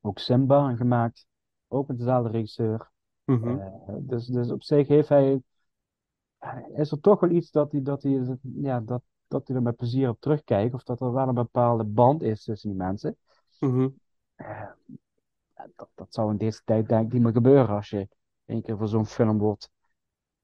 ook 0.00 0.18
Simba 0.18 0.74
gemaakt, 0.74 1.26
ook 1.68 1.88
met 1.88 1.98
dezelfde 1.98 2.30
regisseur. 2.30 2.90
Mhm. 3.24 3.58
Eh, 3.58 3.94
dus, 3.98 4.26
dus 4.26 4.50
op 4.50 4.62
zich 4.62 4.88
heeft 4.88 5.08
hij, 5.08 5.42
is 6.74 6.90
er 6.90 7.00
toch 7.00 7.20
wel 7.20 7.30
iets 7.30 7.50
dat 7.50 7.72
hij, 7.72 7.82
dat 7.82 8.02
hij, 8.02 8.38
ja, 8.42 8.80
dat, 8.80 9.02
dat 9.26 9.46
hij 9.46 9.56
er 9.56 9.62
met 9.62 9.76
plezier 9.76 10.08
op 10.08 10.20
terugkijkt, 10.20 10.74
of 10.74 10.82
dat 10.82 11.00
er 11.00 11.12
wel 11.12 11.28
een 11.28 11.34
bepaalde 11.34 11.84
band 11.84 12.22
is 12.22 12.44
tussen 12.44 12.68
die 12.68 12.78
mensen. 12.78 13.16
Mhm. 13.60 13.88
Eh, 14.34 14.70
dat, 15.76 15.88
dat 15.94 16.14
zou 16.14 16.30
in 16.30 16.36
deze 16.36 16.60
tijd 16.64 16.88
denk 16.88 17.06
ik 17.06 17.12
niet 17.12 17.22
meer 17.22 17.32
gebeuren 17.32 17.68
als 17.68 17.90
je 17.90 18.08
één 18.44 18.62
keer 18.62 18.76
voor 18.76 18.88
zo'n 18.88 19.06
film 19.06 19.38
wordt 19.38 19.70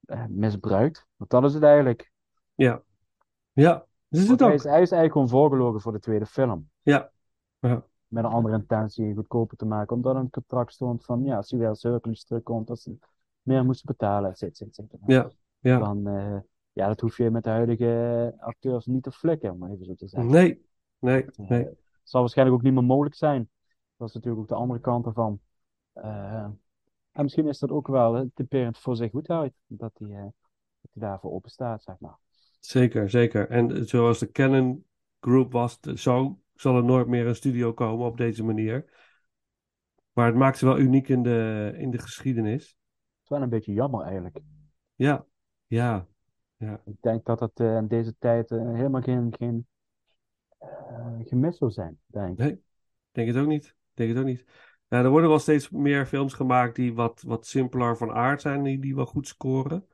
eh, 0.05 0.26
misbruikt. 0.26 1.06
Want 1.16 1.30
dat 1.30 1.44
is 1.44 1.55
het 1.55 1.62
eigenlijk. 1.62 2.12
Ja. 2.55 2.82
Ja. 3.52 3.86
Is 4.09 4.28
het 4.28 4.40
hij, 4.40 4.55
is, 4.55 4.62
hij 4.62 4.82
is 4.82 4.90
eigenlijk 4.90 5.12
gewoon 5.12 5.28
voorgelogen 5.28 5.80
voor 5.80 5.93
de 5.93 5.98
tweede 5.98 6.26
film. 6.26 6.70
Ja. 6.82 7.10
Ja. 7.59 7.84
Met 8.06 8.24
een 8.24 8.30
andere 8.30 8.55
intentie 8.55 9.14
goedkoper 9.14 9.56
te 9.56 9.66
maken. 9.66 9.97
Omdat 9.97 10.16
een 10.16 10.30
contract 10.30 10.72
stond 10.72 11.05
van, 11.05 11.24
ja, 11.24 11.36
als 11.36 11.51
hij 11.51 11.60
wel 11.60 11.76
Hercules 11.80 12.24
terugkomt, 12.24 12.66
dat 12.66 12.80
ze 12.80 12.97
meer 13.43 13.64
moesten 13.64 13.86
betalen, 13.86 14.30
et 14.30 14.39
cetera, 14.39 14.66
et 14.66 14.74
cetera. 14.74 15.02
Ja. 15.06 15.30
Ja. 15.59 15.78
Dan, 15.78 16.06
eh, 16.06 16.39
ja, 16.72 16.86
dat 16.86 17.01
hoef 17.01 17.16
je 17.16 17.30
met 17.30 17.44
de 17.44 17.51
huidige 17.51 18.34
acteurs 18.39 18.86
niet 18.86 19.02
te 19.02 19.12
flikken, 19.12 19.51
om 19.51 19.59
maar 19.59 19.70
even 19.70 19.84
zo 19.84 19.94
te 19.94 20.09
zeggen. 20.09 20.30
Nee. 20.30 20.66
Nee. 20.98 21.26
Nee. 21.36 21.68
Het 22.03 22.11
zal 22.11 22.20
waarschijnlijk 22.20 22.59
ook 22.59 22.65
niet 22.65 22.74
meer 22.74 22.85
mogelijk 22.85 23.15
zijn. 23.15 23.51
Dat 23.97 24.09
is 24.09 24.15
natuurlijk 24.15 24.43
ook 24.43 24.49
de 24.49 24.55
andere 24.55 24.81
kant 24.81 25.07
ervan. 25.07 25.41
Eh, 25.93 26.49
en 27.12 27.23
misschien 27.23 27.49
is 27.49 27.59
dat 27.59 27.70
ook 27.70 27.87
wel 27.87 28.31
typerend 28.35 28.79
voor 28.79 28.97
zich 28.97 29.11
goed 29.11 29.31
uit. 29.31 29.53
Dat 29.66 29.93
hij, 29.99 30.09
eh, 30.09 30.23
dat 30.81 30.93
die 30.93 31.03
daarvoor 31.03 31.33
open 31.33 31.51
staat, 31.51 31.83
zeg 31.83 31.99
maar. 31.99 32.19
Zeker, 32.61 33.11
zeker. 33.11 33.51
En 33.51 33.87
zoals 33.87 34.19
de 34.19 34.31
Canon 34.31 34.87
Group 35.20 35.53
was, 35.53 35.79
zo 35.95 36.39
zal 36.55 36.77
er 36.77 36.85
nooit 36.85 37.07
meer 37.07 37.27
een 37.27 37.35
studio 37.35 37.73
komen 37.73 38.07
op 38.07 38.16
deze 38.16 38.45
manier. 38.45 38.85
Maar 40.12 40.27
het 40.27 40.37
maakt 40.37 40.59
ze 40.59 40.65
wel 40.65 40.79
uniek 40.79 41.09
in 41.09 41.23
de, 41.23 41.73
in 41.77 41.91
de 41.91 41.99
geschiedenis. 41.99 42.62
Het 42.62 43.23
is 43.23 43.29
wel 43.29 43.43
een 43.43 43.49
beetje 43.49 43.73
jammer 43.73 44.05
eigenlijk. 44.05 44.39
Ja, 44.95 45.27
ja, 45.66 46.07
ja. 46.57 46.81
Ik 46.85 46.97
denk 47.01 47.24
dat 47.24 47.41
het 47.41 47.61
eh, 47.61 47.77
in 47.77 47.87
deze 47.87 48.15
tijd 48.19 48.51
helemaal 48.51 49.03
geen, 49.03 49.35
geen 49.39 49.66
eh, 50.62 51.26
gemis 51.26 51.59
zou 51.59 51.70
zijn, 51.70 51.98
denk 52.06 52.30
ik. 52.30 52.39
Nee, 52.39 52.62
denk 53.10 53.28
het 53.28 53.36
ook 53.36 53.47
niet. 53.47 53.74
Denk 53.94 54.10
het 54.10 54.18
ook 54.18 54.24
niet. 54.24 54.44
Nou, 54.89 55.05
er 55.05 55.10
worden 55.10 55.28
wel 55.28 55.39
steeds 55.39 55.70
meer 55.70 56.06
films 56.06 56.34
gemaakt 56.34 56.74
die 56.76 56.94
wat, 56.94 57.22
wat 57.26 57.47
simpeler 57.47 57.97
van 57.97 58.12
aard 58.12 58.40
zijn, 58.40 58.62
die, 58.62 58.78
die 58.78 58.94
wel 58.94 59.06
goed 59.06 59.28
scoren. 59.28 59.86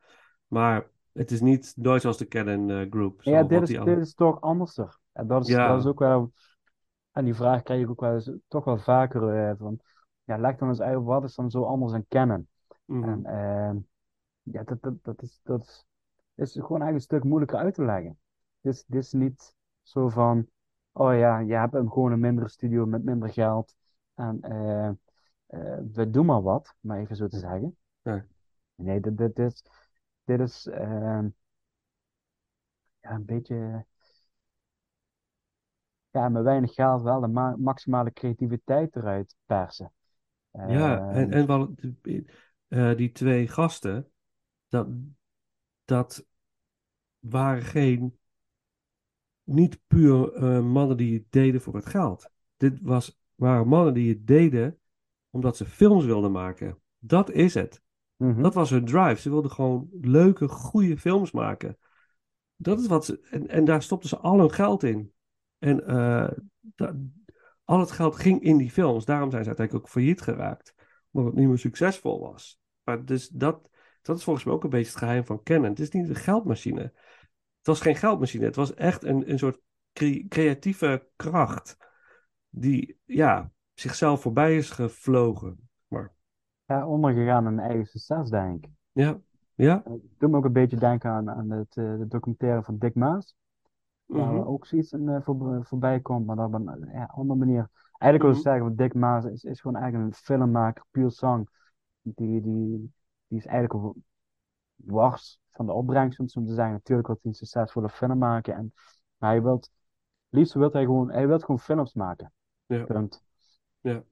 Maar 0.46 0.90
het 1.12 1.30
is 1.30 1.40
niet 1.40 1.72
nooit 1.76 2.00
zoals 2.02 2.18
de 2.18 2.28
Canon 2.28 2.70
eh, 2.70 2.86
Group. 2.90 3.22
Ja, 3.22 3.42
dit 3.42 3.62
is, 3.62 3.68
dit 3.68 3.78
andere- 3.78 4.00
is 4.00 4.14
toch 4.14 4.40
anderser. 4.40 4.98
En 5.12 5.26
dat 5.26 5.42
is, 5.42 5.48
Ja. 5.48 5.68
dat 5.68 5.78
is 5.78 5.86
ook 5.86 5.98
wel... 5.98 6.32
En 7.12 7.24
die 7.24 7.34
vraag 7.34 7.62
krijg 7.62 7.80
ik 7.82 7.90
ook 7.90 8.00
wel 8.00 8.14
eens, 8.14 8.32
toch 8.48 8.64
wel 8.64 8.78
vaker 8.78 9.28
eh, 9.28 9.54
van... 9.58 9.80
Ja, 10.24 10.38
leg 10.38 10.56
dan 10.56 10.68
eens 10.68 10.80
uit, 10.80 11.02
wat 11.02 11.24
is 11.24 11.34
dan 11.34 11.50
zo 11.50 11.62
anders 11.64 11.92
aan 11.92 12.06
Canon? 12.08 12.48
Mhm. 12.84 13.24
En 13.26 13.88
ja, 14.42 14.62
dat, 14.62 14.82
dat, 14.82 14.94
dat, 15.02 15.22
is, 15.22 15.40
dat 15.42 15.60
is, 15.64 15.86
is 16.34 16.52
gewoon 16.52 16.82
eigenlijk 16.82 16.94
een 16.94 17.00
stuk 17.00 17.24
moeilijker 17.24 17.58
uit 17.58 17.74
te 17.74 17.84
leggen. 17.84 18.18
Dit 18.60 18.74
is, 18.74 18.84
dit 18.86 19.02
is 19.02 19.12
niet 19.12 19.54
zo 19.82 20.08
van, 20.08 20.46
oh 20.98 21.14
ja, 21.18 21.38
je 21.38 21.54
hebt 21.54 21.74
een, 21.74 21.90
gewoon 21.92 22.12
een 22.12 22.20
mindere 22.20 22.48
studio 22.48 22.86
met 22.86 23.04
minder 23.04 23.28
geld. 23.32 23.74
En 24.14 24.40
eh, 24.42 24.88
eh, 25.46 25.78
we 25.92 26.10
doen 26.10 26.26
maar 26.26 26.42
wat, 26.42 26.74
maar 26.80 26.98
even 26.98 27.16
zo 27.16 27.28
te 27.28 27.38
zeggen. 27.38 27.76
Ja. 28.04 28.26
Nee, 28.74 29.00
dit, 29.00 29.16
dit 29.18 29.38
is, 29.38 29.62
dit 30.24 30.40
is 30.40 30.66
ehm, 30.66 31.28
ja, 33.00 33.10
een 33.10 33.24
beetje, 33.24 33.84
ja, 36.10 36.28
met 36.28 36.42
weinig 36.42 36.74
geld 36.74 37.02
wel 37.02 37.20
de 37.20 37.26
ma- 37.26 37.56
maximale 37.58 38.12
creativiteit 38.12 38.96
eruit 38.96 39.34
persen. 39.46 39.92
Ja, 40.64 41.04
en, 41.08 41.30
Ehm, 41.30 41.32
en 41.32 41.46
wel, 41.46 41.74
eh, 42.68 42.96
die 42.96 43.12
twee 43.12 43.48
gasten, 43.48 44.10
dat, 44.68 44.88
dat 45.84 46.26
waren 47.18 47.62
geen, 47.62 48.18
niet 49.48 49.80
puur 49.86 50.32
eh, 50.32 50.60
mannen 50.60 50.96
die 50.96 51.14
het 51.14 51.24
deden 51.30 51.60
voor 51.60 51.74
het 51.74 51.86
geld. 51.86 52.30
Dit 52.56 52.78
was, 52.82 53.20
waren 53.34 53.68
mannen 53.68 53.94
die 53.94 54.08
het 54.08 54.26
deden 54.26 54.78
omdat 55.30 55.56
ze 55.56 55.64
films 55.64 56.04
wilden 56.04 56.32
maken. 56.32 56.78
Dat 56.98 57.30
is 57.30 57.54
het. 57.54 57.82
mhm. 58.16 58.42
Dat 58.42 58.54
was 58.54 58.70
hun 58.70 58.84
drive. 58.84 59.20
Ze 59.20 59.30
wilden 59.30 59.50
gewoon 59.50 59.88
leuke, 60.00 60.48
goede 60.48 60.98
films 60.98 61.30
maken. 61.30 61.78
Dat 62.56 62.80
is 62.80 62.86
wat 62.86 63.04
ze, 63.04 63.20
en, 63.30 63.48
en 63.48 63.64
daar 63.64 63.82
stopten 63.82 64.08
ze 64.08 64.16
al 64.16 64.38
hun 64.38 64.52
geld 64.52 64.82
in. 64.82 65.12
En 65.58 65.86
eh, 65.86 66.30
da- 66.60 66.96
al 67.64 67.80
het 67.80 67.90
geld 67.90 68.16
ging 68.16 68.42
in 68.42 68.56
die 68.56 68.70
films. 68.70 69.04
Daarom 69.04 69.30
zijn 69.30 69.42
ze 69.42 69.48
uiteindelijk 69.48 69.86
ook 69.86 69.92
failliet 69.92 70.20
geraakt. 70.20 70.74
Omdat 71.10 71.30
het 71.30 71.40
niet 71.40 71.48
meer 71.48 71.58
succesvol 71.58 72.20
was. 72.20 72.60
Maar 72.82 73.04
dus 73.04 73.28
dat, 73.28 73.68
dat 74.02 74.16
is 74.16 74.24
volgens 74.24 74.44
mij 74.44 74.54
ook 74.54 74.64
een 74.64 74.70
beetje 74.70 74.90
het 74.90 74.98
geheim 74.98 75.24
van 75.24 75.42
Canon. 75.42 75.68
Het 75.68 75.80
is 75.80 75.90
niet 75.90 76.08
een 76.08 76.14
geldmachine. 76.14 76.92
Het 77.68 77.76
was 77.76 77.86
geen 77.86 77.96
geldmachine. 77.96 78.44
Het 78.44 78.56
was 78.56 78.74
echt 78.74 79.04
een, 79.04 79.30
een 79.30 79.38
soort 79.38 79.60
cre- 79.92 80.24
creatieve 80.28 81.06
kracht. 81.16 81.76
Die 82.48 82.98
ja, 83.04 83.50
zichzelf 83.74 84.20
voorbij 84.20 84.56
is 84.56 84.70
gevlogen. 84.70 85.68
Maar 85.88 86.12
ja, 86.64 86.86
ondergegaan 86.86 87.46
in 87.46 87.58
eigen 87.58 87.86
succes, 87.86 88.30
denk 88.30 88.64
ik. 88.64 88.70
ja, 88.92 89.20
ja. 89.54 89.82
Het 89.84 90.00
doet 90.18 90.30
me 90.30 90.36
ook 90.36 90.44
een 90.44 90.52
beetje 90.52 90.76
denken 90.76 91.10
aan, 91.10 91.30
aan 91.30 91.50
het, 91.50 91.76
eh, 91.76 91.98
de 91.98 92.06
documentaire 92.08 92.62
van 92.62 92.78
Dick 92.78 92.94
Maas. 92.94 93.34
Waar 94.06 94.32
mhm, 94.32 94.42
ook 94.42 94.66
zoiets 94.66 94.92
in, 94.92 95.08
eh, 95.08 95.22
voor, 95.22 95.66
voorbij 95.66 96.00
komt, 96.00 96.26
maar 96.26 96.36
dat 96.36 96.46
op 96.46 96.52
een 96.54 96.88
ja, 96.92 97.04
andere 97.04 97.38
manier. 97.38 97.70
Eigenlijk 97.98 98.22
wil 98.22 98.30
ik 98.30 98.36
Mhm. 98.36 98.42
zeggen, 98.42 98.62
want 98.62 98.78
Dick 98.78 98.94
Maas 98.94 99.24
is, 99.24 99.44
is 99.44 99.60
gewoon 99.60 99.76
eigenlijk 99.76 100.10
een 100.12 100.18
filmmaker, 100.22 100.84
puur 100.90 101.10
zang. 101.10 101.48
Die, 102.02 102.40
die, 102.40 102.92
die 103.26 103.38
is 103.38 103.46
eigenlijk 103.46 103.94
wars 104.74 105.40
van 105.58 105.66
de 105.66 105.72
opbrengst, 105.72 106.18
om 106.18 106.24
het 106.24 106.34
zo 106.34 106.44
te 106.44 106.54
zeggen. 106.54 106.72
Natuurlijk 106.72 107.06
wil 107.08 107.18
hij 107.22 107.30
een 107.30 107.36
succesvolle 107.36 107.88
film 107.88 108.18
maken. 108.18 108.54
En, 108.54 108.72
maar 109.16 109.30
hij 109.30 109.42
wilt, 109.42 109.70
liefst 110.28 110.54
wil 110.54 110.70
hij 110.72 110.84
gewoon, 110.84 111.10
hij 111.10 111.26
wil 111.26 111.38
gewoon 111.38 111.60
films 111.60 111.94
maken. 111.94 112.32
Ja. 112.66 112.84
Punt. 112.84 113.22
Ja. 113.80 114.02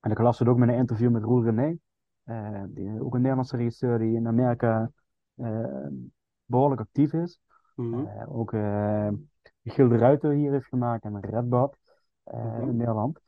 En 0.00 0.10
ik 0.10 0.18
las 0.18 0.38
het 0.38 0.48
ook 0.48 0.56
met 0.58 0.68
een 0.68 0.74
interview 0.74 1.10
met 1.10 1.22
Roel 1.22 1.44
René. 1.44 1.78
eh, 2.24 2.62
die, 2.68 3.02
ook 3.02 3.14
een 3.14 3.20
Nederlandse 3.20 3.56
regisseur 3.56 3.98
die 3.98 4.16
in 4.16 4.26
Amerika 4.26 4.90
eh, 5.34 5.86
behoorlijk 6.44 6.80
actief 6.80 7.12
is. 7.12 7.40
mhm. 7.74 8.06
Eh, 8.06 8.36
ook 8.38 8.52
Michiel 9.60 9.88
de 9.88 9.96
Ruiter 9.96 10.32
hier 10.32 10.52
heeft 10.52 10.66
gemaakt 10.66 11.04
en 11.04 11.20
Redbad 11.20 11.78
Mhm. 12.24 12.68
in 12.68 12.76
Nederland. 12.76 13.20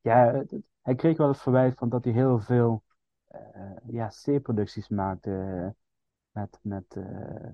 Ja, 0.00 0.32
het- 0.32 0.56
hij 0.82 0.94
kreeg 0.94 1.16
wel 1.16 1.28
het 1.28 1.38
verwijt 1.38 1.78
van 1.78 1.88
dat 1.88 2.04
hij 2.04 2.12
heel 2.12 2.38
veel 2.40 2.82
ja, 3.86 4.08
C-producties 4.08 4.88
maakte. 4.88 5.30
eh, 5.30 5.70
met 6.30 6.58
met 6.62 6.96
eh, 6.96 7.48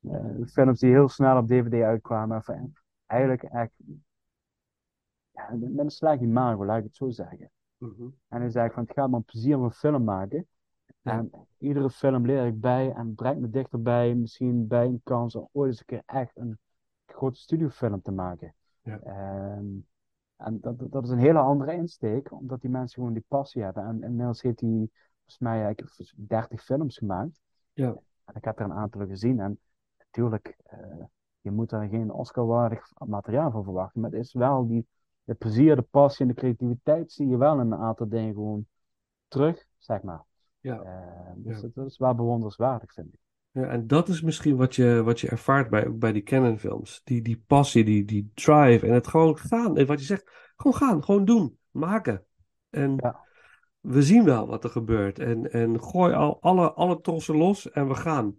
eh, 0.00 0.46
films 0.46 0.80
die 0.80 0.90
heel 0.90 1.08
snel 1.08 1.36
op 1.38 1.46
DVD 1.48 1.82
uitkwamen. 1.82 2.36
Enfin, 2.36 2.72
eigenlijk 3.06 3.42
echt 3.42 3.72
ja, 5.30 5.48
met 5.50 5.78
een 5.78 5.90
slag 5.90 6.20
in 6.20 6.32
laat 6.32 6.78
ik 6.78 6.84
het 6.84 6.96
zo 6.96 7.10
zeggen. 7.10 7.50
Mhm. 7.76 8.08
En 8.28 8.40
hij 8.40 8.50
zei 8.50 8.70
van 8.70 8.82
het 8.82 8.92
gaat 8.92 9.10
me 9.10 9.16
om 9.16 9.24
plezier 9.24 9.56
om 9.56 9.64
een 9.64 9.70
film 9.72 10.04
maken. 10.04 10.46
Ja. 11.00 11.12
En 11.12 11.30
iedere 11.58 11.90
film 11.90 12.26
leer 12.26 12.46
ik 12.46 12.60
bij 12.60 12.92
en 12.92 13.14
brengt 13.14 13.40
me 13.40 13.50
dichterbij, 13.50 14.14
misschien 14.14 14.66
bij 14.66 14.86
een 14.86 15.00
kans 15.04 15.36
om 15.36 15.48
ooit 15.52 15.70
eens 15.70 15.78
een 15.80 15.86
keer 15.86 16.02
echt 16.06 16.36
een 16.36 16.58
grote 17.06 17.38
studiofilm 17.38 18.02
te 18.02 18.10
maken. 18.10 18.54
Ja. 18.82 18.98
Ehm, 18.98 19.66
en 20.36 20.60
dat, 20.60 20.78
dat- 20.78 20.92
dat 20.92 21.04
is 21.04 21.10
een 21.10 21.18
hele 21.18 21.38
andere 21.38 21.72
insteek, 21.72 22.32
omdat 22.32 22.60
die 22.60 22.70
mensen 22.70 22.94
gewoon 22.98 23.12
die 23.12 23.24
passie 23.28 23.62
hebben. 23.62 23.84
En 23.84 24.02
inmiddels 24.02 24.42
heeft 24.42 24.60
hij 24.60 24.88
volgens 25.36 25.38
mij 25.38 25.64
eigenlijk 25.64 26.28
30 26.28 26.62
films 26.64 26.98
gemaakt. 26.98 27.40
Ja. 27.72 27.96
En 28.24 28.34
ik 28.34 28.44
heb 28.44 28.58
er 28.58 28.64
een 28.64 28.72
aantal 28.72 29.06
gezien. 29.06 29.40
En 29.40 29.58
natuurlijk, 29.98 30.56
eh, 30.64 30.78
je 31.40 31.50
moet 31.50 31.70
daar 31.70 31.88
geen 31.88 32.10
Oscar-waardig 32.12 32.92
materiaal 33.06 33.50
van 33.50 33.64
verwachten. 33.64 34.00
Maar 34.00 34.10
het 34.10 34.20
is 34.20 34.32
wel 34.32 34.66
die, 34.66 34.86
het 35.24 35.38
plezier, 35.38 35.76
de 35.76 35.82
passie 35.82 36.26
en 36.26 36.32
de 36.34 36.40
creativiteit 36.40 37.12
zie 37.12 37.28
je 37.28 37.36
wel 37.36 37.60
in 37.60 37.70
een 37.72 37.78
aantal 37.78 38.08
dingen 38.08 38.34
gewoon 38.34 38.66
terug, 39.28 39.64
zeg 39.78 40.02
maar. 40.02 40.22
Ja. 40.60 40.80
Eh, 40.82 41.32
dus 41.36 41.56
Ja. 41.56 41.62
dat, 41.62 41.74
dat 41.74 41.86
is 41.86 41.98
wel 41.98 42.14
bewonderenswaardig, 42.14 42.92
vind 42.92 43.06
ik. 43.12 43.20
Ja, 43.50 43.62
en 43.68 43.86
dat 43.86 44.08
is 44.08 44.22
misschien 44.22 44.56
wat 44.56 44.74
je, 44.74 45.02
wat 45.02 45.20
je 45.20 45.28
ervaart 45.28 45.70
bij, 45.70 45.96
bij 45.96 46.12
die 46.12 46.22
Canon-films. 46.22 47.00
Die, 47.04 47.22
die 47.22 47.44
passie, 47.46 47.84
die, 47.84 48.04
die 48.04 48.30
drive 48.34 48.86
en 48.86 48.94
het 48.94 49.06
gewoon 49.06 49.38
gaan. 49.38 49.76
En 49.76 49.86
wat 49.86 49.98
je 50.00 50.06
zegt, 50.06 50.52
gewoon 50.56 50.76
gaan, 50.76 51.04
gewoon 51.04 51.24
doen, 51.24 51.58
maken. 51.70 52.24
En 52.70 52.96
Ja. 52.96 53.20
We 53.82 54.02
zien 54.02 54.24
wel 54.24 54.46
wat 54.46 54.64
er 54.64 54.70
gebeurt. 54.70 55.18
En, 55.18 55.52
en 55.52 55.82
gooi 55.82 56.14
al 56.14 56.40
alle, 56.40 56.72
alle 56.72 57.00
trossen 57.00 57.36
los 57.36 57.70
en 57.70 57.88
we 57.88 57.94
gaan. 57.94 58.38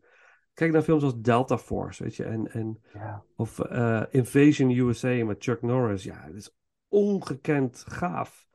Kijk 0.54 0.72
naar 0.72 0.82
films 0.82 1.04
als 1.04 1.22
Delta 1.22 1.58
Force, 1.58 2.04
weet 2.04 2.16
je. 2.16 2.24
En, 2.24 2.52
en, 2.52 2.82
Ja. 2.94 3.24
of 3.36 3.60
eh, 3.60 4.04
Invasion 4.10 4.70
USA 4.70 5.26
met 5.26 5.44
Chuck 5.44 5.62
Norris. 5.62 6.04
Ja, 6.04 6.22
het 6.22 6.36
is 6.36 6.56
ongekend 6.88 7.84
gaaf. 7.88 8.48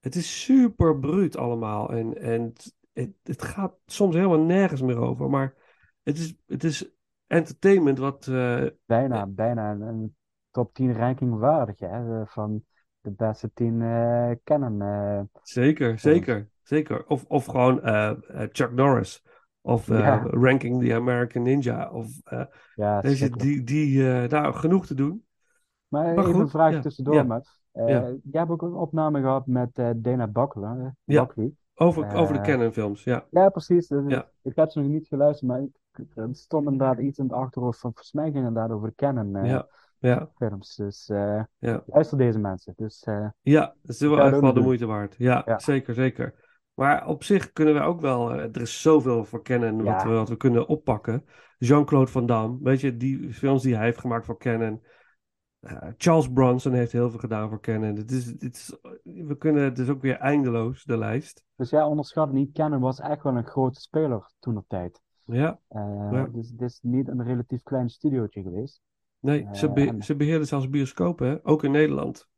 Het 0.00 0.14
is 0.14 0.42
super 0.44 0.98
bruut 0.98 1.36
allemaal. 1.36 1.90
En, 1.90 2.18
en 2.20 2.42
het, 2.42 2.74
het, 2.92 3.10
het 3.22 3.42
gaat 3.42 3.74
soms 3.86 4.14
helemaal 4.14 4.40
nergens 4.44 4.82
meer 4.82 4.98
over. 4.98 5.30
Maar 5.30 5.54
het 6.02 6.18
is, 6.18 6.34
het 6.46 6.64
is 6.64 6.90
entertainment 7.26 7.98
wat... 7.98 8.26
eh, 8.26 8.64
Bijna, 8.84 9.26
bijna 9.26 9.70
een, 9.70 9.80
een 9.80 10.16
top 10.50 10.74
10 10.74 10.92
ranking 10.94 11.38
waardig, 11.38 11.78
hè, 11.78 12.20
eh, 12.20 12.26
van 12.26 12.64
de 13.06 13.12
beste 13.12 13.50
10 13.54 13.82
eh 13.82 14.30
Canon. 14.44 14.82
eh. 14.82 15.20
zeker, 15.42 15.98
zeker, 15.98 16.48
zeker. 16.62 17.06
Of, 17.06 17.24
of 17.28 17.44
gewoon 17.44 17.82
eh, 17.82 18.08
eh, 18.10 18.48
Chuck 18.52 18.72
Norris. 18.72 19.24
Of 19.60 19.88
eh, 19.90 19.98
Ja. 19.98 20.22
Ranking 20.30 20.82
the 20.84 20.94
American 20.94 21.42
Ninja. 21.42 21.90
Of 21.90 22.20
eh, 22.24 22.44
ja, 22.74 23.00
deze, 23.00 23.30
die, 23.30 23.64
die 23.64 24.10
eh, 24.12 24.28
nou, 24.28 24.54
genoeg 24.54 24.86
te 24.86 24.94
doen. 24.94 25.24
Maar 25.88 26.04
Maar 26.04 26.12
even 26.12 26.32
goed, 26.32 26.42
een 26.42 26.48
vraag 26.48 26.72
ja, 26.72 26.80
tussendoor, 26.80 27.14
ja, 27.14 27.22
maar 27.22 27.58
eh, 27.72 27.86
jij 28.06 28.40
hebt 28.40 28.50
ook 28.50 28.62
een 28.62 28.74
opname 28.74 29.20
gehad 29.20 29.46
met 29.46 29.78
eh, 29.78 29.90
Dana 29.96 30.30
eh, 30.32 30.86
Ja. 31.04 31.28
Over, 31.74 32.14
over 32.14 32.34
de 32.34 32.40
Eh, 32.40 32.44
Canon 32.44 32.72
films, 32.72 33.04
ja. 33.04 33.24
Ja, 33.30 33.48
precies. 33.48 33.86
Dus 33.86 34.02
Ja. 34.06 34.28
Ik 34.42 34.56
heb 34.56 34.70
ze 34.70 34.80
nog 34.80 34.88
niet 34.88 35.06
geluisterd, 35.06 35.50
maar 35.50 35.60
ik, 35.60 35.70
er 36.14 36.28
stond 36.32 36.70
inderdaad 36.70 36.98
iets 36.98 37.18
in 37.18 37.24
het 37.24 37.32
achterhoofd 37.32 37.78
van, 37.80 37.90
volgens 37.92 38.12
mij 38.12 38.24
ging 38.24 38.36
het 38.36 38.46
inderdaad 38.46 38.70
over 38.76 38.94
Canon 38.94 39.36
eh, 39.36 39.50
Ja, 39.50 39.66
ja, 40.06 40.30
films. 40.36 40.74
Dus 40.74 41.08
eh, 41.08 41.42
ja. 41.58 41.82
luister 41.86 42.18
deze 42.18 42.38
mensen. 42.38 42.72
Dus 42.76 43.02
eh, 43.02 43.28
Ja, 43.40 43.74
dat 43.82 43.94
is 43.94 44.00
wel 44.00 44.20
echt 44.20 44.40
wel 44.40 44.52
de 44.52 44.60
moeite 44.60 44.86
waard. 44.86 45.14
Ja, 45.18 45.42
Ja. 45.46 45.58
zeker, 45.58 45.94
zeker. 45.94 46.44
Maar 46.74 47.06
op 47.06 47.24
zich 47.24 47.52
kunnen 47.52 47.74
we 47.74 47.80
ook 47.80 48.00
wel, 48.00 48.32
eh, 48.32 48.38
er 48.38 48.60
is 48.60 48.82
zoveel 48.82 49.24
voor 49.24 49.42
Canon 49.42 49.82
wat, 49.82 50.02
we, 50.02 50.08
wat 50.08 50.28
we 50.28 50.36
kunnen 50.36 50.68
oppakken. 50.68 51.24
Jean-Claude 51.58 52.10
Van 52.10 52.26
Damme, 52.26 52.58
weet 52.62 52.80
je, 52.80 52.96
die 52.96 53.32
films 53.32 53.62
die 53.62 53.74
hij 53.74 53.84
heeft 53.84 54.00
gemaakt 54.00 54.26
voor 54.26 54.38
Canon. 54.38 54.82
Charles 55.96 56.32
Bronson 56.32 56.72
heeft 56.72 56.92
heel 56.92 57.10
veel 57.10 57.18
gedaan 57.18 57.48
voor 57.48 57.60
Canon. 57.60 57.96
Het 57.96 58.10
is, 58.10 58.26
het 58.26 58.56
is, 58.56 58.78
we 59.02 59.36
kunnen, 59.38 59.64
het 59.64 59.78
is 59.78 59.88
ook 59.88 60.02
weer 60.02 60.16
eindeloos, 60.16 60.84
de 60.84 60.98
lijst. 60.98 61.44
Dus 61.56 61.70
jij 61.70 61.82
onderschat 61.82 62.32
niet, 62.32 62.52
Canon 62.52 62.80
was 62.80 63.00
echt 63.00 63.22
wel 63.22 63.36
een 63.36 63.46
grote 63.46 63.80
speler 63.80 64.30
toen 64.38 64.56
op 64.56 64.64
tijd. 64.68 65.00
Ja, 65.24 65.58
Ja. 65.68 66.28
Dus 66.32 66.50
het 66.50 66.60
is 66.60 66.78
niet 66.82 67.08
een 67.08 67.24
relatief 67.24 67.62
klein 67.62 67.88
studiootje 67.88 68.42
geweest. 68.42 68.80
Nee, 69.20 69.48
ze, 69.52 69.66
Eh, 69.66 69.72
be- 69.72 69.86
en- 69.86 70.02
ze 70.02 70.16
beheerden 70.16 70.46
zelfs 70.46 70.68
bioscopen, 70.70 71.28
hè? 71.28 71.36
Ook 71.42 71.64
in 71.64 71.70
Nederland. 71.70 72.28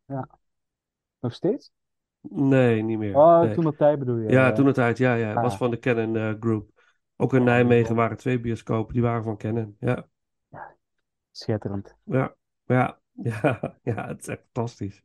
Nog 1.20 1.32
steeds? 1.34 1.72
Nee, 2.20 2.82
niet 2.82 2.98
meer. 2.98 3.16
Oh, 3.16 3.40
Nee. 3.40 3.54
toen 3.54 3.64
de 3.64 3.76
tijd 3.76 3.98
bedoel 3.98 4.16
je? 4.16 4.28
Ja, 4.28 4.48
eh, 4.48 4.54
toen 4.54 4.64
de 4.64 4.72
tijd, 4.72 4.98
ja, 4.98 5.14
ja. 5.14 5.26
Het 5.28 5.40
was 5.40 5.52
ah. 5.52 5.58
van 5.58 5.70
de 5.70 5.78
Canon 5.78 6.16
eh, 6.16 6.32
Group. 6.40 6.70
Ook 7.16 7.34
in 7.34 7.44
Nijmegen 7.44 7.94
waren 7.94 8.16
twee 8.16 8.40
bioscopen, 8.40 8.92
die 8.92 9.02
waren 9.02 9.22
van 9.22 9.36
Canon. 9.36 9.76
Ja, 9.80 10.06
Schitterend. 11.30 11.96
ja, 12.04 12.34
ja, 12.64 12.98
ja, 13.22 13.76
ja, 13.82 14.06
het 14.06 14.20
is 14.20 14.28
echt 14.28 14.42
fantastisch. 14.52 15.02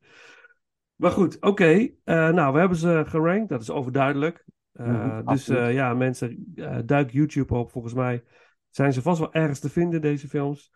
Maar 0.96 1.12
goed, 1.12 1.42
oké. 1.42 1.90
eh, 2.04 2.30
nou, 2.30 2.54
we 2.54 2.60
hebben 2.60 2.78
ze 2.78 3.04
gerankt, 3.08 3.50
dat 3.50 3.62
is 3.62 3.70
overduidelijk. 3.70 4.46
Mhm, 4.72 5.26
dus 5.26 5.46
ja, 5.46 5.94
mensen, 5.94 6.54
duik 6.86 7.12
YouTube 7.12 7.56
op. 7.56 7.72
Volgens 7.72 7.94
mij 7.94 8.24
zijn 8.70 8.94
ze 8.94 9.02
vast 9.02 9.20
wel 9.20 9.34
ergens 9.34 9.60
te 9.60 9.70
vinden, 9.70 10.02
deze 10.02 10.28
films. 10.28 10.72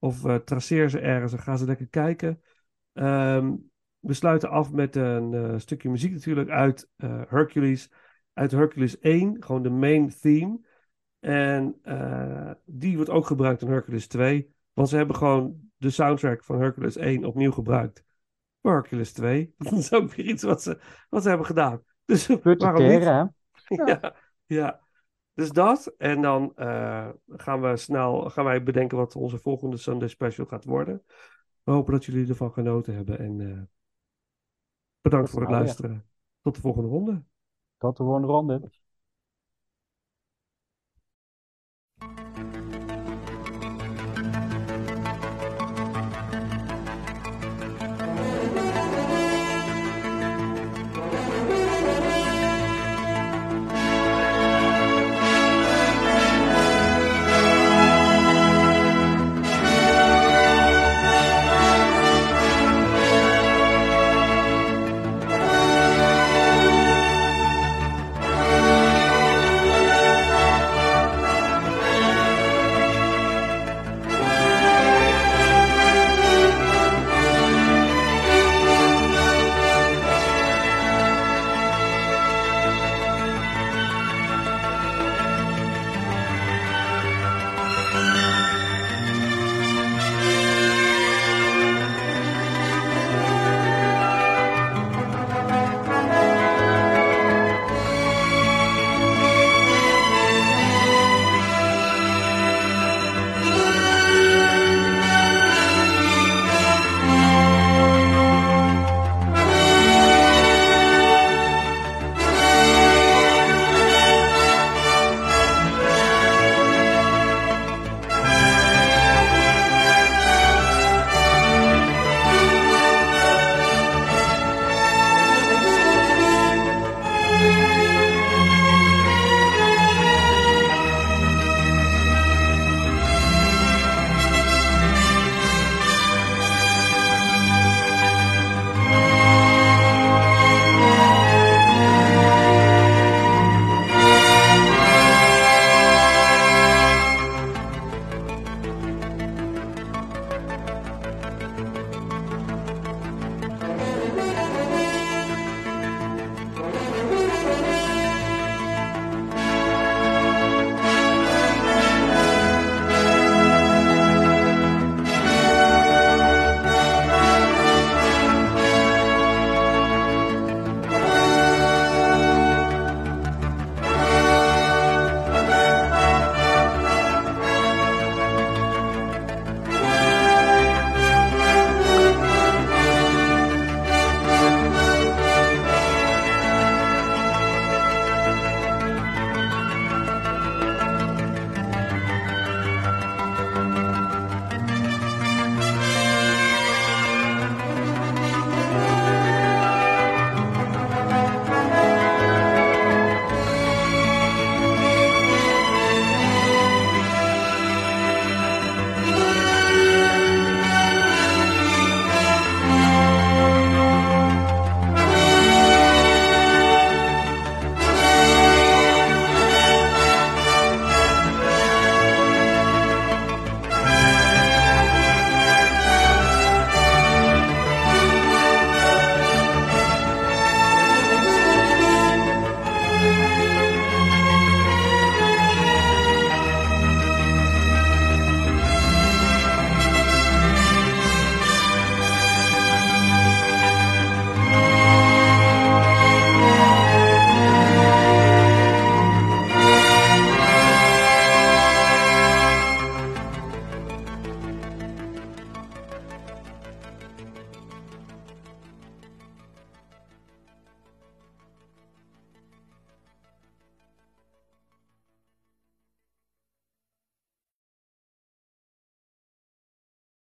Of 0.00 0.24
eh, 0.24 0.34
traceer 0.34 0.90
ze 0.90 0.98
ergens 1.00 1.32
en 1.32 1.38
ga 1.38 1.56
ze 1.56 1.64
lekker 1.64 1.88
kijken. 1.88 2.40
Ehm, 2.92 3.54
we 3.98 4.12
sluiten 4.12 4.50
af 4.50 4.72
met 4.72 4.96
een 4.96 5.34
eh, 5.34 5.58
stukje 5.58 5.90
muziek 5.90 6.12
natuurlijk 6.12 6.48
uit 6.48 6.88
eh, 6.96 7.22
Hercules. 7.28 7.92
Uit 8.32 8.50
Hercules 8.50 8.98
1, 8.98 9.36
gewoon 9.44 9.62
de 9.62 9.70
main 9.70 10.08
theme. 10.20 10.60
En 11.20 11.80
die 12.64 12.96
wordt 12.96 13.10
ook 13.10 13.26
gebruikt 13.26 13.62
in 13.62 13.68
Hercules 13.68 14.06
2. 14.06 14.54
Want 14.72 14.88
ze 14.88 14.96
hebben 14.96 15.16
gewoon 15.16 15.70
de 15.76 15.90
soundtrack 15.90 16.44
van 16.44 16.60
Hercules 16.60 16.96
1 16.96 17.24
opnieuw 17.24 17.52
gebruikt 17.52 18.04
voor 18.62 18.72
Hercules 18.72 19.12
2. 19.12 19.54
Dat 19.58 19.72
is 19.72 19.92
ook 19.92 20.14
weer 20.14 20.26
iets 20.26 20.42
wat 20.42 20.62
ze, 20.62 20.78
wat 21.08 21.22
ze 21.22 21.28
hebben 21.28 21.46
gedaan. 21.46 21.82
Dus 22.04 22.26
waarom 22.26 22.86
niet? 22.86 23.04
Hè? 23.04 23.24
Ja, 23.86 24.14
ja. 24.46 24.80
Dus 25.40 25.50
dat. 25.50 25.94
En 25.98 26.22
dan 26.22 26.52
eh, 26.56 27.08
gaan 27.26 27.60
we 27.60 27.76
snel 27.76 28.30
gaan 28.30 28.44
wij 28.44 28.62
bedenken 28.62 28.96
wat 28.96 29.16
onze 29.16 29.38
volgende 29.38 29.76
Sunday 29.76 30.08
special 30.08 30.46
gaat 30.46 30.64
worden. 30.64 31.02
We 31.62 31.72
hopen 31.72 31.92
dat 31.92 32.04
jullie 32.04 32.28
ervan 32.28 32.52
genoten 32.52 32.94
hebben. 32.94 33.18
En 33.18 33.40
eh, 33.40 33.62
bedankt 35.00 35.30
voor 35.30 35.40
het 35.40 35.50
luisteren. 35.50 36.06
Tot 36.42 36.54
de 36.54 36.60
volgende 36.60 36.88
ronde. 36.88 37.22
Tot 37.78 37.96
de 37.96 38.02
volgende 38.02 38.26
ronde. 38.26 38.70